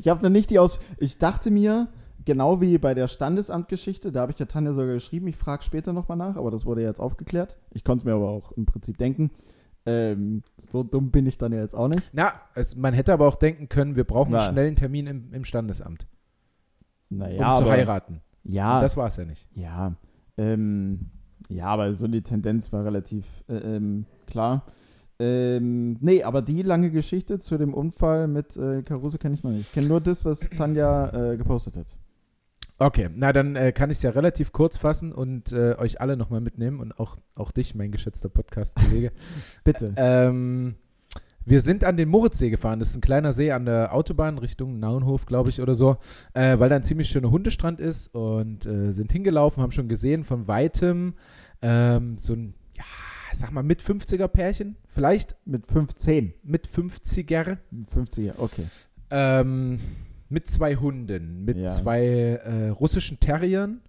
hab 0.06 0.22
ne 0.22 0.30
nicht 0.30 0.50
die 0.50 0.58
aus. 0.58 0.78
Ich 0.98 1.18
dachte 1.18 1.50
mir, 1.50 1.88
genau 2.24 2.60
wie 2.60 2.78
bei 2.78 2.94
der 2.94 3.08
Standesamtgeschichte, 3.08 4.12
da 4.12 4.20
habe 4.20 4.32
ich 4.32 4.38
ja 4.38 4.46
Tanja 4.46 4.72
sogar 4.72 4.94
geschrieben, 4.94 5.26
ich 5.28 5.36
frage 5.36 5.62
später 5.64 5.92
nochmal 5.92 6.16
nach, 6.18 6.36
aber 6.36 6.50
das 6.50 6.64
wurde 6.66 6.82
jetzt 6.82 7.00
aufgeklärt. 7.00 7.56
Ich 7.72 7.82
konnte 7.82 8.02
es 8.02 8.04
mir 8.04 8.14
aber 8.14 8.28
auch 8.28 8.52
im 8.52 8.66
Prinzip 8.66 8.98
denken. 8.98 9.30
Ähm, 9.86 10.42
so 10.56 10.82
dumm 10.82 11.10
bin 11.10 11.26
ich 11.26 11.38
dann 11.38 11.52
ja 11.52 11.60
jetzt 11.60 11.74
auch 11.74 11.88
nicht. 11.88 12.10
Na, 12.12 12.32
es, 12.54 12.74
man 12.76 12.92
hätte 12.92 13.12
aber 13.12 13.26
auch 13.28 13.36
denken 13.36 13.68
können, 13.68 13.94
wir 13.96 14.04
brauchen 14.04 14.32
Na. 14.32 14.40
einen 14.40 14.52
schnellen 14.52 14.76
Termin 14.76 15.06
im, 15.06 15.32
im 15.32 15.44
Standesamt, 15.44 16.06
um 17.10 17.18
Naja, 17.18 17.54
zu 17.56 17.62
aber, 17.64 17.70
heiraten. 17.70 18.20
Ja, 18.44 18.76
Und 18.76 18.82
das 18.82 18.96
war 18.96 19.06
es 19.08 19.16
ja 19.16 19.24
nicht. 19.24 19.46
ja. 19.54 19.94
Ähm, 20.38 21.06
ja, 21.48 21.66
aber 21.66 21.94
so 21.94 22.08
die 22.08 22.22
Tendenz 22.22 22.72
war 22.72 22.84
relativ 22.84 23.24
äh, 23.48 23.54
ähm, 23.54 24.04
klar. 24.26 24.66
Ähm, 25.18 25.96
nee, 26.00 26.22
aber 26.24 26.42
die 26.42 26.60
lange 26.62 26.90
Geschichte 26.90 27.38
zu 27.38 27.56
dem 27.56 27.72
Unfall 27.72 28.28
mit 28.28 28.56
äh, 28.56 28.82
Caruso 28.82 29.16
kenne 29.16 29.34
ich 29.34 29.44
noch 29.44 29.50
nicht. 29.52 29.68
Ich 29.68 29.72
kenne 29.72 29.86
nur 29.86 30.00
das, 30.00 30.24
was 30.26 30.40
Tanja 30.50 31.32
äh, 31.32 31.36
gepostet 31.38 31.76
hat. 31.78 31.96
Okay, 32.78 33.08
na 33.14 33.32
dann 33.32 33.56
äh, 33.56 33.72
kann 33.72 33.90
ich 33.90 33.98
es 33.98 34.02
ja 34.02 34.10
relativ 34.10 34.52
kurz 34.52 34.76
fassen 34.76 35.12
und 35.12 35.50
äh, 35.52 35.74
euch 35.78 36.00
alle 36.00 36.16
nochmal 36.16 36.40
mitnehmen 36.42 36.80
und 36.80 36.98
auch, 37.00 37.16
auch 37.34 37.50
dich, 37.50 37.74
mein 37.74 37.90
geschätzter 37.90 38.28
Podcast-Kollege. 38.28 39.12
Bitte. 39.64 39.94
ähm, 39.96 40.76
wir 41.46 41.60
sind 41.60 41.84
an 41.84 41.96
den 41.96 42.08
Moritzsee 42.08 42.50
gefahren. 42.50 42.80
Das 42.80 42.90
ist 42.90 42.96
ein 42.96 43.00
kleiner 43.00 43.32
See 43.32 43.52
an 43.52 43.66
der 43.66 43.94
Autobahn 43.94 44.36
Richtung 44.36 44.80
Naunhof, 44.80 45.26
glaube 45.26 45.48
ich, 45.48 45.62
oder 45.62 45.76
so, 45.76 45.96
äh, 46.34 46.58
weil 46.58 46.68
da 46.68 46.76
ein 46.76 46.82
ziemlich 46.82 47.08
schöner 47.08 47.30
Hundestrand 47.30 47.80
ist 47.80 48.12
und 48.14 48.66
äh, 48.66 48.92
sind 48.92 49.12
hingelaufen, 49.12 49.62
haben 49.62 49.70
schon 49.70 49.88
gesehen 49.88 50.24
von 50.24 50.48
weitem 50.48 51.14
ähm, 51.62 52.18
so 52.18 52.32
ein, 52.32 52.54
ja, 52.76 52.84
sag 53.32 53.52
mal, 53.52 53.62
mit 53.62 53.80
50er 53.80 54.28
Pärchen, 54.28 54.76
vielleicht 54.88 55.36
Mit 55.44 55.66
15. 55.66 56.34
mit 56.42 56.68
50er. 56.68 57.58
50er, 57.94 58.32
okay. 58.38 58.66
Ähm, 59.10 59.78
mit 60.28 60.48
zwei 60.48 60.76
Hunden, 60.76 61.44
mit 61.44 61.56
Ja. 61.58 61.66
zwei 61.66 62.04
äh, 62.04 62.68
russischen 62.68 63.20
Terriern. 63.20 63.80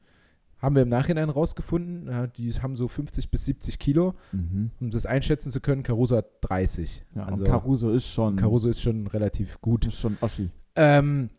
Haben 0.60 0.76
wir 0.76 0.82
im 0.84 0.90
Nachhinein 0.90 1.30
rausgefunden. 1.30 2.08
Ja, 2.08 2.26
die 2.28 2.52
haben 2.54 2.76
so 2.76 2.88
50 2.88 3.30
bis 3.30 3.46
70 3.46 3.78
Kilo. 3.78 4.16
Mhm. 4.32 4.72
Um 4.80 4.90
das 4.90 5.06
einschätzen 5.06 5.52
zu 5.52 5.62
können, 5.62 5.84
Caruso 5.84 6.18
hat 6.18 6.26
30. 6.42 7.04
Ja, 7.16 7.26
also 7.26 7.44
Caruso 7.44 7.92
ist 7.92 8.08
schon, 8.08 8.38
Caruso 8.38 8.68
ist 8.70 8.82
schon 8.82 9.06
relativ 9.08 9.62
gut. 9.62 9.86
ist 9.86 10.00
schon 10.00 10.18
Oschi. 10.20 10.50
Ähm, 10.76 11.30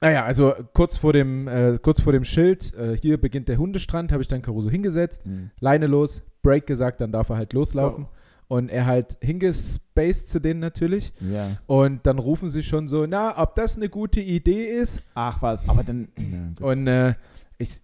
naja, 0.00 0.24
also 0.24 0.54
kurz 0.74 0.96
vor 0.96 1.12
dem, 1.12 1.46
äh, 1.46 1.78
kurz 1.80 2.00
vor 2.00 2.12
dem 2.12 2.24
Schild, 2.24 2.74
äh, 2.74 2.96
hier 3.00 3.20
beginnt 3.20 3.46
der 3.48 3.58
Hundestrand, 3.58 4.10
habe 4.10 4.22
ich 4.22 4.28
dann 4.28 4.42
Caruso 4.42 4.68
hingesetzt, 4.68 5.22
Leine 5.60 5.86
los, 5.86 6.22
Break 6.42 6.66
gesagt, 6.66 7.00
dann 7.00 7.12
darf 7.12 7.28
er 7.28 7.36
halt 7.36 7.52
loslaufen. 7.52 8.06
Und 8.52 8.68
er 8.68 8.84
halt 8.84 9.16
hingespaced 9.22 10.28
zu 10.28 10.38
denen 10.38 10.60
natürlich. 10.60 11.14
Ja. 11.20 11.56
Und 11.66 12.04
dann 12.06 12.18
rufen 12.18 12.50
sie 12.50 12.62
schon 12.62 12.86
so, 12.86 13.06
na, 13.06 13.40
ob 13.42 13.54
das 13.54 13.78
eine 13.78 13.88
gute 13.88 14.20
Idee 14.20 14.66
ist. 14.66 15.02
Ach 15.14 15.40
was, 15.40 15.66
aber 15.66 15.82
dann. 15.82 16.08
Ja. 16.60 16.66
Und 16.66 16.86
äh, 16.86 17.14
ich, 17.56 17.80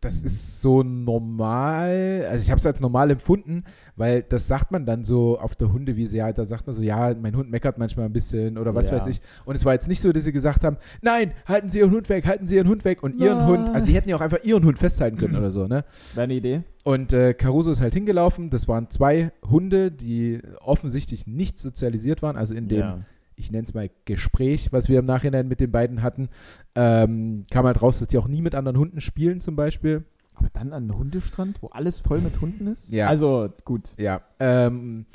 das 0.00 0.22
ist 0.22 0.60
so 0.62 0.84
normal, 0.84 2.24
also 2.30 2.42
ich 2.42 2.50
habe 2.50 2.58
es 2.58 2.66
als 2.66 2.80
normal 2.80 3.10
empfunden, 3.10 3.64
weil 3.96 4.22
das 4.22 4.46
sagt 4.46 4.70
man 4.70 4.86
dann 4.86 5.02
so 5.02 5.38
auf 5.38 5.56
der 5.56 5.72
Hundewiese, 5.72 6.18
ja, 6.18 6.32
da 6.32 6.44
sagt 6.44 6.66
man 6.66 6.74
so, 6.74 6.82
ja, 6.82 7.14
mein 7.20 7.34
Hund 7.36 7.50
meckert 7.50 7.78
manchmal 7.78 8.06
ein 8.06 8.12
bisschen 8.12 8.58
oder 8.58 8.74
was 8.74 8.90
Ja. 8.90 8.96
weiß 8.96 9.06
ich. 9.08 9.20
Und 9.44 9.56
es 9.56 9.64
war 9.64 9.72
jetzt 9.74 9.88
nicht 9.88 10.00
so, 10.00 10.12
dass 10.12 10.24
sie 10.24 10.32
gesagt 10.32 10.62
haben, 10.64 10.76
nein, 11.02 11.32
halten 11.46 11.68
Sie 11.70 11.80
Ihren 11.80 11.90
Hund 11.90 12.08
weg, 12.08 12.26
halten 12.26 12.46
Sie 12.46 12.56
Ihren 12.56 12.68
Hund 12.68 12.84
weg 12.84 13.02
und 13.02 13.18
Ihren 13.18 13.38
Na. 13.38 13.46
Hund, 13.46 13.74
also 13.74 13.86
sie 13.86 13.94
hätten 13.94 14.08
ja 14.08 14.16
auch 14.16 14.20
einfach 14.20 14.42
Ihren 14.44 14.64
Hund 14.64 14.78
festhalten 14.78 15.16
können 15.16 15.36
oder 15.36 15.50
so, 15.50 15.66
ne? 15.66 15.84
Wäre 16.14 16.24
eine 16.24 16.34
Idee? 16.34 16.62
Und 16.84 17.12
äh, 17.12 17.34
Caruso 17.34 17.70
ist 17.72 17.80
halt 17.80 17.92
hingelaufen, 17.94 18.50
das 18.50 18.68
waren 18.68 18.90
zwei 18.90 19.32
Hunde, 19.50 19.90
die 19.90 20.40
offensichtlich 20.60 21.26
nicht 21.26 21.58
sozialisiert 21.58 22.22
waren, 22.22 22.36
also 22.36 22.54
in 22.54 22.68
dem 22.68 22.78
Ja. 22.78 22.98
Ich 23.38 23.52
nenne 23.52 23.64
es 23.64 23.74
mal 23.74 23.90
Gespräch, 24.04 24.72
was 24.72 24.88
wir 24.88 24.98
im 24.98 25.06
Nachhinein 25.06 25.48
mit 25.48 25.60
den 25.60 25.70
beiden 25.70 26.02
hatten, 26.02 26.28
ähm, 26.74 27.44
kam 27.50 27.66
halt 27.66 27.80
raus, 27.80 28.00
dass 28.00 28.08
die 28.08 28.18
auch 28.18 28.28
nie 28.28 28.42
mit 28.42 28.54
anderen 28.54 28.78
Hunden 28.78 29.00
spielen 29.00 29.40
zum 29.40 29.56
Beispiel. 29.56 30.04
Aber 30.34 30.48
dann 30.52 30.72
an 30.72 30.84
einem 30.84 30.98
Hundestrand, 30.98 31.62
wo 31.62 31.68
alles 31.68 32.00
voll 32.00 32.20
mit 32.20 32.40
Hunden 32.40 32.68
ist? 32.68 32.90
Ja. 32.90 33.08
Also, 33.08 33.48
gut. 33.64 33.90
Ja. 33.96 34.22
Ähm, 34.38 35.06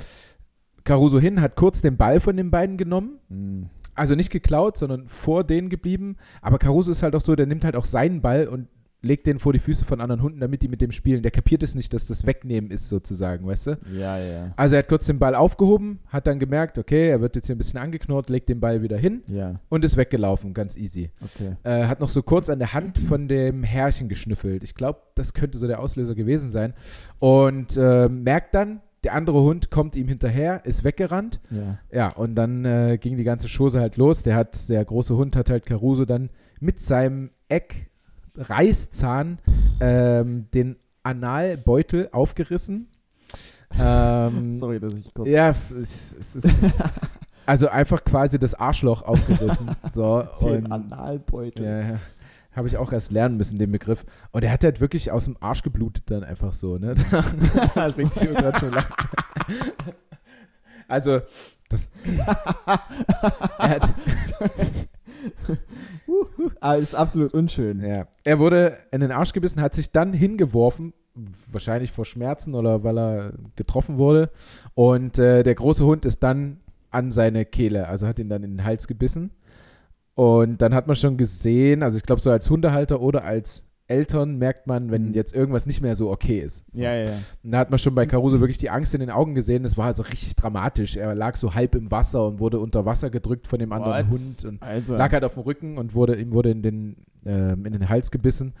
Caruso 0.84 1.18
hin 1.18 1.40
hat 1.40 1.56
kurz 1.56 1.80
den 1.80 1.96
Ball 1.96 2.20
von 2.20 2.36
den 2.36 2.50
beiden 2.50 2.76
genommen. 2.76 3.18
Hm. 3.28 3.70
Also 3.94 4.16
nicht 4.16 4.30
geklaut, 4.30 4.76
sondern 4.76 5.08
vor 5.08 5.44
denen 5.44 5.68
geblieben. 5.68 6.16
Aber 6.42 6.58
Caruso 6.58 6.90
ist 6.90 7.02
halt 7.02 7.14
auch 7.14 7.20
so, 7.20 7.36
der 7.36 7.46
nimmt 7.46 7.64
halt 7.64 7.76
auch 7.76 7.84
seinen 7.84 8.20
Ball 8.20 8.48
und 8.48 8.68
legt 9.04 9.26
den 9.26 9.38
vor 9.38 9.52
die 9.52 9.58
Füße 9.58 9.84
von 9.84 10.00
anderen 10.00 10.22
Hunden, 10.22 10.40
damit 10.40 10.62
die 10.62 10.68
mit 10.68 10.80
dem 10.80 10.90
spielen. 10.92 11.22
Der 11.22 11.30
kapiert 11.30 11.62
es 11.62 11.74
nicht, 11.74 11.92
dass 11.94 12.06
das 12.06 12.26
Wegnehmen 12.26 12.70
ist 12.70 12.88
sozusagen, 12.88 13.46
weißt 13.46 13.66
du? 13.68 13.78
Ja, 13.92 14.18
ja. 14.18 14.52
Also 14.56 14.76
er 14.76 14.80
hat 14.80 14.88
kurz 14.88 15.06
den 15.06 15.18
Ball 15.18 15.34
aufgehoben, 15.34 16.00
hat 16.08 16.26
dann 16.26 16.38
gemerkt, 16.38 16.78
okay, 16.78 17.08
er 17.10 17.20
wird 17.20 17.36
jetzt 17.36 17.46
hier 17.46 17.54
ein 17.54 17.58
bisschen 17.58 17.78
angeknurrt, 17.78 18.30
legt 18.30 18.48
den 18.48 18.60
Ball 18.60 18.82
wieder 18.82 18.96
hin 18.96 19.22
Ja, 19.28 19.60
und 19.68 19.84
ist 19.84 19.96
weggelaufen, 19.96 20.54
ganz 20.54 20.76
easy. 20.76 21.10
okay. 21.22 21.56
äh, 21.62 21.86
hat 21.86 22.00
noch 22.00 22.08
so 22.08 22.22
kurz 22.22 22.48
an 22.50 22.58
der 22.58 22.72
Hand 22.72 22.98
von 22.98 23.28
dem 23.28 23.62
Herrchen 23.62 24.08
geschnüffelt. 24.08 24.64
Ich 24.64 24.74
glaube, 24.74 25.00
das 25.14 25.34
könnte 25.34 25.58
so 25.58 25.66
der 25.66 25.80
Auslöser 25.80 26.14
gewesen 26.14 26.48
sein. 26.50 26.74
Und 27.18 27.76
äh, 27.76 28.08
merkt 28.08 28.54
dann, 28.54 28.80
der 29.04 29.12
andere 29.14 29.42
Hund 29.42 29.70
kommt 29.70 29.96
ihm 29.96 30.08
hinterher, 30.08 30.64
ist 30.64 30.82
weggerannt. 30.82 31.38
Ja. 31.50 31.78
Ja, 31.92 32.08
und 32.16 32.34
dann 32.36 32.64
äh, 32.64 32.96
ging 32.98 33.16
die 33.18 33.24
ganze 33.24 33.48
Chose 33.54 33.78
halt 33.78 33.98
los. 33.98 34.22
Der 34.22 34.34
hat, 34.34 34.68
der 34.70 34.82
große 34.82 35.14
Hund 35.14 35.36
hat 35.36 35.50
halt 35.50 35.66
Caruso 35.66 36.06
dann 36.06 36.30
mit 36.60 36.80
seinem 36.80 37.28
Eck 37.50 37.90
Reißzahn 38.36 39.38
ähm, 39.80 40.46
den 40.52 40.76
Analbeutel 41.02 42.08
aufgerissen. 42.12 42.88
Ähm, 43.78 44.54
Sorry, 44.54 44.80
dass 44.80 44.92
ich 44.94 45.12
kurz. 45.14 45.28
ja, 45.28 45.50
es, 45.50 46.14
es 46.18 46.36
ist 46.36 46.48
also 47.46 47.68
einfach 47.68 48.04
quasi 48.04 48.38
das 48.38 48.54
Arschloch 48.54 49.02
aufgerissen. 49.02 49.70
So, 49.92 50.26
Den 50.40 50.66
und, 50.66 50.72
Analbeutel. 50.72 51.64
ja, 51.64 51.80
ja. 51.80 51.98
Habe 52.52 52.68
ich 52.68 52.76
auch 52.76 52.92
erst 52.92 53.10
lernen 53.10 53.36
müssen, 53.36 53.58
den 53.58 53.72
Begriff. 53.72 54.04
Und 54.30 54.44
er 54.44 54.52
hat 54.52 54.62
halt 54.62 54.80
wirklich 54.80 55.10
aus 55.10 55.24
dem 55.24 55.36
Arsch 55.40 55.62
geblutet 55.62 56.04
dann 56.06 56.22
einfach 56.22 56.52
so, 56.52 56.78
ne? 56.78 56.94
Das 57.74 57.96
bringt 57.96 58.14
dich 58.14 58.28
gerade 58.28 58.58
zum 58.58 58.70
Lachen. 58.70 58.94
Also, 60.86 61.20
das. 61.68 61.90
er, 63.58 63.70
hat, 63.70 63.94
ah, 66.60 66.74
ist 66.74 66.94
absolut 66.94 67.34
unschön. 67.34 67.80
ja. 67.80 68.06
er 68.24 68.38
wurde 68.38 68.76
in 68.90 69.00
den 69.00 69.12
Arsch 69.12 69.32
gebissen, 69.32 69.60
hat 69.60 69.74
sich 69.74 69.92
dann 69.92 70.12
hingeworfen, 70.12 70.92
wahrscheinlich 71.50 71.92
vor 71.92 72.04
Schmerzen 72.04 72.54
oder 72.54 72.82
weil 72.84 72.98
er 72.98 73.32
getroffen 73.56 73.98
wurde. 73.98 74.30
Und 74.74 75.18
äh, 75.18 75.42
der 75.42 75.54
große 75.54 75.84
Hund 75.84 76.04
ist 76.04 76.22
dann 76.22 76.60
an 76.90 77.10
seine 77.10 77.44
Kehle, 77.44 77.88
also 77.88 78.06
hat 78.06 78.18
ihn 78.18 78.28
dann 78.28 78.42
in 78.42 78.56
den 78.56 78.64
Hals 78.64 78.86
gebissen. 78.86 79.30
Und 80.14 80.62
dann 80.62 80.74
hat 80.74 80.86
man 80.86 80.96
schon 80.96 81.16
gesehen, 81.16 81.82
also 81.82 81.96
ich 81.96 82.04
glaube, 82.04 82.20
so 82.20 82.30
als 82.30 82.48
Hundehalter 82.48 83.00
oder 83.00 83.24
als 83.24 83.64
Eltern 83.86 84.36
merkt 84.38 84.66
man, 84.66 84.90
wenn 84.90 85.08
Mhm. 85.08 85.14
jetzt 85.14 85.34
irgendwas 85.34 85.66
nicht 85.66 85.80
mehr 85.82 85.94
so 85.94 86.10
okay 86.10 86.38
ist. 86.40 86.64
So. 86.72 86.80
Ja, 86.82 86.94
ja, 86.94 87.04
ja. 87.04 87.12
Und 87.42 87.50
da 87.52 87.58
hat 87.58 87.70
man 87.70 87.78
schon 87.78 87.94
bei 87.94 88.06
Caruso 88.06 88.40
wirklich 88.40 88.56
die 88.58 88.70
Angst 88.70 88.94
in 88.94 89.00
den 89.00 89.10
Augen 89.10 89.34
gesehen. 89.34 89.62
Das 89.62 89.76
war 89.76 89.86
also 89.86 90.02
richtig 90.02 90.34
dramatisch. 90.36 90.96
Er 90.96 91.14
lag 91.14 91.36
so 91.36 91.54
halb 91.54 91.74
im 91.74 91.90
Wasser 91.90 92.26
und 92.26 92.38
wurde 92.38 92.60
unter 92.60 92.86
Wasser 92.86 93.10
gedrückt 93.10 93.46
von 93.46 93.58
dem 93.58 93.72
anderen 93.72 94.10
What? 94.10 94.18
Hund 94.18 94.44
und 94.46 94.62
Also, 94.62 94.96
lag 94.96 95.12
halt 95.12 95.24
auf 95.24 95.34
dem 95.34 95.42
Rücken 95.42 95.76
und 95.78 95.94
wurde, 95.94 96.16
ihm 96.16 96.32
wurde 96.32 96.50
in 96.50 96.62
den, 96.62 96.96
ähm, 97.26 97.66
in 97.66 97.72
den 97.72 97.88
Hals 97.88 98.10
gebissen. 98.10 98.54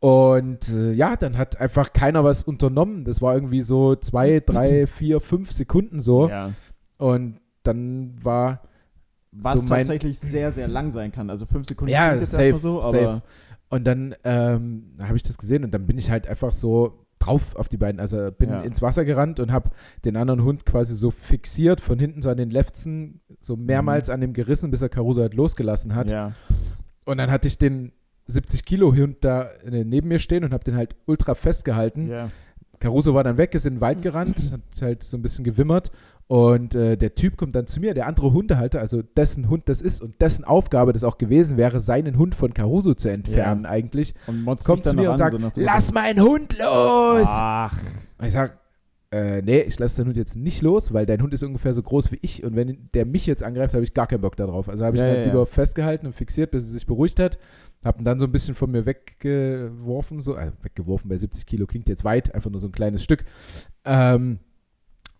Und 0.00 0.68
äh, 0.68 0.92
ja, 0.92 1.16
dann 1.16 1.36
hat 1.36 1.60
einfach 1.60 1.92
keiner 1.92 2.22
was 2.22 2.42
unternommen. 2.44 3.04
Das 3.04 3.20
war 3.20 3.34
irgendwie 3.34 3.62
so 3.62 3.96
zwei, 3.96 4.40
drei, 4.46 4.86
vier, 4.86 5.20
fünf 5.20 5.52
Sekunden 5.52 6.00
so. 6.00 6.28
ja. 6.28 6.52
Und 6.98 7.40
dann 7.64 8.14
war 8.24 8.62
Was 9.30 9.60
so 9.62 9.68
tatsächlich 9.68 10.18
sehr, 10.18 10.52
sehr 10.52 10.68
lang 10.68 10.90
sein 10.90 11.12
kann. 11.12 11.30
Also 11.30 11.46
fünf 11.46 11.66
Sekunden 11.66 11.92
Ja, 11.92 12.08
klingt 12.08 12.22
jetzt 12.22 12.30
safe, 12.32 12.42
erstmal 12.44 12.60
so, 12.60 12.82
aber 12.82 12.90
safe. 12.90 13.22
Und 13.70 13.84
dann 13.86 14.14
ähm, 14.24 14.94
habe 15.02 15.16
ich 15.16 15.22
das 15.22 15.36
gesehen 15.38 15.64
und 15.64 15.72
dann 15.72 15.86
bin 15.86 15.98
ich 15.98 16.10
halt 16.10 16.26
einfach 16.26 16.52
so 16.52 17.04
drauf 17.18 17.54
auf 17.56 17.68
die 17.68 17.76
beiden. 17.76 18.00
Also 18.00 18.30
bin 18.30 18.50
Ja. 18.50 18.62
ins 18.62 18.80
Wasser 18.80 19.04
gerannt 19.04 19.40
und 19.40 19.52
habe 19.52 19.70
den 20.04 20.16
anderen 20.16 20.42
Hund 20.42 20.64
quasi 20.64 20.94
so 20.94 21.10
fixiert, 21.10 21.80
von 21.80 21.98
hinten 21.98 22.22
so 22.22 22.30
an 22.30 22.36
den 22.36 22.50
Lefzen, 22.50 23.20
so 23.40 23.56
mehrmals 23.56 24.08
an 24.08 24.20
dem 24.20 24.32
gerissen, 24.32 24.70
bis 24.70 24.82
er 24.82 24.88
Caruso 24.88 25.20
halt 25.20 25.34
losgelassen 25.34 25.94
hat. 25.94 26.06
Mhm. 26.06 26.12
ja. 26.12 26.32
Und 27.04 27.18
dann 27.18 27.30
hatte 27.30 27.48
ich 27.48 27.58
den 27.58 27.92
70 28.26 28.64
Kilo 28.64 28.94
Hund 28.94 29.16
da 29.22 29.44
äh, 29.64 29.84
neben 29.84 30.08
mir 30.08 30.18
stehen 30.18 30.44
und 30.44 30.52
habe 30.52 30.64
den 30.64 30.76
halt 30.76 30.94
ultra 31.06 31.34
festgehalten. 31.34 32.08
ja. 32.08 32.30
Caruso 32.80 33.12
war 33.12 33.24
dann 33.24 33.38
weg, 33.38 33.56
ist 33.56 33.66
in 33.66 33.74
den 33.74 33.80
Wald 33.80 34.02
gerannt, 34.02 34.52
hat 34.52 34.82
halt 34.82 35.02
so 35.02 35.16
ein 35.16 35.22
bisschen 35.22 35.42
gewimmert. 35.44 35.90
Und 36.28 36.74
äh, 36.74 36.98
der 36.98 37.14
Typ 37.14 37.38
kommt 37.38 37.54
dann 37.54 37.66
zu 37.66 37.80
mir, 37.80 37.94
der 37.94 38.06
andere 38.06 38.34
Hundehalter, 38.34 38.80
also 38.80 39.00
dessen 39.00 39.48
Hund 39.48 39.66
das 39.68 39.80
ist 39.80 40.02
und 40.02 40.20
dessen 40.20 40.44
Aufgabe 40.44 40.92
das 40.92 41.02
auch 41.02 41.16
gewesen 41.16 41.56
wäre, 41.56 41.80
seinen 41.80 42.18
Hund 42.18 42.34
von 42.34 42.52
Caruso 42.52 42.92
zu 42.92 43.08
entfernen 43.08 43.64
eigentlich, 43.64 44.14
Und 44.26 44.42
motzt 44.42 44.66
kommt 44.66 44.84
zu 44.84 44.90
dann 44.90 44.96
mir 44.96 45.10
und 45.10 45.16
sagt, 45.16 45.40
so 45.40 45.50
lass 45.60 45.90
meinen 45.92 46.20
Hund 46.20 46.58
los! 46.58 47.26
Ach, 47.26 47.78
Und 48.18 48.26
ich 48.26 48.32
sag, 48.34 48.58
äh, 49.10 49.40
nee, 49.40 49.60
ich 49.60 49.78
lasse 49.78 49.96
deinen 49.96 50.08
Hund 50.08 50.18
jetzt 50.18 50.36
nicht 50.36 50.60
los, 50.60 50.92
weil 50.92 51.06
dein 51.06 51.22
Hund 51.22 51.32
ist 51.32 51.42
ungefähr 51.42 51.72
so 51.72 51.82
groß 51.82 52.12
wie 52.12 52.18
ich 52.20 52.44
und 52.44 52.54
wenn 52.56 52.90
der 52.92 53.06
mich 53.06 53.24
jetzt 53.26 53.42
angreift, 53.42 53.72
habe 53.72 53.84
ich 53.84 53.94
gar 53.94 54.06
keinen 54.06 54.20
Bock 54.20 54.36
darauf. 54.36 54.68
Also 54.68 54.84
habe 54.84 54.96
ich 54.96 55.00
Ja, 55.00 55.06
ihn 55.08 55.10
ja, 55.10 55.16
halt 55.16 55.26
ja. 55.26 55.32
lieber 55.32 55.46
festgehalten 55.46 56.04
und 56.06 56.12
fixiert, 56.12 56.50
bis 56.50 56.64
er 56.64 56.72
sich 56.72 56.86
beruhigt 56.86 57.20
hat. 57.20 57.38
Hab 57.82 57.98
ihn 57.98 58.04
dann 58.04 58.18
so 58.18 58.26
ein 58.26 58.32
bisschen 58.32 58.54
von 58.54 58.70
mir 58.70 58.84
weggeworfen, 58.84 60.20
so, 60.20 60.36
äh, 60.36 60.52
weggeworfen 60.60 61.08
bei 61.08 61.16
70 61.16 61.46
Kilo 61.46 61.64
klingt 61.66 61.88
jetzt 61.88 62.04
weit, 62.04 62.34
einfach 62.34 62.50
nur 62.50 62.60
so 62.60 62.66
ein 62.68 62.72
kleines 62.72 63.02
Stück. 63.02 63.24
Ähm, 63.86 64.40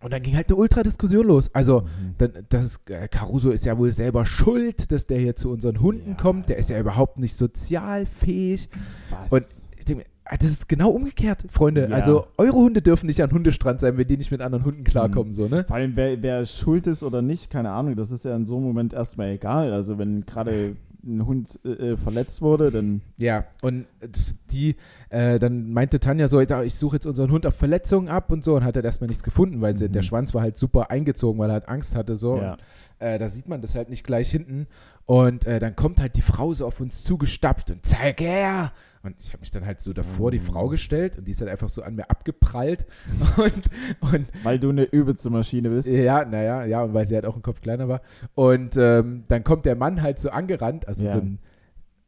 und 0.01 0.13
dann 0.13 0.21
ging 0.21 0.35
halt 0.35 0.47
eine 0.47 0.55
Ultradiskussion 0.55 1.27
los. 1.27 1.49
Also, 1.53 1.81
Mhm. 1.81 2.15
dann, 2.17 2.31
das 2.49 2.63
ist, 2.63 2.89
äh, 2.89 3.07
Caruso 3.09 3.51
ist 3.51 3.65
ja 3.65 3.77
wohl 3.77 3.91
selber 3.91 4.25
schuld, 4.25 4.91
dass 4.91 5.07
der 5.07 5.19
hier 5.19 5.35
zu 5.35 5.51
unseren 5.51 5.81
Hunden 5.81 6.11
Ja, 6.11 6.15
kommt. 6.15 6.49
Der 6.49 6.57
ist 6.57 6.69
ja 6.69 6.77
also- 6.77 6.87
überhaupt 6.89 7.19
nicht 7.19 7.35
sozialfähig. 7.35 8.69
was? 9.09 9.31
Und 9.31 9.43
ich 9.77 9.85
denke 9.85 10.03
mir, 10.03 10.09
ah, 10.25 10.37
das 10.37 10.49
ist 10.49 10.69
genau 10.69 10.89
umgekehrt, 10.91 11.43
Freunde. 11.49 11.87
Ja. 11.89 11.95
Also 11.95 12.27
eure 12.37 12.55
Hunde 12.57 12.81
dürfen 12.81 13.07
nicht 13.07 13.21
an 13.21 13.31
Hundestrand 13.31 13.79
sein, 13.79 13.97
wenn 13.97 14.07
die 14.07 14.17
nicht 14.17 14.31
mit 14.31 14.41
anderen 14.41 14.65
Hunden 14.65 14.83
klarkommen, 14.83 15.33
so, 15.33 15.47
ne? 15.47 15.63
Vor 15.65 15.75
allem, 15.75 15.95
wer, 15.95 16.21
wer 16.21 16.45
schuld 16.45 16.87
ist 16.87 17.03
oder 17.03 17.21
nicht, 17.21 17.49
keine 17.49 17.71
Ahnung, 17.71 17.95
das 17.95 18.11
ist 18.11 18.25
ja 18.25 18.35
in 18.35 18.45
so 18.45 18.57
einem 18.57 18.65
Moment 18.65 18.93
erstmal 18.93 19.29
egal. 19.29 19.73
Also 19.73 19.97
wenn 19.97 20.25
gerade 20.25 20.75
ein 21.03 21.25
Hund 21.25 21.59
äh, 21.63 21.69
äh, 21.93 21.97
verletzt 21.97 22.41
wurde, 22.41 22.71
dann 22.71 23.01
Ja, 23.17 23.45
und 23.61 23.85
äh, 24.01 24.07
die, 24.51 24.75
äh, 25.09 25.39
dann 25.39 25.71
meinte 25.71 25.99
Tanja 25.99 26.27
so, 26.27 26.39
"Ja, 26.41 26.63
ich 26.63 26.75
suche 26.75 26.97
jetzt 26.97 27.05
unseren 27.05 27.31
Hund 27.31 27.45
auf 27.45 27.55
Verletzungen 27.55 28.09
ab 28.09 28.31
und 28.31 28.43
so 28.43 28.55
und 28.55 28.63
hat 28.63 28.75
halt 28.75 28.85
erstmal 28.85 29.07
nichts 29.07 29.23
gefunden, 29.23 29.61
weil 29.61 29.75
sie, 29.75 29.87
Mhm. 29.87 29.93
der 29.93 30.01
Schwanz 30.01 30.33
war 30.33 30.41
halt 30.41 30.57
super 30.57 30.91
eingezogen, 30.91 31.39
weil 31.39 31.49
er 31.49 31.53
halt 31.53 31.69
Angst 31.69 31.95
hatte, 31.95 32.15
so. 32.15 32.37
ja. 32.37 32.53
Und, 32.53 32.59
äh, 32.99 33.17
da 33.17 33.29
sieht 33.29 33.47
man 33.47 33.61
das 33.61 33.75
halt 33.75 33.89
nicht 33.89 34.03
gleich 34.05 34.29
hinten. 34.29 34.67
Und 35.05 35.45
äh, 35.45 35.59
dann 35.59 35.75
kommt 35.75 35.99
halt 36.01 36.15
die 36.17 36.21
Frau 36.21 36.53
so 36.53 36.65
auf 36.67 36.79
uns 36.81 37.03
zugestapft 37.03 37.71
und 37.71 37.85
zeig 37.85 38.19
her! 38.21 38.71
Und 39.01 39.15
ich 39.19 39.29
habe 39.31 39.39
mich 39.39 39.51
dann 39.51 39.65
halt 39.65 39.79
so 39.79 39.93
davor 39.93 40.29
die. 40.29 40.39
Frau 40.39 40.67
gestellt 40.67 41.17
und 41.17 41.25
die 41.25 41.31
ist 41.31 41.39
halt 41.39 41.49
einfach 41.49 41.69
so 41.69 41.81
an 41.83 41.95
mir 41.95 42.09
abgeprallt. 42.09 42.85
Und, 43.37 43.53
und 44.13 44.27
weil 44.43 44.59
du 44.59 44.69
eine 44.69 44.83
übelste 44.83 45.29
Maschine 45.29 45.69
bist. 45.69 45.87
Ja, 45.87 46.25
naja, 46.25 46.65
ja, 46.65 46.83
und 46.83 46.93
weil 46.93 47.05
sie 47.05 47.15
halt 47.15 47.25
auch 47.25 47.35
ein 47.37 47.41
Kopf 47.41 47.61
kleiner 47.61 47.87
war. 47.87 48.01
Und 48.35 48.75
ähm, 48.77 49.23
dann 49.29 49.43
kommt 49.45 49.65
der 49.65 49.75
Mann 49.77 50.01
halt 50.01 50.19
so 50.19 50.29
angerannt, 50.29 50.85
also 50.87 51.05
Ja. 51.05 51.13
so 51.13 51.19
ein, 51.19 51.39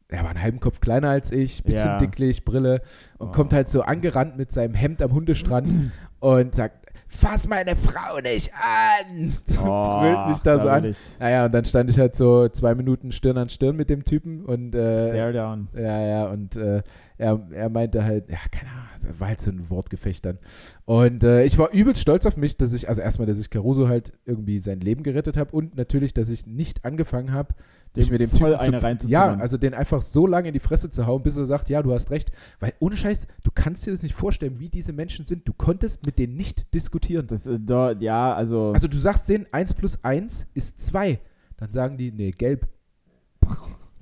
er 0.08 0.22
war 0.24 0.30
einen 0.30 0.42
halben 0.42 0.60
Kopf 0.60 0.80
kleiner 0.80 1.08
als 1.08 1.32
ich, 1.32 1.62
bisschen 1.64 1.92
Ja. 1.92 1.98
dicklich, 1.98 2.44
Brille 2.44 2.82
und 3.16 3.28
Oh. 3.28 3.32
kommt 3.32 3.54
halt 3.54 3.70
so 3.70 3.80
angerannt 3.82 4.36
mit 4.36 4.52
seinem 4.52 4.74
Hemd 4.74 5.00
am 5.00 5.12
Hundestrand 5.12 5.68
und 6.20 6.54
sagt, 6.54 6.81
fass 7.12 7.46
meine 7.46 7.76
Frau 7.76 8.18
nicht 8.22 8.50
an! 8.54 9.34
Und 9.48 10.00
brüllt 10.00 10.28
mich 10.28 10.38
da 10.42 10.58
so 10.58 10.68
an. 10.68 10.84
ich. 10.84 10.98
Naja, 11.20 11.46
und 11.46 11.52
dann 11.52 11.64
stand 11.64 11.90
ich 11.90 11.98
halt 11.98 12.16
so 12.16 12.48
zwei 12.48 12.74
Minuten 12.74 13.12
Stirn 13.12 13.38
an 13.38 13.48
Stirn 13.48 13.76
mit 13.76 13.90
dem 13.90 14.04
Typen 14.04 14.44
und 14.44 14.74
äh, 14.74 15.08
Stare 15.08 15.32
down. 15.32 15.68
ja, 15.76 16.00
ja, 16.00 16.24
und 16.26 16.56
äh, 16.56 16.82
er, 17.22 17.40
er 17.52 17.68
meinte 17.68 18.04
halt, 18.04 18.28
ja, 18.28 18.38
keine 18.50 18.70
Ahnung, 18.70 18.88
das 19.00 19.20
war 19.20 19.28
halt 19.28 19.40
so 19.40 19.50
ein 19.50 19.70
Wortgefecht 19.70 20.24
dann. 20.24 20.38
Und 20.84 21.22
äh, 21.22 21.44
ich 21.44 21.56
war 21.56 21.72
übelst 21.72 22.02
stolz 22.02 22.26
auf 22.26 22.36
mich, 22.36 22.56
dass 22.56 22.74
ich, 22.74 22.88
also 22.88 23.00
erstmal, 23.00 23.26
dass 23.26 23.38
ich 23.38 23.48
Caruso 23.48 23.88
halt 23.88 24.12
irgendwie 24.26 24.58
sein 24.58 24.80
Leben 24.80 25.02
gerettet 25.02 25.36
habe 25.36 25.52
und 25.52 25.76
natürlich, 25.76 26.12
dass 26.12 26.28
ich 26.28 26.46
nicht 26.46 26.84
angefangen 26.84 27.32
habe, 27.32 27.54
mich 27.94 28.10
mit 28.10 28.20
dem 28.20 28.30
voll 28.30 28.56
Typen 28.58 28.74
eine 28.74 28.98
zu. 28.98 29.08
Ja, 29.08 29.34
also 29.36 29.56
den 29.56 29.74
einfach 29.74 30.02
so 30.02 30.26
lange 30.26 30.48
in 30.48 30.54
die 30.54 30.60
Fresse 30.60 30.90
zu 30.90 31.06
hauen, 31.06 31.22
bis 31.22 31.36
er 31.36 31.46
sagt, 31.46 31.68
ja, 31.68 31.82
du 31.82 31.92
hast 31.92 32.10
recht. 32.10 32.32
Weil 32.58 32.72
ohne 32.80 32.96
Scheiß, 32.96 33.26
du 33.44 33.50
kannst 33.54 33.86
dir 33.86 33.90
das 33.90 34.02
nicht 34.02 34.14
vorstellen, 34.14 34.58
wie 34.58 34.68
diese 34.68 34.92
Menschen 34.92 35.26
sind. 35.26 35.46
Du 35.46 35.52
konntest 35.52 36.06
mit 36.06 36.18
denen 36.18 36.36
nicht 36.36 36.74
diskutieren. 36.74 37.26
Das, 37.26 37.46
äh, 37.46 37.58
da, 37.60 37.92
ja, 37.92 38.34
also, 38.34 38.72
Also 38.72 38.88
du 38.88 38.98
sagst 38.98 39.28
denen, 39.28 39.46
1 39.52 39.74
plus 39.74 40.02
1 40.02 40.46
ist 40.54 40.80
2. 40.80 41.20
Dann 41.58 41.70
sagen 41.70 41.98
die, 41.98 42.10
nee, 42.10 42.32
gelb. 42.32 42.66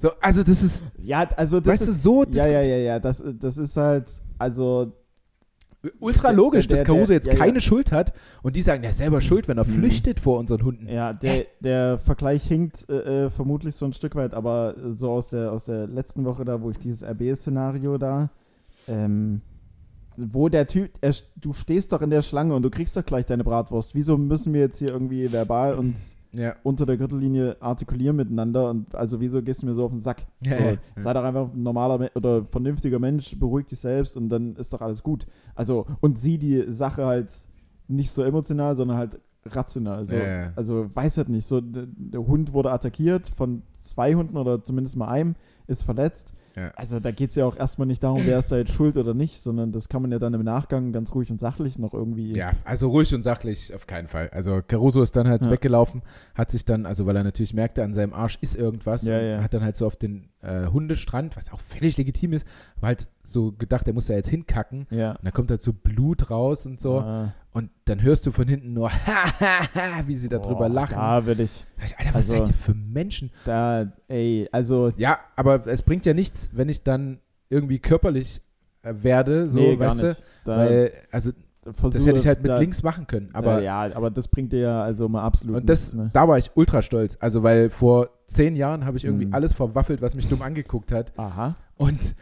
So, 0.03 0.11
also 0.21 0.43
das 0.43 0.63
ist, 0.63 0.87
ja, 0.99 1.29
also 1.37 1.61
das 1.61 1.73
weißt 1.81 1.89
du, 1.89 1.93
ist, 1.93 2.03
so 2.03 2.25
ja, 2.25 2.49
ja, 2.49 2.63
ja, 2.63 2.77
ja, 2.79 2.99
das, 2.99 3.23
das 3.39 3.59
ist 3.59 3.77
halt, 3.77 4.11
also, 4.39 4.93
ultra 5.99 6.31
logisch, 6.31 6.67
Der- 6.67 6.77
dass 6.79 6.85
der- 6.85 6.95
Caruso 6.95 7.07
der- 7.09 7.17
jetzt 7.17 7.27
ja, 7.27 7.35
ja. 7.35 7.39
keine 7.39 7.61
Schuld 7.61 7.93
hat 7.93 8.15
und 8.43 8.57
die 8.57 8.63
sagen, 8.63 8.83
er 8.83 8.91
ist 8.91 8.97
selber 8.99 9.21
schuld, 9.21 9.47
wenn 9.47 9.59
er 9.59 9.67
Mhm. 9.67 9.73
flüchtet 9.73 10.19
vor 10.19 10.39
unseren 10.39 10.65
Hunden. 10.65 10.89
ja, 10.89 11.13
der, 11.13 11.45
der 11.61 11.99
Vergleich 11.99 12.45
hinkt 12.47 12.89
äh, 12.89 13.27
äh, 13.27 13.31
vermutlich 13.31 13.75
so 13.75 13.85
ein 13.85 13.93
Stück 13.93 14.15
weit, 14.15 14.33
aber 14.33 14.75
so 14.89 15.11
aus 15.11 15.29
der, 15.31 15.53
aus 15.53 15.65
der 15.67 15.87
letzten 15.87 16.25
Woche 16.25 16.45
da, 16.47 16.63
wo 16.63 16.71
ich 16.71 16.79
dieses 16.79 17.03
RB-Szenario 17.05 17.99
da, 17.99 18.31
ähm, 18.89 19.43
wo 20.17 20.49
der 20.49 20.67
Typ, 20.67 20.91
er, 21.03 21.15
du 21.37 21.53
stehst 21.53 21.93
doch 21.93 22.01
in 22.03 22.09
der 22.11 22.23
Schlange 22.23 22.55
und 22.55 22.63
du 22.63 22.71
kriegst 22.71 22.97
doch 22.97 23.05
gleich 23.05 23.27
deine 23.27 23.45
Bratwurst. 23.45 23.95
Wieso 23.95 24.17
müssen 24.19 24.53
wir 24.55 24.61
jetzt 24.63 24.79
hier 24.79 24.89
irgendwie 24.89 25.31
verbal 25.33 25.75
uns 25.75 26.17
Ja. 26.33 26.55
unter 26.63 26.87
der 26.87 26.97
Gürtellinie 26.97 27.57
artikulieren 27.61 28.15
miteinander 28.17 28.71
und 28.71 28.95
also 28.95 29.21
wieso 29.21 29.43
gehst 29.43 29.63
du 29.63 29.67
mir 29.67 29.75
so 29.75 29.85
auf 29.85 29.91
den 29.91 30.01
Sack? 30.01 30.27
Ja, 30.47 30.57
so, 30.57 30.65
ja. 30.65 30.77
Sei 30.97 31.13
doch 31.13 31.25
einfach 31.25 31.53
ein 31.53 31.63
normaler 31.63 32.11
oder 32.15 32.45
vernünftiger 32.45 32.99
Mensch, 32.99 33.39
beruhig 33.39 33.67
dich 33.67 33.81
selbst 33.81 34.17
und 34.17 34.29
dann 34.29 34.55
ist 34.57 34.73
doch 34.73 34.81
alles 34.81 35.03
gut. 35.03 35.27
Also 35.55 35.87
und 36.01 36.19
sieh 36.19 36.39
die 36.39 36.73
Sache 36.73 37.05
halt 37.05 37.33
nicht 37.89 38.11
so 38.11 38.23
emotional, 38.23 38.77
sondern 38.77 38.97
halt 38.97 39.21
rational. 39.47 39.99
Also, 39.99 40.17
ja. 40.17 40.53
also 40.57 40.95
weiß 40.95 41.19
halt 41.19 41.29
nicht. 41.29 41.47
So, 41.47 41.61
der, 41.61 41.87
der 41.87 42.27
Hund 42.27 42.53
wurde 42.53 42.71
attackiert 42.73 43.27
von 43.27 43.63
zwei 43.81 44.15
Hunden 44.15 44.37
oder 44.37 44.63
zumindest 44.63 44.97
mal 44.97 45.09
einem, 45.09 45.35
ist 45.67 45.83
verletzt. 45.83 46.35
Ja. 46.57 46.73
Also 46.77 47.01
da 47.01 47.11
geht 47.11 47.31
es 47.31 47.37
ja 47.37 47.47
auch 47.47 47.57
erstmal 47.57 47.87
nicht 47.87 48.03
darum, 48.03 48.23
wer 48.25 48.39
ist 48.39 48.51
da 48.51 48.57
jetzt 48.57 48.73
schuld 48.73 48.97
oder 48.97 49.15
nicht, 49.15 49.41
sondern 49.41 49.73
das 49.73 49.89
kann 49.89 50.03
man 50.03 50.11
ja 50.11 50.19
dann 50.19 50.35
im 50.35 50.43
Nachgang 50.43 50.93
ganz 50.93 51.15
ruhig 51.15 51.31
und 51.31 51.39
sachlich 51.39 51.79
noch 51.79 51.95
irgendwie. 51.95 52.33
Ja, 52.33 52.53
also 52.65 52.89
ruhig 52.89 53.15
und 53.15 53.23
sachlich 53.23 53.75
auf 53.75 53.87
keinen 53.87 54.09
Fall. 54.09 54.31
Also 54.33 54.61
Caruso 54.67 55.03
ist 55.03 55.15
dann 55.17 55.29
halt 55.29 55.45
Ja. 55.45 55.51
weggelaufen, 55.51 56.03
hat 56.35 56.51
sich 56.51 56.65
dann, 56.65 56.87
also 56.87 57.07
weil 57.07 57.17
er 57.17 57.25
natürlich 57.25 57.55
merkte, 57.55 57.85
an 57.85 57.95
seinem 57.95 58.13
Arsch 58.13 58.39
ist 58.41 58.57
irgendwas, 58.57 59.05
Ja, 59.07 59.43
hat 59.43 59.55
dann 59.55 59.63
halt 59.63 59.77
so 59.77 59.87
auf 59.87 59.97
den 59.97 60.29
äh, 60.43 60.67
Hundestrand, 60.67 61.37
was 61.37 61.53
auch 61.53 61.61
völlig 61.61 61.97
legitim 61.99 62.33
ist, 62.33 62.47
war 62.81 62.89
halt 62.89 63.09
so 63.23 63.53
gedacht, 63.53 63.87
er 63.87 63.95
muss 63.95 64.07
da 64.07 64.15
jetzt 64.15 64.29
hinkacken. 64.29 64.87
Ja. 64.91 65.13
Und 65.13 65.25
da 65.25 65.31
kommt 65.31 65.51
halt 65.51 65.63
so 65.63 65.73
Blut 65.73 66.31
raus 66.31 66.67
und 66.67 66.81
so. 66.81 66.99
Ah. 67.01 67.33
Und 67.53 67.71
dann 67.87 68.01
hörst 68.03 68.27
du 68.27 68.31
von 68.33 68.47
hinten 68.47 68.73
nur, 68.75 68.91
wie 70.07 70.15
sie 70.15 70.29
darüber 70.29 70.55
Boah, 70.55 70.69
lachen. 70.69 70.95
Da 70.97 71.27
würde 71.27 71.43
ich, 71.43 71.67
Alter, 71.99 72.11
was 72.11 72.17
also- 72.31 72.39
seid 72.39 72.49
ihr 72.49 72.55
für 72.55 72.75
Menschen? 72.75 73.31
da, 73.45 73.87
ey, 74.09 74.49
also 74.53 74.93
Ja, 74.97 75.19
aber 75.37 75.67
es 75.67 75.83
bringt 75.83 76.07
ja 76.07 76.15
nichts, 76.15 76.49
wenn 76.53 76.69
ich 76.69 76.83
dann 76.83 77.19
irgendwie 77.49 77.79
körperlich 77.81 78.41
äh, 78.83 78.95
werde, 79.01 79.49
so, 79.49 79.59
nee, 79.59 79.79
weißt 79.79 80.03
du? 80.03 80.17
Da, 80.45 80.57
Weil, 80.59 80.93
also 81.11 81.33
versuche, 81.65 81.93
das 81.99 82.07
hätte 82.07 82.19
ich 82.19 82.27
halt 82.27 82.43
mit 82.43 82.51
da, 82.51 82.59
links 82.59 82.83
machen 82.85 83.07
können. 83.07 83.31
Aber 83.33 83.53
Aber 83.55 83.63
ja, 83.63 83.81
aber 83.95 84.11
das 84.11 84.29
bringt 84.29 84.53
dir 84.53 84.61
ja 84.61 84.83
also 84.83 85.09
mal 85.09 85.23
absolut 85.23 85.57
und 85.57 85.69
das, 85.69 85.81
nichts, 85.93 85.95
ne? 85.95 86.11
da 86.13 86.27
war 86.29 86.39
ich 86.39 86.51
ultra 86.55 86.81
stolz. 86.83 87.17
Also, 87.21 87.43
weil 87.43 87.69
vor 87.69 88.11
zehn 88.29 88.55
Jahren 88.57 88.85
habe 88.85 88.97
ich 88.97 89.05
irgendwie 89.05 89.27
Mhm. 89.27 89.35
alles 89.35 89.53
verwaffelt, 89.53 90.01
was 90.01 90.15
mich 90.15 90.29
dumm 90.29 90.43
angeguckt 90.43 90.93
hat. 90.93 91.13
Aha. 91.19 91.57
Und, 91.77 92.15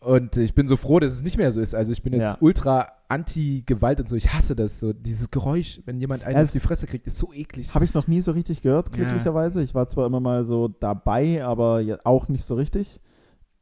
und 0.00 0.36
ich 0.36 0.54
bin 0.54 0.66
so 0.68 0.76
froh, 0.76 0.98
dass 0.98 1.12
es 1.12 1.22
nicht 1.22 1.36
mehr 1.36 1.52
so 1.52 1.60
ist. 1.60 1.74
Also 1.74 1.92
ich 1.92 2.02
bin 2.02 2.12
jetzt 2.12 2.22
Ja. 2.34 2.36
ultra 2.40 2.88
anti-Gewalt 3.08 4.00
und 4.00 4.08
so. 4.08 4.16
Ich 4.16 4.32
hasse 4.32 4.56
das. 4.56 4.80
So 4.80 4.92
dieses 4.92 5.30
Geräusch, 5.30 5.80
wenn 5.84 5.98
jemand 6.00 6.22
einen 6.24 6.36
Ja, 6.36 6.42
auf 6.42 6.50
die 6.52 6.60
Fresse 6.60 6.86
kriegt, 6.86 7.06
ist 7.06 7.18
so 7.18 7.32
eklig. 7.32 7.74
Habe 7.74 7.84
ich 7.84 7.92
noch 7.94 8.06
nie 8.06 8.20
so 8.20 8.32
richtig 8.32 8.62
gehört, 8.62 8.88
Ja. 8.90 8.94
glücklicherweise. 8.96 9.62
Ich 9.62 9.74
war 9.74 9.88
zwar 9.88 10.06
immer 10.06 10.20
mal 10.20 10.44
so 10.44 10.68
dabei, 10.68 11.44
aber 11.44 11.80
ja 11.80 11.98
auch 12.04 12.28
nicht 12.28 12.44
so 12.44 12.54
richtig. 12.54 13.00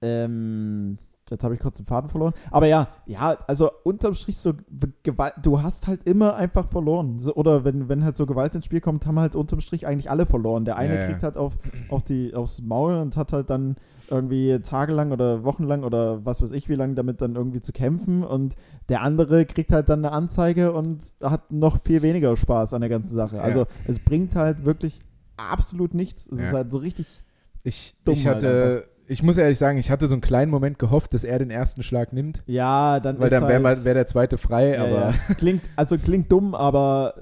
Ähm, 0.02 0.98
jetzt 1.30 1.44
habe 1.44 1.54
ich 1.54 1.60
kurz 1.60 1.76
den 1.76 1.86
Faden 1.86 2.08
verloren. 2.08 2.32
Aber 2.50 2.66
ja, 2.66 2.88
ja, 3.06 3.36
also 3.46 3.70
unterm 3.84 4.14
Strich 4.14 4.38
so 4.38 4.54
Gewalt, 5.02 5.34
du 5.42 5.60
hast 5.62 5.86
halt 5.88 6.04
immer 6.06 6.36
einfach 6.36 6.68
verloren. 6.68 7.18
So, 7.18 7.34
oder 7.34 7.64
wenn, 7.64 7.88
wenn 7.88 8.04
halt 8.04 8.16
so 8.16 8.26
Gewalt 8.26 8.54
ins 8.54 8.64
Spiel 8.64 8.80
kommt, 8.80 9.06
haben 9.06 9.18
halt 9.18 9.34
unterm 9.36 9.60
Strich 9.60 9.86
eigentlich 9.86 10.10
alle 10.10 10.24
verloren. 10.26 10.64
Der 10.64 10.76
eine 10.76 10.94
Ja, 10.94 11.00
ja. 11.00 11.06
kriegt 11.06 11.22
halt 11.22 11.36
auf, 11.36 11.58
auf 11.88 12.02
die, 12.02 12.34
aufs 12.34 12.62
Maul 12.62 12.94
und 12.96 13.16
hat 13.16 13.32
halt 13.32 13.50
dann 13.50 13.76
irgendwie 14.10 14.58
tagelang 14.60 15.12
oder 15.12 15.44
wochenlang 15.44 15.84
oder 15.84 16.24
was 16.24 16.42
weiß 16.42 16.52
ich 16.52 16.68
wie 16.68 16.74
lange 16.74 16.94
damit 16.94 17.20
dann 17.20 17.34
irgendwie 17.36 17.60
zu 17.60 17.72
kämpfen 17.72 18.24
und 18.24 18.56
der 18.88 19.02
andere 19.02 19.44
kriegt 19.46 19.72
halt 19.72 19.88
dann 19.88 20.04
eine 20.04 20.12
Anzeige 20.12 20.72
und 20.72 21.14
hat 21.22 21.50
noch 21.52 21.82
viel 21.82 22.02
weniger 22.02 22.36
Spaß 22.36 22.74
an 22.74 22.80
der 22.80 22.90
ganzen 22.90 23.14
Sache. 23.14 23.36
Ja. 23.36 23.42
Also 23.42 23.66
es 23.86 23.98
bringt 23.98 24.34
halt 24.34 24.64
wirklich 24.64 25.00
absolut 25.36 25.94
nichts. 25.94 26.26
Es 26.26 26.38
Ja. 26.38 26.46
ist 26.46 26.52
halt 26.52 26.72
so 26.72 26.78
richtig 26.78 27.06
Ich, 27.62 27.96
Dumm 28.04 28.14
ich 28.14 28.26
halt 28.26 28.36
hatte, 28.36 28.88
ich 29.06 29.22
muss 29.22 29.38
ehrlich 29.38 29.58
sagen, 29.58 29.78
ich 29.78 29.90
hatte 29.90 30.06
so 30.06 30.14
einen 30.14 30.20
kleinen 30.20 30.50
Moment 30.50 30.78
gehofft, 30.78 31.14
dass 31.14 31.24
er 31.24 31.38
den 31.38 31.50
ersten 31.50 31.82
Schlag 31.82 32.12
nimmt, 32.12 32.42
Ja, 32.46 33.00
dann 33.00 33.18
weil 33.18 33.30
dann 33.30 33.48
wäre 33.48 33.62
halt, 33.62 33.84
wär 33.84 33.94
der 33.94 34.06
zweite 34.06 34.36
frei, 34.38 34.74
ja, 34.74 34.84
aber 34.84 35.14
ja. 35.28 35.34
klingt 35.34 35.62
also 35.76 35.96
klingt 35.98 36.30
dumm, 36.30 36.54
aber 36.54 37.14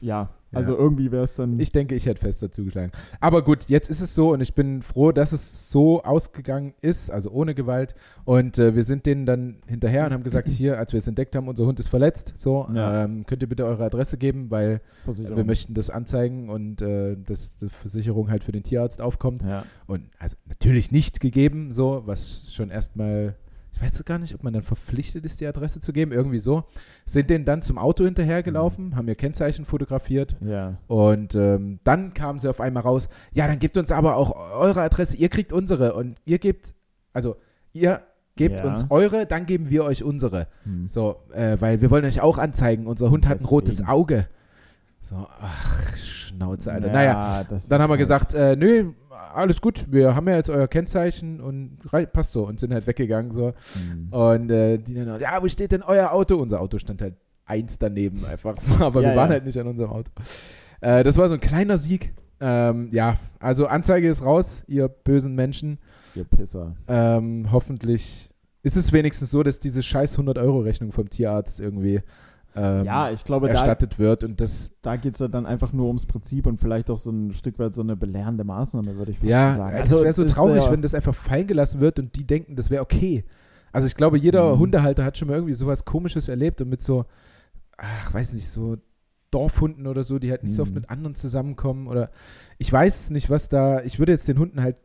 ja, 0.00 0.28
also 0.52 0.72
Ja. 0.74 0.78
irgendwie 0.78 1.10
wäre 1.12 1.24
es 1.24 1.34
dann 1.36 1.58
ich 1.58 1.72
denke, 1.72 1.94
ich 1.94 2.06
hätte 2.06 2.20
fest 2.20 2.42
dazu 2.42 2.64
geschlagen. 2.64 2.92
Aber 3.20 3.42
gut, 3.42 3.64
jetzt 3.68 3.88
ist 3.90 4.00
es 4.00 4.14
so 4.14 4.32
und 4.32 4.40
ich 4.40 4.54
bin 4.54 4.82
froh, 4.82 5.12
dass 5.12 5.32
es 5.32 5.70
so 5.70 6.02
ausgegangen 6.02 6.74
ist, 6.80 7.10
also 7.10 7.30
ohne 7.30 7.54
Gewalt. 7.54 7.94
Und 8.24 8.58
äh, 8.58 8.74
wir 8.74 8.84
sind 8.84 9.06
denen 9.06 9.26
dann 9.26 9.56
hinterher 9.66 10.06
und 10.06 10.12
haben 10.12 10.22
gesagt, 10.22 10.48
hier, 10.50 10.78
als 10.78 10.92
wir 10.92 10.98
es 10.98 11.06
entdeckt 11.08 11.34
haben, 11.36 11.48
unser 11.48 11.66
Hund 11.66 11.80
ist 11.80 11.88
verletzt. 11.88 12.32
So, 12.36 12.68
Ja. 12.74 13.04
ähm, 13.04 13.24
könnt 13.26 13.42
ihr 13.42 13.48
bitte 13.48 13.64
eure 13.64 13.84
Adresse 13.84 14.16
geben, 14.18 14.50
weil 14.50 14.80
Versicherung. 15.04 15.36
wir 15.36 15.44
möchten 15.44 15.74
das 15.74 15.90
anzeigen 15.90 16.48
und 16.50 16.82
äh, 16.82 17.16
dass 17.16 17.58
die 17.58 17.68
Versicherung 17.68 18.30
halt 18.30 18.44
für 18.44 18.52
den 18.52 18.62
Tierarzt 18.62 19.00
aufkommt. 19.00 19.42
ja. 19.42 19.64
Und 19.86 20.04
also 20.18 20.36
natürlich 20.48 20.90
nicht 20.92 21.20
gegeben, 21.20 21.72
so, 21.72 22.02
was 22.06 22.52
schon 22.54 22.70
erstmal, 22.70 23.34
ich 23.74 23.80
weiß 23.82 24.04
gar 24.04 24.18
nicht, 24.18 24.34
ob 24.34 24.42
man 24.44 24.52
dann 24.52 24.62
verpflichtet 24.62 25.24
ist, 25.24 25.40
die 25.40 25.46
Adresse 25.46 25.80
zu 25.80 25.92
geben, 25.92 26.12
irgendwie 26.12 26.38
so. 26.38 26.64
Sind 27.04 27.30
denen 27.30 27.44
dann 27.44 27.62
zum 27.62 27.78
Auto 27.78 28.04
hinterhergelaufen, 28.04 28.96
haben 28.96 29.08
ihr 29.08 29.14
Kennzeichen 29.14 29.64
fotografiert 29.64 30.36
ja. 30.40 30.78
und 30.86 31.34
ähm, 31.34 31.80
dann 31.84 32.14
kamen 32.14 32.38
sie 32.38 32.48
auf 32.48 32.60
einmal 32.60 32.82
raus, 32.82 33.08
ja, 33.32 33.46
dann 33.46 33.58
gebt 33.58 33.76
uns 33.76 33.90
aber 33.90 34.16
auch 34.16 34.34
eure 34.56 34.82
Adresse, 34.82 35.16
ihr 35.16 35.28
kriegt 35.28 35.52
unsere 35.52 35.94
und 35.94 36.18
ihr 36.24 36.38
gebt, 36.38 36.74
also 37.12 37.36
ihr 37.72 38.02
gebt 38.36 38.60
Ja. 38.60 38.66
uns 38.66 38.86
eure, 38.90 39.26
dann 39.26 39.46
geben 39.46 39.68
wir 39.70 39.84
euch 39.84 40.02
unsere. 40.04 40.46
Hm. 40.64 40.88
So, 40.88 41.16
äh, 41.34 41.56
weil 41.60 41.80
wir 41.80 41.90
wollen 41.90 42.04
euch 42.04 42.20
auch 42.20 42.38
anzeigen, 42.38 42.86
unser 42.86 43.10
Hund 43.10 43.28
hat 43.28 43.40
ein 43.40 43.44
rotes. 43.44 43.86
Auge. 43.86 44.26
So, 45.02 45.16
ach, 45.40 45.96
Schnauze, 45.96 46.72
Alter. 46.72 46.86
Ja, 46.86 46.92
naja, 46.92 47.44
dann 47.68 47.80
haben 47.82 47.88
wir 47.88 47.88
halt- 47.90 47.98
gesagt, 47.98 48.34
äh, 48.34 48.56
nö, 48.56 48.92
alles 49.34 49.60
gut, 49.60 49.86
wir 49.90 50.14
haben 50.14 50.28
ja 50.28 50.36
jetzt 50.36 50.50
euer 50.50 50.68
Kennzeichen 50.68 51.40
und 51.40 51.78
passt 52.12 52.32
so 52.32 52.46
und 52.46 52.60
sind 52.60 52.72
halt 52.72 52.86
weggegangen 52.86 53.32
so. 53.32 53.52
Hm. 53.74 54.08
Und 54.10 54.50
äh, 54.50 54.78
die 54.78 54.94
dann, 54.94 55.20
ja, 55.20 55.42
wo 55.42 55.48
steht 55.48 55.72
denn 55.72 55.82
euer 55.82 56.12
Auto? 56.12 56.36
Unser 56.36 56.60
Auto 56.60 56.78
stand 56.78 57.02
halt 57.02 57.14
eins 57.44 57.78
daneben 57.78 58.24
einfach 58.24 58.56
so, 58.58 58.84
aber 58.84 59.02
Ja, 59.02 59.10
wir 59.10 59.16
waren 59.16 59.28
ja. 59.28 59.34
halt 59.34 59.44
nicht 59.44 59.58
an 59.58 59.66
unserem 59.66 59.90
Auto. 59.90 60.10
Äh, 60.80 61.04
das 61.04 61.16
war 61.16 61.28
so 61.28 61.34
ein 61.34 61.40
kleiner 61.40 61.78
Sieg. 61.78 62.14
Ähm, 62.40 62.88
ja, 62.92 63.18
also 63.38 63.66
Anzeige 63.66 64.08
ist 64.08 64.24
raus, 64.24 64.64
ihr 64.66 64.88
bösen 64.88 65.34
Menschen. 65.34 65.78
Ihr 66.14 66.24
Pisser. 66.24 66.74
Ähm, 66.88 67.48
hoffentlich 67.52 68.30
ist 68.62 68.76
es 68.76 68.92
wenigstens 68.92 69.30
so, 69.30 69.42
dass 69.42 69.58
diese 69.60 69.82
scheiß 69.82 70.18
100-Euro-Rechnung 70.18 70.92
vom 70.92 71.08
Tierarzt 71.08 71.60
irgendwie 71.60 72.00
ähm, 72.54 72.84
Ja, 72.84 73.10
ich 73.10 73.24
glaube, 73.24 73.46
da, 73.48 73.54
erstattet 73.54 73.98
wird 73.98 74.24
und 74.24 74.40
das 74.40 74.72
da 74.82 74.96
geht 74.96 75.14
es 75.14 75.20
ja 75.20 75.28
dann 75.28 75.46
einfach 75.46 75.72
nur 75.72 75.86
ums 75.86 76.06
Prinzip 76.06 76.46
und 76.46 76.60
vielleicht 76.60 76.90
auch 76.90 76.98
so 76.98 77.10
ein 77.10 77.32
Stück 77.32 77.58
weit 77.58 77.74
so 77.74 77.82
eine 77.82 77.96
belehrende 77.96 78.44
Maßnahme, 78.44 78.96
würde 78.96 79.10
ich 79.10 79.18
fast 79.18 79.28
Ja, 79.30 79.54
sagen. 79.54 79.76
das 79.78 79.90
wäre 79.90 80.12
so 80.12 80.24
traurig, 80.24 80.70
wenn 80.70 80.82
das 80.82 80.94
einfach 80.94 81.14
fallen 81.14 81.46
gelassen 81.46 81.80
wird 81.80 81.98
und 81.98 82.14
die 82.16 82.24
denken, 82.26 82.56
das 82.56 82.70
wäre 82.70 82.82
okay. 82.82 83.24
Also 83.72 83.86
ich 83.86 83.94
glaube, 83.96 84.18
jeder 84.18 84.54
Mhm. 84.54 84.58
Hundehalter 84.60 85.04
hat 85.04 85.16
schon 85.16 85.28
mal 85.28 85.34
irgendwie 85.34 85.54
sowas 85.54 85.84
Komisches 85.84 86.28
erlebt 86.28 86.60
und 86.60 86.68
mit 86.68 86.82
so, 86.82 87.06
ach, 87.78 88.12
weiß 88.12 88.34
nicht, 88.34 88.48
so 88.48 88.76
Dorfhunden 89.30 89.86
oder 89.86 90.04
so, 90.04 90.18
die 90.18 90.30
halt 90.30 90.42
nicht 90.44 90.54
so 90.54 90.62
oft 90.62 90.72
Mhm. 90.72 90.80
mit 90.80 90.90
anderen 90.90 91.14
zusammenkommen 91.14 91.86
oder 91.86 92.10
ich 92.58 92.70
weiß 92.70 93.00
es 93.00 93.10
nicht, 93.10 93.30
was 93.30 93.48
da, 93.48 93.80
ich 93.82 93.98
würde 93.98 94.12
jetzt 94.12 94.28
den 94.28 94.38
Hunden 94.38 94.60
halt 94.62 94.76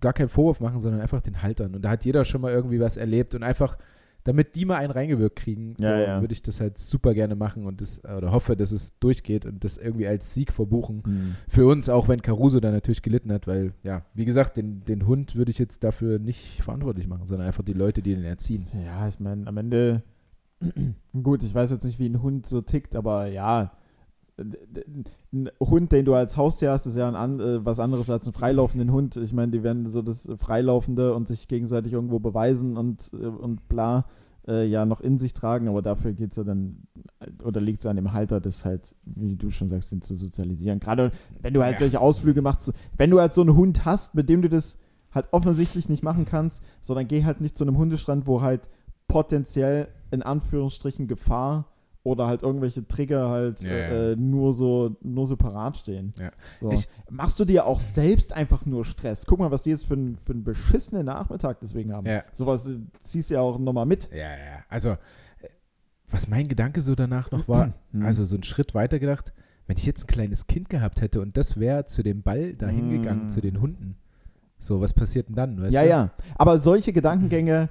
gar 0.00 0.12
keinen 0.12 0.28
Vorwurf 0.28 0.60
machen, 0.60 0.80
sondern 0.80 1.00
einfach 1.00 1.22
den 1.22 1.40
Haltern 1.42 1.74
und 1.74 1.80
da 1.82 1.88
hat 1.90 2.04
jeder 2.04 2.26
schon 2.26 2.42
mal 2.42 2.52
irgendwie 2.52 2.80
was 2.80 2.98
erlebt 2.98 3.34
und 3.34 3.42
einfach, 3.42 3.78
damit 4.24 4.56
die 4.56 4.64
mal 4.64 4.76
einen 4.76 4.90
reingewirkt 4.90 5.36
kriegen, 5.36 5.74
so 5.76 5.84
Ja, 5.84 5.98
ja. 6.00 6.20
würde 6.20 6.32
ich 6.32 6.42
das 6.42 6.60
halt 6.60 6.78
super 6.78 7.14
gerne 7.14 7.36
machen 7.36 7.66
und 7.66 7.80
das, 7.80 8.02
oder 8.04 8.32
hoffe, 8.32 8.56
dass 8.56 8.72
es 8.72 8.98
durchgeht 8.98 9.44
und 9.46 9.62
das 9.64 9.76
irgendwie 9.76 10.06
als 10.06 10.34
Sieg 10.34 10.52
verbuchen 10.52 11.02
Hm. 11.04 11.34
für 11.48 11.66
uns, 11.66 11.88
auch 11.88 12.08
wenn 12.08 12.22
Caruso 12.22 12.58
da 12.60 12.70
natürlich 12.70 13.02
gelitten 13.02 13.30
hat, 13.32 13.46
weil, 13.46 13.74
ja, 13.82 14.02
wie 14.14 14.24
gesagt, 14.24 14.56
den, 14.56 14.84
den 14.84 15.06
Hund 15.06 15.34
würde 15.36 15.50
ich 15.50 15.58
jetzt 15.58 15.84
dafür 15.84 16.18
nicht 16.18 16.62
verantwortlich 16.62 17.06
machen, 17.06 17.26
sondern 17.26 17.46
einfach 17.46 17.64
die 17.64 17.72
Leute, 17.74 18.02
die 18.02 18.14
den 18.14 18.24
erziehen. 18.24 18.66
Ja, 18.84 19.06
ich 19.06 19.20
meine, 19.20 19.46
am 19.46 19.56
Ende, 19.58 20.02
gut, 21.22 21.42
ich 21.42 21.54
weiß 21.54 21.70
jetzt 21.70 21.84
nicht, 21.84 21.98
wie 21.98 22.08
ein 22.08 22.22
Hund 22.22 22.46
so 22.46 22.60
tickt, 22.62 22.96
aber 22.96 23.26
ja, 23.26 23.72
ein 24.38 25.50
Hund, 25.60 25.92
den 25.92 26.04
du 26.04 26.14
als 26.14 26.36
Haustier 26.36 26.70
hast, 26.72 26.86
ist 26.86 26.96
ja 26.96 27.08
ein 27.12 27.40
äh, 27.40 27.64
was 27.64 27.78
anderes 27.78 28.10
als 28.10 28.26
ein 28.26 28.32
freilaufenden 28.32 28.90
Hund. 28.92 29.16
Ich 29.16 29.32
meine, 29.32 29.52
die 29.52 29.62
werden 29.62 29.90
so 29.90 30.02
das 30.02 30.28
Freilaufende 30.38 31.14
und 31.14 31.28
sich 31.28 31.48
gegenseitig 31.48 31.92
irgendwo 31.92 32.18
beweisen 32.18 32.76
und, 32.76 33.10
äh, 33.14 33.26
und 33.26 33.68
bla 33.68 34.06
äh, 34.46 34.66
ja 34.66 34.84
noch 34.84 35.00
in 35.00 35.18
sich 35.18 35.32
tragen, 35.32 35.68
aber 35.68 35.82
dafür 35.82 36.12
geht 36.12 36.32
es 36.32 36.36
ja 36.36 36.44
dann, 36.44 36.86
oder 37.44 37.60
liegt 37.60 37.80
es 37.80 37.86
an 37.86 37.96
dem 37.96 38.12
Halter, 38.12 38.40
das 38.40 38.64
halt, 38.64 38.94
wie 39.04 39.36
du 39.36 39.50
schon 39.50 39.68
sagst, 39.68 39.92
den 39.92 40.02
zu 40.02 40.14
sozialisieren. 40.16 40.80
Gerade 40.80 41.12
wenn 41.40 41.54
du 41.54 41.62
halt 41.62 41.74
Ja. 41.74 41.78
solche 41.78 42.00
Ausflüge 42.00 42.42
machst, 42.42 42.72
wenn 42.96 43.10
du 43.10 43.20
halt 43.20 43.32
so 43.32 43.40
einen 43.40 43.56
Hund 43.56 43.84
hast, 43.84 44.14
mit 44.14 44.28
dem 44.28 44.42
du 44.42 44.48
das 44.48 44.78
halt 45.12 45.28
offensichtlich 45.30 45.88
nicht 45.88 46.02
machen 46.02 46.24
kannst, 46.24 46.60
sondern 46.80 47.06
geh 47.06 47.24
halt 47.24 47.40
nicht 47.40 47.56
zu 47.56 47.64
einem 47.64 47.78
Hundestrand, 47.78 48.26
wo 48.26 48.42
halt 48.42 48.68
potenziell 49.08 49.88
in 50.10 50.22
Anführungsstrichen 50.22 51.06
Gefahr 51.06 51.66
oder 52.04 52.26
halt 52.28 52.42
irgendwelche 52.42 52.86
Trigger 52.86 53.28
halt 53.30 53.62
Ja, 53.62 53.74
ja. 53.76 54.10
Äh, 54.12 54.16
nur 54.16 54.52
so 54.52 54.96
nur 55.02 55.26
so 55.26 55.36
parat 55.36 55.78
stehen. 55.78 56.12
Ja. 56.20 56.30
So. 56.52 56.70
Ich- 56.70 56.86
Machst 57.10 57.40
du 57.40 57.44
dir 57.44 57.66
auch 57.66 57.80
selbst 57.80 58.32
einfach 58.36 58.64
nur 58.66 58.84
Stress? 58.84 59.26
Guck 59.26 59.40
mal, 59.40 59.50
was 59.50 59.64
die 59.64 59.70
jetzt 59.70 59.86
für, 59.86 59.94
einen- 59.94 60.16
für 60.16 60.32
einen 60.34 60.44
beschissenen 60.44 61.06
Nachmittag 61.06 61.58
deswegen 61.60 61.92
haben. 61.92 62.06
Ja. 62.06 62.22
Sowas 62.32 62.68
äh, 62.68 62.78
ziehst 63.00 63.30
du 63.30 63.34
ja 63.34 63.40
auch 63.40 63.58
nochmal 63.58 63.86
mit. 63.86 64.10
Ja, 64.12 64.18
ja. 64.30 64.64
Also, 64.68 64.90
äh, 64.90 64.96
was 66.08 66.28
mein 66.28 66.46
Gedanke 66.46 66.80
so 66.82 66.94
danach 66.94 67.30
noch 67.30 67.48
war, 67.48 67.72
Mhm. 67.92 68.04
also 68.04 68.24
so 68.24 68.36
einen 68.36 68.44
Schritt 68.44 68.74
weiter 68.74 68.98
gedacht, 68.98 69.32
wenn 69.66 69.78
ich 69.78 69.86
jetzt 69.86 70.04
ein 70.04 70.08
kleines 70.08 70.46
Kind 70.46 70.68
gehabt 70.68 71.00
hätte 71.00 71.22
und 71.22 71.36
das 71.38 71.58
wäre 71.58 71.86
zu 71.86 72.02
dem 72.02 72.20
Ball 72.22 72.52
da 72.54 72.68
hingegangen, 72.68 73.24
Mhm. 73.24 73.28
zu 73.30 73.40
den 73.40 73.60
Hunden, 73.62 73.96
so, 74.58 74.80
was 74.82 74.92
passiert 74.92 75.28
denn 75.28 75.36
dann? 75.36 75.70
Ja, 75.70 75.82
du? 75.82 75.88
ja. 75.88 76.10
Aber 76.36 76.60
solche 76.60 76.92
Gedankengänge 76.92 77.70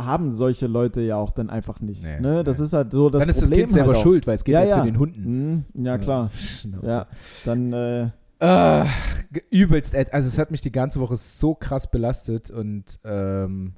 haben 0.00 0.30
solche 0.32 0.66
Leute 0.68 1.00
ja 1.00 1.16
auch 1.16 1.32
dann 1.32 1.50
einfach 1.50 1.80
nicht. 1.80 2.02
Nee, 2.04 2.20
ne? 2.20 2.44
Das 2.44 2.58
nee. 2.58 2.64
ist 2.64 2.72
halt 2.72 2.92
so 2.92 3.10
das 3.10 3.20
dann 3.20 3.28
ist 3.30 3.38
Problem 3.40 3.50
das 3.50 3.58
Kind 3.58 3.72
selber 3.72 3.92
halt 3.94 4.02
schuld, 4.02 4.26
weil 4.26 4.34
es 4.36 4.44
geht 4.44 4.54
Ja, 4.54 4.64
ja, 4.64 4.78
zu 4.78 4.84
den 4.84 4.98
Hunden. 4.98 5.64
Mhm. 5.74 5.84
Ja, 5.84 5.98
klar. 5.98 6.30
Ja, 6.82 7.06
dann 7.44 7.72
äh, 7.72 8.10
ge- 9.32 9.42
übelst, 9.50 9.94
also 9.94 10.28
es 10.28 10.38
hat 10.38 10.50
mich 10.52 10.60
die 10.60 10.70
ganze 10.72 11.00
Woche 11.00 11.16
so 11.16 11.54
krass 11.54 11.90
belastet 11.90 12.50
und 12.50 12.84
ähm, 13.04 13.72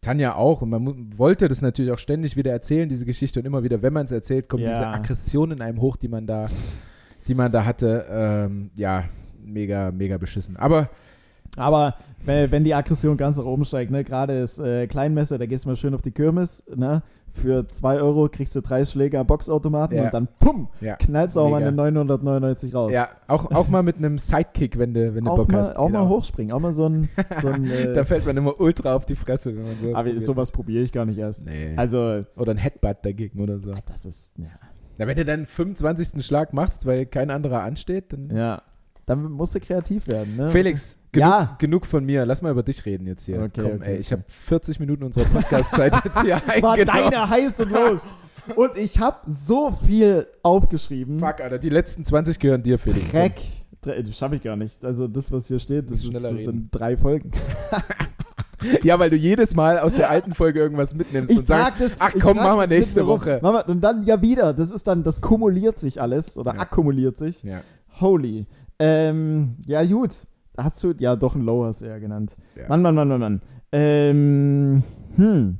Tanja 0.00 0.34
auch 0.34 0.62
und 0.62 0.70
man 0.70 1.18
wollte 1.18 1.48
das 1.48 1.60
natürlich 1.60 1.90
auch 1.92 1.98
ständig 1.98 2.36
wieder 2.36 2.52
erzählen, 2.52 2.88
diese 2.88 3.04
Geschichte 3.04 3.40
und 3.40 3.46
immer 3.46 3.62
wieder, 3.64 3.82
wenn 3.82 3.92
man 3.92 4.04
es 4.06 4.12
erzählt, 4.12 4.48
kommt 4.48 4.62
Ja. 4.62 4.70
diese 4.70 4.86
Aggression 4.86 5.50
in 5.50 5.60
einem 5.60 5.80
hoch, 5.80 5.96
die 5.96 6.08
man 6.08 6.26
da, 6.26 6.46
die 7.26 7.34
man 7.34 7.50
da 7.52 7.64
hatte, 7.64 8.06
ähm, 8.08 8.70
ja, 8.76 9.04
mega, 9.44 9.90
mega 9.90 10.16
beschissen. 10.16 10.56
Aber 10.56 10.88
Aber 11.56 11.94
wenn 12.24 12.50
wenn 12.52 12.64
die 12.64 12.74
Aggression 12.74 13.16
ganz 13.16 13.38
nach 13.38 13.44
oben 13.44 13.64
steigt, 13.64 13.90
ne, 13.90 14.04
gerade 14.04 14.40
das 14.40 14.58
äh, 14.58 14.86
Kleinmesser, 14.86 15.38
da 15.38 15.46
gehst 15.46 15.64
du 15.64 15.70
mal 15.70 15.76
schön 15.76 15.94
auf 15.94 16.02
die 16.02 16.10
Kirmes, 16.12 16.62
ne, 16.74 17.02
für 17.32 17.66
2 17.66 18.00
Euro 18.00 18.28
kriegst 18.28 18.54
du 18.56 18.60
drei 18.60 18.84
Schläge 18.84 19.18
am 19.18 19.26
Boxautomaten 19.26 19.96
Ja. 19.96 20.04
und 20.04 20.14
dann 20.14 20.28
pum, 20.38 20.68
ja, 20.80 20.96
knallst 20.96 21.36
du 21.36 21.40
auch 21.40 21.50
mal 21.50 21.58
Mega. 21.58 21.68
eine 21.68 21.76
999 21.76 22.74
raus. 22.74 22.92
ja 22.92 23.08
auch, 23.28 23.50
auch 23.52 23.68
mal 23.68 23.82
mit 23.82 23.96
einem 23.96 24.18
Sidekick, 24.18 24.78
wenn 24.78 24.94
du, 24.94 25.14
wenn 25.14 25.24
du 25.24 25.30
auch 25.30 25.36
Bock 25.38 25.52
mal, 25.52 25.58
hast. 25.58 25.76
auch 25.76 25.88
mal 25.88 26.00
genau. 26.02 26.08
hochspringen, 26.16 26.52
auch 26.52 26.60
mal 26.60 26.72
so 26.72 26.86
ein, 26.88 27.08
so 27.40 27.48
ein 27.48 27.64
äh, 27.70 27.94
Da 27.94 28.04
fällt 28.04 28.26
man 28.26 28.36
immer 28.36 28.60
ultra 28.60 28.94
auf 28.94 29.06
die 29.06 29.16
Fresse, 29.16 29.56
wenn 29.56 29.62
man 29.62 29.76
so 29.80 29.88
aber 29.94 30.04
probiert. 30.04 30.24
sowas 30.24 30.50
probiere 30.52 30.82
ich 30.84 30.92
gar 30.92 31.04
nicht 31.06 31.18
erst. 31.18 31.44
Nee. 31.44 31.72
Also, 31.76 32.22
Oder 32.36 32.52
ein 32.52 32.58
Headbutt 32.58 32.98
dagegen 33.02 33.40
oder 33.40 33.58
so. 33.58 33.74
das 33.86 34.04
ist, 34.06 34.36
ja. 34.38 34.46
Na, 34.98 35.06
wenn 35.06 35.16
du 35.16 35.24
dann 35.24 35.46
25. 35.46 36.24
Schlag 36.24 36.52
machst, 36.52 36.84
weil 36.84 37.06
kein 37.06 37.30
anderer 37.30 37.62
ansteht, 37.62 38.12
dann 38.12 38.28
ja. 38.36 38.62
Dann 39.10 39.32
musst 39.32 39.54
du 39.56 39.60
kreativ 39.60 40.06
werden, 40.06 40.36
ne? 40.36 40.50
Felix, 40.50 40.96
genug, 41.10 41.28
Ja. 41.28 41.56
genug 41.58 41.84
von 41.84 42.04
mir. 42.04 42.24
Lass 42.24 42.42
mal 42.42 42.52
über 42.52 42.62
dich 42.62 42.86
reden 42.86 43.06
jetzt 43.08 43.24
hier. 43.26 43.42
Okay, 43.42 43.62
Komm, 43.62 43.72
okay, 43.72 43.94
ey, 43.94 43.96
ich 43.96 44.12
habe 44.12 44.22
40 44.28 44.78
Minuten 44.78 45.02
unserer 45.02 45.24
Podcast-Zeit 45.24 45.96
jetzt 46.04 46.20
hier 46.22 46.34
War 46.62 46.74
eingenommen. 46.74 47.10
deine 47.10 47.28
heiß 47.28 47.58
und 47.60 47.70
los. 47.72 48.12
Und 48.54 48.76
ich 48.76 49.00
habe 49.00 49.16
so 49.26 49.72
viel 49.72 50.26
aufgeschrieben. 50.44 51.18
Fuck, 51.18 51.40
Alter, 51.40 51.58
die 51.58 51.70
letzten 51.70 52.04
20 52.04 52.38
gehören 52.38 52.62
dir, 52.62 52.78
Felix. 52.78 53.10
Dreck. 53.10 53.40
Das 53.82 54.16
schaffe 54.16 54.36
ich 54.36 54.42
gar 54.42 54.56
nicht. 54.56 54.84
Also 54.84 55.08
das, 55.08 55.32
was 55.32 55.46
hier 55.48 55.58
steht, 55.58 55.90
das, 55.90 56.04
ist, 56.04 56.14
das 56.14 56.44
sind 56.44 56.68
drei 56.70 56.96
Folgen. 56.96 57.32
Ja, 58.82 58.98
weil 58.98 59.08
du 59.08 59.16
jedes 59.16 59.54
Mal 59.54 59.78
aus 59.78 59.94
der 59.94 60.10
alten 60.10 60.34
Folge 60.34 60.60
irgendwas 60.60 60.94
mitnimmst 60.94 61.32
Ich 61.32 61.38
und 61.38 61.46
sagst, 61.46 61.80
das. 61.80 61.96
ach 61.98 62.12
komm, 62.20 62.36
machen 62.36 62.58
wir 62.60 62.66
nächste. 62.66 63.06
Woche. 63.06 63.40
Wir- 63.40 63.68
Und 63.68 63.80
dann 63.80 64.04
ja 64.04 64.20
wieder. 64.20 64.52
Das 64.52 64.70
ist 64.70 64.86
dann, 64.86 65.02
das 65.02 65.22
kumuliert 65.22 65.78
sich 65.78 65.98
alles 66.00 66.36
oder 66.36 66.54
Ja. 66.54 66.60
akkumuliert 66.60 67.16
sich. 67.16 67.42
ja, 67.42 67.62
Holy. 68.02 68.46
Ähm, 68.80 69.56
ja, 69.66 69.84
gut. 69.84 70.26
Hast 70.56 70.82
du, 70.82 70.92
ja, 70.98 71.14
doch 71.14 71.36
ein 71.36 71.42
Low 71.42 71.64
hast 71.64 71.82
du 71.82 71.86
ja 71.86 71.98
genannt. 71.98 72.36
Ja. 72.56 72.68
Mann, 72.68 72.82
Mann, 72.82 72.94
Mann, 72.94 73.08
Mann, 73.08 73.20
Mann. 73.20 73.42
Ähm, 73.72 74.82
Hm. 75.16 75.58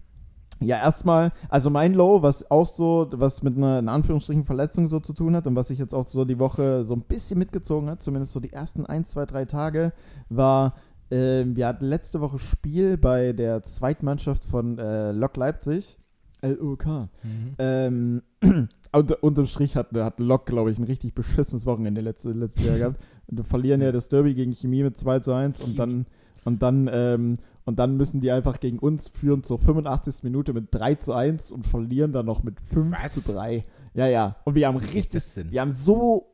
Ja, 0.62 0.76
erstmal, 0.76 1.32
also 1.48 1.70
mein 1.70 1.94
Low, 1.94 2.22
was 2.22 2.50
auch 2.50 2.66
so, 2.66 3.08
was 3.12 3.42
mit 3.42 3.56
einer 3.56 3.78
in 3.78 3.88
Anführungsstrichen 3.88 4.44
Verletzung 4.44 4.88
so 4.88 5.00
zu 5.00 5.14
tun 5.14 5.34
hat 5.34 5.46
und 5.46 5.56
was 5.56 5.68
sich 5.68 5.78
jetzt 5.78 5.94
auch 5.94 6.06
so 6.06 6.26
die 6.26 6.38
Woche 6.38 6.84
so 6.84 6.94
ein 6.94 7.00
bisschen 7.00 7.38
mitgezogen 7.38 7.88
hat, 7.88 8.02
zumindest 8.02 8.32
so 8.32 8.40
die 8.40 8.52
ersten 8.52 8.84
ein, 8.84 9.06
zwei, 9.06 9.24
drei 9.24 9.46
Tage, 9.46 9.94
war, 10.28 10.74
äh, 11.10 11.44
wir 11.46 11.66
hatten 11.66 11.86
letzte 11.86 12.20
Woche 12.20 12.38
Spiel 12.38 12.98
bei 12.98 13.32
der 13.32 13.62
Zweitmannschaft 13.62 14.44
von 14.44 14.78
äh, 14.78 15.12
Lok 15.12 15.36
Leipzig. 15.38 15.98
LOK. 16.42 16.86
Mhm. 16.86 17.54
Ähm, 17.58 18.22
unter, 18.92 19.22
unterm 19.22 19.46
Strich 19.46 19.76
hat, 19.76 19.92
hat 19.94 20.20
Lok, 20.20 20.46
glaube 20.46 20.70
ich, 20.70 20.78
ein 20.78 20.84
richtig 20.84 21.14
beschissenes 21.14 21.66
Wochenende 21.66 22.00
letzte, 22.00 22.32
letztes 22.32 22.66
Jahr 22.66 22.78
gehabt. 22.78 23.00
Und 23.26 23.36
wir 23.36 23.44
verlieren 23.44 23.80
ja 23.80 23.92
das 23.92 24.08
Derby 24.08 24.34
gegen 24.34 24.52
Chemie 24.52 24.82
mit 24.82 24.96
2 24.96 25.20
zu 25.20 25.32
1 25.32 25.60
und 25.60 25.78
dann, 25.78 26.06
und 26.44 26.62
dann, 26.62 26.90
ähm, 26.92 27.38
und 27.64 27.78
dann 27.78 27.96
müssen 27.96 28.20
die 28.20 28.30
einfach 28.30 28.58
gegen 28.60 28.78
uns 28.78 29.08
führen 29.08 29.44
zur 29.44 29.58
85. 29.58 30.24
Minute 30.24 30.52
mit 30.52 30.68
3 30.70 30.96
zu 30.96 31.12
1 31.12 31.52
und 31.52 31.66
verlieren 31.66 32.12
dann 32.12 32.26
noch 32.26 32.42
mit 32.42 32.60
5 32.60 32.96
Was? 33.02 33.14
zu 33.14 33.32
3. 33.32 33.64
Ja, 33.94 34.06
ja. 34.06 34.36
Und 34.44 34.54
wir 34.54 34.66
haben 34.66 34.78
richtig, 34.78 35.22
wir 35.50 35.60
haben 35.60 35.74
so, 35.74 36.29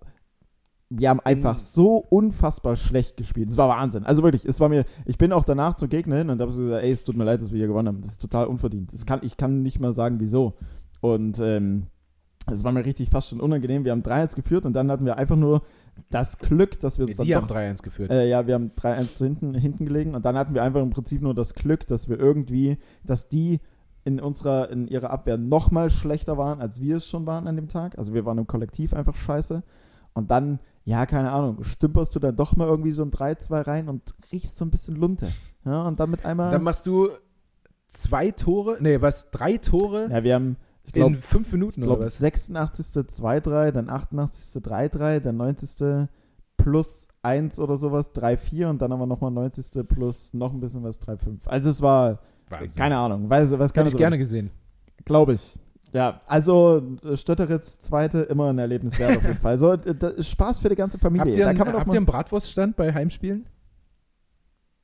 wir 0.89 1.09
haben 1.09 1.21
einfach 1.21 1.59
so 1.59 1.97
unfassbar 1.97 2.77
schlecht 2.77 3.17
gespielt. 3.17 3.51
Es 3.51 3.57
war 3.57 3.69
Wahnsinn. 3.69 4.05
Also 4.05 4.23
wirklich, 4.23 4.45
es 4.45 4.61
war 4.61 4.69
mir, 4.69 4.85
ich 5.05 5.19
bin 5.19 5.33
auch 5.33 5.43
danach 5.43 5.75
zum 5.75 5.89
Gegner 5.89 6.17
hin 6.17 6.31
und 6.31 6.41
habe 6.41 6.53
so 6.53 6.63
gesagt, 6.63 6.85
ey, 6.85 6.93
es 6.93 7.03
tut 7.03 7.17
mir 7.17 7.25
leid, 7.25 7.43
dass 7.43 7.51
wir 7.51 7.59
hier 7.59 7.67
gewonnen 7.67 7.89
haben. 7.89 8.01
Das 8.03 8.13
ist 8.13 8.23
total 8.23 8.47
unverdient. 8.47 8.93
Das 8.93 9.05
kann, 9.05 9.21
ich 9.23 9.37
kann 9.37 9.63
nicht 9.63 9.81
mal 9.81 9.93
sagen, 9.93 10.21
wieso. 10.21 10.55
Und 11.01 11.41
ähm, 11.41 11.89
es 12.49 12.63
war 12.63 12.71
mir 12.71 12.85
richtig 12.85 13.11
fast 13.11 13.31
schon 13.31 13.41
unangenehm. 13.41 13.85
Wir 13.85 13.91
haben 13.91 14.03
3-1 14.03 14.37
geführt 14.37 14.65
und 14.65 14.75
dann 14.75 14.89
hatten 14.91 15.05
wir 15.05 15.17
einfach 15.19 15.35
nur 15.35 15.63
das 16.11 16.39
Glück, 16.39 16.79
dass 16.79 16.99
wir 16.99 17.07
uns 17.07 17.17
dann 17.17 17.27
Die 17.27 17.33
doch 17.33 17.43
haben 17.49 17.57
3-1 17.57 17.83
geführt. 17.83 18.11
äh, 18.13 18.29
ja, 18.29 18.47
wir 18.47 18.55
haben 18.55 18.71
3-1 18.77 19.15
zu 19.15 19.25
hinten, 19.25 19.55
hinten 19.55 19.87
gelegen 19.87 20.15
und 20.15 20.25
dann 20.25 20.37
hatten 20.37 20.55
wir 20.55 20.63
einfach 20.63 20.83
im 20.83 20.91
Prinzip 20.91 21.21
nur 21.21 21.35
das 21.35 21.55
Glück, 21.55 21.87
dass 21.89 22.09
wir 22.09 22.21
irgendwie, 22.21 22.79
dass 23.03 23.29
die 23.29 23.59
in 24.05 24.21
unserer, 24.21 24.71
in 24.71 24.87
ihrer 24.87 25.11
Abwehr 25.11 25.37
nochmal 25.37 25.91
schlechter 25.91 26.39
waren, 26.39 26.61
als 26.61 26.81
wir 26.81 26.99
es 26.99 27.09
schon 27.09 27.27
waren 27.27 27.49
an 27.49 27.57
dem 27.57 27.67
Tag. 27.67 27.99
Also 27.99 28.15
wir 28.15 28.25
waren 28.25 28.39
im 28.39 28.47
Kollektiv 28.47 28.95
einfach 28.95 29.17
scheiße. 29.17 29.65
Und 30.17 30.31
dann, 30.31 30.61
ja, 30.85 31.05
keine 31.05 31.31
Ahnung, 31.31 31.63
stümperst 31.63 32.15
du 32.15 32.21
dann 32.21 32.35
doch 32.35 32.57
mal 32.57 32.67
irgendwie 32.67 32.91
so 32.91 33.03
ein 33.03 33.11
3-2 33.11 33.67
rein 33.67 33.89
und 33.91 34.15
riechst 34.33 34.57
so 34.57 34.65
ein 34.65 34.71
bisschen 34.71 34.97
Lunte. 34.97 35.29
Ja, 35.67 35.83
und 35.83 36.01
dann 36.01 36.11
mit 36.11 36.25
einmal. 36.25 36.51
Dann 36.51 36.63
machst 36.63 36.87
du 36.87 37.11
zwei 37.89 38.31
Tore, 38.31 38.79
nee, 38.81 38.99
was, 39.03 39.31
drei 39.31 39.59
Tore 39.59 40.09
ja, 40.11 40.25
wir 40.25 40.35
haben, 40.35 40.57
ich 40.85 40.93
glaube, 40.93 41.17
in 41.17 41.21
fünf 41.21 41.53
Minuten 41.53 41.83
ich 41.83 41.87
oder 41.87 41.97
glaube 41.97 42.07
was? 42.07 42.19
86. 42.19 42.87
2-3, 42.87 43.73
dann 43.73 43.91
88. 43.91 44.63
3-3, 44.63 45.21
dann 45.21 45.37
90. 45.37 46.09
plus 46.57 47.09
1 47.21 47.59
oder 47.59 47.77
sowas, 47.77 48.15
3-4 48.15 48.71
und 48.71 48.81
dann 48.81 48.91
haben 48.91 49.01
wir 49.01 49.07
nochmal 49.07 49.33
90. 49.33 49.87
plus 49.87 50.33
noch 50.33 50.55
ein 50.55 50.61
bisschen 50.61 50.83
was, 50.83 50.99
3-5. 51.03 51.41
Also 51.45 51.69
es 51.69 51.83
war, 51.83 52.21
Wahnsinn. 52.49 52.79
keine 52.79 52.97
Ahnung, 52.97 53.29
weiß, 53.29 53.59
was 53.59 53.75
kann 53.75 53.85
Hätte 53.85 53.97
ich 53.97 53.99
gerne 53.99 54.17
gesehen. 54.17 54.51
Glaube 55.05 55.35
ich. 55.35 55.59
Ja, 55.97 56.21
also 56.27 56.83
Stötteritz 57.15 57.81
zweite 57.81 58.19
immer 58.19 58.51
ein 58.51 58.59
Erlebnis 58.59 58.99
wert 58.99 59.17
auf 59.17 59.23
jeden 59.23 59.39
Fall. 59.39 59.59
So, 59.59 59.73
äh, 59.73 59.95
da 59.95 60.09
ist 60.09 60.29
Spaß 60.29 60.61
für 60.61 60.69
die 60.69 60.77
ganze 60.77 60.99
Familie. 60.99 61.25
Habt 61.25 61.37
ihr, 61.39 61.45
da 61.45 61.49
einen, 61.49 61.59
kann 61.59 61.69
man 61.69 61.77
habt 61.77 61.87
mal, 61.87 61.95
ihr 61.95 61.97
einen 61.97 62.05
Bratwurststand 62.05 62.77
bei 62.77 62.93
Heimspielen? 62.93 63.47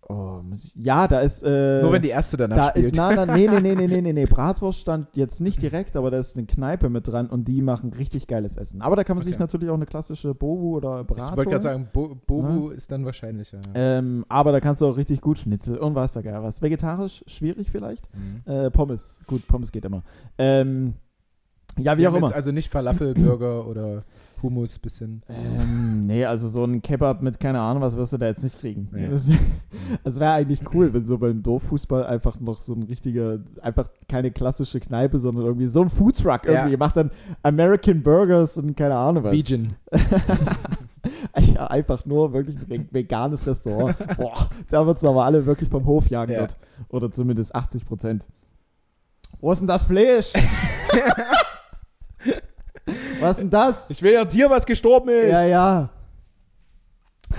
Oh, 0.09 0.41
muss 0.43 0.65
ich, 0.65 0.75
ja, 0.77 1.07
da 1.09 1.21
ist 1.21 1.43
äh, 1.43 1.81
Nur 1.83 1.93
wenn 1.93 2.03
die 2.03 2.09
erste 2.11 2.37
danach 2.37 2.57
da 2.57 2.69
spielt. 2.71 2.87
ist 2.87 2.97
na, 2.97 3.15
na, 3.15 3.27
nee, 3.37 3.47
nee, 3.49 3.61
nee, 3.61 3.75
nee, 3.75 3.87
nee, 3.87 4.01
nee, 4.03 4.13
nee, 4.13 4.27
Bratwurst 4.31 4.81
stand 4.81 5.09
jetzt 5.17 5.41
nicht 5.41 5.63
direkt, 5.63 5.97
aber 5.97 6.11
da 6.11 6.19
ist 6.19 6.37
eine 6.37 6.47
Kneipe 6.47 6.89
mit 6.89 7.09
dran 7.09 7.29
und 7.29 7.47
die 7.49 7.63
machen 7.63 7.93
richtig 7.93 8.27
geiles 8.27 8.57
Essen. 8.57 8.83
Aber 8.83 8.97
da 8.97 9.05
kann 9.05 9.17
man 9.17 9.25
sich 9.25 9.35
Okay. 9.35 9.43
natürlich 9.43 9.71
auch 9.71 9.75
eine 9.75 9.87
klassische 9.87 10.35
Bovu 10.35 10.77
oder 10.77 11.05
Brat 11.05 11.31
ich 11.33 11.37
wollte 11.37 11.51
gerade 11.51 11.63
sagen, 11.63 11.89
Bo 11.93 12.15
Bobu 12.27 12.71
ist 12.71 12.91
dann 12.91 13.05
wahrscheinlicher. 13.05 13.59
Ja. 13.75 13.99
Ähm, 13.99 14.25
aber 14.29 14.53
da 14.53 14.61
kannst 14.61 14.81
du 14.83 14.87
auch 14.87 14.97
richtig 14.97 15.21
gut 15.21 15.39
Schnitzel 15.39 15.79
und 15.79 15.95
was 15.95 16.13
da 16.13 16.23
geil 16.23 16.43
was. 16.43 16.61
Vegetarisch 16.63 17.25
schwierig 17.27 17.71
vielleicht. 17.71 18.09
Mhm. 18.15 18.51
Äh, 18.53 18.71
Pommes, 18.71 19.19
gut, 19.27 19.47
Pommes 19.47 19.73
geht 19.73 19.85
immer. 19.85 20.03
Ähm, 20.39 20.95
ja, 21.79 21.97
wie 21.97 22.03
Wir 22.03 22.11
auch 22.11 22.15
haben 22.15 22.25
immer. 22.25 22.35
also 22.35 22.53
nicht 22.53 22.71
Falafel-Burger 22.71 23.67
oder 23.67 24.05
Hummus 24.43 24.79
bisschen. 24.79 25.23
Ähm, 25.29 26.07
nee, 26.07 26.25
also 26.25 26.49
so 26.49 26.65
ein 26.65 26.83
Kebab 26.83 27.23
mit 27.23 27.39
keine 27.41 27.61
Ahnung, 27.61 27.83
was 27.83 27.97
wirst 27.97 28.13
du 28.13 28.19
da 28.19 28.27
jetzt 28.27 28.43
nicht 28.43 28.59
kriegen. 28.59 28.89
Ja. 28.97 29.09
Das, 29.09 29.31
das 30.05 30.19
wäre 30.21 30.33
eigentlich 30.33 30.63
cool, 30.75 30.93
wenn 30.93 31.07
so 31.07 31.19
beim 31.19 31.43
Dorffußball 31.43 32.05
einfach 32.07 32.41
noch 32.41 32.61
so 32.61 32.75
ein 32.75 32.83
richtiger, 32.85 33.39
einfach 33.61 33.89
keine 34.09 34.31
klassische 34.31 34.81
Kneipe, 34.81 35.19
sondern 35.19 35.45
irgendwie 35.45 35.67
so 35.69 35.83
ein 35.83 35.89
Foodtruck 35.91 36.47
irgendwie. 36.47 36.73
Ja. 36.73 36.79
Macht 36.79 36.97
dann 36.97 37.11
American 37.43 38.03
Burgers 38.03 38.59
und 38.59 38.77
keine 38.77 38.97
Ahnung 38.97 39.25
was. 39.25 39.33
Vegan. 39.33 39.77
ja, 41.39 41.67
einfach 41.69 42.05
nur 42.07 42.33
wirklich 42.33 42.57
ein 42.57 42.69
ve- 42.69 42.87
veganes 42.91 43.47
Restaurant. 43.47 43.97
Boah, 44.17 44.49
da 44.71 44.87
wird 44.87 44.99
es 44.99 45.05
aber 45.05 45.25
alle 45.25 45.47
wirklich 45.47 45.69
vom 45.69 45.85
Hof 45.87 46.09
jagen 46.11 46.33
Ja. 46.33 46.39
dort. 46.41 46.57
Oder 46.89 47.11
zumindest 47.11 47.55
80 47.55 47.87
Prozent. 47.87 48.27
Wo 49.41 49.51
ist 49.51 49.59
denn 49.61 49.69
das 49.69 49.85
Fleisch? 49.85 50.33
was 53.21 53.37
ist 53.37 53.41
denn 53.41 53.51
das? 53.51 53.91
Ich 53.91 54.03
will 54.03 54.13
ja 54.13 54.23
ein 54.23 54.29
Tier, 54.29 54.51
was 54.51 54.67
gestorben 54.67 55.09
ist. 55.11 55.31
Ja, 55.31 55.43
ja. 55.45 55.91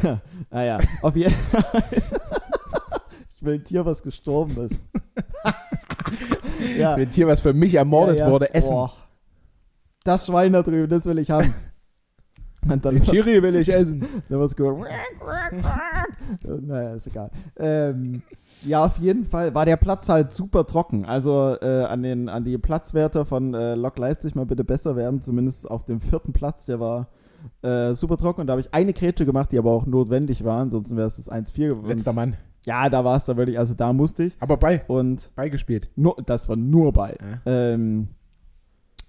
naja, 0.50 0.80
auf 1.02 1.16
jeden 1.16 1.34
Fall. 1.34 1.84
ich 3.36 3.44
will 3.44 3.56
ein 3.56 3.64
Tier, 3.64 3.86
was 3.86 4.02
gestorben 4.02 4.58
ist. 4.66 4.78
ja. 6.78 6.91
Ich 6.91 6.98
will 6.98 7.06
ein 7.06 7.12
Tier, 7.12 7.28
was 7.28 7.39
für 7.41 7.54
mich 7.54 7.76
ermordet 7.76 8.20
ja, 8.20 8.26
ja. 8.26 8.32
wurde, 8.32 8.54
essen. 8.54 8.72
Boah. 8.72 8.94
Das 10.04 10.26
Schwein 10.26 10.54
da 10.54 10.62
drüben, 10.62 10.89
das 10.89 11.06
will 11.06 11.20
ich 11.20 11.32
haben. 11.32 11.54
Und 12.70 12.84
dann 12.86 12.96
Den 12.96 13.04
Chiri 13.04 13.41
will 13.44 13.56
ich 13.56 13.70
essen. 13.70 14.06
dann 14.30 14.39
wird's 14.39 14.56
gut. 14.56 14.86
naja, 16.62 16.94
ist 16.94 17.08
egal. 17.08 17.30
Ähm, 17.58 18.22
ja, 18.64 18.86
auf 18.86 18.97
jeden 18.99 19.26
Fall 19.26 19.54
war 19.56 19.66
der 19.66 19.78
Platz 19.78 20.08
halt 20.10 20.32
super 20.32 20.66
trocken. 20.66 21.06
Also 21.06 21.56
äh, 21.62 21.84
an, 21.84 22.04
den, 22.04 22.30
an 22.30 22.43
die 22.43 22.58
Platzwerte 22.58 23.26
von 23.26 23.54
äh, 23.54 23.76
Lok 23.76 23.97
Leipzig 23.97 24.36
mal 24.36 24.45
bitte 24.45 24.64
besser 24.64 24.95
werden. 24.95 25.22
Zumindest 25.22 25.70
auf 25.70 25.84
dem 25.86 26.01
vierten 26.01 26.34
Platz, 26.34 26.66
der 26.66 26.80
war 26.80 27.08
äh, 27.62 27.93
super 27.93 28.18
trocken. 28.18 28.41
Und 28.41 28.47
da 28.47 28.51
habe 28.51 28.62
ich 28.62 28.74
eine 28.74 28.93
Grätsche 28.93 29.26
gemacht, 29.26 29.51
die 29.51 29.58
aber 29.58 29.72
auch 29.72 29.86
notwendig 29.86 30.43
war. 30.43 30.62
Ansonsten 30.62 30.95
wäre 30.95 31.08
es 31.08 31.18
das 31.18 31.32
1-4 31.32 31.68
geworden. 31.68 31.88
Letzter 31.88 32.14
Mann. 32.14 32.38
Ja, 32.66 32.89
da 32.89 33.04
war 33.04 33.18
es 33.18 33.26
da 33.26 33.36
wirklich, 33.36 33.60
also 33.60 33.74
da 33.74 33.91
musste 33.91 34.24
ich. 34.24 34.38
Aber 34.39 34.58
bei. 34.58 34.84
Und 34.88 35.32
Beigespielt. 35.36 35.89
nur, 35.95 36.16
das 36.26 36.47
war 36.47 36.56
nur 36.56 36.93
bei. 36.93 37.18
Ja. 37.20 37.39
Ähm, 37.45 38.08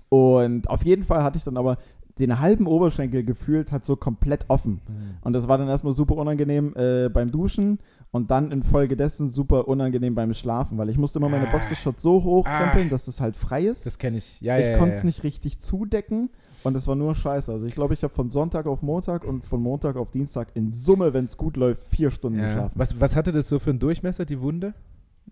und 0.09 0.69
auf 0.69 0.85
jeden 0.85 1.05
Fall 1.05 1.23
hatte 1.23 1.39
ich 1.39 1.45
dann 1.45 1.57
aber 1.57 1.79
den 2.19 2.39
halben 2.39 2.67
Oberschenkel 2.67 3.25
gefühlt 3.25 3.73
hat 3.73 3.85
so 3.85 3.97
komplett 3.97 4.45
offen. 4.49 4.81
Und 5.23 5.33
das 5.33 5.49
war 5.49 5.59
dann 5.59 5.69
erstmal 5.69 5.93
super 5.93 6.17
unangenehm 6.17 6.75
äh, 6.77 7.09
beim 7.09 7.31
Duschen 7.31 7.81
und 8.15 8.31
dann 8.31 8.53
infolgedessen 8.53 9.29
super 9.29 9.67
unangenehm 9.67 10.15
beim 10.15 10.33
Schlafen, 10.35 10.79
weil 10.79 10.89
ich 10.89 10.97
musste 10.99 11.19
immer 11.19 11.29
meine 11.29 11.49
Ah. 11.49 11.53
Boxershot 11.53 11.99
so 11.99 12.23
hochkrempeln, 12.23 12.87
Ah. 12.87 12.91
dass 12.91 13.09
es 13.09 13.21
halt 13.21 13.37
frei 13.37 13.65
ist. 13.65 13.87
Das 13.87 13.99
kenne 13.99 14.19
ich. 14.19 14.41
Ja, 14.41 14.57
ich 14.57 14.67
ja, 14.67 14.79
konnte 14.79 14.95
es 14.95 15.03
ja. 15.03 15.07
nicht 15.07 15.25
richtig 15.25 15.59
zudecken 15.59 16.31
und 16.63 16.77
es 16.77 16.87
war 16.87 16.95
nur 16.95 17.15
scheiße. 17.15 17.51
Also 17.53 17.67
ich 17.67 17.75
glaube, 17.75 17.93
ich 17.95 18.03
habe 18.05 18.15
von 18.15 18.31
Sonntag 18.31 18.67
auf 18.67 18.83
Montag 18.83 19.25
und 19.25 19.45
von 19.45 19.61
Montag 19.61 19.97
auf 19.97 20.13
Dienstag 20.13 20.49
in 20.55 20.71
Summe, 20.71 21.13
wenn 21.13 21.25
es 21.25 21.37
gut 21.37 21.57
läuft, 21.57 21.83
vier 21.83 22.11
Stunden 22.13 22.41
geschlafen. 22.41 22.73
Was, 22.77 23.01
was 23.01 23.17
hatte 23.17 23.33
das 23.33 23.49
so 23.49 23.59
für 23.59 23.71
einen 23.71 23.81
Durchmesser, 23.81 24.25
die 24.25 24.41
Wunde? 24.41 24.75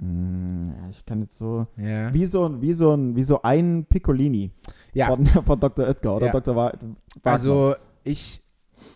Ja, 0.00 0.88
ich 0.90 1.04
kann 1.06 1.20
jetzt 1.20 1.38
so 1.38 1.66
Ja. 1.76 2.12
wie 2.12 2.26
so, 2.26 2.46
ein- 2.48 2.60
wie 2.62 2.72
so, 2.72 2.92
ein, 2.94 3.14
wie 3.14 3.22
so 3.22 3.42
ein 3.42 3.84
Piccolini 3.88 4.50
ja. 4.94 5.06
von, 5.06 5.24
von 5.46 5.60
Dr. 5.60 5.86
Oetker 5.86 6.16
oder 6.16 6.26
Ja. 6.26 6.32
Dr. 6.32 6.56
Wa 6.56 6.72
Wagner. 6.72 6.96
Also 7.22 7.74
ich, 8.02 8.40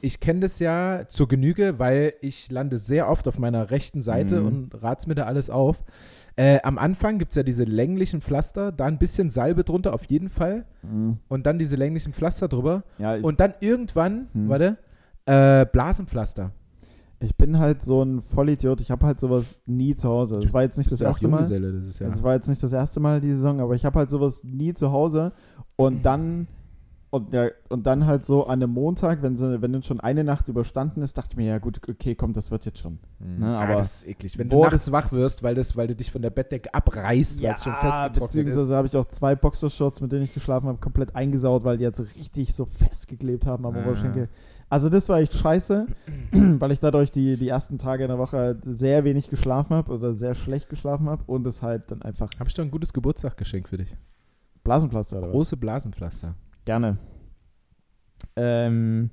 ich 0.00 0.20
kenne 0.20 0.40
das 0.40 0.58
ja 0.58 1.04
zur 1.08 1.28
Genüge, 1.28 1.78
weil 1.78 2.14
ich 2.20 2.50
lande 2.50 2.78
sehr 2.78 3.08
oft 3.10 3.26
auf 3.28 3.38
meiner 3.38 3.70
rechten 3.70 4.02
Seite 4.02 4.40
Mhm. 4.40 4.46
und 4.46 4.82
rat's 4.82 5.06
mir 5.06 5.14
da 5.14 5.24
alles 5.24 5.50
auf. 5.50 5.82
Äh, 6.38 6.60
am 6.62 6.76
Anfang 6.78 7.18
gibt 7.18 7.30
es 7.30 7.36
ja 7.36 7.42
diese 7.42 7.64
länglichen 7.64 8.20
Pflaster, 8.20 8.70
da 8.70 8.84
ein 8.86 8.98
bisschen 8.98 9.30
Salbe 9.30 9.64
drunter 9.64 9.94
auf 9.94 10.04
jeden 10.04 10.28
Fall 10.28 10.66
Mm, 10.82 11.12
und 11.28 11.46
dann 11.46 11.58
diese 11.58 11.76
länglichen 11.76 12.12
Pflaster 12.12 12.46
drüber 12.48 12.84
ja, 12.98 13.14
und 13.16 13.40
dann 13.40 13.54
irgendwann, 13.60 14.28
Hm. 14.34 14.48
warte, 14.48 14.76
äh, 15.24 15.64
Blasenpflaster. 15.66 16.52
ich 17.18 17.34
bin 17.36 17.58
halt 17.58 17.82
so 17.82 18.02
ein 18.02 18.20
Vollidiot. 18.20 18.82
Ich 18.82 18.90
habe 18.90 19.06
halt 19.06 19.18
sowas 19.18 19.58
nie 19.64 19.96
zu 19.96 20.06
Hause. 20.10 20.38
Das 20.40 20.52
war 20.52 20.62
jetzt 20.62 20.76
nicht 20.76 20.92
das 20.92 21.00
ja 21.00 21.06
erste 21.08 21.26
Mal. 21.28 21.42
Ja. 21.50 22.08
Das 22.10 22.22
war 22.22 22.34
jetzt 22.34 22.48
nicht 22.50 22.62
das 22.62 22.74
erste 22.74 23.00
Mal 23.00 23.22
die 23.22 23.30
Saison, 23.32 23.58
aber 23.60 23.74
ich 23.74 23.86
habe 23.86 23.98
halt 23.98 24.10
sowas 24.10 24.44
nie 24.44 24.74
zu 24.74 24.92
Hause. 24.92 25.32
Und 25.76 26.02
dann 26.04 26.46
und, 27.10 27.32
ja, 27.32 27.48
und 27.68 27.86
dann 27.86 28.06
halt 28.06 28.24
so 28.24 28.46
an 28.46 28.62
einem 28.62 28.72
Montag, 28.72 29.22
wenn, 29.22 29.36
sie, 29.36 29.62
wenn 29.62 29.72
dann 29.72 29.82
schon 29.82 30.00
eine 30.00 30.24
Nacht 30.24 30.48
überstanden 30.48 31.02
ist, 31.02 31.16
dachte 31.16 31.30
ich 31.32 31.36
mir, 31.36 31.46
ja 31.46 31.58
gut, 31.58 31.80
okay, 31.88 32.14
komm, 32.14 32.32
das 32.32 32.50
wird 32.50 32.64
jetzt 32.66 32.78
schon. 32.78 32.98
Mhm. 33.20 33.38
Ne, 33.38 33.56
ah, 33.56 33.62
aber 33.62 33.74
das 33.76 33.98
ist 33.98 34.08
eklig. 34.08 34.36
Wenn 34.38 34.48
du 34.48 34.62
nachts 34.62 34.90
wach 34.90 35.12
wirst, 35.12 35.42
weil, 35.42 35.54
das, 35.54 35.76
weil 35.76 35.86
du 35.86 35.94
dich 35.94 36.10
von 36.10 36.20
der 36.20 36.30
Bettdecke 36.30 36.74
abreißt, 36.74 37.42
weil 37.42 37.54
es 37.54 37.62
schon 37.64 37.72
festgetrocknet 37.72 38.20
beziehungsweise 38.20 38.62
ist. 38.64 38.76
habe 38.76 38.86
ich 38.88 38.96
auch 38.96 39.04
zwei 39.06 39.34
Boxershorts, 39.36 40.00
mit 40.00 40.12
denen 40.12 40.24
ich 40.24 40.34
geschlafen 40.34 40.66
habe, 40.66 40.78
komplett 40.78 41.14
eingesaut, 41.14 41.64
weil 41.64 41.76
die 41.78 41.84
halt 41.84 41.96
so 41.96 42.02
richtig 42.02 42.54
so 42.54 42.64
festgeklebt 42.64 43.46
haben 43.46 43.64
am 43.66 43.76
Ah. 43.76 43.82
Oberschenkel. 43.82 44.28
Also 44.68 44.88
das 44.88 45.08
war 45.08 45.20
echt 45.20 45.32
scheiße, 45.32 45.86
weil 46.32 46.72
ich 46.72 46.80
dadurch 46.80 47.12
die, 47.12 47.36
die 47.36 47.48
ersten 47.48 47.78
Tage 47.78 48.02
in 48.02 48.08
der 48.08 48.18
Woche 48.18 48.36
halt 48.36 48.58
sehr 48.64 49.04
wenig 49.04 49.30
geschlafen 49.30 49.76
habe 49.76 49.92
oder 49.92 50.12
sehr 50.14 50.34
schlecht 50.34 50.68
geschlafen 50.68 51.08
habe 51.08 51.22
und 51.26 51.46
es 51.46 51.62
halt 51.62 51.90
dann 51.92 52.02
einfach 52.02 52.30
Habe 52.38 52.48
ich 52.48 52.54
doch 52.54 52.64
ein 52.64 52.70
gutes 52.72 52.92
Geburtstagsgeschenk 52.92 53.68
für 53.68 53.76
dich. 53.78 53.96
Blasenpflaster 54.64 55.18
oder 55.18 55.26
was? 55.28 55.32
Große 55.32 55.56
Blasenpflaster. 55.56 56.34
Gerne. 56.66 56.98
Ähm, 58.34 59.10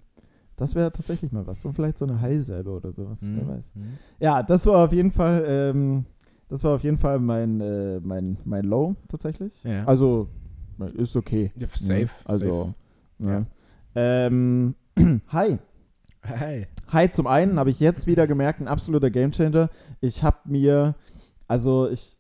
das 0.58 0.76
wäre 0.76 0.92
tatsächlich 0.92 1.32
mal 1.32 1.48
was. 1.48 1.64
Und 1.64 1.74
vielleicht 1.74 1.98
so 1.98 2.06
eine 2.06 2.20
Heilsalbe 2.20 2.72
oder 2.72 2.92
sowas. 2.92 3.20
Wer 3.22 3.48
weiß. 3.48 3.76
Mhm. 3.76 3.98
Ja, 4.20 4.44
das 4.44 4.66
war 4.66 4.84
auf 4.86 4.92
jeden 4.92 5.12
Fall, 5.12 5.44
ähm, 5.48 6.06
Das 6.50 6.64
war 6.64 6.76
auf 6.76 6.84
jeden 6.84 6.98
Fall 6.98 7.20
mein, 7.20 7.62
äh, 7.62 8.00
mein, 8.02 8.38
mein 8.44 8.66
Low 8.66 8.96
tatsächlich. 9.08 9.64
Ja. 9.64 9.86
Also, 9.86 10.28
ist 10.96 11.16
okay. 11.16 11.52
Ja, 11.56 11.68
safe. 11.74 12.02
Ne? 12.02 12.10
Also, 12.26 12.46
safe. 12.46 12.76
ja. 13.20 13.40
Ja. 13.40 13.46
Ähm, 13.96 14.76
hi. 15.30 15.58
Hey. 16.22 16.68
Hi, 16.92 17.10
zum 17.10 17.28
einen 17.28 17.60
habe 17.60 17.70
ich 17.70 17.80
jetzt 17.80 18.08
wieder 18.08 18.28
gemerkt, 18.28 18.62
ein 18.62 18.68
absoluter 18.68 19.10
Gamechanger. 19.10 19.70
Ich 20.00 20.24
habe 20.24 20.38
mir, 20.46 20.96
also 21.48 21.90
ich, 21.90 22.18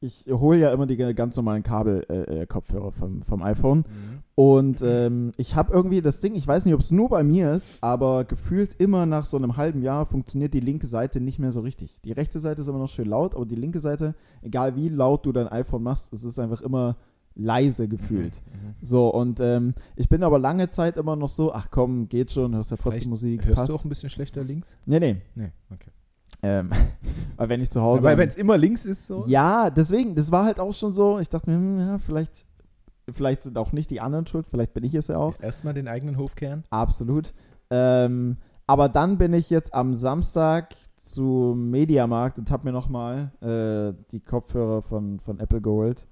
ich 0.00 0.26
hole 0.28 0.58
ja 0.58 0.72
immer 0.72 0.86
die 0.86 0.96
ganz 0.96 1.36
normalen 1.36 1.62
Kabel-Kopfhörer 1.62 2.42
äh, 2.42 2.46
Kopfhörer 2.46 2.92
vom, 2.92 3.22
vom 3.22 3.42
iPhone. 3.42 3.78
Mhm. 3.78 4.18
Und 4.34 4.82
ähm, 4.82 5.32
ich 5.36 5.56
habe 5.56 5.72
irgendwie 5.72 6.00
das 6.00 6.20
Ding, 6.20 6.36
ich 6.36 6.46
weiß 6.46 6.64
nicht, 6.64 6.74
ob 6.74 6.80
es 6.80 6.92
nur 6.92 7.08
bei 7.08 7.24
mir 7.24 7.52
ist, 7.52 7.74
aber 7.80 8.24
gefühlt 8.24 8.74
immer 8.74 9.06
nach 9.06 9.24
so 9.24 9.36
einem 9.36 9.56
halben 9.56 9.82
Jahr 9.82 10.06
funktioniert 10.06 10.54
die 10.54 10.60
linke 10.60 10.86
Seite 10.86 11.20
nicht 11.20 11.40
mehr 11.40 11.50
so 11.50 11.60
richtig. 11.60 12.00
Die 12.02 12.12
rechte 12.12 12.38
Seite 12.38 12.60
ist 12.60 12.68
immer 12.68 12.78
noch 12.78 12.88
schön 12.88 13.08
laut, 13.08 13.34
aber 13.34 13.46
die 13.46 13.56
linke 13.56 13.80
Seite, 13.80 14.14
egal 14.42 14.76
wie 14.76 14.88
laut 14.88 15.26
du 15.26 15.32
dein 15.32 15.48
iPhone 15.48 15.82
machst, 15.82 16.12
es 16.12 16.22
ist 16.22 16.38
einfach 16.38 16.62
immer 16.62 16.96
leise 17.34 17.88
gefühlt. 17.88 18.40
Mhm. 18.46 18.74
So, 18.80 19.08
und 19.12 19.40
ähm, 19.40 19.74
ich 19.96 20.08
bin 20.08 20.22
aber 20.22 20.38
lange 20.38 20.70
Zeit 20.70 20.96
immer 20.96 21.16
noch 21.16 21.28
so, 21.28 21.52
ach 21.52 21.70
komm, 21.70 22.08
geht 22.08 22.32
schon, 22.32 22.54
hörst 22.54 22.70
ja 22.70 22.76
trotzdem 22.76 23.10
Musik, 23.10 23.44
Hörst 23.44 23.56
passt. 23.56 23.70
du 23.70 23.74
auch 23.74 23.84
ein 23.84 23.88
bisschen 23.88 24.10
schlechter 24.10 24.44
links? 24.44 24.76
Nee, 24.86 25.00
nee. 25.00 25.16
Nee, 25.34 25.50
okay. 25.70 25.90
Ähm, 26.42 26.70
weil 27.36 27.48
wenn 27.48 27.60
ich 27.60 27.70
zu 27.70 27.82
Hause. 27.82 28.02
Weil 28.04 28.14
am- 28.14 28.18
wenn 28.20 28.28
es 28.28 28.36
immer 28.36 28.56
links 28.58 28.84
ist, 28.84 29.06
so. 29.06 29.24
ja, 29.26 29.70
deswegen, 29.70 30.14
das 30.14 30.30
war 30.32 30.44
halt 30.44 30.60
auch 30.60 30.74
schon 30.74 30.92
so. 30.92 31.18
Ich 31.18 31.28
dachte 31.28 31.50
mir, 31.50 31.56
hm, 31.56 31.78
ja, 31.78 31.98
vielleicht, 31.98 32.46
vielleicht 33.10 33.42
sind 33.42 33.58
auch 33.58 33.72
nicht 33.72 33.90
die 33.90 34.00
anderen 34.00 34.26
schuld, 34.26 34.46
vielleicht 34.50 34.72
bin 34.74 34.84
ich 34.84 34.94
es 34.94 35.08
ja 35.08 35.16
auch. 35.18 35.34
Erstmal 35.40 35.74
den 35.74 35.88
eigenen 35.88 36.16
Hof 36.16 36.34
kehren. 36.34 36.64
Absolut. 36.70 37.32
Ähm, 37.70 38.36
aber 38.66 38.88
dann 38.88 39.18
bin 39.18 39.32
ich 39.32 39.50
jetzt 39.50 39.74
am 39.74 39.94
Samstag 39.94 40.74
zum 40.96 41.70
Mediamarkt 41.70 42.38
und 42.38 42.50
habe 42.50 42.64
mir 42.64 42.72
nochmal 42.72 43.30
äh, 43.40 43.94
die 44.10 44.20
Kopfhörer 44.20 44.82
von, 44.82 45.20
von 45.20 45.38
Apple 45.40 45.60
geholt. 45.60 46.06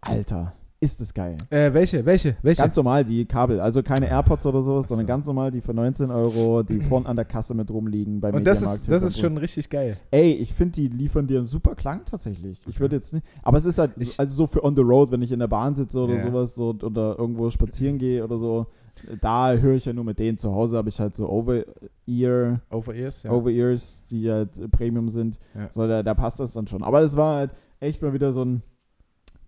Alter, 0.00 0.52
ist 0.82 1.00
das 1.00 1.12
geil. 1.12 1.36
Äh, 1.50 1.74
welche? 1.74 2.04
Welche? 2.06 2.36
Welche? 2.42 2.62
Ganz 2.62 2.74
normal, 2.76 3.04
die 3.04 3.26
Kabel. 3.26 3.60
Also 3.60 3.82
keine 3.82 4.08
AirPods 4.08 4.46
oder 4.46 4.62
sowas, 4.62 4.88
sondern 4.88 5.06
ganz 5.06 5.26
normal 5.26 5.50
die 5.50 5.60
für 5.60 5.74
19 5.74 6.10
Euro, 6.10 6.62
die 6.62 6.80
vorn 6.88 7.04
an 7.06 7.16
der 7.16 7.26
Kasse 7.26 7.54
mit 7.54 7.70
rumliegen 7.70 8.20
bei 8.20 8.32
Und 8.32 8.44
das 8.44 8.62
ist, 8.62 8.90
das 8.90 9.02
ist 9.02 9.18
schon 9.20 9.36
richtig 9.36 9.68
geil. 9.68 9.98
Ey, 10.10 10.32
ich 10.32 10.54
finde, 10.54 10.72
die 10.80 10.88
liefern 10.88 11.26
dir 11.26 11.38
einen 11.38 11.46
super 11.48 11.74
Klang 11.74 12.04
tatsächlich. 12.06 12.60
Ich 12.66 12.80
würde 12.80 12.96
jetzt 12.96 13.12
nicht. 13.12 13.26
Aber 13.42 13.58
es 13.58 13.66
ist 13.66 13.78
halt, 13.78 13.92
Ich- 13.98 14.18
also 14.18 14.34
so 14.34 14.46
für 14.46 14.64
on 14.64 14.74
the 14.74 14.82
road, 14.82 15.10
wenn 15.10 15.20
ich 15.22 15.32
in 15.32 15.38
der 15.40 15.48
Bahn 15.48 15.74
sitze 15.74 16.00
oder 16.00 16.14
Ja. 16.14 16.22
sowas 16.22 16.54
so, 16.54 16.70
oder 16.82 17.18
irgendwo 17.18 17.50
spazieren 17.50 17.98
gehe 17.98 18.24
oder 18.24 18.38
so, 18.38 18.66
da 19.20 19.52
höre 19.54 19.74
ich 19.74 19.84
ja 19.84 19.92
nur 19.92 20.04
mit 20.04 20.18
denen. 20.18 20.38
Zu 20.38 20.54
Hause 20.54 20.76
habe 20.78 20.88
ich 20.88 20.98
halt 20.98 21.14
so 21.14 21.28
Over-Ear, 21.28 22.60
Over-Ears, 22.70 23.22
ja. 23.24 23.30
Over-Ears, 23.32 24.04
die 24.10 24.30
halt 24.30 24.70
Premium 24.70 25.08
sind. 25.08 25.38
Ja. 25.54 25.68
So, 25.70 25.86
da, 25.86 26.02
da 26.02 26.14
passt 26.14 26.40
das 26.40 26.52
dann 26.54 26.66
schon. 26.66 26.82
Aber 26.82 27.00
es 27.00 27.16
war 27.16 27.36
halt 27.36 27.50
echt 27.80 28.02
mal 28.02 28.12
wieder 28.12 28.32
so 28.32 28.44
ein. 28.44 28.62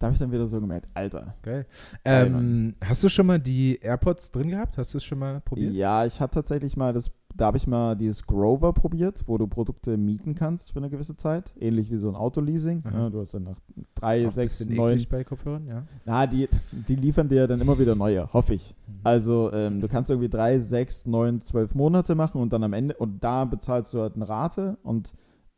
Da 0.02 0.06
habe 0.06 0.14
ich 0.14 0.18
dann 0.18 0.32
wieder 0.32 0.48
so 0.48 0.60
gemerkt, 0.60 0.88
Alter. 0.94 1.36
Geil. 1.42 1.64
Ähm, 2.04 2.74
hast 2.84 3.04
du 3.04 3.08
schon 3.08 3.24
mal 3.24 3.38
die 3.38 3.78
AirPods 3.80 4.32
drin 4.32 4.48
gehabt? 4.48 4.76
Hast 4.76 4.92
du 4.94 4.98
es 4.98 5.04
schon 5.04 5.20
mal 5.20 5.40
probiert? 5.40 5.74
Ja, 5.74 6.04
ich 6.04 6.20
hatte 6.20 6.34
tatsächlich 6.34 6.76
mal 6.76 6.92
das, 6.92 7.12
da 7.36 7.46
habe 7.46 7.56
ich 7.56 7.68
mal 7.68 7.94
dieses 7.94 8.26
Grover 8.26 8.72
probiert, 8.72 9.22
wo 9.28 9.38
du 9.38 9.46
Produkte 9.46 9.96
mieten 9.96 10.34
kannst 10.34 10.72
für 10.72 10.80
eine 10.80 10.90
gewisse 10.90 11.16
Zeit. 11.16 11.54
Ähnlich 11.56 11.92
wie 11.92 11.98
so 11.98 12.08
ein 12.08 12.16
Autoleasing. 12.16 12.82
Ja, 12.92 13.10
du 13.10 13.20
hast 13.20 13.34
dann 13.34 13.44
nach 13.44 13.60
drei, 13.94 14.26
Auch 14.26 14.32
sechs, 14.32 14.68
neun. 14.68 15.00
bei 15.08 15.22
Kopfhörern, 15.22 15.68
ja. 15.68 15.84
Na, 16.04 16.26
die, 16.26 16.48
die 16.72 16.96
liefern 16.96 17.28
dir 17.28 17.46
dann 17.46 17.60
immer 17.60 17.78
wieder 17.78 17.94
neue, 17.94 18.26
hoffe 18.32 18.54
ich. 18.54 18.74
Mhm. 18.88 18.94
Also 19.04 19.52
ähm, 19.52 19.80
du 19.80 19.86
kannst 19.86 20.10
irgendwie 20.10 20.28
drei, 20.28 20.58
sechs, 20.58 21.06
neun, 21.06 21.40
zwölf 21.40 21.76
Monate 21.76 22.16
machen 22.16 22.40
und 22.40 22.52
dann 22.52 22.64
am 22.64 22.72
Ende, 22.72 22.96
und 22.96 23.22
da 23.22 23.44
bezahlst 23.44 23.94
du 23.94 24.00
halt 24.00 24.16
eine 24.16 24.28
Rate 24.28 24.78
und 24.82 25.14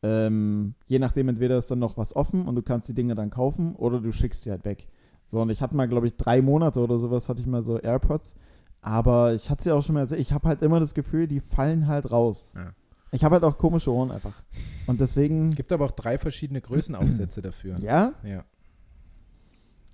ähm, 0.06 0.74
je 0.86 0.98
nachdem 0.98 1.28
entweder 1.30 1.56
ist 1.56 1.70
dann 1.70 1.78
noch 1.78 1.96
was 1.96 2.14
offen 2.14 2.46
und 2.46 2.54
du 2.56 2.62
kannst 2.62 2.88
die 2.90 2.94
Dinge 2.94 3.14
dann 3.14 3.30
kaufen 3.30 3.74
oder 3.74 4.00
du 4.00 4.12
schickst 4.12 4.42
sie 4.44 4.50
halt 4.50 4.64
weg. 4.66 4.86
So, 5.26 5.40
und 5.40 5.48
ich 5.48 5.62
hatte 5.62 5.74
mal, 5.74 5.88
glaube 5.88 6.06
ich, 6.06 6.16
drei 6.16 6.42
Monate 6.42 6.80
oder 6.80 6.98
sowas 6.98 7.30
hatte 7.30 7.40
ich 7.40 7.46
mal 7.46 7.64
so 7.64 7.78
AirPods, 7.80 8.34
aber 8.82 9.32
ich 9.32 9.48
hatte 9.50 9.62
sie 9.64 9.72
auch 9.72 9.82
schon 9.82 9.94
mal 9.94 10.00
erzählt, 10.02 10.20
ich 10.20 10.32
habe 10.34 10.46
halt 10.48 10.60
immer 10.60 10.78
das 10.78 10.92
Gefühl, 10.92 11.26
die 11.26 11.40
fallen 11.40 11.86
halt 11.86 12.12
raus. 12.12 12.52
Ja. 12.54 12.72
Ich 13.12 13.24
habe 13.24 13.34
halt 13.36 13.44
auch 13.44 13.56
komische 13.56 13.90
Ohren 13.92 14.10
einfach. 14.10 14.42
Und 14.86 15.00
deswegen, 15.00 15.52
Gibt 15.52 15.72
aber 15.72 15.86
auch 15.86 15.92
drei 15.92 16.18
verschiedene 16.18 16.60
Größenaufsätze 16.60 17.40
dafür. 17.40 17.76
ja, 17.78 18.12
Ja. 18.24 18.44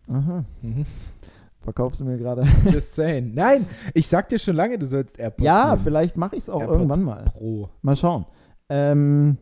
aha, 0.09 0.45
Mhm. 0.63 0.87
verkaufst 1.61 2.01
du 2.01 2.05
mir 2.05 2.17
gerade. 2.17 2.43
Just 2.73 2.95
saying. 2.95 3.33
Nein, 3.35 3.67
ich 3.95 4.09
sag 4.09 4.29
dir 4.29 4.39
schon 4.39 4.57
lange, 4.57 4.79
du 4.79 4.87
sollst 4.87 5.19
AirPods 5.19 5.45
Ja, 5.47 5.71
nehmen. 5.71 5.83
vielleicht 5.85 6.17
mache 6.17 6.35
ich 6.37 6.43
es 6.43 6.51
auch 6.51 6.61
AirPods 6.61 6.79
irgendwann 6.81 7.03
mal. 7.03 7.25
Pro. 7.27 7.69
Mal 7.83 7.95
schauen. 7.97 8.25
Ähm, 8.69 9.37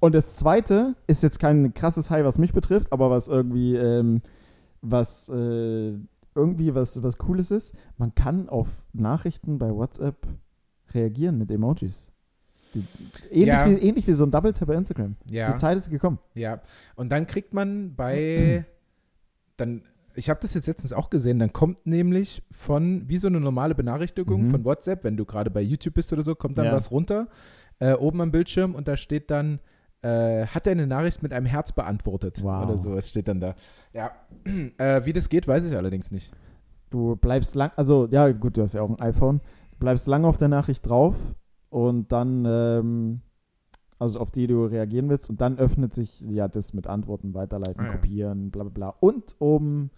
und 0.00 0.14
das 0.14 0.36
zweite 0.36 0.94
ist 1.06 1.22
jetzt 1.22 1.38
kein 1.38 1.72
krasses 1.74 2.10
High, 2.10 2.24
was 2.24 2.38
mich 2.38 2.52
betrifft, 2.52 2.92
aber 2.92 3.10
was 3.10 3.28
irgendwie, 3.28 3.76
ähm, 3.76 4.22
was 4.80 5.28
äh, 5.28 5.92
irgendwie 6.34 6.74
was, 6.74 7.02
was 7.02 7.18
Cooles 7.18 7.50
ist. 7.50 7.74
Man 7.98 8.14
kann 8.14 8.48
auf 8.48 8.68
Nachrichten 8.92 9.58
bei 9.58 9.70
WhatsApp 9.74 10.26
reagieren 10.94 11.38
mit 11.38 11.50
Emojis. 11.50 12.10
Die, 12.74 12.84
ähnlich, 13.30 13.46
Ja. 13.48 13.68
wie, 13.68 13.74
ähnlich 13.74 14.06
wie 14.06 14.12
so 14.12 14.24
ein 14.24 14.30
Double 14.30 14.52
Tap 14.52 14.68
bei 14.68 14.74
Instagram. 14.74 15.16
Ja. 15.30 15.50
Die 15.50 15.56
Zeit 15.56 15.76
ist 15.76 15.90
gekommen. 15.90 16.18
Ja, 16.34 16.60
und 16.94 17.10
dann 17.10 17.26
kriegt 17.26 17.52
man 17.52 17.94
bei, 17.96 18.64
dann, 19.56 19.82
ich 20.14 20.30
habe 20.30 20.38
das 20.40 20.54
jetzt 20.54 20.66
letztens 20.68 20.92
auch 20.92 21.10
gesehen, 21.10 21.38
dann 21.40 21.52
kommt 21.52 21.84
nämlich 21.86 22.42
von, 22.52 23.08
wie 23.08 23.18
so 23.18 23.26
eine 23.26 23.40
normale 23.40 23.74
Benachrichtigung 23.74 24.44
Mhm. 24.46 24.50
von 24.52 24.64
WhatsApp, 24.64 25.02
wenn 25.04 25.16
du 25.16 25.24
gerade 25.24 25.50
bei 25.50 25.60
YouTube 25.60 25.94
bist 25.94 26.12
oder 26.12 26.22
so, 26.22 26.34
kommt 26.36 26.58
dann 26.58 26.66
Ja. 26.66 26.72
was 26.72 26.90
runter, 26.92 27.26
äh, 27.80 27.92
oben 27.94 28.20
am 28.20 28.30
Bildschirm 28.30 28.74
und 28.76 28.86
da 28.86 28.96
steht 28.96 29.30
dann, 29.30 29.58
äh, 30.02 30.46
hat 30.46 30.66
er 30.66 30.72
eine 30.72 30.86
Nachricht 30.86 31.22
mit 31.22 31.32
einem 31.32 31.46
Herz 31.46 31.72
beantwortet 31.72 32.42
Wow. 32.42 32.64
oder 32.64 32.78
so, 32.78 32.94
es 32.94 33.08
steht 33.10 33.28
dann 33.28 33.40
da. 33.40 33.54
Ja, 33.92 34.12
äh, 34.78 35.04
wie 35.04 35.12
das 35.12 35.28
geht, 35.28 35.46
weiß 35.48 35.64
ich 35.66 35.76
allerdings 35.76 36.10
nicht. 36.10 36.32
Du 36.90 37.16
bleibst 37.16 37.54
lang, 37.54 37.70
also 37.76 38.08
ja 38.10 38.30
gut, 38.32 38.56
du 38.56 38.62
hast 38.62 38.72
ja 38.72 38.82
auch 38.82 38.90
ein 38.90 39.00
iPhone. 39.00 39.40
Du 39.72 39.76
bleibst 39.78 40.06
lange 40.06 40.26
auf 40.26 40.38
der 40.38 40.48
Nachricht 40.48 40.88
drauf 40.88 41.14
und 41.68 42.10
dann, 42.12 42.44
ähm, 42.46 43.20
also 43.98 44.18
auf 44.18 44.30
die 44.30 44.46
du 44.46 44.64
reagieren 44.64 45.08
willst 45.08 45.28
und 45.30 45.40
dann 45.40 45.58
öffnet 45.58 45.94
sich 45.94 46.20
ja 46.22 46.48
das 46.48 46.72
mit 46.72 46.86
Antworten, 46.86 47.34
weiterleiten, 47.34 47.80
Ah, 47.82 47.86
ja. 47.86 47.92
kopieren, 47.92 48.50
bla 48.50 48.64
bla 48.64 48.70
bla. 48.72 48.88
Und 49.00 49.36
oben 49.38 49.90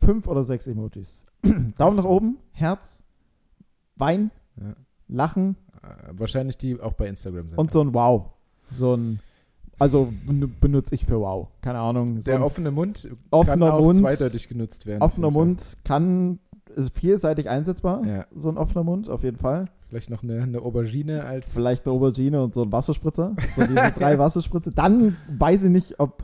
fünf 0.00 0.26
oder 0.26 0.42
sechs 0.42 0.66
Emojis. 0.66 1.24
Daumen 1.78 1.96
nach 1.96 2.04
oben, 2.06 2.38
Herz, 2.52 3.02
Wein, 3.96 4.30
Ja. 4.60 4.74
Lachen 5.06 5.56
Äh, 5.82 6.12
wahrscheinlich 6.12 6.56
die 6.56 6.80
auch 6.80 6.94
bei 6.94 7.06
Instagram 7.06 7.46
sind. 7.48 7.58
und 7.58 7.70
so 7.70 7.80
ein 7.82 7.92
Wow. 7.94 8.30
So 8.70 8.94
ein, 8.96 9.20
also 9.78 10.12
ben- 10.26 10.54
benutze 10.60 10.94
ich 10.94 11.04
für 11.04 11.20
Wow. 11.20 11.48
Keine 11.62 11.78
Ahnung. 11.78 12.16
So 12.20 12.26
der 12.26 12.36
ein 12.36 12.42
offene 12.42 12.70
Mund 12.70 13.02
kann 13.08 13.18
offener 13.30 13.74
auch 13.74 13.80
Mund, 13.80 13.98
zweideutig 13.98 14.48
genutzt 14.48 14.86
werden. 14.86 15.02
offener 15.02 15.30
Mund 15.30 15.76
kann, 15.84 16.38
ist 16.76 16.96
vielseitig 16.96 17.48
einsetzbar. 17.48 18.04
Ja, 18.06 18.26
So 18.34 18.48
ein 18.48 18.56
offener 18.56 18.84
Mund, 18.84 19.08
auf 19.08 19.22
jeden 19.22 19.38
Fall. 19.38 19.66
vielleicht 19.88 20.10
noch 20.10 20.22
eine, 20.22 20.42
eine 20.42 20.60
Aubergine 20.60 21.24
als 21.24 21.52
Vielleicht 21.52 21.86
eine 21.86 21.94
Aubergine 21.94 22.42
und 22.42 22.52
so 22.54 22.62
ein 22.62 22.72
Wasserspritzer. 22.72 23.34
So 23.56 23.62
diese 23.66 23.92
drei 23.96 24.18
Wasserspritzer. 24.18 24.70
Dann 24.72 25.16
weiß 25.38 25.64
ich 25.64 25.70
nicht, 25.70 26.00
ob. 26.00 26.22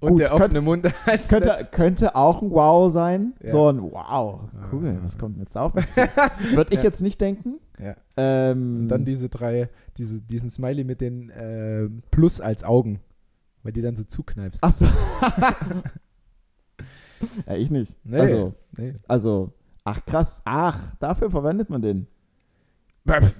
Und 0.00 0.10
Gut, 0.10 0.20
der 0.20 0.28
könnt- 0.28 0.40
offene 0.40 0.60
Mund 0.60 0.84
als 1.06 1.28
Könnte, 1.28 1.48
letztes. 1.48 1.70
könnte 1.72 2.14
auch 2.16 2.42
ein 2.42 2.50
Wow 2.50 2.92
sein. 2.92 3.34
Ja. 3.42 3.48
So 3.50 3.68
ein 3.68 3.82
Wow. 3.82 4.40
Cool, 4.72 4.98
was 5.02 5.18
kommt 5.18 5.36
denn 5.36 5.42
jetzt 5.42 5.56
auf 5.56 5.74
mich 5.74 5.88
zu? 5.88 6.00
Würde 6.54 6.72
ich 6.72 6.78
Ja. 6.78 6.84
jetzt 6.84 7.02
nicht 7.02 7.20
denken. 7.20 7.54
Ja. 7.78 7.94
Ähm, 8.16 8.82
Und 8.82 8.88
dann 8.88 9.04
diese 9.04 9.28
drei, 9.28 9.68
diese, 9.96 10.20
diesen 10.20 10.50
Smiley 10.50 10.84
mit 10.84 11.00
den 11.00 11.30
äh, 11.30 11.88
Plus 12.10 12.40
als 12.40 12.64
Augen, 12.64 13.00
weil 13.62 13.72
die 13.72 13.82
dann 13.82 13.96
so 13.96 14.04
zukneifst. 14.04 14.62
Achso. 14.64 14.84
ja, 17.46 17.54
ich 17.54 17.70
nicht. 17.70 17.94
Nee. 18.04 18.20
Also, 18.20 18.54
Nee. 18.76 18.94
also, 19.06 19.52
ach 19.84 20.04
krass. 20.06 20.40
Ach, 20.44 20.78
dafür 21.00 21.30
verwendet 21.30 21.70
man 21.70 21.82
den. 21.82 22.06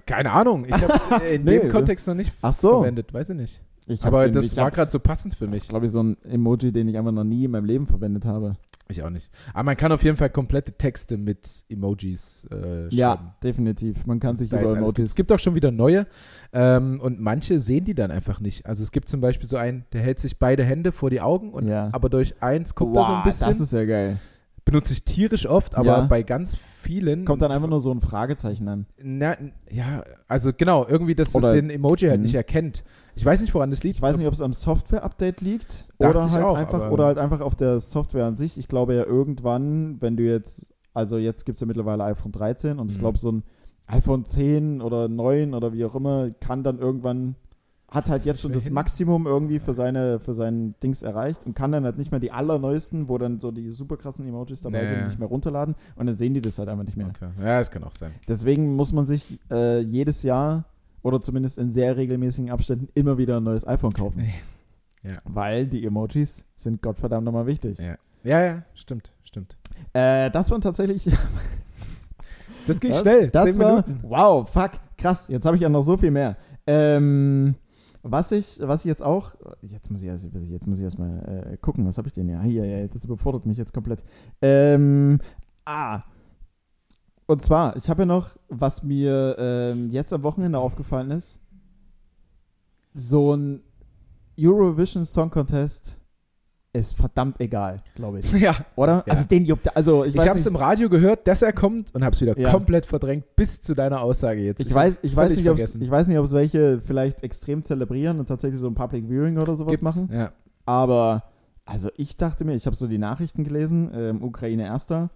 Keine 0.07 0.33
Ahnung, 0.33 0.65
ich 0.65 0.73
habe 0.73 0.95
es 0.95 1.31
in 1.35 1.45
Nee, 1.45 1.59
dem? 1.61 1.69
Kontext 1.69 2.09
noch 2.09 2.15
nicht 2.15 2.33
Ach 2.41 2.55
so. 2.55 2.71
verwendet, 2.81 3.13
weiß 3.13 3.31
ich 3.31 3.37
nicht. 3.37 3.61
Ich 3.89 4.05
Aber 4.05 4.29
das 4.29 4.57
war 4.57 4.71
gerade 4.71 4.91
so 4.91 4.99
passend 5.01 5.35
für 5.35 5.45
Das 5.45 5.51
mich. 5.53 5.63
ist, 5.63 5.69
glaube 5.69 5.87
ich, 5.87 5.93
so 5.93 6.03
ein 6.03 6.17
Emoji, 6.25 6.71
den 6.73 6.89
ich 6.89 6.97
einfach 6.99 7.13
noch 7.13 7.25
nie 7.25 7.45
in 7.47 7.51
meinem 7.51 7.65
Leben 7.65 7.87
verwendet 7.87 8.27
habe. 8.27 8.57
Ich 8.91 9.03
auch 9.03 9.11
nicht. 9.11 9.29
Aber 9.53 9.65
man 9.65 9.77
kann 9.77 9.93
auf 9.93 10.03
jeden 10.03 10.17
Fall 10.17 10.31
komplette 10.31 10.73
Texte 10.73 11.19
mit 11.19 11.47
Emojis 11.69 12.45
äh, 12.47 12.49
schreiben. 12.57 12.89
Ja, 12.91 13.35
definitiv. 13.43 14.07
Man 14.07 14.19
kann 14.21 14.33
Was 14.33 14.39
sich 14.41 14.49
über 14.49 14.59
alles 14.61 14.71
gibt. 14.73 14.79
Emojis. 14.79 15.11
Es 15.11 15.15
gibt 15.15 15.31
auch 15.33 15.39
schon 15.39 15.55
wieder 15.55 15.71
neue 15.71 16.07
ähm, 16.55 16.99
und 17.01 17.21
manche 17.21 17.61
sehen 17.61 17.85
die 17.85 17.95
dann 17.95 18.11
einfach 18.11 18.41
nicht. 18.41 18.65
Also 18.67 18.83
es 18.83 18.91
gibt 18.93 19.09
zum 19.11 19.21
Beispiel 19.21 19.47
so 19.49 19.57
einen, 19.59 19.85
der 19.93 20.01
hält 20.03 20.21
sich 20.21 20.39
beide 20.39 20.65
Hände 20.65 20.93
vor 20.93 21.11
die 21.11 21.21
Augen 21.21 21.53
und 21.53 21.67
Ja. 21.69 21.91
aber 21.93 22.09
durch 22.09 22.43
eins 22.43 22.75
guckt 22.75 22.97
er 22.97 23.05
so 23.05 23.13
ein 23.13 23.19
Wow, 23.19 23.25
bisschen. 23.25 23.49
Das 23.49 23.61
ist 23.61 23.73
ja 23.75 23.85
geil. 23.85 24.19
Benutze 24.71 24.93
ich 24.93 25.03
tierisch 25.05 25.47
oft, 25.47 25.75
aber 25.77 25.87
Ja. 25.87 26.01
bei 26.03 26.23
ganz 26.23 26.57
vielen 26.83 27.25
Kommt 27.25 27.41
dann 27.41 27.51
einfach 27.51 27.69
nur 27.69 27.81
so 27.81 27.91
ein 27.91 28.01
Fragezeichen 28.01 28.69
an. 28.69 28.87
Na, 29.03 29.37
ja, 29.71 30.03
also 30.29 30.53
genau, 30.55 30.87
irgendwie, 30.87 31.15
dass 31.15 31.35
Oder- 31.35 31.49
es 31.49 31.55
den 31.55 31.71
Emoji 31.71 32.09
halt 32.09 32.19
Mhm. 32.19 32.25
nicht 32.25 32.35
erkennt. 32.35 32.85
Ich 33.15 33.25
weiß 33.25 33.41
nicht, 33.41 33.55
woran 33.55 33.71
das 33.71 33.83
liegt. 33.83 33.97
Ich 33.97 34.03
weiß 34.03 34.17
nicht, 34.19 34.27
ob 34.27 34.33
es 34.35 34.43
am 34.43 34.53
Software-Update 34.53 35.41
liegt 35.41 35.89
Dachte 35.99 36.19
oder 36.19 36.27
ich 36.27 36.33
halt, 36.35 36.45
auch, 36.45 36.57
einfach, 36.57 36.91
oder 36.91 37.07
halt 37.07 37.19
einfach 37.19 37.41
auf 37.41 37.57
der 37.57 37.81
Software 37.81 38.27
an 38.27 38.37
sich. 38.37 38.59
Ich 38.59 38.69
glaube 38.69 38.95
ja 38.95 39.05
irgendwann, 39.05 39.97
wenn 40.01 40.17
du 40.17 40.23
jetzt, 40.25 40.67
also 40.93 41.17
jetzt 41.17 41.45
gibt 41.47 41.57
es 41.57 41.61
ja 41.61 41.67
mittlerweile 41.67 42.05
iPhone 42.05 42.33
13 42.33 42.79
und 42.79 42.91
ich 42.91 42.97
Mhm. 42.99 43.01
glaube 43.01 43.17
so 43.19 43.33
ein 43.33 43.43
iPhone 43.87 44.27
10 44.27 44.83
oder 44.83 45.09
9 45.09 45.55
oder 45.55 45.73
wie 45.73 45.85
auch 45.87 45.95
immer 45.95 46.29
kann 46.41 46.63
dann 46.63 46.79
irgendwann 46.79 47.37
hat 47.91 48.11
halt 48.11 48.25
jetzt 48.27 48.43
schon 48.43 48.53
das. 48.53 48.69
Maximum 48.69 49.27
irgendwie 49.27 49.59
für 49.61 49.73
seine 49.73 50.19
für 50.21 50.35
sein 50.35 50.75
Dings 50.83 51.03
erreicht 51.03 51.47
und 51.47 51.55
kann 51.55 51.73
dann 51.73 51.85
halt 51.85 51.97
nicht 51.97 52.11
mehr 52.11 52.21
die 52.21 52.31
allerneuesten, 52.31 53.09
wo 53.09 53.17
dann 53.17 53.41
so 53.41 53.51
die 53.51 53.71
super 53.71 53.97
krassen 53.97 54.29
Emojis 54.29 54.61
dabei 54.61 54.83
Nee. 54.83 54.89
sind, 54.89 55.05
nicht 55.07 55.19
mehr 55.19 55.29
runterladen 55.29 55.75
und 55.97 56.07
dann 56.07 56.15
sehen 56.17 56.35
die 56.35 56.43
das 56.43 56.59
halt 56.59 56.69
einfach 56.69 56.85
nicht 56.85 56.97
mehr. 56.99 57.07
Okay. 57.09 57.31
Ja, 57.41 57.59
das 57.59 57.71
kann 57.71 57.83
auch 57.85 57.93
sein. 57.93 58.13
Deswegen 58.29 58.77
muss 58.77 58.93
man 58.93 59.07
sich 59.07 59.39
äh, 59.51 59.81
jedes 59.81 60.23
Jahr 60.23 60.65
oder 61.03 61.21
zumindest 61.23 61.57
in 61.57 61.71
sehr 61.71 61.97
regelmäßigen 61.97 62.51
Abständen 62.51 62.89
immer 62.95 63.17
wieder 63.17 63.39
ein 63.39 63.45
neues 63.45 63.67
iPhone 63.67 63.93
kaufen. 63.93 64.23
Ja. 65.03 65.13
Weil 65.25 65.67
die 65.67 65.87
Emojis 65.87 66.45
sind 66.57 66.83
Gottverdammt 66.83 67.25
nochmal 67.25 67.47
wichtig. 67.47 67.79
Ja. 67.79 67.97
Ja, 68.25 68.43
ja, 68.45 68.63
stimmt, 68.75 69.13
stimmt. 69.25 69.57
Äh, 69.95 70.31
das 70.31 70.51
waren 70.51 70.61
tatsächlich. 70.61 71.09
Das 72.67 72.81
ging 72.81 72.91
das, 72.91 73.01
schnell. 73.01 73.29
Das 73.31 73.59
war. 73.59 73.87
Minuten. 73.87 74.01
Wow, 74.03 74.47
fuck, 74.47 74.73
krass. 74.99 75.29
Jetzt 75.29 75.47
habe 75.47 75.57
ich 75.57 75.63
ja 75.63 75.71
noch 75.71 75.81
so 75.81 75.97
viel 75.97 76.11
mehr. 76.11 76.37
Ähm, 76.67 77.55
was 78.03 78.33
ich, 78.33 78.59
was 78.61 78.85
ich 78.85 78.89
jetzt 78.89 79.03
auch. 79.03 79.35
Jetzt 79.63 79.91
muss 79.91 80.03
ich 80.03 80.09
erst, 80.09 80.29
jetzt 80.33 80.67
muss 80.67 80.79
ich 80.79 80.85
erst 80.85 80.99
äh, 80.99 81.57
gucken, 81.61 81.87
was 81.87 81.99
habe 81.99 82.09
ich 82.09 82.13
denn 82.13 82.29
ja? 82.29 82.41
Hier, 82.43 82.65
ja, 82.65 82.87
das 82.87 83.05
überfordert 83.05 83.47
mich 83.47 83.59
jetzt 83.59 83.73
komplett. 83.73 84.05
Ähm, 84.41 85.21
ah. 85.65 86.03
Und 87.27 87.43
zwar, 87.43 87.77
ich 87.77 87.91
habe 87.91 88.03
ja 88.03 88.07
noch, 88.07 88.37
was 88.49 88.83
mir 88.83 89.37
ähm, 89.39 89.91
jetzt 89.91 90.13
am 90.13 90.23
Wochenende 90.23 90.59
aufgefallen 90.59 91.11
ist, 91.11 91.41
so 92.95 93.35
ein 93.35 93.63
Eurovision 94.39 95.05
Song 95.05 95.31
Contest 95.31 96.01
ist 96.79 96.97
verdammt 96.97 97.41
egal, 97.41 97.79
glaube 97.95 98.21
ich. 98.21 98.33
Ja. 98.41 98.55
Oder? 98.77 99.05
Ja. 99.07 99.13
Also 99.13 99.25
den 99.27 99.45
juckt, 99.45 99.75
also 99.77 100.05
ich, 100.05 100.15
Ich, 100.15 100.29
habe 100.29 100.39
es 100.39 100.47
im 100.47 100.57
Radio 100.57 100.89
gehört, 100.89 101.27
dass 101.27 101.43
er 101.43 101.53
kommt 101.53 101.95
und 101.95 102.05
habe 102.05 102.15
es 102.15 102.21
wieder 102.21 102.39
Ja. 102.39 102.51
komplett 102.51 102.87
verdrängt 102.87 103.25
bis 103.37 103.61
zu 103.61 103.75
deiner 103.75 104.01
Aussage 104.03 104.41
jetzt. 104.41 104.61
ich 104.61 104.73
weiß, 104.73 104.99
ich 105.03 105.15
weiß 105.15 105.31
nicht, 105.31 105.45
vergessen. 105.45 105.83
ich 105.83 105.91
weiß 105.91 106.09
nicht, 106.09 106.19
ob 106.19 106.25
es 106.25 106.33
welche 106.33 106.81
vielleicht 106.81 107.23
extrem 107.23 107.63
zelebrieren 107.63 108.19
und 108.21 108.27
tatsächlich 108.27 108.61
so 108.61 108.67
ein 108.69 108.75
Public 108.75 109.05
Viewing 109.09 109.39
oder 109.39 109.57
sowas 109.57 109.73
Gibt's. 109.73 109.83
machen. 109.83 110.09
Ja. 110.13 110.33
Aber 110.67 111.25
also 111.65 111.91
ich 111.97 112.17
dachte 112.17 112.45
mir, 112.45 112.55
ich 112.55 112.67
habe 112.67 112.77
so 112.77 112.87
die 112.87 112.99
Nachrichten 112.99 113.45
gelesen, 113.45 113.91
ähm, 113.95 114.23
Ukraine 114.23 114.65
erster. 114.65 115.11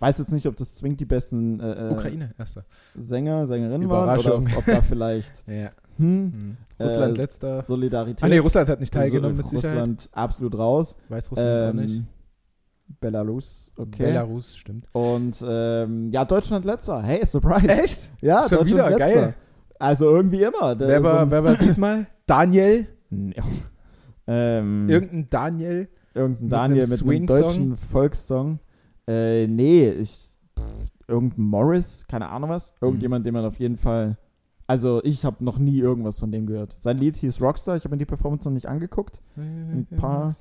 Weiß 0.00 0.16
jetzt 0.18 0.32
nicht, 0.32 0.46
ob 0.46 0.56
das 0.56 0.76
zwingend 0.76 1.00
die 1.00 1.04
besten 1.06 1.58
äh, 1.60 1.88
äh, 1.88 1.92
Ukraine, 1.92 2.32
erster. 2.38 2.64
Sänger, 2.96 3.46
Sängerinnen 3.48 3.88
waren 3.88 4.18
oder 4.18 4.36
ob, 4.36 4.56
ob 4.56 4.64
da 4.64 4.80
vielleicht 4.82 5.42
Ja. 5.48 5.70
Hm, 5.98 6.32
Hm. 6.32 6.56
Russland 6.80 7.18
Äh, 7.18 7.20
letzter. 7.22 7.62
Solidarität. 7.62 8.22
Ah 8.24 8.28
nee, 8.28 8.38
Russland 8.38 8.68
hat 8.68 8.80
nicht 8.80 8.92
teilgenommen 8.94 9.36
mit 9.36 9.46
Sicherheit. 9.48 9.76
Russland 9.78 10.08
absolut 10.12 10.58
raus. 10.58 10.96
Weißrussland 11.08 11.68
auch 11.70 11.80
nicht. 11.82 11.96
Ähm, 11.96 12.06
Belarus, 13.00 13.72
okay. 13.76 14.06
Belarus, 14.06 14.56
stimmt. 14.56 14.86
Und 14.92 15.44
ähm, 15.46 16.10
ja, 16.10 16.24
Deutschland 16.24 16.64
letzter. 16.64 17.02
Hey, 17.02 17.24
Surprise. 17.26 17.68
Echt? 17.68 18.10
Ja, 18.22 18.48
Schon 18.48 18.58
Deutschland 18.58 18.66
wieder? 18.88 18.90
letzter. 18.98 19.20
Geil. 19.22 19.34
Also 19.78 20.06
irgendwie 20.06 20.42
immer. 20.42 20.74
Der- 20.74 20.88
Wer 20.88 20.98
so 20.98 21.04
war, 21.04 21.20
ein- 21.20 21.30
wer 21.30 21.44
war 21.44 21.54
diesmal? 21.56 22.06
Daniel? 22.26 22.86
Ja. 23.10 23.42
Ähm, 24.26 24.88
Irgendein 24.88 25.28
Daniel? 25.30 25.88
irgendein 26.14 26.42
mit 26.44 26.52
Daniel 26.52 26.82
einem 26.84 26.90
mit 26.90 27.02
einem 27.02 27.26
deutschen 27.26 27.76
Volkssong. 27.76 28.58
Äh, 29.06 29.46
nee, 29.46 29.88
ich. 29.90 30.32
Pff, 30.58 30.90
irgendein 31.06 31.44
Morris, 31.44 32.04
keine 32.08 32.28
Ahnung 32.28 32.50
was. 32.50 32.72
Mhm. 32.80 32.86
Irgendjemand, 32.86 33.26
den 33.26 33.34
man 33.34 33.44
auf 33.44 33.58
jeden 33.58 33.76
Fall. 33.76 34.18
Also, 34.70 35.00
ich 35.02 35.24
habe 35.24 35.42
noch 35.42 35.58
nie 35.58 35.78
irgendwas 35.78 36.20
von 36.20 36.30
dem 36.30 36.46
gehört. 36.46 36.76
Sein 36.78 36.98
Lied 36.98 37.16
hieß 37.16 37.40
Rockstar. 37.40 37.76
Ich 37.78 37.84
habe 37.84 37.94
mir 37.94 37.98
die 37.98 38.04
Performance 38.04 38.46
noch 38.46 38.52
nicht 38.54 38.66
angeguckt. 38.66 39.22
Ein 39.36 39.86
paar- 39.96 40.32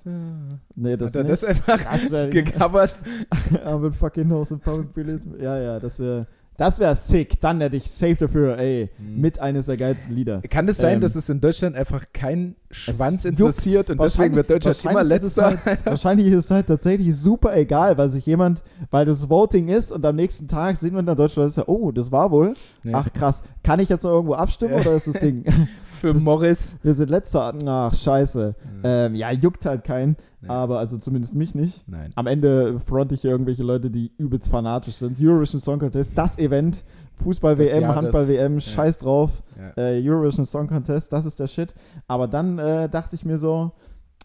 Nee, 0.75 0.97
das 0.97 1.11
Hat 1.11 1.15
er 1.15 1.21
nicht. 1.23 1.31
das 1.31 1.43
einfach 1.45 2.11
wäre 2.11 2.29
gecovert? 2.29 2.93
Aber 3.63 3.91
fucking 3.93 4.29
House 4.29 4.51
of 4.51 4.61
Public. 4.61 5.21
Ja, 5.39 5.57
ja, 5.59 5.79
das 5.79 5.99
wäre. 5.99 6.27
Das 6.57 6.79
wäre 6.79 6.95
sick. 6.95 7.39
Dann 7.39 7.61
hätte 7.61 7.77
ich 7.77 7.89
safe 7.89 8.15
dafür, 8.15 8.57
ey. 8.57 8.89
Mhm. 8.97 9.21
Mit 9.21 9.39
eines 9.39 9.67
der 9.67 9.77
geilsten 9.77 10.15
Lieder. 10.15 10.41
Kann 10.49 10.67
es 10.67 10.77
sein, 10.77 10.95
Ähm, 10.95 11.01
dass 11.01 11.15
es 11.15 11.29
in 11.29 11.39
Deutschland 11.39 11.75
einfach 11.75 12.03
keinen 12.13 12.55
Schwanz 12.71 13.25
interessiert 13.25 13.91
und 13.91 14.01
deswegen 14.01 14.35
wird 14.35 14.49
Deutschland 14.49 14.83
immer 14.85 15.03
letzter? 15.03 15.57
Halt, 15.63 15.85
wahrscheinlich 15.85 16.27
ist 16.27 16.45
es 16.45 16.51
halt 16.51 16.67
tatsächlich 16.67 17.15
super 17.15 17.55
egal, 17.55 17.97
weil 17.97 18.09
sich 18.09 18.25
jemand, 18.25 18.63
weil 18.89 19.05
das 19.05 19.29
Voting 19.29 19.67
ist 19.67 19.91
und 19.91 20.03
am 20.03 20.15
nächsten 20.15 20.47
Tag 20.47 20.75
sehen 20.77 20.93
wir 20.93 20.99
in 20.99 21.05
Deutschland, 21.05 21.55
ja, 21.55 21.63
oh, 21.67 21.91
das 21.91 22.11
war 22.11 22.31
wohl. 22.31 22.55
Ja. 22.83 22.91
Ach 22.93 23.13
krass, 23.13 23.43
kann 23.63 23.79
ich 23.79 23.89
jetzt 23.89 24.03
noch 24.03 24.11
irgendwo 24.11 24.33
abstimmen 24.33 24.73
oder 24.73 24.95
ist 24.95 25.07
das 25.07 25.19
Ding? 25.19 25.45
Für 25.99 26.13
Morris. 26.13 26.75
wir 26.83 26.93
sind 26.93 27.09
letzter. 27.09 27.53
Ach, 27.65 27.93
scheiße. 27.93 28.55
Ähm, 28.83 29.15
ja, 29.15 29.31
juckt 29.31 29.65
halt 29.65 29.83
keinen, 29.83 30.15
Nee. 30.41 30.49
aber 30.49 30.79
also 30.79 30.97
zumindest 30.97 31.35
mich 31.35 31.55
nicht. 31.55 31.87
Nein. 31.87 32.11
Am 32.15 32.27
Ende 32.27 32.79
fronte 32.79 33.15
ich 33.15 33.21
hier 33.21 33.31
irgendwelche 33.31 33.63
Leute, 33.63 33.89
die 33.89 34.11
übelst 34.17 34.49
fanatisch 34.49 34.95
sind. 34.95 35.17
Eurovision 35.19 35.59
Song 35.59 35.79
Contest, 35.79 36.11
das 36.15 36.37
Event, 36.37 36.83
Fußball-WM. 37.15 37.87
Handball-WM, 37.87 38.59
scheiß 38.59 38.99
drauf. 38.99 39.41
Ja. 39.57 39.83
Äh, 39.83 40.01
Eurovision 40.07 40.45
Song 40.45 40.67
Contest, 40.67 41.11
das 41.11 41.25
ist 41.25 41.39
der 41.39 41.47
Shit. 41.47 41.73
Aber 42.07 42.27
dann 42.27 42.59
äh, 42.59 42.87
dachte 42.89 43.15
ich 43.15 43.25
mir 43.25 43.37
so, 43.39 43.71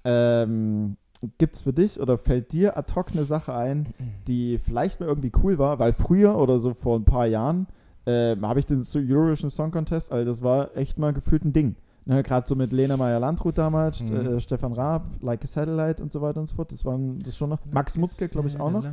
ähm, 0.04 0.96
gibt's 1.38 1.60
für 1.60 1.72
dich 1.72 2.00
oder 2.00 2.18
fällt 2.18 2.52
dir 2.52 2.76
ad 2.76 2.92
hoc 2.94 3.12
eine 3.12 3.24
Sache 3.24 3.54
ein, 3.54 3.94
die 4.26 4.58
vielleicht 4.58 5.00
mal 5.00 5.06
irgendwie 5.08 5.32
cool 5.42 5.58
war? 5.58 5.78
Weil 5.78 5.92
früher 5.92 6.36
oder 6.36 6.60
so 6.60 6.74
vor 6.74 6.98
ein 6.98 7.04
paar 7.04 7.26
Jahren 7.26 7.66
ähm, 8.06 8.46
habe 8.46 8.58
ich 8.60 8.66
den 8.66 8.84
Eurovision 8.96 9.50
Song 9.50 9.70
Contest, 9.70 10.12
also 10.12 10.24
das 10.24 10.42
war 10.42 10.76
echt 10.76 10.98
mal 10.98 11.12
gefühlt 11.12 11.44
ein 11.44 11.52
Ding. 11.52 11.76
Ne, 12.04 12.22
Gerade 12.24 12.48
so 12.48 12.56
mit 12.56 12.72
Lena 12.72 12.96
Meyer-Landrut 12.96 13.56
damals, 13.56 14.02
Mhm. 14.02 14.16
äh, 14.16 14.40
Stefan 14.40 14.72
Raab, 14.72 15.04
Like 15.20 15.44
a 15.44 15.46
Satellite 15.46 16.02
und 16.02 16.10
so 16.10 16.20
weiter 16.20 16.40
und 16.40 16.48
so 16.48 16.56
fort. 16.56 16.72
Das 16.72 16.84
waren 16.84 17.20
das 17.20 17.36
schon 17.36 17.50
noch. 17.50 17.60
Max 17.70 17.96
Mutzke, 17.96 18.28
glaube 18.28 18.48
ich, 18.48 18.58
auch 18.58 18.72
noch. 18.72 18.84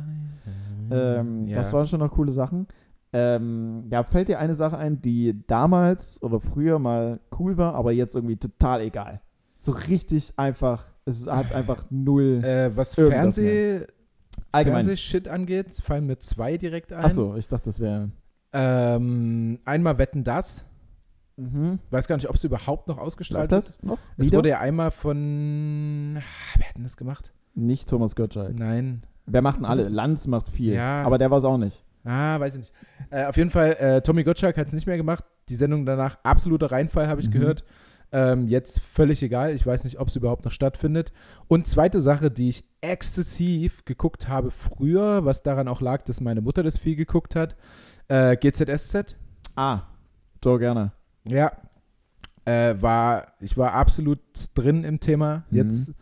Ähm, 0.92 1.46
ja. 1.48 1.56
Das 1.56 1.72
waren 1.72 1.86
schon 1.88 1.98
noch 2.00 2.12
coole 2.12 2.30
Sachen. 2.30 2.66
Ähm, 3.12 3.86
ja, 3.90 4.04
fällt 4.04 4.28
dir 4.28 4.38
eine 4.38 4.54
Sache 4.54 4.78
ein, 4.78 5.02
die 5.02 5.42
damals 5.48 6.22
oder 6.22 6.38
früher 6.38 6.78
mal 6.78 7.18
cool 7.38 7.56
war, 7.56 7.74
aber 7.74 7.90
jetzt 7.90 8.14
irgendwie 8.14 8.36
total 8.36 8.80
egal. 8.82 9.20
So 9.58 9.72
richtig 9.72 10.32
einfach, 10.36 10.84
es 11.04 11.26
hat 11.26 11.52
einfach 11.52 11.84
null. 11.90 12.44
äh, 12.44 12.70
was 12.76 12.94
Fernseh. 12.94 13.86
Fernsehshit 14.52 15.26
angeht, 15.28 15.72
fallen 15.82 16.06
mir 16.06 16.18
zwei 16.18 16.56
direkt 16.56 16.92
ein. 16.92 17.04
Achso, 17.04 17.34
ich 17.36 17.48
dachte, 17.48 17.64
das 17.66 17.80
wäre. 17.80 18.10
Ähm, 18.52 19.58
einmal 19.64 19.98
Wetten 19.98 20.24
das. 20.24 20.66
Mhm. 21.36 21.78
Weiß 21.90 22.06
gar 22.08 22.16
nicht, 22.16 22.28
ob 22.28 22.34
es 22.36 22.44
überhaupt 22.44 22.88
noch 22.88 22.98
ausgestrahlt 22.98 23.50
Läuft 23.50 23.64
ist. 23.66 23.78
das 23.78 23.82
noch? 23.82 23.98
Es 24.18 24.26
Wieder? 24.26 24.38
wurde 24.38 24.48
ja 24.50 24.58
einmal 24.60 24.90
von. 24.90 26.16
Ah, 26.18 26.58
Wer 26.58 26.68
hat 26.68 26.76
denn 26.76 26.82
das 26.82 26.96
gemacht? 26.96 27.32
Nicht 27.54 27.88
Thomas 27.88 28.14
Gottschalk. 28.16 28.58
Nein. 28.58 29.02
Wer 29.26 29.42
macht 29.42 29.58
denn 29.58 29.64
alle? 29.64 29.88
Lanz 29.88 30.26
macht 30.26 30.48
viel. 30.48 30.74
Ja. 30.74 31.02
Aber 31.02 31.18
der 31.18 31.30
war 31.30 31.38
es 31.38 31.44
auch 31.44 31.58
nicht. 31.58 31.84
Ah, 32.04 32.38
weiß 32.40 32.54
ich 32.54 32.60
nicht. 32.60 32.72
Äh, 33.10 33.26
auf 33.26 33.36
jeden 33.36 33.50
Fall, 33.50 33.72
äh, 33.74 34.00
Tommy 34.02 34.24
Gottschalk 34.24 34.56
hat 34.56 34.66
es 34.68 34.72
nicht 34.72 34.86
mehr 34.86 34.96
gemacht. 34.96 35.24
Die 35.48 35.54
Sendung 35.54 35.84
danach 35.86 36.18
absoluter 36.22 36.70
Reinfall, 36.72 37.08
habe 37.08 37.20
ich 37.20 37.28
Mhm. 37.28 37.32
gehört. 37.32 37.64
Ähm, 38.12 38.48
jetzt 38.48 38.80
völlig 38.80 39.22
egal. 39.22 39.52
Ich 39.54 39.64
weiß 39.64 39.84
nicht, 39.84 40.00
ob 40.00 40.08
es 40.08 40.16
überhaupt 40.16 40.44
noch 40.44 40.50
stattfindet. 40.52 41.12
Und 41.46 41.66
zweite 41.68 42.00
Sache, 42.00 42.30
die 42.30 42.48
ich 42.48 42.64
exzessiv 42.80 43.84
geguckt 43.84 44.28
habe 44.28 44.50
früher, 44.50 45.24
was 45.24 45.42
daran 45.42 45.68
auch 45.68 45.80
lag, 45.80 46.02
dass 46.02 46.20
meine 46.20 46.40
Mutter 46.40 46.62
das 46.62 46.76
viel 46.76 46.96
geguckt 46.96 47.36
hat. 47.36 47.54
Äh, 48.10 48.36
GZSZ. 48.36 49.14
Ah, 49.54 49.82
Joe 50.44 50.58
gerne. 50.58 50.92
Ja. 51.24 51.52
Äh, 52.44 52.74
war, 52.80 53.28
ich 53.40 53.56
war 53.56 53.72
absolut 53.74 54.18
drin 54.54 54.82
im 54.84 54.98
Thema. 54.98 55.44
Mhm. 55.50 55.56
Jetzt 55.56 55.92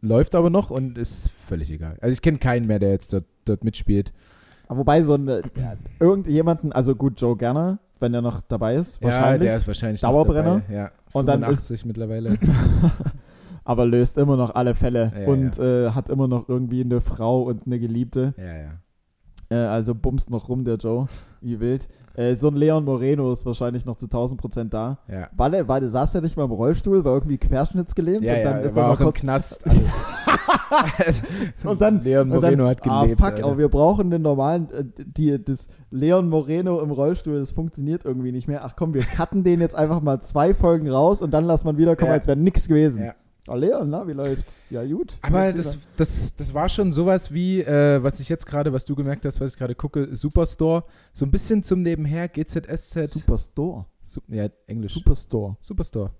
läuft 0.00 0.34
aber 0.34 0.48
noch 0.50 0.70
und 0.70 0.96
ist 0.96 1.28
völlig 1.48 1.70
egal. 1.70 1.96
Also 2.00 2.12
ich 2.12 2.22
kenne 2.22 2.38
keinen 2.38 2.66
mehr, 2.66 2.78
der 2.78 2.90
jetzt 2.90 3.12
dort, 3.12 3.24
dort 3.44 3.64
mitspielt. 3.64 4.12
Aber 4.68 4.80
wobei 4.80 5.02
so 5.02 5.14
ein, 5.14 5.26
ja, 5.26 5.74
irgendjemanden, 5.98 6.72
also 6.72 6.94
gut, 6.94 7.20
Joe 7.20 7.36
Gerner, 7.36 7.80
wenn 7.98 8.14
er 8.14 8.22
noch 8.22 8.40
dabei 8.42 8.76
ist, 8.76 9.02
wahrscheinlich. 9.02 9.46
Ja, 9.46 9.48
der 9.50 9.56
ist 9.56 9.66
wahrscheinlich 9.66 10.00
Dauerbrenner. 10.02 10.60
Dabei. 10.68 10.72
Ja, 10.74 10.90
Und 11.12 11.26
dann 11.26 11.40
85 11.40 11.84
mittlerweile. 11.86 12.38
aber 13.64 13.84
löst 13.86 14.16
immer 14.18 14.36
noch 14.36 14.54
alle 14.54 14.74
Fälle 14.76 15.12
Ja, 15.20 15.26
und 15.26 15.58
Äh, 15.58 15.90
hat 15.90 16.08
immer 16.08 16.28
noch 16.28 16.48
irgendwie 16.48 16.82
eine 16.82 17.00
Frau 17.00 17.42
und 17.42 17.66
eine 17.66 17.80
Geliebte. 17.80 18.34
ja, 18.36 18.56
ja. 18.56 18.70
Äh, 19.50 19.56
also 19.56 19.94
bumst 19.94 20.30
noch 20.30 20.48
rum, 20.48 20.64
der 20.64 20.76
Joe, 20.76 21.06
wie 21.40 21.58
wild. 21.60 21.88
Äh, 22.14 22.34
so 22.36 22.48
ein 22.48 22.54
Leon 22.56 22.84
Moreno 22.84 23.32
ist 23.32 23.44
wahrscheinlich 23.46 23.84
noch 23.84 23.96
zu 23.96 24.06
1000 24.06 24.40
Prozent 24.40 24.74
da. 24.74 24.98
Ja, 25.10 25.28
War 25.36 25.50
der, 25.50 25.66
war 25.68 25.80
der, 25.80 25.88
saß 25.90 26.14
er 26.16 26.20
nicht 26.20 26.36
mal 26.36 26.44
im 26.44 26.50
Rollstuhl, 26.52 27.04
war 27.04 27.14
irgendwie 27.14 27.38
querschnittsgelähmt 27.38 28.24
ja, 28.24 28.36
und 28.36 28.44
dann 28.44 28.54
ja, 28.54 28.60
ist 28.60 28.76
er 28.76 28.82
er 28.82 28.88
mal 28.88 28.94
auch 28.94 29.00
im 29.00 29.04
kurz. 29.06 29.20
Knast. 29.20 29.64
Alles. 30.70 31.22
Und 31.64 31.80
dann- 31.80 32.02
Leon 32.04 32.30
und 32.30 32.40
dann, 32.42 32.54
Moreno 32.54 32.68
hat 32.68 32.78
ah, 32.88 33.02
gelebt. 33.02 33.20
fuck, 33.20 33.32
Alter. 33.32 33.44
aber 33.46 33.58
wir 33.58 33.68
brauchen 33.68 34.10
den 34.10 34.22
normalen, 34.22 34.68
äh, 34.70 34.84
die, 34.96 35.42
das 35.42 35.66
Leon 35.90 36.28
Moreno 36.28 36.80
im 36.80 36.90
Rollstuhl, 36.90 37.38
das 37.38 37.50
funktioniert 37.52 38.04
irgendwie 38.04 38.32
nicht 38.32 38.46
mehr. 38.48 38.64
Ach 38.64 38.74
komm, 38.76 38.94
wir 38.94 39.02
cutten 39.02 39.42
den 39.42 39.60
jetzt 39.60 39.74
einfach 39.74 40.00
mal 40.00 40.20
zwei 40.20 40.54
Folgen 40.54 40.88
raus 40.88 41.22
und 41.22 41.32
dann 41.32 41.44
lassen 41.44 41.66
wir 41.66 41.72
ihn 41.72 41.78
wiederkommen, 41.78 42.10
Ja. 42.10 42.14
als 42.14 42.26
wäre 42.26 42.38
nichts 42.38 42.68
gewesen. 42.68 43.02
Ja. 43.02 43.14
Oh, 43.52 43.56
Leon, 43.56 43.90
na, 43.90 44.06
wie 44.06 44.12
läuft's? 44.12 44.62
Ja, 44.70 44.84
gut. 44.84 45.18
Aber 45.22 45.52
das, 45.52 45.76
das, 45.96 46.36
das 46.36 46.54
war 46.54 46.68
schon 46.68 46.92
sowas 46.92 47.32
wie, 47.32 47.60
äh, 47.62 48.00
was 48.00 48.20
ich 48.20 48.28
jetzt 48.28 48.46
gerade, 48.46 48.72
was 48.72 48.84
du 48.84 48.94
gemerkt 48.94 49.24
hast, 49.24 49.40
was 49.40 49.54
ich 49.54 49.58
gerade 49.58 49.74
gucke, 49.74 50.14
Superstore. 50.14 50.84
So 51.12 51.26
ein 51.26 51.32
bisschen 51.32 51.64
zum 51.64 51.82
Nebenher, 51.82 52.28
GZSZ. 52.28 53.10
Superstore. 53.10 53.86
Su 54.02 54.20
ja, 54.28 54.48
Englisch. 54.68 54.94
Superstore. 54.94 55.56
Superstore. 55.58 56.12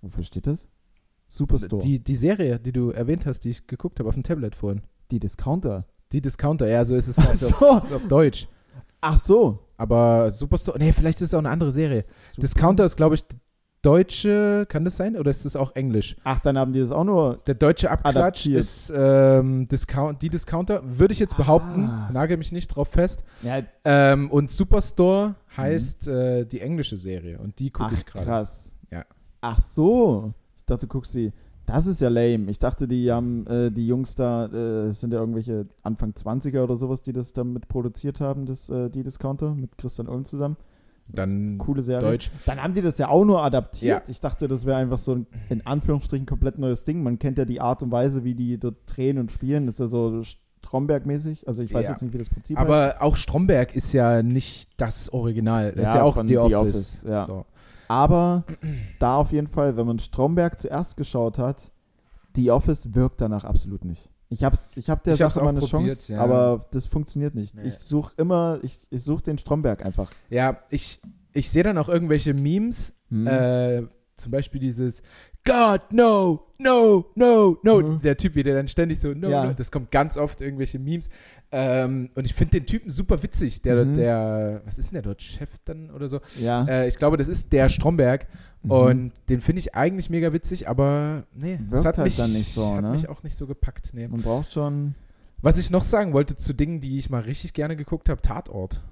Wofür 0.00 0.24
steht 0.24 0.46
das? 0.46 0.66
Superstore. 1.28 1.82
Die, 1.82 1.98
Die, 1.98 2.04
die 2.04 2.14
Serie, 2.14 2.58
die 2.58 2.72
du 2.72 2.90
erwähnt 2.90 3.26
hast, 3.26 3.40
die 3.40 3.50
ich 3.50 3.66
geguckt 3.66 3.98
habe 3.98 4.08
auf 4.08 4.14
dem 4.14 4.22
Tablet 4.22 4.54
vorhin. 4.54 4.80
Discounter. 5.12 5.84
Die 6.12 6.22
Discounter, 6.22 6.66
ja, 6.68 6.86
so 6.86 6.96
ist 6.96 7.08
es 7.08 7.18
also 7.26 7.48
so. 7.48 7.66
auf, 7.68 7.84
ist 7.84 7.92
auf 7.92 8.08
Deutsch. 8.08 8.48
Ach 9.02 9.18
so. 9.18 9.58
Aber 9.76 10.30
Superstore, 10.30 10.78
nee, 10.78 10.92
vielleicht 10.92 11.20
ist 11.20 11.28
es 11.28 11.34
auch 11.34 11.40
eine 11.40 11.50
andere 11.50 11.72
Serie. 11.72 12.02
Discounter 12.38 12.86
ist, 12.86 12.96
glaube 12.96 13.16
ich, 13.16 13.24
deutsche, 13.86 14.66
kann 14.68 14.84
das 14.84 14.96
sein? 14.96 15.16
Oder 15.16 15.30
ist 15.30 15.44
das 15.44 15.54
auch 15.54 15.74
Englisch? 15.76 16.16
Ach, 16.24 16.40
dann 16.40 16.58
haben 16.58 16.72
die 16.72 16.80
das 16.80 16.90
auch 16.90 17.04
nur. 17.04 17.38
Der 17.46 17.54
deutsche 17.54 17.90
Abklatsch 17.90 18.16
Adaptiert. 18.16 18.60
ist 18.60 18.92
ähm, 18.94 19.68
Discount, 19.68 20.20
die 20.22 20.28
Discounter, 20.28 20.82
würde 20.84 21.12
ich 21.12 21.20
jetzt 21.20 21.36
behaupten. 21.36 21.84
Ah. 21.84 22.10
Nagel 22.12 22.36
mich 22.36 22.50
nicht 22.50 22.68
drauf 22.68 22.88
fest. 22.88 23.22
Ja, 23.42 23.60
Ähm, 23.84 24.30
und 24.30 24.50
Superstore 24.50 25.36
heißt 25.56 26.08
äh, 26.08 26.44
die 26.46 26.60
englische 26.60 26.96
Serie. 26.96 27.38
Und 27.38 27.58
die 27.60 27.70
gucke 27.70 27.94
ich 27.94 28.04
gerade. 28.04 28.24
krass. 28.26 28.74
Ja. 28.90 29.04
Ach 29.40 29.60
so. 29.60 30.34
Ich 30.56 30.64
dachte, 30.64 30.86
du 30.86 30.92
guckst 30.92 31.12
sie. 31.12 31.32
Das 31.66 31.86
ist 31.86 32.00
ja 32.00 32.08
lame. 32.08 32.50
Ich 32.50 32.58
dachte, 32.58 32.86
die 32.88 33.10
haben, 33.10 33.46
äh, 33.46 33.70
die 33.70 33.86
Jungs 33.86 34.14
da, 34.14 34.46
äh, 34.46 34.88
es 34.88 35.00
sind 35.00 35.12
ja 35.12 35.20
irgendwelche 35.20 35.66
Anfang 35.82 36.10
20er 36.12 36.62
oder 36.62 36.76
sowas, 36.76 37.02
die 37.02 37.12
das 37.12 37.32
damit 37.32 37.68
produziert 37.68 38.20
haben, 38.20 38.46
das, 38.46 38.68
äh, 38.68 38.88
die 38.88 39.02
Discounter, 39.02 39.54
mit 39.54 39.76
Christian 39.78 40.08
Ulm 40.08 40.24
zusammen. 40.24 40.56
Dann 41.08 41.58
Coole 41.58 41.82
Serie. 41.82 42.08
Deutsch. 42.10 42.30
Dann 42.46 42.62
haben 42.62 42.74
die 42.74 42.82
das 42.82 42.98
ja 42.98 43.08
auch 43.08 43.24
nur 43.24 43.42
adaptiert. 43.42 44.06
Ja. 44.06 44.10
Ich 44.10 44.20
dachte, 44.20 44.48
das 44.48 44.66
wäre 44.66 44.76
einfach 44.78 44.98
so 44.98 45.14
ein, 45.14 45.26
in 45.48 45.64
Anführungsstrichen, 45.64 46.26
komplett 46.26 46.58
neues 46.58 46.84
Ding. 46.84 47.02
Man 47.02 47.18
kennt 47.18 47.38
ja 47.38 47.44
die 47.44 47.60
Art 47.60 47.82
und 47.82 47.92
Weise, 47.92 48.24
wie 48.24 48.34
die 48.34 48.58
dort 48.58 48.76
drehen 48.86 49.18
und 49.18 49.30
spielen. 49.30 49.66
Das 49.66 49.74
ist 49.76 49.80
ja 49.80 49.86
so 49.86 50.22
Stromberg-mäßig. 50.64 51.46
Also 51.46 51.62
ich 51.62 51.72
weiß 51.72 51.84
Ja. 51.84 51.90
jetzt 51.90 52.02
nicht, 52.02 52.12
wie 52.12 52.18
das 52.18 52.28
Prinzip 52.28 52.58
heißt. 52.58 52.68
Aber 52.68 52.96
auch 53.00 53.16
Stromberg 53.16 53.74
ist 53.76 53.92
ja 53.92 54.22
nicht 54.22 54.68
das 54.76 55.12
Original. 55.12 55.72
Das 55.72 55.88
ist 55.88 55.94
Ja, 55.94 55.96
ja 55.96 56.02
auch 56.02 56.16
The 56.26 56.38
Office. 56.38 56.54
Office, 56.54 57.04
ja. 57.08 57.26
So. 57.26 57.46
Aber 57.88 58.44
da 58.98 59.16
auf 59.16 59.30
jeden 59.30 59.46
Fall, 59.46 59.76
wenn 59.76 59.86
man 59.86 59.98
Stromberg 60.00 60.60
zuerst 60.60 60.96
geschaut 60.96 61.38
hat, 61.38 61.70
The 62.34 62.50
Office 62.50 62.94
wirkt 62.94 63.20
danach 63.20 63.44
absolut 63.44 63.84
nicht. 63.84 64.10
Ich 64.28 64.42
hab's, 64.42 64.76
ich 64.76 64.90
hab 64.90 65.04
der 65.04 65.12
Ich 65.14 65.18
Sache 65.20 65.40
mal 65.40 65.50
eine 65.50 65.60
probiert, 65.60 65.90
Chance, 65.92 66.12
ja. 66.14 66.20
aber 66.20 66.66
das 66.72 66.86
funktioniert 66.86 67.34
nicht. 67.34 67.54
Nee. 67.54 67.68
Ich 67.68 67.74
suche 67.78 68.12
immer, 68.16 68.58
ich, 68.62 68.86
ich 68.90 69.02
suche 69.04 69.22
den 69.22 69.38
Stromberg 69.38 69.84
einfach. 69.84 70.10
Ja, 70.30 70.58
ich, 70.70 71.00
ich 71.32 71.48
sehe 71.50 71.62
dann 71.62 71.78
auch 71.78 71.88
irgendwelche 71.88 72.34
Memes, 72.34 72.92
Hm. 73.08 73.26
äh, 73.26 73.82
zum 74.16 74.32
Beispiel 74.32 74.60
dieses 74.60 75.00
God, 75.46 75.80
no, 75.92 76.46
no, 76.58 77.06
no, 77.14 77.56
no. 77.62 77.80
Mhm. 77.80 78.02
Der 78.02 78.16
Typ, 78.16 78.34
wie 78.34 78.42
der 78.42 78.54
dann 78.56 78.68
ständig 78.68 78.98
so, 79.00 79.14
no, 79.14 79.28
Ja. 79.30 79.44
no. 79.46 79.52
Das 79.54 79.70
kommt 79.70 79.90
ganz 79.90 80.18
oft, 80.18 80.40
irgendwelche 80.40 80.78
Memes. 80.78 81.08
Ähm, 81.52 82.10
und 82.14 82.26
ich 82.26 82.34
finde 82.34 82.58
den 82.60 82.66
Typen 82.66 82.90
super 82.90 83.22
witzig. 83.22 83.62
Der, 83.62 83.84
Mhm. 83.84 83.94
der, 83.94 84.62
was 84.66 84.78
ist 84.78 84.86
denn 84.88 84.94
der 84.94 85.02
dort? 85.02 85.22
Chef 85.22 85.50
dann 85.64 85.90
oder 85.90 86.08
so? 86.08 86.20
ja. 86.40 86.64
Äh, 86.66 86.88
ich 86.88 86.96
glaube, 86.96 87.16
das 87.16 87.28
ist 87.28 87.52
der 87.52 87.68
Stromberg. 87.68 88.26
Mhm. 88.62 88.70
Und 88.70 89.12
den 89.28 89.40
finde 89.40 89.60
ich 89.60 89.74
eigentlich 89.74 90.10
mega 90.10 90.32
witzig, 90.32 90.68
aber 90.68 91.24
nee, 91.34 91.58
das 91.70 91.84
Wirkt 91.84 91.86
hat 91.86 91.98
halt 91.98 92.06
mich, 92.06 92.16
dann 92.16 92.32
nicht 92.32 92.52
so, 92.52 92.74
hat 92.74 92.82
ne? 92.82 92.90
mich 92.90 93.08
auch 93.08 93.22
nicht 93.22 93.36
so 93.36 93.46
gepackt. 93.46 93.90
Nee. 93.94 94.08
man 94.08 94.20
braucht 94.20 94.52
schon. 94.52 94.94
Was 95.42 95.58
ich 95.58 95.70
noch 95.70 95.84
sagen 95.84 96.12
wollte 96.12 96.34
zu 96.36 96.52
Dingen, 96.54 96.80
die 96.80 96.98
ich 96.98 97.08
mal 97.10 97.20
richtig 97.22 97.52
gerne 97.54 97.76
geguckt 97.76 98.08
habe, 98.08 98.20
Tatort. 98.22 98.82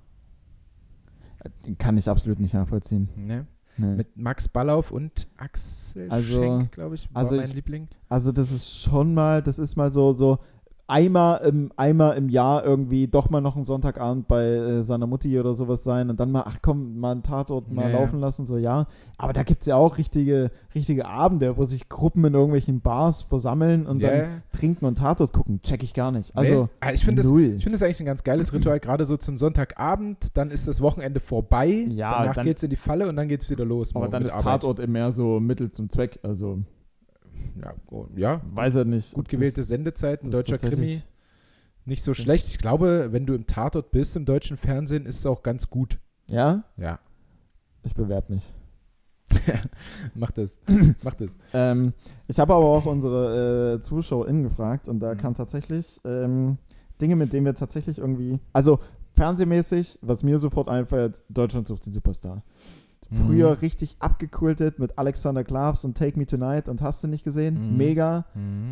Kann 1.78 1.96
ich 1.98 2.08
absolut 2.08 2.38
nicht 2.40 2.54
nachvollziehen. 2.54 3.08
Ne? 3.16 3.46
Nee. 3.76 3.96
Mit 3.96 4.16
Max 4.16 4.48
Ballauf 4.48 4.90
und 4.90 5.26
Axel 5.36 6.10
Also- 6.10 6.40
Schenk, 6.40 6.72
glaube 6.72 6.94
ich, 6.94 7.12
war 7.12 7.20
also 7.22 7.36
mein 7.36 7.46
ich- 7.46 7.54
Liebling. 7.54 7.88
Also 8.08 8.30
das 8.32 8.50
ist 8.52 8.80
schon 8.82 9.14
mal, 9.14 9.42
das 9.42 9.58
ist 9.58 9.76
mal 9.76 9.92
so, 9.92 10.12
so 10.12 10.38
einmal 10.86 11.40
im, 11.46 11.70
einmal 11.76 12.16
im 12.16 12.28
Jahr 12.28 12.64
irgendwie 12.64 13.06
doch 13.08 13.30
mal 13.30 13.40
noch 13.40 13.56
einen 13.56 13.64
Sonntagabend 13.64 14.28
bei 14.28 14.44
äh, 14.44 14.84
seiner 14.84 15.06
Mutti 15.06 15.38
oder 15.40 15.54
sowas 15.54 15.82
sein 15.82 16.10
und 16.10 16.20
dann 16.20 16.30
mal, 16.30 16.44
ach 16.46 16.58
komm, 16.60 16.98
mal 16.98 17.12
einen 17.12 17.22
Tatort 17.22 17.72
mal 17.72 17.84
Ja, 17.84 17.88
ja. 17.90 17.98
laufen 18.00 18.20
lassen, 18.20 18.44
so 18.44 18.58
ja. 18.58 18.86
Aber 19.16 19.32
da 19.32 19.42
gibt 19.44 19.60
es 19.62 19.66
ja 19.66 19.76
auch 19.76 19.96
richtige, 19.96 20.50
richtige 20.74 21.06
Abende, 21.06 21.56
wo 21.56 21.64
sich 21.64 21.88
Gruppen 21.88 22.24
in 22.26 22.34
irgendwelchen 22.34 22.80
Bars 22.82 23.22
versammeln 23.22 23.86
und 23.86 24.00
Ja, 24.00 24.10
dann 24.10 24.42
trinken 24.52 24.84
und 24.84 24.98
Tatort 24.98 25.32
gucken. 25.32 25.60
Check 25.62 25.82
ich 25.82 25.94
gar 25.94 26.12
nicht. 26.12 26.36
Also 26.36 26.64
nee, 26.64 26.68
ah, 26.80 26.92
ich 26.92 27.04
finde 27.04 27.22
das, 27.22 27.30
ich 27.30 27.62
finde 27.62 27.70
das 27.72 27.82
eigentlich 27.82 28.00
ein 28.00 28.06
ganz 28.06 28.22
geiles 28.24 28.52
Ritual, 28.52 28.78
gerade 28.80 29.04
so 29.06 29.16
zum 29.16 29.36
Sonntagabend, 29.38 30.36
dann 30.36 30.50
ist 30.50 30.68
das 30.68 30.80
Wochenende 30.82 31.20
vorbei, 31.20 31.86
Ja, 31.88 32.18
danach 32.20 32.34
dann- 32.34 32.44
geht's 32.46 32.62
in 32.62 32.70
die 32.70 32.76
Falle 32.76 33.08
und 33.08 33.16
dann 33.16 33.28
geht's 33.28 33.48
wieder 33.48 33.64
los. 33.64 33.94
aber 33.96 34.08
dann 34.08 34.24
ist 34.24 34.32
Arbeit. 34.32 34.44
Tatort 34.62 34.86
mehr 34.86 35.10
so 35.12 35.40
Mittel 35.40 35.70
zum 35.70 35.88
Zweck. 35.88 36.18
Also 36.22 36.58
Ja, 37.62 37.74
oh, 37.90 38.06
ja, 38.16 38.40
weiß 38.52 38.76
er 38.76 38.84
nicht. 38.84 39.12
gut 39.14 39.28
gewählte 39.28 39.62
Sendezeiten, 39.64 40.30
das 40.30 40.40
deutscher 40.46 40.58
Krimi, 40.68 41.02
nicht 41.84 42.02
so 42.02 42.14
schlecht. 42.14 42.48
Ich 42.48 42.58
glaube, 42.58 43.08
wenn 43.12 43.26
du 43.26 43.34
im 43.34 43.46
Tatort 43.46 43.90
bist 43.90 44.16
im 44.16 44.24
deutschen 44.24 44.56
Fernsehen, 44.56 45.06
ist 45.06 45.18
es 45.18 45.26
auch 45.26 45.42
ganz 45.42 45.68
gut. 45.70 45.98
Ja, 46.26 46.64
Ja, 46.76 46.98
ich 47.82 47.94
bewerbe 47.94 48.32
mich. 48.34 48.52
mach 50.14 50.30
das, 50.30 50.56
mach 51.02 51.14
das. 51.14 51.36
Ähm, 51.52 51.92
ich 52.28 52.38
habe 52.38 52.54
aber 52.54 52.64
auch 52.66 52.86
unsere 52.86 53.74
äh, 53.74 53.80
ZuschauerInnen 53.80 54.42
gefragt 54.44 54.88
und 54.88 55.00
da 55.00 55.14
Mhm. 55.14 55.18
kam 55.18 55.34
tatsächlich 55.34 56.00
ähm, 56.04 56.58
Dinge, 57.00 57.16
mit 57.16 57.32
denen 57.32 57.44
wir 57.46 57.54
tatsächlich 57.54 57.98
irgendwie, 57.98 58.38
also 58.52 58.78
fernsehmäßig, 59.12 59.98
was 60.02 60.22
mir 60.22 60.38
sofort 60.38 60.68
einfällt, 60.68 61.22
Deutschland 61.28 61.66
sucht 61.66 61.86
den 61.86 61.92
Superstar. 61.92 62.42
Früher 63.12 63.50
Mhm. 63.50 63.56
richtig 63.58 63.96
abgekultet 64.00 64.78
mit 64.78 64.98
Alexander 64.98 65.44
Klavs 65.44 65.84
und 65.84 65.96
Take 65.96 66.18
Me 66.18 66.26
Tonight 66.26 66.68
und 66.68 66.82
hast 66.82 67.02
du 67.04 67.08
nicht 67.08 67.24
gesehen? 67.24 67.72
Mhm. 67.72 67.76
Mega. 67.76 68.24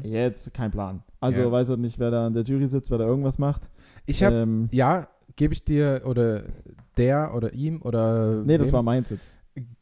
Jetzt 0.02 0.52
kein 0.54 0.70
Plan. 0.70 1.02
Also 1.20 1.42
Ja. 1.42 1.52
weiß 1.52 1.70
er 1.70 1.76
nicht, 1.76 1.98
wer 1.98 2.10
da 2.10 2.26
in 2.26 2.34
der 2.34 2.42
Jury 2.44 2.68
sitzt, 2.68 2.90
wer 2.90 2.98
da 2.98 3.04
irgendwas 3.04 3.38
macht. 3.38 3.70
Ich 4.06 4.22
habe, 4.24 4.36
ähm, 4.36 4.68
ja, 4.72 5.08
gebe 5.36 5.54
ich 5.54 5.64
dir 5.64 6.02
oder 6.04 6.42
der 6.96 7.34
oder 7.34 7.52
ihm 7.52 7.80
oder 7.82 8.42
nee, 8.44 8.58
das 8.58 8.68
wem? 8.68 8.72
war 8.74 8.82
meins 8.82 9.10
jetzt. 9.10 9.36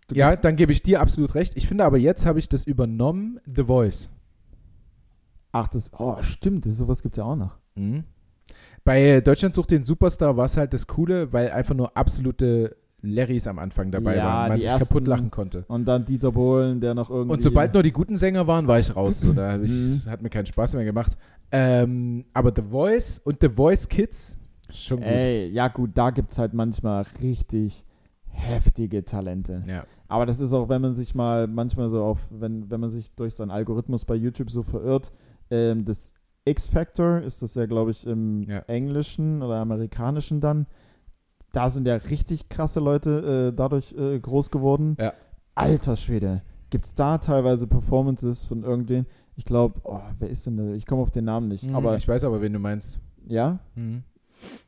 Du 0.08 0.14
ja, 0.14 0.34
dann 0.34 0.56
gebe 0.56 0.72
ich 0.72 0.82
dir 0.82 1.00
absolut 1.00 1.34
recht. 1.34 1.56
Ich 1.56 1.68
finde 1.68 1.84
aber 1.84 1.96
jetzt 1.98 2.26
habe 2.26 2.38
ich 2.38 2.48
das 2.48 2.66
übernommen, 2.66 3.38
The 3.46 3.64
Voice. 3.64 4.08
Ach, 5.52 5.66
das, 5.68 5.90
oh, 5.98 6.16
stimmt, 6.20 6.66
das, 6.66 6.76
sowas 6.76 7.02
gibt 7.02 7.14
es 7.14 7.18
ja 7.18 7.24
auch 7.24 7.36
noch. 7.36 7.58
Bei 8.84 9.20
Deutschland 9.20 9.54
sucht 9.54 9.70
den 9.70 9.84
Superstar 9.84 10.36
war 10.36 10.46
es 10.46 10.56
halt 10.56 10.72
das 10.74 10.86
Coole, 10.86 11.32
weil 11.32 11.50
einfach 11.50 11.74
nur 11.74 11.96
absolute 11.96 12.76
Larrys 13.02 13.46
am 13.46 13.58
Anfang 13.58 13.90
dabei 13.90 14.16
Ja, 14.16 14.24
waren, 14.24 14.48
man 14.50 14.60
sich 14.60 14.68
ersten- 14.68 14.88
kaputt 14.88 15.06
lachen 15.06 15.30
konnte. 15.30 15.64
Und 15.68 15.86
dann 15.86 16.04
Dieter 16.04 16.32
Bohlen, 16.32 16.80
der 16.80 16.94
noch 16.94 17.10
irgendwie. 17.10 17.32
Und 17.34 17.42
sobald 17.42 17.72
nur 17.74 17.82
die 17.82 17.92
guten 17.92 18.16
Sänger 18.16 18.46
waren, 18.46 18.66
war 18.66 18.78
ich 18.78 18.94
raus. 18.94 19.20
So, 19.20 19.32
da 19.32 19.58
ich, 19.60 19.70
Mhm. 19.70 20.02
hat 20.10 20.22
mir 20.22 20.28
keinen 20.30 20.46
Spaß 20.46 20.74
mehr 20.74 20.84
gemacht. 20.84 21.16
Ähm, 21.52 22.24
aber 22.34 22.52
The 22.54 22.62
Voice 22.62 23.18
und 23.24 23.38
The 23.40 23.48
Voice 23.48 23.88
Kids, 23.88 24.38
schon 24.70 24.98
gut. 24.98 25.06
Ey, 25.06 25.48
ja 25.48 25.68
gut, 25.68 25.90
da 25.94 26.10
gibt 26.10 26.30
es 26.30 26.38
halt 26.38 26.54
manchmal 26.54 27.04
richtig 27.22 27.84
heftige 28.26 29.04
Talente. 29.04 29.62
Ja. 29.66 29.84
Aber 30.08 30.26
das 30.26 30.40
ist 30.40 30.52
auch, 30.52 30.68
wenn 30.68 30.80
man 30.80 30.94
sich 30.94 31.14
mal 31.14 31.46
manchmal 31.46 31.88
so 31.88 32.02
auf, 32.02 32.18
wenn, 32.30 32.70
wenn 32.70 32.80
man 32.80 32.90
sich 32.90 33.14
durch 33.14 33.34
seinen 33.34 33.50
Algorithmus 33.50 34.04
bei 34.04 34.14
YouTube 34.14 34.50
so 34.50 34.62
verirrt, 34.62 35.12
ähm, 35.50 35.84
das 35.84 36.12
X-Factor 36.44 37.20
ist 37.20 37.42
das 37.42 37.54
ja, 37.54 37.66
glaube 37.66 37.90
ich, 37.90 38.06
im 38.06 38.42
Ja. 38.48 38.60
Englischen 38.60 39.42
oder 39.42 39.56
Amerikanischen 39.56 40.40
dann. 40.40 40.66
Da 41.52 41.68
sind 41.70 41.86
ja 41.86 41.96
richtig 41.96 42.48
krasse 42.48 42.80
Leute 42.80 43.50
äh, 43.50 43.56
dadurch 43.56 43.92
äh, 43.98 44.18
groß 44.20 44.50
geworden. 44.50 44.96
Ja. 45.00 45.12
Alter 45.54 45.96
Schwede. 45.96 46.42
Gibt 46.70 46.84
es 46.86 46.94
da 46.94 47.18
teilweise 47.18 47.66
Performances 47.66 48.46
von 48.46 48.62
irgendwen? 48.62 49.06
Ich 49.36 49.44
glaube, 49.44 49.80
oh, 49.84 49.98
wer 50.18 50.28
ist 50.30 50.46
denn 50.46 50.56
da? 50.56 50.72
Ich 50.74 50.86
komme 50.86 51.02
auf 51.02 51.10
den 51.10 51.24
Namen 51.24 51.48
nicht. 51.48 51.68
Mhm, 51.68 51.74
Aber 51.74 51.96
ich 51.96 52.06
weiß 52.06 52.24
aber, 52.24 52.40
wen 52.40 52.52
du 52.52 52.58
meinst. 52.58 53.00
ja, 53.26 53.58
Mhm. 53.74 54.04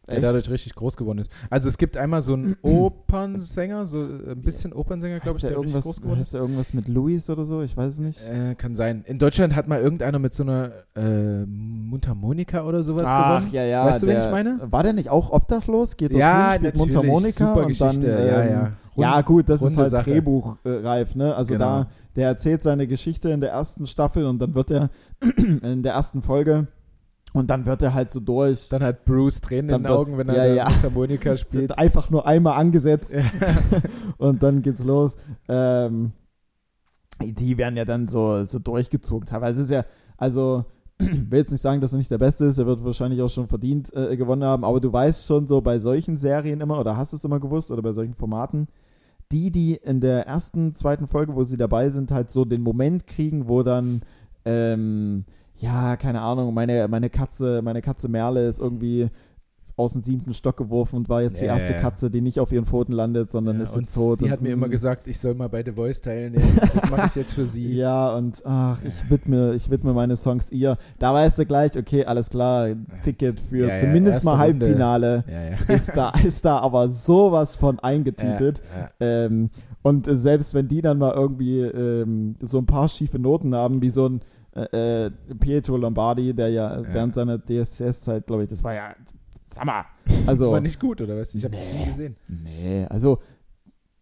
Der 0.08 0.14
Echt? 0.14 0.24
dadurch 0.24 0.50
richtig 0.50 0.74
groß 0.74 0.96
geworden 0.96 1.18
ist. 1.18 1.30
Also 1.48 1.68
es 1.68 1.78
gibt 1.78 1.96
einmal 1.96 2.22
so 2.22 2.32
einen 2.34 2.56
Opernsänger, 2.62 3.86
so 3.86 4.00
ein 4.00 4.42
bisschen 4.42 4.72
Opernsänger, 4.72 5.20
glaube 5.20 5.36
ich, 5.36 5.42
der, 5.42 5.50
der 5.50 5.58
irgendwas, 5.60 5.84
groß 5.84 6.00
geworden 6.02 6.20
ist. 6.20 6.34
irgendwas 6.34 6.74
mit 6.74 6.88
Louis 6.88 7.30
oder 7.30 7.44
so? 7.44 7.62
Ich 7.62 7.76
weiß 7.76 7.86
es 7.94 7.98
nicht. 8.00 8.20
Äh, 8.28 8.54
kann 8.56 8.74
sein. 8.74 9.04
In 9.06 9.18
Deutschland 9.20 9.54
hat 9.54 9.68
mal 9.68 9.80
irgendeiner 9.80 10.18
mit 10.18 10.34
so 10.34 10.42
einer 10.42 10.72
äh, 10.96 11.44
Mundharmonika 11.46 12.64
oder 12.64 12.82
sowas 12.82 13.02
Ach, 13.06 13.38
gewonnen. 13.38 13.52
ja, 13.54 13.64
ja. 13.64 13.84
Weißt 13.86 14.02
du, 14.02 14.06
wen 14.08 14.14
der- 14.16 14.24
ich 14.24 14.30
meine? 14.30 14.58
War 14.64 14.82
der 14.82 14.92
nicht 14.92 15.08
auch 15.08 15.30
obdachlos? 15.30 15.96
Geht 15.96 16.14
Ja, 16.14 16.44
dorthin, 16.50 16.58
spielt. 16.58 16.76
Mundharmonika 16.78 17.46
Super 17.48 17.60
und 17.62 17.68
Geschichte. 17.68 18.06
dann, 18.08 18.26
ja, 18.26 18.42
ähm, 18.42 18.50
ja. 18.50 18.60
Rund- 18.62 18.72
ja, 18.96 19.20
gut, 19.22 19.48
das 19.48 19.62
ist 19.62 19.68
runde 19.68 19.80
halt 19.82 19.90
Sache. 19.92 20.10
drehbuchreif, 20.10 21.14
ne? 21.14 21.34
Also 21.34 21.54
Genau. 21.54 21.64
da, 21.84 21.90
der 22.16 22.26
erzählt 22.28 22.62
seine 22.62 22.86
Geschichte 22.86 23.30
in 23.30 23.40
der 23.40 23.50
ersten 23.50 23.86
Staffel 23.86 24.26
und 24.26 24.38
dann 24.38 24.54
wird 24.54 24.70
er 24.70 24.90
in 25.36 25.82
der 25.82 25.94
ersten 25.94 26.20
Folge 26.22 26.66
und 27.32 27.48
dann 27.48 27.64
wird 27.64 27.82
er 27.82 27.94
halt 27.94 28.10
so 28.10 28.20
durch. 28.20 28.68
Dann 28.68 28.82
hat 28.82 29.04
Bruce 29.04 29.40
Tränen 29.40 29.68
Dann 29.68 29.80
in 29.80 29.84
den 29.84 29.92
Augen, 29.92 30.18
wenn 30.18 30.28
er 30.28 30.36
ja, 30.36 30.44
ja, 30.44 30.54
ja. 30.54 30.68
Mundharmonika 30.68 31.36
spielt. 31.38 31.78
Einfach 31.78 32.10
nur 32.10 32.26
einmal 32.26 32.58
angesetzt 32.58 33.12
Ja. 33.12 33.22
und 34.18 34.42
dann 34.42 34.62
geht's 34.62 34.84
los. 34.84 35.16
Ähm, 35.48 36.12
die 37.20 37.56
werden 37.56 37.76
ja 37.76 37.84
dann 37.84 38.06
so, 38.06 38.44
so 38.44 38.58
durchgezogen. 38.58 39.26
Teilweise 39.26 39.62
ist 39.62 39.70
ja, 39.70 39.84
also, 40.16 40.64
will 40.98 41.38
jetzt 41.38 41.52
nicht 41.52 41.60
sagen, 41.60 41.80
dass 41.80 41.92
er 41.92 41.98
nicht 41.98 42.10
der 42.10 42.18
Beste 42.18 42.44
ist, 42.44 42.58
er 42.58 42.66
wird 42.66 42.84
wahrscheinlich 42.84 43.22
auch 43.22 43.30
schon 43.30 43.46
verdient 43.46 43.92
äh, 43.94 44.16
gewonnen 44.16 44.44
haben, 44.44 44.64
aber 44.64 44.80
du 44.80 44.92
weißt 44.92 45.26
schon 45.26 45.48
so 45.48 45.60
bei 45.60 45.78
solchen 45.78 46.16
Serien 46.16 46.60
immer, 46.60 46.78
oder 46.78 46.96
hast 46.96 47.12
es 47.12 47.24
immer 47.24 47.40
gewusst, 47.40 47.70
oder 47.70 47.82
bei 47.82 47.92
solchen 47.92 48.14
Formaten, 48.14 48.68
die, 49.30 49.50
die 49.50 49.74
in 49.74 50.00
der 50.00 50.26
ersten, 50.26 50.74
zweiten 50.74 51.06
Folge, 51.06 51.34
wo 51.34 51.42
sie 51.42 51.56
dabei 51.56 51.90
sind, 51.90 52.10
halt 52.10 52.30
so 52.30 52.44
den 52.44 52.62
Moment 52.62 53.06
kriegen, 53.06 53.48
wo 53.48 53.62
dann, 53.62 54.02
ähm, 54.44 55.24
ja, 55.62 55.96
keine 55.96 56.20
Ahnung, 56.20 56.52
meine, 56.52 56.88
meine 56.88 57.08
Katze, 57.08 57.62
meine 57.62 57.82
Katze 57.82 58.08
Merle 58.08 58.46
ist 58.48 58.60
irgendwie 58.60 59.08
aus 59.74 59.94
dem 59.94 60.02
siebten 60.02 60.34
Stock 60.34 60.58
geworfen 60.58 60.96
und 60.96 61.08
war 61.08 61.22
jetzt 61.22 61.40
die 61.40 61.46
Ja, 61.46 61.54
erste 61.54 61.72
ja. 61.72 61.78
Katze, 61.80 62.10
die 62.10 62.20
nicht 62.20 62.38
auf 62.40 62.52
ihren 62.52 62.66
Pfoten 62.66 62.92
landet, 62.92 63.30
sondern 63.30 63.56
Ja, 63.56 63.62
ist 63.62 63.74
jetzt 63.74 63.94
tot. 63.94 64.18
sie 64.18 64.30
hat 64.30 64.42
mir 64.42 64.50
immer 64.52 64.66
mm, 64.66 64.70
gesagt, 64.70 65.06
ich 65.08 65.18
soll 65.18 65.34
mal 65.34 65.48
bei 65.48 65.64
The 65.64 65.72
Voice 65.72 66.02
teilnehmen. 66.02 66.60
Das 66.74 66.90
mache 66.90 67.06
ich 67.06 67.14
jetzt 67.14 67.32
für 67.32 67.46
sie. 67.46 67.66
Ja, 67.74 68.14
und 68.14 68.42
ach, 68.44 68.84
ich 68.84 69.08
widme, 69.08 69.54
ich 69.54 69.70
widme 69.70 69.94
meine 69.94 70.16
Songs 70.16 70.50
ihr. 70.52 70.76
Da 70.98 71.14
weißt 71.14 71.38
du 71.38 71.46
gleich, 71.46 71.76
okay, 71.78 72.04
alles 72.04 72.28
klar, 72.28 72.68
Ticket 73.02 73.40
für 73.40 73.74
zumindest 73.76 74.24
mal. 74.24 74.36
Halbfinale 74.36 75.24
ist 75.68 75.96
da, 75.96 76.12
ist 76.22 76.44
da 76.44 76.58
aber 76.58 76.88
sowas 76.90 77.56
von 77.56 77.78
eingetütet. 77.78 78.60
Ähm, 79.00 79.48
Und 79.82 80.06
selbst 80.06 80.52
wenn 80.54 80.68
die 80.68 80.82
dann 80.82 80.98
mal 80.98 81.14
irgendwie 81.14 81.60
ähm, 81.60 82.36
so 82.42 82.58
ein 82.58 82.66
paar 82.66 82.88
schiefe 82.88 83.18
Noten 83.18 83.54
haben, 83.54 83.80
wie 83.80 83.90
so 83.90 84.06
ein 84.06 84.20
äh, 84.54 85.06
äh, 85.06 85.10
Pietro 85.40 85.76
Lombardi, 85.76 86.34
der 86.34 86.48
ja, 86.50 86.80
Ja. 86.80 86.94
während 86.94 87.14
seiner 87.14 87.38
DSCS-Zeit, 87.38 88.26
glaube 88.26 88.44
ich, 88.44 88.50
das 88.50 88.62
war 88.62 88.74
ja, 88.74 88.94
sag 89.46 89.64
mal, 89.64 89.84
also, 90.26 90.52
War 90.52 90.60
nicht 90.60 90.78
gut, 90.80 91.00
oder 91.00 91.16
was? 91.18 91.34
Ich 91.34 91.44
habe 91.44 91.56
das 91.56 91.66
Nee. 91.66 91.78
nie 91.80 91.86
gesehen. 91.86 92.16
nee, 92.28 92.86
also, 92.86 93.18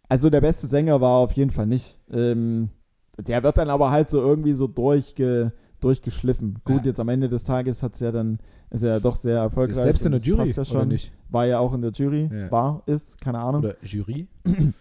also 0.08 0.28
der 0.30 0.40
beste 0.40 0.66
Sänger 0.66 1.00
war 1.00 1.18
auf 1.18 1.32
jeden 1.32 1.50
Fall 1.50 1.66
nicht. 1.66 1.98
Ähm, 2.12 2.70
der 3.18 3.42
wird 3.42 3.58
dann 3.58 3.68
aber 3.70 3.90
halt 3.90 4.10
so 4.10 4.20
irgendwie 4.20 4.52
so 4.54 4.66
durchge, 4.66 5.52
durchgeschliffen. 5.80 6.58
Gut, 6.64 6.80
Ja. 6.80 6.86
jetzt 6.86 7.00
am 7.00 7.08
Ende 7.08 7.28
des 7.28 7.44
Tages 7.44 7.82
hat's 7.82 8.00
ja 8.00 8.10
dann, 8.12 8.38
ist 8.70 8.82
er 8.82 8.94
ja 8.94 9.00
doch 9.00 9.14
sehr 9.16 9.38
erfolgreich. 9.38 9.76
Ist 9.76 9.82
selbst 9.84 10.04
in 10.06 10.12
der 10.12 10.18
das 10.20 10.26
Jury, 10.26 10.48
ja 10.48 10.54
oder 10.54 10.64
schon. 10.64 10.88
nicht? 10.88 11.12
War 11.28 11.46
ja 11.46 11.58
auch 11.60 11.72
in 11.74 11.82
der 11.82 11.92
Jury, 11.92 12.28
Ja. 12.32 12.50
war, 12.50 12.82
ist, 12.86 13.20
keine 13.20 13.38
Ahnung. 13.38 13.62
Oder 13.62 13.76
Jury? 13.82 14.26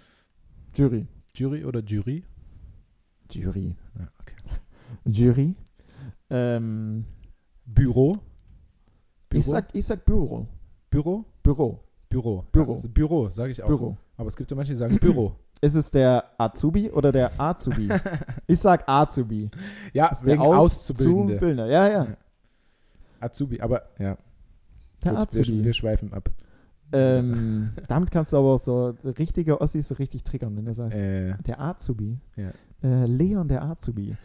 Jury. 0.76 1.05
Jury 1.36 1.63
oder 1.65 1.82
Jury? 1.82 2.24
Jury. 3.32 3.76
Ja, 3.99 4.07
okay. 4.20 4.34
Jury. 5.05 5.55
Ähm, 6.29 7.05
Büro? 7.65 8.13
ich, 9.33 9.45
sag, 9.45 9.67
ich 9.73 9.85
sag 9.85 10.05
Büro. 10.05 10.47
Büro? 10.89 11.25
Büro. 11.43 11.83
Büro. 12.09 12.45
Büro. 12.51 12.73
Also 12.73 12.89
Büro, 12.89 13.29
sage 13.29 13.51
ich 13.51 13.61
auch. 13.61 13.67
Büro. 13.67 13.97
Aber 14.17 14.27
es 14.27 14.35
gibt 14.35 14.49
ja 14.49 14.57
manche, 14.57 14.71
die 14.73 14.77
sagen 14.77 14.97
Büro. 14.97 15.35
Ist 15.61 15.75
es 15.75 15.91
der 15.91 16.23
Azubi 16.37 16.89
oder 16.89 17.11
der 17.11 17.39
Azubi? 17.39 17.89
ich 18.47 18.59
sag 18.59 18.87
Azubi. 18.87 19.49
ja, 19.93 20.07
Ist 20.07 20.25
wegen 20.25 20.41
der 20.41 20.49
Auszubildende. 20.49 21.33
Auszubildende. 21.33 21.71
Ja, 21.71 21.87
ja. 21.87 22.03
Ja. 22.05 22.17
Azubi, 23.19 23.59
aber 23.61 23.83
ja. 23.99 24.17
Der 25.03 25.11
Gut, 25.13 25.33
wir, 25.33 25.41
Azubi. 25.41 25.63
wir 25.63 25.73
schweifen 25.73 26.13
ab. 26.13 26.29
Ähm, 26.91 27.71
damit 27.87 28.09
kannst 28.09 28.33
du 28.33 28.37
aber 28.37 28.53
auch 28.55 28.59
so 28.59 28.95
richtige 29.03 29.61
Ossis 29.61 29.89
so 29.89 29.95
richtig 29.95 30.23
triggern, 30.23 30.57
wenn 30.57 30.65
du 30.65 30.73
sagst, 30.73 30.97
Äh, 30.97 31.35
der 31.45 31.59
Azubi. 31.61 32.17
Ja. 32.35 32.51
Äh, 32.81 33.05
Leon 33.05 33.47
der 33.47 33.63
Azubi. 33.63 34.15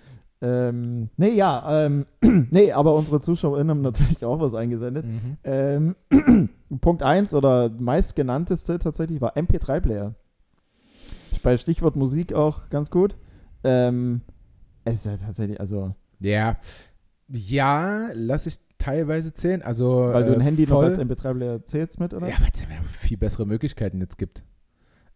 Ähm, 0.43 1.09
nee, 1.17 1.31
ja, 1.31 1.87
ähm, 1.87 2.07
nee, 2.51 2.73
aber 2.73 2.95
unsere 2.95 3.21
ZuschauerInnen 3.21 3.71
haben 3.71 3.81
natürlich 3.83 4.25
auch 4.25 4.41
was 4.41 4.55
eingesendet. 4.55 5.07
mhm. 5.07 5.37
Ähm, 5.45 5.97
Punkt 6.81 7.03
1 7.03 7.35
oder 7.35 7.71
meistgenannteste 7.71 8.79
tatsächlich 8.79 9.21
war 9.21 9.37
MP3-Player. 9.37 10.15
Bei 11.43 11.57
Stichwort 11.57 11.97
Musik 11.97 12.33
auch 12.33 12.69
ganz 12.71 12.91
gut. 12.91 13.17
Ähm, 13.65 14.23
es 14.85 14.95
ist 14.95 15.07
ja 15.07 15.17
tatsächlich, 15.17 15.61
also, 15.61 15.95
Ja. 16.21 16.57
Ja, 17.29 18.09
lass 18.13 18.47
ich 18.47 18.59
teilweise 18.79 19.33
zählen. 19.33 19.63
Also, 19.63 20.11
weil 20.13 20.25
du 20.25 20.33
äh, 20.33 20.35
ein 20.35 20.41
Handy 20.43 20.67
noch 20.67 20.77
voll- 20.77 20.87
als 20.87 20.99
MP3-Player 21.01 21.65
zählst 21.65 21.99
mit, 22.01 22.13
oder? 22.13 22.29
Ja, 22.29 22.35
weil 22.41 22.51
es 22.53 22.61
ja 22.61 22.67
viel 23.01 23.17
bessere 23.17 23.47
Möglichkeiten 23.47 24.01
jetzt 24.01 24.19
gibt. 24.19 24.43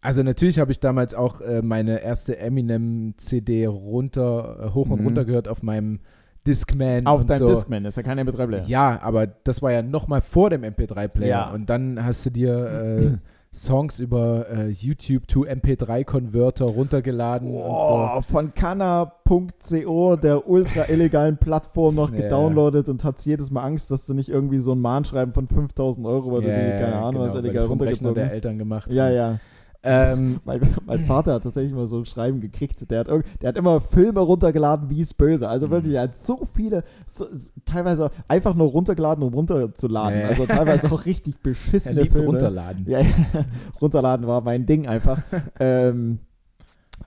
Also 0.01 0.22
natürlich 0.22 0.59
habe 0.59 0.70
ich 0.72 0.80
damals 0.80 1.14
auch 1.14 1.40
äh, 1.40 1.61
meine 1.62 2.01
erste 2.03 2.38
Eminem-CD 2.38 3.66
runter, 3.66 4.59
äh, 4.66 4.74
hoch 4.74 4.90
und 4.90 5.01
Mhm. 5.01 5.07
runter 5.07 5.24
gehört 5.24 5.49
auf 5.49 5.62
meinem 5.62 6.01
Discman. 6.46 7.07
Auf 7.07 7.26
deinem 7.26 7.40
so. 7.40 7.46
Discman, 7.49 7.84
ist 7.84 7.96
ja 7.96 8.03
kein 8.03 8.18
MP3-Player. 8.18 8.64
Ja, 8.68 9.01
aber 9.03 9.26
das 9.26 9.61
war 9.61 9.72
ja 9.72 9.82
noch 9.82 10.07
mal 10.09 10.20
vor 10.20 10.51
dem 10.51 10.62
MP3-Player. 10.62 11.28
Ja. 11.28 11.51
Und 11.51 11.68
dann 11.68 12.03
hast 12.05 12.24
du 12.26 12.30
dir 12.30 12.66
äh, 12.66 13.18
Songs 13.53 13.99
über 13.99 14.46
äh, 14.51 14.68
YouTube 14.68 15.26
to 15.26 15.44
MP3-Converter 15.44 16.64
runtergeladen 16.66 17.49
und 17.49 17.55
so. 17.55 18.09
Oh, 18.16 18.20
von 18.22 18.53
Canna.co, 18.55 20.16
der 20.16 20.49
ultra 20.49 20.88
illegalen 20.88 21.38
Plattform, 21.38 21.94
noch 21.96 22.11
Ja. 22.14 22.22
gedownloadet 22.22 22.88
und 22.88 23.05
hat 23.05 23.20
jedes 23.26 23.51
Mal 23.51 23.62
Angst, 23.64 23.90
dass 23.90 24.07
du 24.07 24.14
nicht 24.14 24.28
irgendwie 24.28 24.59
so 24.59 24.72
ein 24.72 24.80
Mahnschreiben 24.80 25.32
von 25.32 25.49
5000 25.49 26.07
Euro, 26.07 26.32
weil 26.32 26.42
du 26.42 26.49
Ja, 26.49 26.72
die, 26.76 26.82
keine 26.82 26.96
Ahnung, 26.96 27.22
was 27.22 27.32
genau, 27.32 27.34
weil 27.34 27.44
illegal 27.46 27.62
ich 27.64 27.68
vom 27.68 27.80
Rechner 27.80 28.09
runtergezogen 28.11 28.14
der 28.14 28.24
hast. 28.26 28.32
Eltern 28.34 28.59
gemacht. 28.59 28.92
Ja, 28.92 29.09
ja. 29.11 29.38
Ähm, 29.83 30.41
Mein, 30.45 30.61
mein 30.87 31.05
Vater 31.05 31.35
hat 31.35 31.45
tatsächlich 31.45 31.72
mal 31.72 31.87
so 31.87 31.99
ein 31.99 32.05
Schreiben 32.05 32.41
gekriegt. 32.41 32.91
Der 32.91 33.01
hat, 33.01 33.09
der 33.41 33.49
hat 33.49 33.57
immer 33.57 33.81
Filme 33.81 34.20
runtergeladen, 34.20 34.91
wie 34.91 35.01
es 35.01 35.14
böse. 35.14 35.49
Also 35.49 35.68
Mhm. 35.68 35.70
wirklich, 35.70 35.95
er 35.95 36.03
hat 36.03 36.16
so 36.16 36.45
viele, 36.53 36.83
so, 37.07 37.26
teilweise 37.64 38.11
einfach 38.26 38.55
nur 38.55 38.68
runtergeladen, 38.68 39.22
um 39.22 39.33
runterzuladen. 39.33 40.20
Ja. 40.20 40.29
Also 40.29 40.47
teilweise 40.47 40.91
auch 40.93 41.05
richtig 41.07 41.37
er 41.39 41.43
beschissene 41.43 42.03
liebt 42.03 42.12
Filme. 42.14 42.29
runterladen. 42.29 42.87
Ja, 42.89 43.01
ja. 43.01 43.07
runterladen 43.81 44.26
war 44.26 44.41
mein 44.41 44.66
Ding 44.66 44.89
einfach. 44.89 45.22
ähm, 45.61 46.18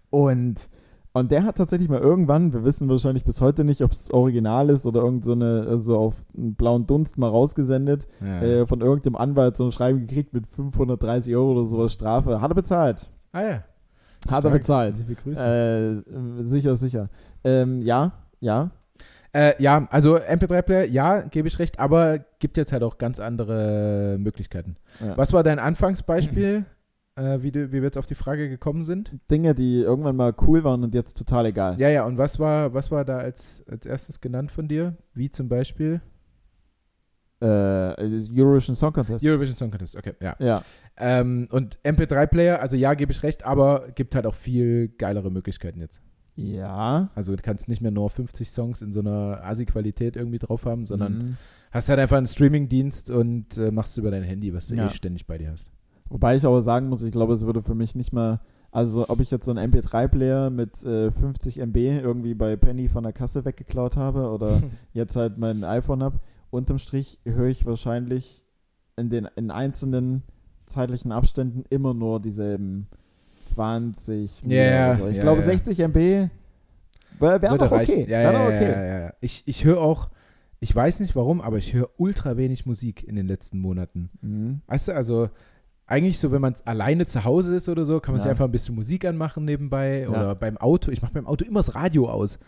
und, 0.09 0.69
und 1.13 1.31
der 1.31 1.43
hat 1.43 1.57
tatsächlich 1.57 1.89
mal 1.89 1.99
irgendwann, 1.99 2.53
wir 2.53 2.63
wissen 2.63 2.87
wahrscheinlich 2.89 3.23
bis 3.25 3.41
heute 3.41 3.63
nicht, 3.63 3.81
ob 3.83 3.91
es 3.91 4.11
original 4.13 4.69
ist 4.69 4.85
oder 4.85 5.01
irgend 5.01 5.25
so 5.25 5.33
eine, 5.33 5.77
so 5.79 5.97
auf 5.97 6.15
einen 6.37 6.55
blauen 6.55 6.87
Dunst 6.87 7.17
mal 7.17 7.27
rausgesendet, 7.29 8.07
Ja. 8.21 8.41
äh, 8.41 8.65
von 8.67 8.81
irgendeinem 8.81 9.15
Anwalt 9.17 9.57
so 9.57 9.65
ein 9.65 9.71
Schreiben 9.71 10.07
gekriegt 10.07 10.33
mit 10.33 10.47
530 10.47 11.35
Euro 11.35 11.51
oder 11.53 11.65
sowas 11.65 11.93
Strafe. 11.93 12.39
Hat 12.41 12.51
er 12.51 12.55
bezahlt. 12.55 13.09
ah 13.33 13.41
ja. 13.41 13.63
Hat 14.29 14.43
er 14.45 14.49
Stark. 14.49 14.53
bezahlt. 14.53 14.97
Liebe 14.97 15.15
Grüße. 15.15 16.03
Äh, 16.05 16.43
sicher, 16.45 16.75
sicher. 16.75 17.09
Ähm, 17.43 17.81
ja, 17.81 18.11
ja. 18.39 18.69
Äh, 19.33 19.53
ja, 19.63 19.87
also 19.89 20.17
MP3-Player, 20.17 20.85
ja, 20.85 21.21
gebe 21.21 21.47
ich 21.47 21.57
recht, 21.57 21.79
aber 21.79 22.19
gibt 22.39 22.57
jetzt 22.57 22.71
halt 22.73 22.83
auch 22.83 22.97
ganz 22.97 23.19
andere 23.19 24.17
Möglichkeiten. 24.19 24.75
ja. 24.99 25.17
Was 25.17 25.31
war 25.33 25.41
dein 25.43 25.57
Anfangsbeispiel, 25.57 26.65
äh, 27.21 27.41
wie, 27.43 27.51
du, 27.51 27.67
wie 27.71 27.73
wir 27.77 27.83
jetzt 27.83 27.97
auf 27.97 28.05
die 28.05 28.15
Frage 28.15 28.49
gekommen 28.49 28.83
sind? 28.83 29.11
Dinge, 29.29 29.53
die 29.55 29.81
irgendwann 29.81 30.15
mal 30.15 30.33
cool 30.47 30.63
waren 30.63 30.83
und 30.83 30.93
jetzt 30.93 31.17
total 31.17 31.45
egal. 31.45 31.79
Ja, 31.79 31.89
ja, 31.89 32.05
und 32.05 32.17
was 32.17 32.39
war, 32.39 32.73
was 32.73 32.89
war 32.91 33.05
da 33.05 33.17
als, 33.17 33.63
als 33.69 33.85
erstes 33.85 34.19
genannt 34.21 34.51
von 34.51 34.67
dir? 34.67 34.95
Wie 35.13 35.29
zum 35.29 35.47
Beispiel? 35.49 36.01
Äh, 37.41 37.45
Eurovision 38.35 38.75
Song 38.75 38.93
Contest. 38.93 39.25
Eurovision 39.25 39.57
Song 39.57 39.71
Contest, 39.71 39.95
okay, 39.95 40.13
ja. 40.21 40.35
ja. 40.39 40.61
Ähm, 40.97 41.47
und 41.51 41.79
MP3-Player, 41.83 42.59
also 42.61 42.75
ja, 42.77 42.93
gebe 42.93 43.11
ich 43.11 43.23
recht, 43.23 43.43
aber 43.43 43.87
gibt 43.95 44.13
halt 44.13 44.27
auch 44.27 44.35
viel 44.35 44.89
geilere 44.89 45.31
Möglichkeiten 45.31 45.79
jetzt. 45.81 46.01
Ja. 46.35 47.09
Also 47.15 47.35
du 47.35 47.41
kannst 47.41 47.67
nicht 47.67 47.81
mehr 47.81 47.89
nur 47.91 48.09
50 48.11 48.49
Songs 48.49 48.81
in 48.83 48.91
so 48.91 48.99
einer 48.99 49.41
Asi-Qualität 49.43 50.15
irgendwie 50.15 50.37
drauf 50.39 50.65
haben, 50.65 50.85
sondern 50.85 51.13
Mhm. 51.17 51.37
hast 51.71 51.89
halt 51.89 51.99
einfach 51.99 52.17
einen 52.17 52.27
Streaming-Dienst 52.27 53.09
und 53.09 53.57
äh, 53.57 53.71
machst 53.71 53.97
über 53.97 54.11
dein 54.11 54.23
Handy, 54.23 54.53
was 54.53 54.67
du 54.67 54.75
Ja. 54.75 54.85
eh 54.85 54.89
ständig 54.91 55.25
bei 55.25 55.37
dir 55.39 55.51
hast. 55.51 55.67
Wobei 56.11 56.35
ich 56.35 56.45
aber 56.45 56.61
sagen 56.61 56.89
muss, 56.89 57.01
ich 57.03 57.11
glaube, 57.11 57.33
es 57.33 57.45
würde 57.45 57.61
für 57.61 57.73
mich 57.73 57.95
nicht 57.95 58.11
mal, 58.11 58.41
also 58.69 59.07
ob 59.07 59.21
ich 59.21 59.31
jetzt 59.31 59.45
so 59.45 59.53
einen 59.53 59.71
MP3-Player 59.71 60.49
mit 60.49 60.83
äh, 60.83 61.09
50 61.09 61.59
MB 61.59 61.77
irgendwie 61.77 62.33
bei 62.33 62.57
Penny 62.57 62.89
von 62.89 63.03
der 63.03 63.13
Kasse 63.13 63.45
weggeklaut 63.45 63.95
habe 63.95 64.29
oder 64.29 64.61
jetzt 64.93 65.15
halt 65.15 65.37
mein 65.37 65.63
iPhone 65.63 66.03
habe, 66.03 66.19
unterm 66.49 66.79
Strich 66.79 67.19
höre 67.23 67.47
ich 67.47 67.65
wahrscheinlich 67.65 68.43
in 68.97 69.09
den 69.09 69.25
in 69.37 69.51
einzelnen 69.51 70.23
zeitlichen 70.67 71.13
Abständen 71.13 71.63
immer 71.69 71.93
nur 71.93 72.19
dieselben 72.19 72.87
20. 73.39 74.43
Lieder 74.43 74.55
Ja, 74.55 74.89
oder 74.91 74.99
so. 74.99 75.07
Ich 75.07 75.15
ja, 75.15 75.21
glaube, 75.23 75.39
ja. 75.39 75.45
60 75.45 75.79
MB 75.79 75.95
wäre 77.19 77.41
wär 77.41 77.55
noch 77.55 77.71
okay. 77.71 78.01
Ja, 78.01 78.19
Wär 78.19 78.33
ja, 78.33 78.47
okay. 78.47 79.03
ja. 79.05 79.13
Ich, 79.21 79.43
ich 79.45 79.63
höre 79.63 79.79
auch, 79.79 80.09
ich 80.59 80.75
weiß 80.75 80.99
nicht 80.99 81.15
warum, 81.15 81.39
aber 81.39 81.57
ich 81.57 81.73
höre 81.73 81.89
ultra 81.97 82.35
wenig 82.35 82.65
Musik 82.65 83.07
in 83.07 83.15
den 83.15 83.27
letzten 83.27 83.59
Monaten. 83.59 84.09
Mhm. 84.21 84.61
Weißt 84.67 84.89
du, 84.89 84.95
also 84.95 85.29
eigentlich 85.91 86.19
so, 86.19 86.31
wenn 86.31 86.41
man 86.41 86.55
alleine 86.65 87.05
zu 87.05 87.23
Hause 87.23 87.55
ist 87.55 87.69
oder 87.69 87.85
so, 87.85 87.99
kann 87.99 88.13
man 88.13 88.19
sich 88.19 88.25
Ja. 88.25 88.31
einfach 88.31 88.45
ein 88.45 88.51
bisschen 88.51 88.75
Musik 88.75 89.05
anmachen 89.05 89.45
nebenbei 89.45 90.01
Ja. 90.01 90.09
oder 90.09 90.35
beim 90.35 90.57
Auto. 90.57 90.91
Ich 90.91 91.01
mache 91.01 91.13
beim 91.13 91.27
Auto 91.27 91.45
immer 91.45 91.59
das 91.59 91.75
Radio 91.75 92.09
aus. 92.09 92.39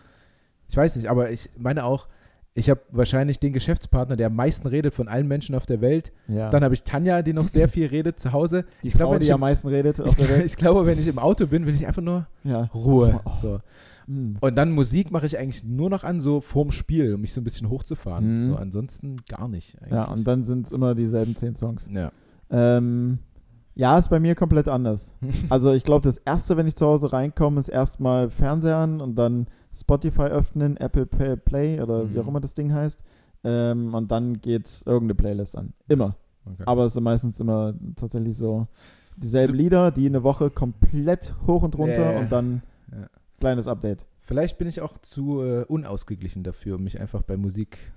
Ich 0.69 0.77
weiß 0.77 0.95
nicht, 0.95 1.09
aber 1.09 1.29
ich 1.31 1.49
meine 1.57 1.83
auch, 1.83 2.07
ich 2.55 2.69
habe 2.69 2.81
wahrscheinlich 2.91 3.39
den 3.39 3.51
Geschäftspartner, 3.51 4.15
der 4.15 4.27
am 4.27 4.35
meisten 4.35 4.67
redet 4.67 4.93
von 4.93 5.07
allen 5.07 5.27
Menschen 5.27 5.55
auf 5.55 5.65
der 5.65 5.81
Welt. 5.81 6.11
Ja. 6.27 6.49
Dann 6.51 6.63
habe 6.63 6.73
ich 6.75 6.83
Tanja, 6.83 7.21
die 7.23 7.33
noch 7.33 7.47
sehr 7.47 7.67
viel 7.67 7.87
redet 7.87 8.19
zu 8.19 8.31
Hause. 8.31 8.65
die 8.83 8.89
ich 8.89 8.93
glaub, 8.93 9.09
Frau, 9.09 9.15
wenn 9.15 9.21
die 9.21 9.33
am 9.33 9.39
meisten 9.39 9.67
redet 9.67 9.99
Ich, 10.05 10.15
glaub- 10.15 10.45
ich 10.45 10.55
glaube, 10.55 10.85
wenn 10.85 10.99
ich 10.99 11.07
im 11.07 11.17
Auto 11.19 11.47
bin, 11.47 11.65
will 11.65 11.73
ich 11.73 11.85
einfach 11.87 12.01
nur 12.03 12.27
Ja. 12.43 12.69
Ruhe. 12.73 13.19
Oh. 13.25 13.31
So. 13.41 13.59
Mhm. 14.07 14.37
Und 14.41 14.55
dann 14.55 14.71
Musik 14.71 15.11
mache 15.11 15.25
ich 15.25 15.37
eigentlich 15.39 15.63
nur 15.63 15.89
noch 15.89 16.03
an, 16.03 16.19
so 16.19 16.41
vorm 16.41 16.71
Spiel, 16.71 17.13
um 17.15 17.21
mich 17.21 17.33
so 17.33 17.41
ein 17.41 17.43
bisschen 17.43 17.69
hochzufahren. 17.69 18.45
Mhm. 18.45 18.49
So, 18.51 18.55
ansonsten 18.57 19.17
gar 19.29 19.47
nicht. 19.47 19.75
Eigentlich. 19.81 19.93
Ja, 19.93 20.03
und 20.05 20.27
dann 20.27 20.43
sind 20.43 20.65
es 20.67 20.71
immer 20.73 20.93
dieselben 20.93 21.35
10 21.35 21.55
Songs. 21.55 21.89
Ja. 21.91 22.11
Ähm, 22.51 23.19
ja, 23.75 23.97
ist 23.97 24.09
bei 24.09 24.19
mir 24.19 24.35
komplett 24.35 24.67
anders. 24.67 25.13
Also 25.49 25.71
ich 25.73 25.83
glaube, 25.83 26.03
das 26.03 26.17
erste, 26.17 26.57
wenn 26.57 26.67
ich 26.67 26.75
zu 26.75 26.85
Hause 26.85 27.11
reinkomme, 27.13 27.59
ist 27.59 27.69
erstmal 27.69 28.29
Fernseher 28.29 28.77
an 28.77 29.01
und 29.01 29.15
dann 29.15 29.47
Spotify 29.73 30.23
öffnen, 30.23 30.77
Apple 30.77 31.05
Play 31.07 31.81
oder 31.81 32.09
wie 32.09 32.13
Mhm. 32.13 32.19
auch 32.21 32.27
immer 32.27 32.39
das 32.41 32.53
Ding 32.53 32.71
heißt. 32.73 33.03
Ähm, 33.43 33.93
und 33.93 34.11
dann 34.11 34.39
geht 34.41 34.83
irgendeine 34.85 35.15
Playlist 35.15 35.57
an. 35.57 35.73
Immer. 35.87 36.15
Okay. 36.45 36.63
Aber 36.65 36.85
es 36.85 36.93
sind 36.93 37.03
meistens 37.03 37.39
immer 37.39 37.73
tatsächlich 37.95 38.37
so 38.37 38.67
dieselben 39.17 39.53
Lieder, 39.55 39.91
die 39.91 40.05
eine 40.07 40.23
Woche 40.23 40.49
komplett 40.49 41.33
hoch 41.47 41.63
und 41.63 41.77
runter 41.77 42.13
ja. 42.13 42.19
und 42.19 42.31
dann 42.31 42.61
Ja. 42.91 43.07
kleines 43.39 43.67
Update. 43.67 44.05
Vielleicht 44.21 44.57
bin 44.57 44.67
ich 44.67 44.79
auch 44.81 44.97
zu 44.99 45.41
äh, 45.41 45.65
unausgeglichen 45.65 46.43
dafür, 46.43 46.77
mich 46.77 46.99
einfach 47.01 47.21
bei 47.23 47.35
Musik 47.37 47.91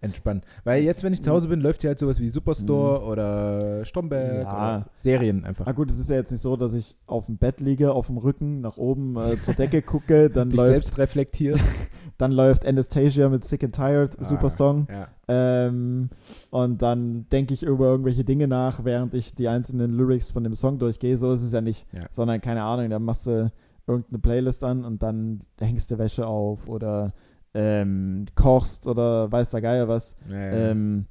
entspannen. 0.00 0.42
Weil 0.64 0.82
jetzt, 0.82 1.02
wenn 1.04 1.12
ich 1.12 1.22
zu 1.22 1.30
Hause 1.30 1.48
bin, 1.48 1.60
läuft 1.60 1.82
hier 1.82 1.88
halt 1.88 1.98
sowas 1.98 2.20
wie 2.20 2.28
Superstore 2.28 3.02
oder 3.04 3.84
Stromberg 3.84 4.44
Ja. 4.44 4.52
oder 4.52 4.86
Serien 4.94 5.44
einfach. 5.44 5.66
Ah 5.66 5.72
gut, 5.72 5.90
es 5.90 5.98
ist 5.98 6.08
ja 6.10 6.16
jetzt 6.16 6.30
nicht 6.32 6.40
so, 6.40 6.56
dass 6.56 6.72
ich 6.74 6.96
auf 7.06 7.26
dem 7.26 7.36
Bett 7.36 7.60
liege, 7.60 7.92
auf 7.92 8.06
dem 8.06 8.16
Rücken, 8.16 8.60
nach 8.60 8.76
oben 8.78 9.16
äh, 9.16 9.40
zur 9.40 9.54
Decke 9.54 9.82
gucke, 9.82 10.30
dann 10.34 10.50
Dich 10.50 10.58
läuft, 10.58 10.70
selbst 10.70 10.98
reflektierst. 10.98 11.68
dann 12.18 12.32
läuft 12.32 12.66
Anastasia 12.66 13.28
mit 13.28 13.44
Sick 13.44 13.62
and 13.64 13.74
Tired, 13.74 14.16
super 14.24 14.46
Ah, 14.46 14.50
Song. 14.50 14.88
Ja. 14.90 15.08
Ähm, 15.28 16.10
und 16.50 16.82
dann 16.82 17.26
denke 17.30 17.54
ich 17.54 17.62
über 17.62 17.86
irgendwelche 17.86 18.24
Dinge 18.24 18.48
nach, 18.48 18.84
während 18.84 19.14
ich 19.14 19.34
die 19.34 19.48
einzelnen 19.48 19.92
Lyrics 19.92 20.30
von 20.32 20.44
dem 20.44 20.54
Song 20.54 20.78
durchgehe. 20.78 21.16
So 21.18 21.32
ist 21.32 21.42
es 21.42 21.52
ja 21.52 21.60
nicht. 21.60 21.86
Ja. 21.92 22.02
Sondern, 22.10 22.40
keine 22.40 22.62
Ahnung, 22.62 22.88
da 22.90 22.98
machst 22.98 23.26
du 23.26 23.50
irgendeine 23.86 24.18
Playlist 24.18 24.62
an 24.64 24.84
und 24.84 25.02
dann 25.02 25.40
hängst 25.60 25.90
du 25.90 25.98
Wäsche 25.98 26.26
auf 26.26 26.68
oder 26.68 27.12
ähm, 27.54 28.26
kochst 28.34 28.86
oder 28.86 29.30
weiß 29.30 29.50
der 29.50 29.60
Geier 29.60 29.88
was. 29.88 30.16
Ja, 30.30 30.36
ja. 30.36 30.70
Ähm, 30.70 31.06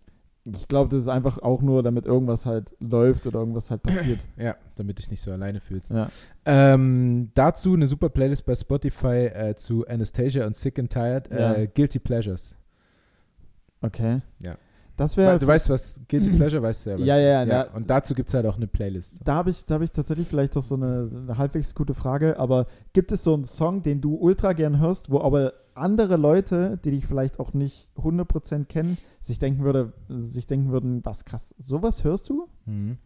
ich 0.45 0.67
glaube, 0.67 0.89
das 0.89 1.03
ist 1.03 1.09
einfach 1.09 1.37
auch 1.39 1.61
nur, 1.61 1.83
damit 1.83 2.05
irgendwas 2.05 2.45
halt 2.45 2.75
läuft 2.79 3.27
oder 3.27 3.39
irgendwas 3.39 3.69
halt 3.71 3.83
passiert. 3.83 4.27
ja, 4.37 4.55
damit 4.77 4.97
dich 4.97 5.11
nicht 5.11 5.21
so 5.21 5.31
alleine 5.31 5.59
fühlst. 5.59 5.91
Ja. 5.91 6.09
Ähm, 6.45 7.29
dazu 7.35 7.73
eine 7.73 7.87
super 7.87 8.09
Playlist 8.09 8.45
bei 8.45 8.55
Spotify 8.55 9.27
äh, 9.27 9.55
zu 9.55 9.85
Anastasia 9.87 10.45
und 10.45 10.55
Sick 10.55 10.79
and 10.79 10.91
Tired. 10.91 11.29
Äh. 11.31 11.67
Guilty 11.73 11.99
Pleasures. 11.99 12.55
Okay. 13.81 14.21
Ja. 14.39 14.55
Das 14.99 15.15
wäre. 15.15 15.39
du 15.39 15.47
weißt, 15.47 15.69
was 15.69 15.99
Guilty 16.09 16.29
Pleasure 16.37 16.61
weißt 16.61 16.85
du 16.85 16.89
ja. 16.89 16.99
Was 16.99 17.05
Ja, 17.05 17.17
ja, 17.17 17.43
ja. 17.43 17.61
Und 17.71 17.89
dazu 17.89 18.13
gibt 18.13 18.27
es 18.27 18.33
halt 18.33 18.45
auch 18.45 18.57
eine 18.57 18.67
Playlist. 18.67 19.21
Da 19.23 19.35
habe 19.35 19.49
ich, 19.49 19.65
da 19.65 19.75
hab 19.75 19.81
ich 19.81 19.91
tatsächlich 19.91 20.27
vielleicht 20.27 20.57
doch 20.57 20.63
so 20.63 20.75
eine, 20.75 21.09
eine 21.09 21.37
halbwegs 21.37 21.73
gute 21.73 21.93
Frage, 21.93 22.37
aber 22.37 22.67
gibt 22.91 23.13
es 23.13 23.23
so 23.23 23.33
einen 23.33 23.45
Song, 23.45 23.81
den 23.81 24.01
du 24.01 24.15
ultra 24.15 24.51
gern 24.51 24.77
hörst, 24.77 25.09
wo 25.09 25.21
aber 25.21 25.53
andere 25.73 26.17
Leute, 26.17 26.77
die 26.83 26.91
dich 26.91 27.07
vielleicht 27.07 27.39
auch 27.39 27.53
nicht 27.53 27.89
100% 27.95 28.65
kennen, 28.65 28.97
sich 29.21 29.39
denken, 29.39 29.63
würde, 29.63 29.93
sich 30.09 30.47
denken 30.47 30.69
würden, 30.69 30.99
was 31.05 31.23
krass, 31.23 31.55
sowas 31.57 32.03
hörst 32.03 32.27
du? 32.27 32.49
Mhm. 32.65 32.97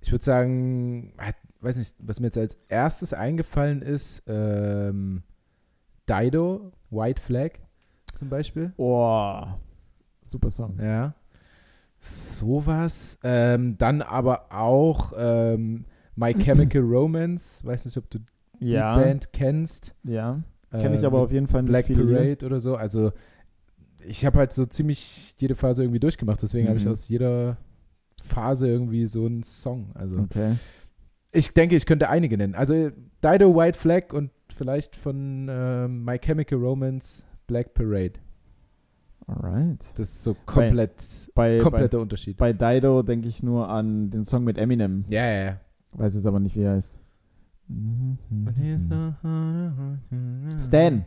Ich 0.00 0.12
würde 0.12 0.24
sagen, 0.24 1.12
halt, 1.18 1.34
weiß 1.60 1.76
nicht, 1.76 1.96
was 1.98 2.20
mir 2.20 2.28
jetzt 2.28 2.38
als 2.38 2.56
erstes 2.68 3.12
eingefallen 3.12 3.82
ist, 3.82 4.22
ähm, 4.28 5.24
Dido, 6.08 6.70
White 6.90 7.20
Flag 7.20 7.50
zum 8.14 8.28
Beispiel. 8.28 8.72
Oh, 8.76 9.42
super 10.24 10.50
Song. 10.50 10.78
Ja. 10.80 11.14
Sowas. 12.00 13.18
Ähm, 13.22 13.76
dann 13.78 14.02
aber 14.02 14.52
auch 14.52 15.12
ähm, 15.16 15.84
My 16.16 16.32
Chemical 16.34 16.82
Romance. 16.84 17.64
Weiß 17.64 17.84
nicht, 17.84 17.96
ob 17.96 18.08
du 18.10 18.18
die 18.60 18.68
Ja, 18.70 18.96
Band 18.96 19.32
kennst. 19.32 19.94
ja. 20.04 20.40
Kenne 20.70 20.94
ich 20.94 21.00
Ähm, 21.00 21.06
aber 21.06 21.18
auf 21.18 21.32
jeden 21.32 21.48
Fall 21.48 21.62
nicht 21.62 21.70
Black 21.70 21.86
viele. 21.86 22.04
Parade 22.04 22.46
oder 22.46 22.60
so. 22.60 22.76
Also 22.76 23.10
ich 24.06 24.24
habe 24.24 24.38
halt 24.38 24.52
so 24.52 24.64
ziemlich 24.64 25.34
jede 25.38 25.56
Phase 25.56 25.82
irgendwie 25.82 25.98
durchgemacht. 25.98 26.40
Deswegen 26.42 26.68
habe 26.68 26.78
ich 26.78 26.84
Mhm. 26.84 26.92
aus 26.92 27.08
jeder 27.08 27.56
Phase 28.24 28.68
irgendwie 28.68 29.04
so 29.06 29.26
einen 29.26 29.42
Song. 29.42 29.90
Also 29.94 30.20
Okay. 30.20 30.54
ich 31.32 31.52
denke, 31.54 31.74
ich 31.74 31.86
könnte 31.86 32.08
einige 32.08 32.38
nennen. 32.38 32.54
Also 32.54 32.90
Dido, 33.22 33.54
White 33.56 33.76
Flag 33.78 34.12
und 34.12 34.30
vielleicht 34.48 34.94
von 34.94 35.48
ähm, 35.50 36.04
My 36.04 36.18
Chemical 36.18 36.58
Romance, 36.60 37.24
Black 37.48 37.74
Parade. 37.74 38.12
Alright. 39.30 39.78
Das 39.96 40.08
ist 40.08 40.24
so 40.24 40.34
komplett, 40.44 40.96
bei, 41.34 41.58
bei, 41.58 41.62
kompletter 41.62 41.98
bei, 41.98 42.02
Unterschied. 42.02 42.36
Bei 42.36 42.52
Dido 42.52 43.02
denke 43.02 43.28
ich 43.28 43.42
nur 43.42 43.68
an 43.68 44.10
den 44.10 44.24
Song 44.24 44.42
mit 44.42 44.58
Eminem. 44.58 45.04
Ja, 45.08 45.24
ja, 45.24 45.44
ja. 45.44 45.60
Weiß 45.92 46.14
jetzt 46.14 46.26
aber 46.26 46.40
nicht, 46.40 46.56
wie 46.56 46.62
er 46.62 46.72
heißt. 46.72 46.98
Stan. 50.58 51.04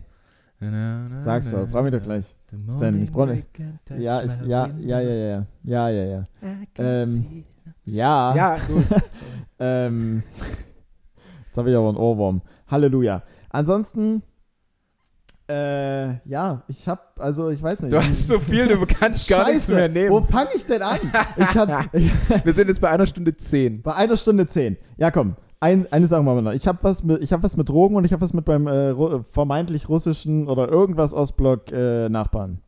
Sag's 1.18 1.52
doch, 1.52 1.68
frag 1.68 1.84
mich 1.84 1.92
doch 1.92 2.04
gleich. 2.04 2.36
Stan, 2.70 3.02
ich 3.02 3.12
brauche 3.12 3.32
nicht. 3.32 3.48
Ja, 3.90 4.24
ja, 4.24 4.28
ja, 4.46 4.68
ja, 4.78 5.02
ja, 5.02 5.46
ja, 5.64 5.90
ja, 5.90 6.04
ja. 6.06 6.28
Ähm, 6.78 7.44
ja. 7.84 8.36
Ja, 8.36 8.58
gut. 8.66 8.86
ähm, 9.60 10.24
jetzt 11.48 11.58
habe 11.58 11.70
ich 11.70 11.76
aber 11.76 11.90
einen 11.90 11.98
Ohrwurm. 11.98 12.42
Halleluja. 12.68 13.24
Ansonsten 13.50 14.24
äh, 15.50 16.18
ja, 16.28 16.64
ich 16.68 16.88
habe, 16.88 17.02
also 17.20 17.50
ich 17.50 17.62
weiß 17.62 17.82
nicht. 17.82 17.94
Du 17.94 18.02
hast 18.02 18.28
so 18.28 18.40
viel, 18.40 18.68
du 18.68 18.86
kannst 18.86 19.28
gar 19.28 19.46
nichts 19.50 19.64
Scheiße, 19.68 19.76
mehr 19.76 19.90
nehmen. 19.90 20.12
Wo 20.12 20.22
fange 20.22 20.50
ich 20.56 20.66
denn 20.66 20.82
an? 20.82 21.00
Ich 21.38 21.48
kann, 21.48 21.90
Wir 22.44 22.54
sind 22.54 22.68
jetzt 22.70 22.80
bei 22.82 22.90
einer 22.90 23.06
Stunde 23.06 23.36
zehn. 23.36 23.82
bei 23.82 23.94
einer 23.96 24.16
Stunde 24.18 24.46
zehn. 24.48 24.78
Ja, 24.98 25.12
komm. 25.12 25.36
Ein, 25.60 25.88
eine 25.92 26.08
Sache 26.08 26.24
machen 26.24 26.38
wir 26.38 26.42
noch. 26.42 26.52
Ich 26.54 26.68
habe 26.68 26.80
was, 26.82 27.04
mit- 27.04 27.22
ich 27.24 27.32
hab 27.32 27.42
was 27.42 27.56
mit 27.56 27.70
Drogen 27.70 27.96
und 27.96 28.04
ich 28.06 28.12
habe 28.12 28.22
was 28.22 28.34
mit 28.34 28.44
beim 28.46 28.68
äh, 28.68 28.94
vermeintlich 29.24 29.88
russischen 29.88 30.50
oder 30.50 30.68
irgendwas 30.70 31.14
Ostblock 31.14 31.72
äh, 31.72 32.10
Nachbarn. 32.10 32.60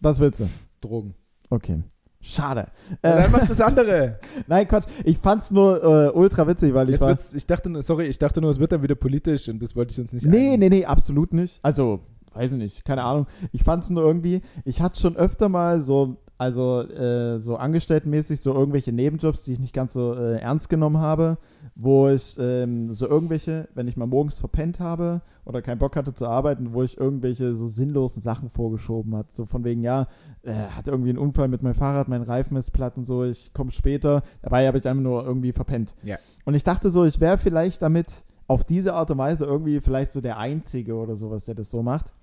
Was 0.00 0.20
willst 0.20 0.40
du? 0.40 0.48
Drogen. 0.80 1.14
Okay. 1.50 1.82
Schade. 2.22 2.66
Ja, 3.02 3.16
dann 3.22 3.32
mach 3.32 3.46
das 3.46 3.60
andere. 3.62 4.18
nein, 4.46 4.68
Quatsch. 4.68 4.84
Ich 5.04 5.18
fand's 5.18 5.50
nur 5.50 5.82
äh, 5.82 6.10
ultra 6.10 6.46
witzig, 6.46 6.74
weil 6.74 6.86
ich 6.88 6.92
Jetzt 6.92 7.00
war. 7.00 7.08
wird's, 7.08 7.32
ich 7.32 7.46
dachte, 7.46 7.70
nur- 7.70 7.82
sorry, 7.82 8.06
ich 8.06 8.18
dachte 8.18 8.40
nur, 8.42 8.50
es 8.50 8.58
wird 8.58 8.72
dann 8.72 8.82
wieder 8.82 8.94
politisch 8.94 9.48
und 9.48 9.62
das 9.62 9.74
wollte 9.74 9.92
ich 9.92 10.00
uns 10.00 10.12
nicht 10.12 10.26
Nee, 10.26 10.52
ein- 10.52 10.60
nee, 10.60 10.68
nee, 10.68 10.84
absolut 10.84 11.32
nicht. 11.32 11.60
Also, 11.62 12.00
weiß 12.34 12.52
ich 12.52 12.58
nicht, 12.58 12.84
keine 12.84 13.04
Ahnung. 13.04 13.26
Ich 13.52 13.64
fand 13.64 13.84
es 13.84 13.90
nur 13.90 14.04
irgendwie, 14.04 14.42
ich 14.66 14.82
hatte 14.82 15.00
schon 15.00 15.16
öfter 15.16 15.48
mal 15.48 15.80
so, 15.80 16.18
also 16.40 16.80
äh, 16.80 17.38
so 17.38 17.56
angestelltenmäßig 17.56 18.40
so 18.40 18.54
irgendwelche 18.54 18.92
Nebenjobs, 18.92 19.42
die 19.42 19.52
ich 19.52 19.60
nicht 19.60 19.74
ganz 19.74 19.92
so 19.92 20.14
äh, 20.14 20.38
ernst 20.38 20.70
genommen 20.70 20.96
habe, 20.96 21.36
wo 21.74 22.08
ich 22.08 22.38
ähm, 22.40 22.94
so 22.94 23.06
irgendwelche, 23.06 23.68
wenn 23.74 23.86
ich 23.86 23.98
mal 23.98 24.06
morgens 24.06 24.38
verpennt 24.38 24.80
habe 24.80 25.20
oder 25.44 25.60
keinen 25.60 25.78
Bock 25.78 25.96
hatte 25.96 26.14
zu 26.14 26.26
arbeiten, 26.26 26.72
wo 26.72 26.82
ich 26.82 26.96
irgendwelche 26.96 27.54
so 27.54 27.68
sinnlosen 27.68 28.22
Sachen 28.22 28.48
vorgeschoben 28.48 29.14
hat. 29.16 29.32
So 29.32 29.44
von 29.44 29.64
wegen, 29.64 29.82
ja, 29.82 30.06
äh, 30.42 30.54
hat 30.54 30.88
irgendwie 30.88 31.10
einen 31.10 31.18
Unfall 31.18 31.48
mit 31.48 31.62
meinem 31.62 31.74
Fahrrad, 31.74 32.08
mein 32.08 32.22
Reifen 32.22 32.56
ist 32.56 32.70
platt 32.70 32.96
und 32.96 33.04
so, 33.04 33.22
ich 33.22 33.52
komme 33.52 33.70
später. 33.70 34.22
Dabei 34.40 34.66
habe 34.66 34.78
ich 34.78 34.88
einfach 34.88 35.02
nur 35.02 35.26
irgendwie 35.26 35.52
verpennt. 35.52 35.94
Ja. 36.04 36.16
Und 36.46 36.54
ich 36.54 36.64
dachte 36.64 36.88
so, 36.88 37.04
ich 37.04 37.20
wäre 37.20 37.36
vielleicht 37.36 37.82
damit 37.82 38.24
auf 38.46 38.64
diese 38.64 38.94
Art 38.94 39.10
und 39.10 39.18
Weise 39.18 39.44
irgendwie 39.44 39.78
vielleicht 39.80 40.12
so 40.12 40.22
der 40.22 40.38
Einzige 40.38 40.94
oder 40.94 41.16
sowas, 41.16 41.44
der 41.44 41.54
das 41.54 41.70
so 41.70 41.82
macht. 41.82 42.14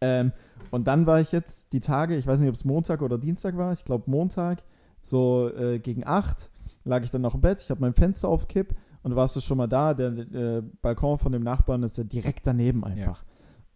Ähm, 0.00 0.32
und 0.70 0.86
dann 0.86 1.06
war 1.06 1.20
ich 1.20 1.32
jetzt 1.32 1.72
die 1.72 1.80
Tage, 1.80 2.16
ich 2.16 2.26
weiß 2.26 2.40
nicht, 2.40 2.48
ob 2.48 2.54
es 2.54 2.64
Montag 2.64 3.02
oder 3.02 3.18
Dienstag 3.18 3.56
war, 3.56 3.72
ich 3.72 3.84
glaube 3.84 4.10
Montag, 4.10 4.62
so 5.02 5.50
äh, 5.54 5.78
gegen 5.78 6.06
8 6.06 6.50
lag 6.84 7.02
ich 7.02 7.10
dann 7.10 7.22
noch 7.22 7.34
im 7.34 7.40
Bett, 7.40 7.60
ich 7.60 7.70
habe 7.70 7.80
mein 7.80 7.94
Fenster 7.94 8.28
auf 8.28 8.48
Kipp 8.48 8.74
und 9.02 9.16
warst 9.16 9.36
du 9.36 9.40
schon 9.40 9.58
mal 9.58 9.66
da, 9.66 9.94
der 9.94 10.08
äh, 10.08 10.62
Balkon 10.82 11.18
von 11.18 11.32
dem 11.32 11.42
Nachbarn 11.42 11.82
ist 11.82 11.98
ja 11.98 12.04
direkt 12.04 12.46
daneben 12.46 12.84
einfach. 12.84 13.24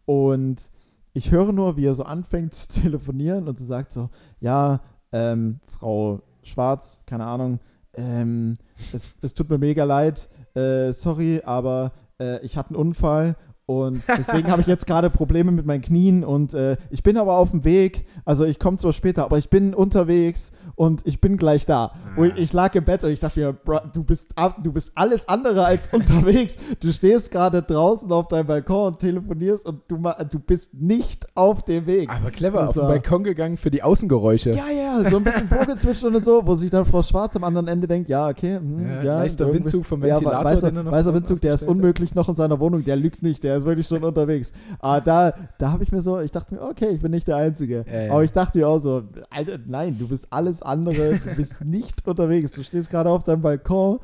Und 0.05 0.70
ich 1.12 1.31
höre 1.31 1.53
nur, 1.53 1.77
wie 1.77 1.86
er 1.86 1.95
so 1.95 2.05
anfängt 2.05 2.55
zu 2.55 2.69
telefonieren 2.82 3.49
und 3.49 3.59
so 3.59 3.65
sagt 3.65 3.93
so, 3.93 4.11
ja, 4.40 4.81
ähm, 5.12 5.61
Frau 5.62 6.23
Schwarz, 6.43 7.01
keine 7.07 7.27
Ahnung, 7.27 7.61
ähm, 7.95 8.57
es, 8.93 9.11
es 9.23 9.35
tut 9.35 9.51
mir 9.51 9.59
mega 9.59 9.85
leid, 9.85 10.28
äh, 10.55 10.93
sorry, 10.93 11.43
aber 11.45 11.93
äh, 12.20 12.45
ich 12.45 12.57
hatte 12.57 12.70
einen 12.70 12.77
Unfall 12.77 13.36
und 13.69 14.03
deswegen 14.09 14.51
habe 14.51 14.62
ich 14.62 14.66
jetzt 14.66 14.86
gerade 14.86 15.11
Probleme 15.11 15.53
mit 15.53 15.66
meinen 15.66 15.82
Knien 15.82 16.24
und 16.24 16.55
äh, 16.55 16.77
ich 16.90 17.03
bin 17.03 17.19
aber 17.19 17.36
auf 17.36 17.51
dem 17.51 17.65
Weg, 17.65 18.07
also 18.24 18.45
ich 18.45 18.59
komme 18.59 18.78
zwar 18.78 18.95
später, 18.95 19.24
aber 19.24 19.36
ich 19.36 19.51
bin 19.51 19.74
unterwegs 19.74 20.53
und 20.74 21.07
ich 21.07 21.20
bin 21.20 21.36
gleich 21.36 21.66
da. 21.66 21.93
Und 22.16 22.39
ich 22.39 22.53
lag 22.53 22.74
im 22.77 22.85
Bett 22.85 23.03
und 23.05 23.11
ich 23.11 23.20
dachte 23.20 23.40
mir, 23.40 23.53
Bro, 23.53 23.81
du 23.93 24.05
bist, 24.05 24.35
du 24.62 24.73
bist 24.73 24.93
alles 24.95 25.28
andere 25.28 25.65
als 25.65 25.89
unterwegs. 25.93 26.57
Du 26.81 26.93
stehst 26.93 27.31
gerade 27.31 27.62
draußen 27.62 28.11
auf 28.12 28.28
deinem 28.28 28.47
Balkon 28.47 28.93
und 28.93 29.01
telefonierst 29.01 29.66
und 29.66 29.82
du, 29.89 30.01
du 30.31 30.39
bist 30.39 30.73
nicht 30.73 31.27
auf 31.35 31.65
dem 31.65 31.86
Weg. 31.86 32.09
Aber 32.11 32.31
clever, 32.31 32.61
Das 32.61 32.78
auf 32.78 32.85
den 32.85 32.89
Balkon 32.89 33.24
gegangen 33.24 33.57
für 33.57 33.70
die 33.70 33.82
Außengeräusche. 33.82 34.51
Ja, 34.51 34.70
ja, 34.70 35.11
so 35.11 35.16
ein 35.16 35.24
bisschen 35.24 35.49
Vogelzwitschern 35.49 36.15
und 36.15 36.24
so, 36.24 36.47
wo 36.47 36.55
sich 36.55 36.70
dann 36.70 36.85
Frau 36.85 37.03
Schwarz 37.03 37.35
am 37.36 37.45
anderen 37.45 37.66
Ende 37.69 37.86
denkt, 37.86 38.09
ja, 38.09 38.28
okay, 38.28 38.57
hm, 38.57 38.81
Ja, 38.81 39.03
ja, 39.03 39.19
leichter 39.19 39.53
Windzug 39.53 39.85
vom 39.85 40.03
ja, 40.05 40.15
Ventilator. 40.15 40.45
weißer, 40.45 40.70
noch 40.70 40.93
weißer 40.93 41.12
draußen 41.12 41.15
Windzug, 41.15 41.40
der 41.40 41.55
ist 41.55 41.65
unmöglich 41.65 42.15
noch 42.15 42.28
in 42.28 42.35
seiner 42.35 42.61
Wohnung, 42.61 42.85
der 42.85 42.97
lügt 42.97 43.23
nicht, 43.23 43.45
der 43.45 43.57
ist 43.59 43.66
wirklich 43.66 43.86
schon 43.86 44.02
unterwegs. 44.05 44.52
Aber 44.80 45.01
da, 45.01 45.32
da 45.59 45.72
habe 45.72 45.82
ich 45.85 45.93
mir 45.93 46.01
so, 46.01 46.18
ich 46.20 46.30
dachte 46.30 46.55
mir, 46.55 46.62
okay, 46.62 46.89
ich 46.89 47.01
bin 47.01 47.10
nicht 47.10 47.28
der 47.28 47.36
Einzige. 47.36 47.85
Ja, 47.90 48.02
ja. 48.02 48.12
Aber 48.12 48.24
ich 48.24 48.32
dachte 48.32 48.59
mir 48.59 48.68
auch 48.68 48.78
so, 48.78 49.02
Alter, 49.30 49.59
nein, 49.66 49.97
du 49.98 50.09
bist 50.09 50.26
alles 50.30 50.62
andere, 50.62 51.18
du 51.18 51.35
bist 51.36 51.56
nicht 51.64 52.06
unterwegs. 52.06 52.52
Du 52.52 52.62
stehst 52.62 52.90
gerade 52.90 53.10
auf 53.10 53.24
deinem 53.24 53.43
Balkon, 53.43 53.98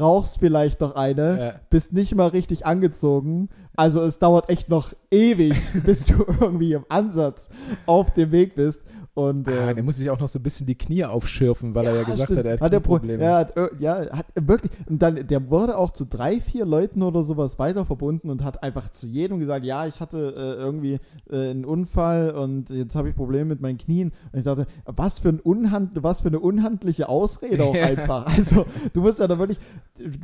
rauchst 0.00 0.38
vielleicht 0.38 0.80
noch 0.80 0.96
eine, 0.96 1.38
Ja. 1.40 1.54
bist 1.70 1.92
nicht 1.92 2.14
mal 2.14 2.28
richtig 2.28 2.66
angezogen. 2.66 3.48
Also 3.76 4.00
es 4.02 4.18
dauert 4.18 4.48
echt 4.48 4.68
noch 4.68 4.94
ewig, 5.10 5.54
bis 5.84 6.06
du 6.06 6.24
irgendwie 6.40 6.72
im 6.72 6.84
Ansatz 6.88 7.50
auf 7.84 8.10
dem 8.10 8.32
Weg 8.32 8.54
bist. 8.54 8.82
Und 9.16 9.48
Ah, 9.48 9.70
ähm, 9.70 9.74
der 9.76 9.82
muss 9.82 9.96
sich 9.96 10.10
auch 10.10 10.20
noch 10.20 10.28
so 10.28 10.38
ein 10.38 10.42
bisschen 10.42 10.66
die 10.66 10.74
Knie 10.74 11.02
aufschürfen, 11.06 11.74
weil 11.74 11.86
er 11.86 11.94
ja 11.96 12.02
gesagt 12.02 12.24
stimmt. 12.24 12.38
hat, 12.40 12.44
er 12.46 12.60
hat, 12.60 12.72
er 12.74 12.80
Pro- 12.80 12.96
Probleme. 12.98 13.22
Ja, 13.24 13.38
hat, 13.38 13.56
äh, 13.56 13.68
ja, 13.78 13.94
hat 14.14 14.26
wirklich. 14.38 14.70
Und 14.90 15.00
dann, 15.00 15.26
der 15.26 15.48
wurde 15.48 15.78
auch 15.78 15.90
zu 15.90 16.04
drei, 16.04 16.38
vier 16.38 16.66
Leuten 16.66 17.02
oder 17.02 17.22
sowas 17.22 17.58
weiter 17.58 17.86
verbunden 17.86 18.28
und 18.28 18.44
hat 18.44 18.62
einfach 18.62 18.90
zu 18.90 19.06
jedem 19.06 19.38
gesagt, 19.38 19.64
ja, 19.64 19.86
ich 19.86 20.02
hatte 20.02 20.34
äh, 20.36 20.60
irgendwie 20.62 20.98
äh, 21.30 21.48
einen 21.50 21.64
Unfall 21.64 22.32
und 22.32 22.68
jetzt 22.68 22.94
habe 22.94 23.08
ich 23.08 23.16
Probleme 23.16 23.46
mit 23.46 23.62
meinen 23.62 23.78
Knien. 23.78 24.12
Und 24.32 24.38
ich 24.38 24.44
dachte, 24.44 24.66
was 24.84 25.18
für, 25.18 25.30
ein 25.30 25.40
Unhand, 25.40 26.02
was 26.02 26.20
für 26.20 26.28
eine 26.28 26.38
unhandliche 26.40 27.08
Ausrede 27.08 27.64
auch 27.64 27.74
Ja. 27.74 27.86
einfach. 27.86 28.26
Also, 28.36 28.66
du 28.92 29.00
musst 29.00 29.18
ja 29.18 29.26
da 29.26 29.38
wirklich, 29.38 29.58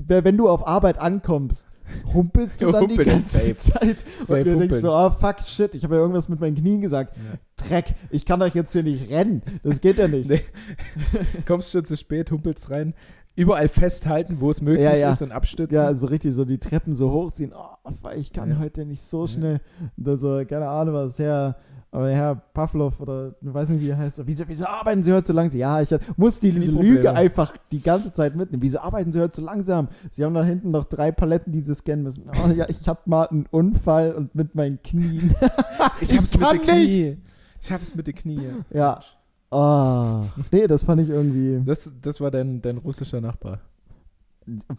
wenn 0.07 0.37
du 0.37 0.51
auf 0.51 0.67
Arbeit 0.69 0.99
ankommst, 1.01 1.67
humpelst 2.13 2.61
du 2.61 2.67
Du 2.67 2.73
dann 2.73 2.89
die 2.89 2.97
humpelst 2.99 3.35
ganze 3.35 3.39
safe. 3.39 3.57
Zeit. 3.57 4.05
Safe 4.19 4.41
und 4.41 4.47
du 4.47 4.57
denkst 4.59 4.77
so, 4.79 4.93
ah, 4.93 5.11
fuck, 5.11 5.41
shit, 5.41 5.75
ich 5.75 5.85
habe 5.85 5.95
ja 5.97 6.01
irgendwas 6.01 6.29
mit 6.29 6.41
meinen 6.41 6.55
Knien 6.57 6.81
gesagt. 6.81 7.15
Ja. 7.17 7.67
Dreck, 7.69 7.95
ich 8.11 8.25
kann 8.27 8.41
doch 8.41 8.55
jetzt 8.55 8.73
hier 8.73 8.83
nicht 8.83 9.11
rennen. 9.11 9.43
Das 9.63 9.81
geht 9.81 9.99
ja 9.99 10.09
nicht. 10.09 10.29
Nee. 10.31 10.41
Kommst 11.47 11.71
schon 11.73 11.85
zu 11.85 11.97
spät, 11.97 12.31
humpelst 12.31 12.71
rein. 12.71 12.95
überall 13.35 13.69
festhalten, 13.69 14.37
wo 14.41 14.51
es 14.51 14.61
möglich 14.61 14.85
Ja, 14.85 14.95
ja. 14.95 15.13
ist 15.13 15.23
und 15.23 15.33
abstützen. 15.33 15.75
Ja, 15.75 15.95
so 15.95 16.07
richtig 16.09 16.35
so 16.35 16.45
die 16.45 16.59
Treppen 16.59 16.95
so 16.95 17.11
hochziehen. 17.13 17.53
Oh, 17.55 18.09
ich 18.17 18.33
kann 18.33 18.51
Ja. 18.51 18.59
heute 18.59 18.85
nicht 18.85 19.03
so 19.03 19.23
Ja. 19.23 19.29
schnell. 19.29 19.61
Und 19.97 20.07
dann 20.07 20.19
so, 20.19 20.43
keine 20.47 20.69
Ahnung, 20.69 20.95
was 20.95 21.19
Herr, 21.19 21.57
aber 21.93 22.09
Herr 22.11 22.35
Pavlov 22.35 22.99
oder 23.01 23.35
ich 23.43 23.53
weiß 23.53 23.69
nicht, 23.69 23.83
wie 23.83 23.91
er 23.91 23.99
heißt. 23.99 24.17
so, 24.17 24.27
Wieso, 24.27 24.45
wieso 24.49 24.65
arbeiten 24.67 25.03
Sie 25.03 25.13
heute 25.13 25.27
so 25.27 25.33
langsam? 25.35 25.61
Ja, 25.61 25.81
ich 25.83 25.95
muss 26.17 26.41
die, 26.41 26.51
diese 26.51 26.73
Probleme. 26.73 26.95
Lüge 26.97 27.15
einfach 27.15 27.55
die 27.71 27.81
ganze 27.81 28.11
Zeit 28.13 28.35
mitnehmen. 28.35 28.63
Wieso 28.63 28.81
arbeiten 28.81 29.13
Sie 29.13 29.21
heute 29.21 29.37
so 29.37 29.45
langsam? 29.47 29.89
Sie 30.11 30.25
haben 30.25 30.33
da 30.33 30.43
hinten 30.43 30.71
noch 30.71 30.85
drei 30.85 31.13
Paletten, 31.13 31.53
die 31.53 31.61
Sie 31.61 31.75
scannen 31.75 32.03
müssen. 32.03 32.25
Oh 32.45 32.49
ja, 32.51 32.67
ich 32.71 32.89
habe 32.89 33.01
mal 33.05 33.27
einen 33.27 33.47
Unfall 33.51 34.13
und 34.15 34.35
mit 34.35 34.55
meinen 34.55 34.83
Knien. 34.83 35.35
ich 36.01 36.17
hab's 36.17 36.33
mit 36.35 36.43
kann 36.43 36.59
den 36.59 36.67
Knie. 36.67 37.17
Ich 37.61 37.71
hab's 37.71 37.95
mit 37.95 38.07
den 38.07 38.15
Knie. 38.15 38.49
ja. 38.71 38.99
Oh, 39.55 40.23
nee, 40.51 40.67
das 40.67 40.85
fand 40.85 41.03
ich 41.03 41.11
irgendwie 41.11 41.63
Das, 41.67 41.93
das 42.01 42.23
war 42.23 42.31
dein, 42.31 42.63
dein 42.63 42.79
russischer 42.79 43.21
Nachbar. 43.21 43.59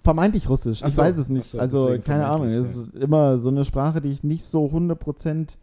vermeintlich 0.02 0.50
russisch. 0.50 0.82
Ich 0.84 0.96
so, 0.96 1.02
weiß 1.04 1.16
es 1.20 1.30
nicht. 1.30 1.46
so, 1.46 1.60
also, 1.60 1.96
keine 2.04 2.26
Ahnung. 2.28 2.48
Es 2.48 2.76
ist 2.78 2.96
immer 2.96 3.38
so 3.38 3.50
eine 3.50 3.66
Sprache, 3.66 4.02
die 4.02 4.10
ich 4.10 4.24
nicht 4.24 4.44
so 4.46 4.66
100% 4.66 5.58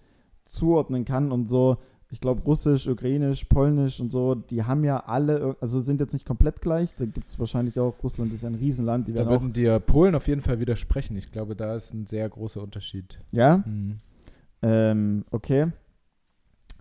zuordnen 0.51 1.05
kann 1.05 1.33
und 1.33 1.49
so. 1.49 1.79
Ich 2.13 2.21
glaube, 2.21 2.43
Russisch, 2.43 2.89
Ukrainisch, 2.89 3.45
Polnisch 3.45 4.01
und 4.01 4.11
so, 4.11 4.35
die 4.35 4.65
haben 4.65 4.83
ja 4.83 4.97
alle, 5.07 5.57
also 5.61 5.79
sind 5.79 6.01
jetzt 6.01 6.13
nicht 6.13 6.27
komplett 6.27 6.61
gleich. 6.61 6.93
Da 6.97 7.05
gibt 7.07 7.29
es 7.29 7.39
wahrscheinlich 7.39 7.79
auch, 7.79 8.03
Russland 8.03 8.33
ist 8.35 8.43
ja 8.43 8.49
ein 8.51 8.57
Riesenland, 8.57 9.07
die 9.07 9.13
Da 9.13 9.29
würden 9.29 9.53
dir 9.53 9.79
Polen 9.79 10.17
auf 10.17 10.27
jeden 10.27 10.41
Fall 10.41 10.59
widersprechen. 10.59 11.17
Ich 11.17 11.31
glaube, 11.31 11.55
da 11.55 11.77
ist 11.77 11.95
ein 11.95 12.07
sehr 12.09 12.29
großer 12.29 12.61
Unterschied. 12.63 13.21
Ja, 13.31 13.63
Hm. 13.65 13.99
ähm, 14.63 15.25
okay. 15.31 15.69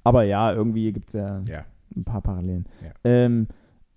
Aber 0.03 0.23
ja, 0.23 0.51
irgendwie 0.51 0.91
gibt 0.91 1.09
es 1.09 1.13
ja 1.13 1.43
Ja. 1.47 1.65
ein 1.95 2.03
paar 2.03 2.21
Parallelen. 2.21 2.65
Ja. 2.83 2.91
Ähm, 3.03 3.47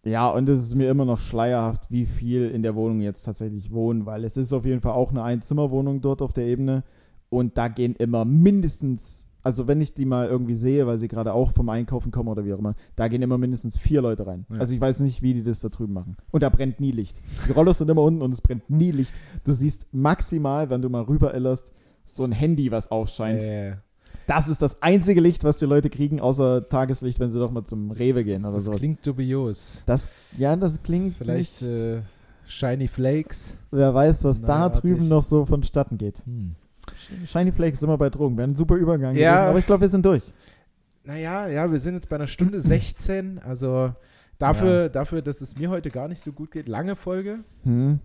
ja, 0.05 0.28
und 0.28 0.49
es 0.49 0.59
ist 0.61 0.74
mir 0.74 0.90
immer 0.90 1.05
noch 1.07 1.20
schleierhaft, 1.20 1.90
wie 1.90 2.05
viel 2.07 2.51
in 2.51 2.62
der 2.62 2.74
Wohnung 2.74 3.01
jetzt 3.01 3.23
tatsächlich 3.23 3.70
wohnen, 3.73 4.05
weil 4.05 4.24
es 4.24 4.36
ist 4.36 4.53
auf 4.53 4.66
jeden 4.66 4.81
Fall 4.81 4.93
auch 4.93 5.11
eine 5.12 5.23
Einzimmerwohnung 5.23 6.01
dort 6.03 6.20
auf 6.20 6.32
der 6.35 6.44
Ebene 6.47 6.82
und 7.31 7.57
da 7.57 7.69
gehen 7.69 7.94
immer 7.97 8.24
mindestens, 8.27 9.28
also 9.43 9.66
wenn 9.69 9.81
ich 9.81 9.93
die 9.94 10.05
mal 10.05 10.28
irgendwie 10.28 10.55
sehe, 10.55 10.86
weil 10.86 10.98
sie 10.98 11.09
gerade 11.09 11.32
auch 11.32 11.51
vom 11.51 11.69
Einkaufen 11.69 12.12
kommen 12.12 12.28
oder 12.28 12.44
wie 12.44 12.52
auch 12.55 12.59
immer, 12.59 12.74
da 12.97 13.09
gehen 13.09 13.23
immer 13.23 13.39
mindestens 13.39 13.77
vier 13.78 14.01
Leute 14.02 14.27
rein. 14.27 14.47
Ja. 14.51 14.59
Also 14.59 14.74
ich 14.74 14.81
weiß 14.81 15.01
nicht, 15.01 15.23
wie 15.23 15.35
die 15.35 15.43
das 15.43 15.60
da 15.60 15.69
drüben 15.69 15.93
machen. 15.93 16.16
Und 16.31 16.43
da 16.43 16.48
brennt 16.48 16.81
nie 16.81 16.93
Licht. 16.93 17.20
Die 17.48 17.52
Rollos 17.52 17.78
sind 17.78 17.90
immer 17.90 18.02
unten 18.02 18.23
und 18.23 18.32
es 18.32 18.40
brennt 18.40 18.70
nie 18.70 18.90
Licht. 18.93 19.14
Du 19.44 19.52
siehst 19.52 19.86
maximal, 19.93 20.70
wenn 20.70 20.82
du 20.82 20.89
mal 20.89 21.02
rüber 21.02 21.35
illerst, 21.35 21.73
so 22.05 22.24
ein 22.24 22.32
Handy, 22.32 22.70
was 22.70 22.90
aufscheint. 22.90 23.43
Äh, 23.43 23.77
Das 24.27 24.47
ist 24.48 24.62
das 24.62 24.81
einzige 24.82 25.20
Licht, 25.20 25.43
was 25.44 25.59
die 25.59 25.66
Leute 25.66 25.90
kriegen, 25.90 26.20
außer 26.20 26.69
Tageslicht, 26.69 27.19
wenn 27.19 27.32
sie 27.32 27.39
doch 27.40 27.51
mal 27.51 27.64
zum 27.64 27.90
Rewe 27.90 28.23
gehen 28.24 28.44
oder 28.44 28.55
das 28.55 28.64
sowas. 28.66 28.78
klingt 28.78 29.05
dubios. 29.06 29.82
Das, 29.86 30.09
ja, 30.39 30.55
das 30.56 30.82
klingt 30.82 31.16
Vielleicht 31.16 31.62
äh, 31.62 32.02
Shiny 32.47 32.86
Flakes. 32.89 33.55
Wer 33.70 33.93
weiß, 33.94 34.24
was 34.24 34.40
da 34.40 34.59
neuartig. 34.59 34.81
drüben 34.82 35.09
noch 35.09 35.23
so 35.23 35.44
vonstatten 35.47 35.98
geht. 35.98 36.24
Hm. 36.27 36.55
Shiny 37.27 37.53
Flakes 37.53 37.79
ist 37.79 37.83
immer 37.85 37.99
bei 37.99 38.11
Drogen. 38.11 38.37
Wäre 38.37 38.49
ein 38.49 38.55
super 38.55 38.75
Übergang 38.77 39.15
Ja. 39.15 39.33
gewesen, 39.35 39.49
aber 39.49 39.59
ich 39.59 39.67
glaube, 39.67 39.83
wir 39.83 39.89
sind 39.89 40.05
durch. 40.05 40.23
Naja, 41.05 41.49
ja, 41.49 41.71
wir 41.71 41.79
sind 41.79 41.95
jetzt 41.95 42.09
bei 42.09 42.17
einer 42.17 42.27
Stunde 42.27 42.61
16. 42.61 43.41
Also 43.41 43.93
dafür, 44.39 44.89
dafür, 44.89 45.23
dass 45.23 45.41
es 45.41 45.57
mir 45.57 45.71
heute 45.71 45.91
gar 45.91 46.09
nicht 46.09 46.23
so 46.23 46.33
gut 46.33 46.51
geht. 46.51 46.69
Lange 46.69 46.97
Folge. 46.97 47.41
Hm. 47.65 48.01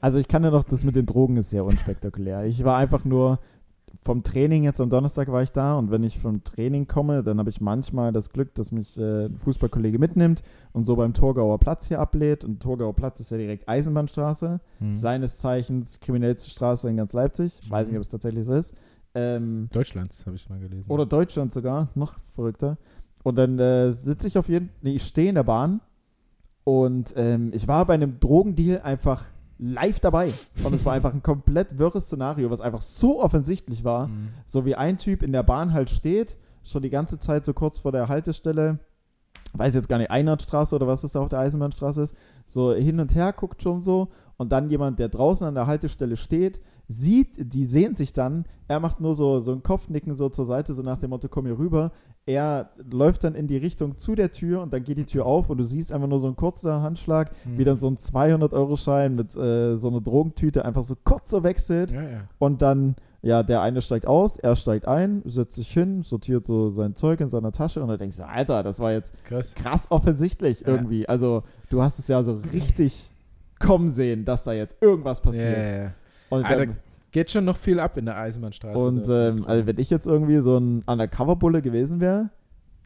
Also 0.00 0.18
ich 0.18 0.26
kann 0.28 0.42
ja 0.42 0.50
noch, 0.50 0.64
das 0.64 0.84
mit 0.84 0.96
den 0.96 1.06
Drogen 1.06 1.36
ist 1.36 1.50
sehr 1.50 1.64
unspektakulär. 1.64 2.44
Ich 2.44 2.64
war 2.64 2.76
einfach 2.76 3.04
nur 3.04 3.38
vom 4.02 4.22
Training, 4.22 4.64
jetzt 4.64 4.80
am 4.80 4.88
Donnerstag 4.88 5.30
war 5.30 5.42
ich 5.42 5.52
da 5.52 5.76
und 5.76 5.90
wenn 5.90 6.02
ich 6.02 6.18
vom 6.18 6.42
Training 6.42 6.86
komme, 6.86 7.22
dann 7.22 7.38
habe 7.38 7.50
ich 7.50 7.60
manchmal 7.60 8.12
das 8.12 8.30
Glück, 8.30 8.54
dass 8.54 8.72
mich 8.72 8.98
äh, 8.98 9.26
ein 9.26 9.38
Fußballkollege 9.38 9.98
mitnimmt 9.98 10.42
und 10.72 10.86
so 10.86 10.96
beim 10.96 11.12
Torgauer 11.12 11.58
Platz 11.58 11.88
hier 11.88 12.00
ablädt. 12.00 12.44
Und 12.44 12.60
Torgauer 12.62 12.94
Platz 12.94 13.20
ist 13.20 13.30
ja 13.30 13.36
direkt 13.36 13.68
Eisenbahnstraße. 13.68 14.60
Hm. 14.78 14.94
seines 14.94 15.38
Zeichens 15.38 16.00
kriminellste 16.00 16.50
Straße 16.50 16.88
in 16.88 16.96
ganz 16.96 17.12
Leipzig. 17.12 17.60
Weiß 17.68 17.88
nicht, 17.88 17.96
ob 17.96 18.02
es 18.02 18.08
tatsächlich 18.08 18.44
so 18.44 18.52
ist. 18.52 18.74
Ähm, 19.14 19.68
Deutschlands, 19.72 20.24
habe 20.24 20.36
ich 20.36 20.48
mal 20.48 20.60
gelesen. 20.60 20.90
oder 20.90 21.04
Deutschland 21.04 21.52
sogar, 21.52 21.88
noch 21.94 22.20
verrückter. 22.20 22.78
Und 23.22 23.36
dann 23.36 23.58
äh, 23.58 23.92
sitze 23.92 24.28
ich 24.28 24.38
auf 24.38 24.48
jeden 24.48 24.70
nee, 24.82 24.94
ich 24.94 25.04
stehe 25.04 25.28
in 25.28 25.34
der 25.34 25.42
Bahn 25.42 25.80
und 26.64 27.12
ähm, 27.16 27.50
ich 27.52 27.68
war 27.68 27.84
bei 27.86 27.94
einem 27.94 28.20
Drogendeal 28.20 28.80
einfach 28.82 29.24
live 29.60 30.00
dabei. 30.00 30.32
Und 30.64 30.74
es 30.74 30.84
war 30.84 30.94
einfach 30.94 31.12
ein 31.12 31.22
komplett 31.22 31.78
wirres 31.78 32.06
Szenario, 32.06 32.50
was 32.50 32.60
einfach 32.60 32.82
so 32.82 33.22
offensichtlich 33.22 33.84
war. 33.84 34.06
Hm. 34.06 34.28
So 34.46 34.64
wie 34.64 34.74
ein 34.74 34.98
Typ 34.98 35.22
in 35.22 35.32
der 35.32 35.42
Bahn 35.42 35.72
halt 35.72 35.90
steht, 35.90 36.36
schon 36.64 36.82
die 36.82 36.90
ganze 36.90 37.18
Zeit 37.18 37.44
so 37.44 37.52
kurz 37.52 37.78
vor 37.78 37.92
der 37.92 38.08
Haltestelle, 38.08 38.78
weiß 39.52 39.74
jetzt 39.74 39.88
gar 39.88 39.98
nicht, 39.98 40.10
Einheitsstraße 40.10 40.74
oder 40.74 40.86
was 40.86 41.04
es 41.04 41.12
da 41.12 41.20
auf 41.20 41.28
der 41.28 41.40
Eisenbahnstraße 41.40 42.02
ist, 42.02 42.14
so 42.46 42.72
hin 42.72 43.00
und 43.00 43.14
her 43.14 43.32
guckt 43.32 43.62
schon 43.62 43.82
so 43.82 44.08
und 44.36 44.52
dann 44.52 44.70
jemand, 44.70 44.98
der 44.98 45.08
draußen 45.08 45.46
an 45.46 45.54
der 45.54 45.66
Haltestelle 45.66 46.16
steht, 46.16 46.60
sieht, 46.88 47.52
die 47.52 47.64
sehen 47.64 47.94
sich 47.96 48.12
dann, 48.12 48.44
er 48.68 48.80
macht 48.80 49.00
nur 49.00 49.14
so, 49.14 49.40
so 49.40 49.52
ein 49.52 49.62
Kopfnicken 49.62 50.16
so 50.16 50.28
zur 50.28 50.46
Seite, 50.46 50.74
so 50.74 50.82
nach 50.82 50.98
dem 50.98 51.10
Motto, 51.10 51.28
komm 51.28 51.46
hier 51.46 51.58
rüber, 51.58 51.92
er 52.32 52.70
läuft 52.90 53.24
dann 53.24 53.34
in 53.34 53.46
die 53.46 53.56
Richtung 53.56 53.98
zu 53.98 54.14
der 54.14 54.30
Tür 54.30 54.62
und 54.62 54.72
dann 54.72 54.84
geht 54.84 54.98
die 54.98 55.04
Tür 55.06 55.26
auf 55.26 55.50
und 55.50 55.58
du 55.58 55.64
siehst 55.64 55.92
einfach 55.92 56.08
nur 56.08 56.18
so 56.20 56.28
ein 56.28 56.36
kurzer 56.36 56.80
Handschlag, 56.82 57.30
Hm. 57.44 57.58
wie 57.58 57.64
dann 57.64 57.78
so 57.78 57.88
ein 57.88 57.96
200-Euro-Schein 57.96 59.14
mit 59.14 59.36
äh, 59.36 59.76
so 59.76 59.88
einer 59.88 60.00
Drogentüte 60.00 60.64
einfach 60.64 60.82
so 60.82 60.94
kurz 61.04 61.30
so 61.30 61.42
wechselt 61.42 61.90
Ja, 61.92 62.02
ja. 62.02 62.20
und 62.38 62.62
dann, 62.62 62.96
ja, 63.22 63.42
der 63.42 63.60
eine 63.62 63.82
steigt 63.82 64.06
aus, 64.06 64.38
er 64.38 64.56
steigt 64.56 64.86
ein, 64.88 65.22
setzt 65.24 65.56
sich 65.56 65.70
hin, 65.72 66.02
sortiert 66.02 66.46
so 66.46 66.70
sein 66.70 66.94
Zeug 66.94 67.20
in 67.20 67.28
seiner 67.28 67.52
Tasche 67.52 67.82
und 67.82 67.88
dann 67.88 67.98
denkst 67.98 68.16
du, 68.18 68.26
Alter, 68.26 68.62
das 68.62 68.80
war 68.80 68.92
jetzt 68.92 69.12
Krass. 69.24 69.54
krass 69.54 69.90
offensichtlich 69.90 70.60
Ja. 70.60 70.68
irgendwie. 70.68 71.08
Also, 71.08 71.42
du 71.68 71.82
hast 71.82 71.98
es 71.98 72.08
ja 72.08 72.22
so 72.22 72.38
richtig 72.52 73.12
kommen 73.58 73.90
sehen, 73.90 74.24
dass 74.24 74.44
da 74.44 74.52
jetzt 74.52 74.76
irgendwas 74.80 75.18
Ja, 75.18 75.24
passiert. 75.24 75.66
ja, 75.66 75.82
ja. 75.84 75.92
Und, 76.30 76.44
Ah, 76.44 76.48
da 76.50 76.56
dann, 76.56 76.76
geht 77.12 77.30
schon 77.30 77.44
noch 77.44 77.56
viel 77.56 77.80
ab 77.80 77.96
in 77.96 78.06
der 78.06 78.16
Eisenbahnstraße. 78.16 78.78
und 78.78 79.08
ähm, 79.08 79.44
also, 79.46 79.66
wenn 79.66 79.78
ich 79.78 79.90
jetzt 79.90 80.06
irgendwie 80.06 80.38
so 80.38 80.56
ein 80.58 80.82
Undercover-Bulle 80.86 81.62
gewesen 81.62 82.00
wäre, 82.00 82.30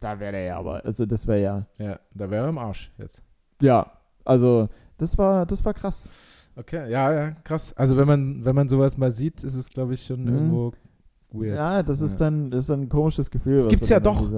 da 0.00 0.18
wäre 0.20 0.32
der 0.32 0.42
ja 0.44 0.58
aber, 0.58 0.84
also 0.84 1.06
das 1.06 1.26
wäre 1.26 1.40
ja, 1.42 1.66
ja, 1.78 1.98
da 2.14 2.30
wäre 2.30 2.44
er 2.44 2.48
im 2.50 2.58
Arsch 2.58 2.92
jetzt. 2.98 3.22
ja, 3.60 3.90
also 4.24 4.68
das 4.98 5.16
war, 5.18 5.44
das 5.46 5.64
war 5.64 5.74
krass. 5.74 6.08
Okay, 6.56 6.88
ja, 6.90 7.12
ja, 7.12 7.30
krass. 7.42 7.72
Also 7.76 7.96
wenn 7.96 8.06
man, 8.06 8.44
wenn 8.44 8.54
man 8.54 8.68
sowas 8.68 8.96
mal 8.96 9.10
sieht, 9.10 9.42
ist 9.42 9.56
es, 9.56 9.68
glaube 9.70 9.94
ich, 9.94 10.04
schon 10.06 10.22
Mhm. 10.22 10.28
irgendwo 10.34 10.72
weird. 11.32 11.56
Ja, 11.56 11.82
das 11.82 12.00
ist 12.00 12.12
Ja. 12.12 12.18
dann, 12.30 12.50
das 12.50 12.60
ist 12.60 12.70
dann 12.70 12.82
ein 12.82 12.88
komisches 12.88 13.30
Gefühl. 13.30 13.58
Das 13.58 13.68
gibt's 13.68 13.88
du 13.88 13.94
ja 13.94 13.98
doch. 14.00 14.30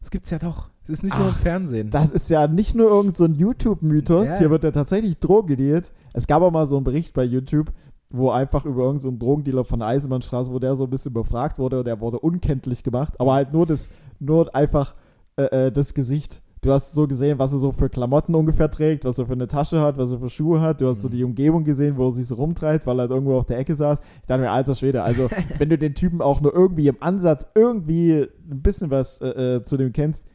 Das 0.00 0.10
gibt's 0.10 0.30
ja 0.30 0.38
doch. 0.38 0.70
Es 0.82 0.88
ist 0.90 1.02
nicht 1.04 1.16
nur 1.16 1.28
im 1.28 1.32
Ach, 1.34 1.38
Fernsehen. 1.38 1.90
Das 1.90 2.10
ist 2.10 2.28
ja 2.30 2.48
nicht 2.48 2.74
nur 2.74 2.88
irgend 2.90 3.14
so 3.14 3.24
ein 3.24 3.34
YouTube-Mythos. 3.34 4.28
Ja. 4.28 4.38
Hier 4.38 4.50
wird 4.50 4.64
ja 4.64 4.70
tatsächlich 4.72 5.18
Drogen 5.18 5.46
gedealt. 5.48 5.92
Es 6.12 6.26
gab 6.26 6.42
auch 6.42 6.50
mal 6.50 6.66
so 6.66 6.76
einen 6.76 6.84
Bericht 6.84 7.12
bei 7.14 7.22
YouTube, 7.22 7.70
wo 8.10 8.30
einfach 8.30 8.64
über 8.64 8.82
irgendeinen 8.84 9.18
so 9.20 9.26
Drogendealer 9.26 9.64
von 9.64 9.78
der 9.78 9.88
Eisenbahnstraße, 9.88 10.52
wo 10.52 10.58
der 10.58 10.74
so 10.74 10.84
ein 10.84 10.90
bisschen 10.90 11.12
befragt 11.12 11.58
wurde 11.58 11.78
und 11.78 11.86
der 11.86 12.00
wurde 12.00 12.18
unkenntlich 12.18 12.82
gemacht. 12.82 13.14
Aber 13.20 13.34
halt 13.34 13.52
nur 13.52 13.66
das, 13.66 13.90
nur 14.18 14.54
einfach 14.54 14.94
äh, 15.36 15.66
äh, 15.66 15.72
das 15.72 15.94
Gesicht. 15.94 16.42
Du 16.62 16.70
hast 16.72 16.92
so 16.92 17.06
gesehen, 17.08 17.38
was 17.38 17.52
er 17.52 17.58
so 17.58 17.72
für 17.72 17.88
Klamotten 17.88 18.34
ungefähr 18.34 18.70
trägt, 18.70 19.06
was 19.06 19.18
er 19.18 19.24
für 19.24 19.32
eine 19.32 19.46
Tasche 19.46 19.80
hat, 19.80 19.96
was 19.96 20.12
er 20.12 20.18
für 20.18 20.28
Schuhe 20.28 20.60
hat. 20.60 20.82
Du 20.82 20.88
hast 20.88 21.00
so 21.00 21.08
Mhm. 21.08 21.12
die 21.12 21.24
Umgebung 21.24 21.64
gesehen, 21.64 21.96
wo 21.96 22.04
er 22.06 22.10
sich 22.10 22.26
so 22.26 22.34
rumtreibt, 22.34 22.86
weil 22.86 22.98
er 22.98 23.02
halt 23.02 23.10
irgendwo 23.12 23.38
auf 23.38 23.46
der 23.46 23.58
Ecke 23.58 23.74
saß. 23.76 23.98
Ich 24.20 24.26
dachte 24.26 24.42
mir, 24.42 24.50
alter 24.50 24.74
Schwede, 24.74 25.02
also 25.02 25.30
wenn 25.58 25.70
du 25.70 25.78
den 25.78 25.94
Typen 25.94 26.20
auch 26.20 26.42
nur 26.42 26.52
irgendwie 26.52 26.88
im 26.88 26.96
Ansatz 27.00 27.46
irgendwie 27.54 28.26
ein 28.50 28.60
bisschen 28.60 28.90
was 28.90 29.22
äh, 29.22 29.56
äh, 29.56 29.62
zu 29.62 29.78
dem 29.78 29.92
kennst, 29.92 30.26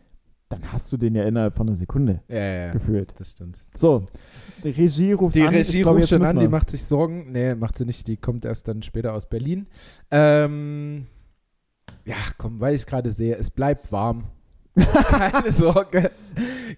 dann 0.50 0.72
hast 0.72 0.92
du 0.94 0.98
den 0.98 1.16
ja 1.16 1.24
innerhalb 1.24 1.56
von 1.56 1.68
einer 1.68 1.76
Sekunde 1.76 2.22
ja, 2.28 2.36
ja, 2.38 2.66
ja. 2.68 2.72
gefühlt. 2.72 3.14
Das 3.18 3.32
stimmt. 3.32 3.66
Das 3.72 3.82
So, 3.82 4.06
die 4.64 4.70
Regie 4.70 5.14
ruft 5.14 5.36
Die 5.36 5.42
an. 5.42 5.50
Regie 5.50 5.78
ich 5.78 5.82
glaub, 5.82 5.98
ruft 5.98 6.10
schon 6.10 6.26
an, 6.26 6.40
die 6.40 6.48
macht 6.48 6.70
sich 6.70 6.84
Sorgen. 6.84 7.32
Nee, 7.32 7.56
macht 7.56 7.78
sie 7.78 7.86
nicht. 7.86 8.08
Die 8.08 8.18
kommt 8.18 8.46
erst 8.46 8.68
dann 8.68 8.84
später 8.84 9.14
aus 9.14 9.28
Berlin. 9.28 9.68
Ähm, 10.12 11.08
ja, 12.06 12.16
komm, 12.38 12.60
weil 12.60 12.76
ich 12.76 12.86
gerade 12.86 13.12
sehe, 13.12 13.36
es 13.36 13.50
bleibt 13.50 13.92
warm. 13.92 14.26
Keine 14.76 15.52
Sorge. 15.52 16.12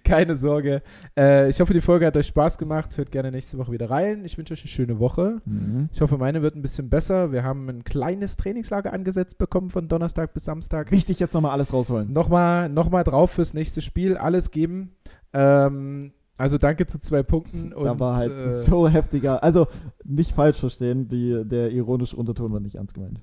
Keine 0.03 0.35
Sorge. 0.35 0.81
Äh, 1.17 1.49
ich 1.49 1.59
hoffe, 1.59 1.73
die 1.73 1.81
Folge 1.81 2.05
hat 2.05 2.15
euch 2.15 2.27
Spaß 2.27 2.57
gemacht. 2.57 2.97
Hört 2.97 3.11
gerne 3.11 3.31
nächste 3.31 3.57
Woche 3.57 3.71
wieder 3.71 3.89
rein. 3.89 4.23
Ich 4.23 4.37
wünsche 4.37 4.53
euch 4.53 4.61
eine 4.61 4.69
schöne 4.69 4.99
Woche. 4.99 5.41
Mhm. 5.45 5.89
Ich 5.91 6.01
hoffe, 6.01 6.17
meine 6.17 6.41
wird 6.41 6.55
ein 6.55 6.61
bisschen 6.61 6.89
besser. 6.89 7.31
Wir 7.31 7.43
haben 7.43 7.67
ein 7.69 7.83
kleines 7.83 8.37
Trainingslager 8.37 8.93
angesetzt 8.93 9.37
bekommen 9.37 9.71
von 9.71 9.87
Donnerstag 9.87 10.33
bis 10.33 10.45
Samstag. 10.45 10.91
Wichtig, 10.91 11.19
jetzt 11.19 11.33
nochmal 11.33 11.51
alles 11.51 11.73
rausholen. 11.73 12.13
Nochmal 12.13 12.69
noch 12.69 12.89
mal 12.89 13.03
drauf 13.03 13.31
fürs 13.31 13.53
nächste 13.53 13.81
Spiel. 13.81 14.15
Alles 14.17 14.51
geben. 14.51 14.91
Ähm, 15.33 16.13
also 16.37 16.59
danke 16.59 16.85
zu 16.85 16.99
zwei 16.99 17.23
Punkten. 17.23 17.73
Und, 17.73 17.83
da 17.83 17.99
war 17.99 18.17
halt 18.17 18.31
äh, 18.31 18.51
so 18.51 18.87
heftiger. 18.87 19.43
Also, 19.43 19.67
nicht 20.03 20.33
falsch 20.33 20.59
verstehen, 20.59 21.07
die, 21.07 21.43
der 21.45 21.71
ironische 21.71 22.15
Unterton 22.15 22.53
war 22.53 22.59
nicht 22.59 22.75
ernst 22.75 22.93
gemeint. 22.93 23.19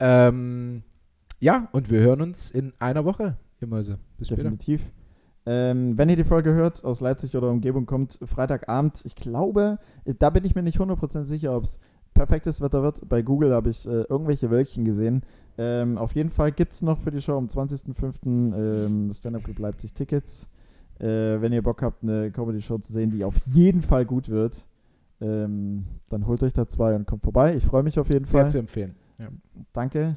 Ähm, 0.00 0.82
ja, 1.40 1.68
und 1.72 1.90
wir 1.90 2.00
hören 2.00 2.22
uns 2.22 2.50
in 2.50 2.72
einer 2.78 3.04
Woche, 3.04 3.36
ihr 3.62 3.68
Mäuse. 3.68 3.98
Bis 4.18 4.28
später. 4.28 4.42
Definitiv. 4.42 4.92
Ähm, 5.44 5.98
wenn 5.98 6.08
ihr 6.08 6.16
die 6.16 6.24
Folge 6.24 6.52
hört, 6.52 6.84
aus 6.84 7.00
Leipzig 7.00 7.36
oder 7.36 7.50
Umgebung 7.50 7.86
kommt, 7.86 8.18
Freitagabend, 8.24 9.04
ich 9.04 9.16
glaube, 9.16 9.78
da 10.04 10.30
bin 10.30 10.44
ich 10.44 10.54
mir 10.54 10.62
nicht 10.62 10.78
100% 10.78 11.24
sicher, 11.24 11.56
ob 11.56 11.64
es 11.64 11.80
perfektes 12.14 12.60
Wetter 12.60 12.82
wird. 12.82 13.08
Bei 13.08 13.22
Google 13.22 13.52
habe 13.52 13.70
ich 13.70 13.86
äh, 13.86 14.02
irgendwelche 14.02 14.50
Wölkchen 14.50 14.84
gesehen. 14.84 15.22
Ähm, 15.58 15.98
auf 15.98 16.14
jeden 16.14 16.30
Fall 16.30 16.52
gibt 16.52 16.72
es 16.72 16.82
noch 16.82 16.98
für 16.98 17.10
die 17.10 17.20
Show 17.20 17.36
am 17.36 17.46
20.05. 17.46 18.54
Ähm, 18.56 19.12
Stand-Up 19.12 19.44
Club 19.44 19.58
Leipzig 19.58 19.92
Tickets. 19.94 20.48
Äh, 20.98 21.40
wenn 21.40 21.52
ihr 21.52 21.62
Bock 21.62 21.82
habt, 21.82 22.02
eine 22.02 22.30
Comedy-Show 22.30 22.78
zu 22.78 22.92
sehen, 22.92 23.10
die 23.10 23.24
auf 23.24 23.36
jeden 23.46 23.82
Fall 23.82 24.04
gut 24.04 24.28
wird, 24.28 24.66
ähm, 25.20 25.86
dann 26.08 26.26
holt 26.26 26.42
euch 26.42 26.52
da 26.52 26.68
zwei 26.68 26.94
und 26.94 27.06
kommt 27.06 27.22
vorbei. 27.22 27.56
Ich 27.56 27.64
freue 27.64 27.82
mich 27.82 27.98
auf 27.98 28.08
jeden 28.08 28.24
Sehr 28.24 28.42
Fall. 28.42 28.50
zu 28.50 28.58
empfehlen. 28.58 28.94
Ja. 29.18 29.28
Danke. 29.72 30.16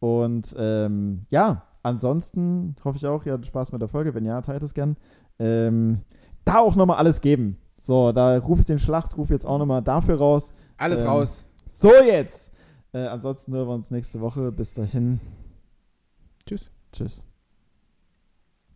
Und 0.00 0.54
ähm, 0.58 1.22
ja, 1.30 1.67
ansonsten 1.82 2.76
hoffe 2.84 2.96
ich 2.98 3.06
auch, 3.06 3.24
ihr 3.26 3.32
hattet 3.32 3.46
Spaß 3.46 3.72
mit 3.72 3.80
der 3.80 3.88
Folge. 3.88 4.14
Wenn 4.14 4.24
ja, 4.24 4.40
teilt 4.40 4.62
es 4.62 4.74
gern. 4.74 4.96
Ähm, 5.38 6.00
da 6.44 6.58
auch 6.58 6.76
nochmal 6.76 6.98
alles 6.98 7.20
geben. 7.20 7.58
So, 7.78 8.12
da 8.12 8.38
rufe 8.38 8.60
ich 8.60 8.66
den 8.66 8.78
Schlachtruf 8.78 9.30
jetzt 9.30 9.46
auch 9.46 9.58
nochmal 9.58 9.82
dafür 9.82 10.18
raus. 10.18 10.52
Alles 10.76 11.02
Ähm, 11.02 11.08
raus. 11.08 11.46
So 11.66 11.92
jetzt! 11.94 12.52
Äh, 12.92 13.06
ansonsten 13.06 13.52
hören 13.52 13.68
wir 13.68 13.74
uns 13.74 13.90
nächste 13.90 14.20
Woche. 14.20 14.50
Bis 14.50 14.72
dahin. 14.72 15.20
Tschüss. 16.46 16.70
Tschüss. 16.92 17.22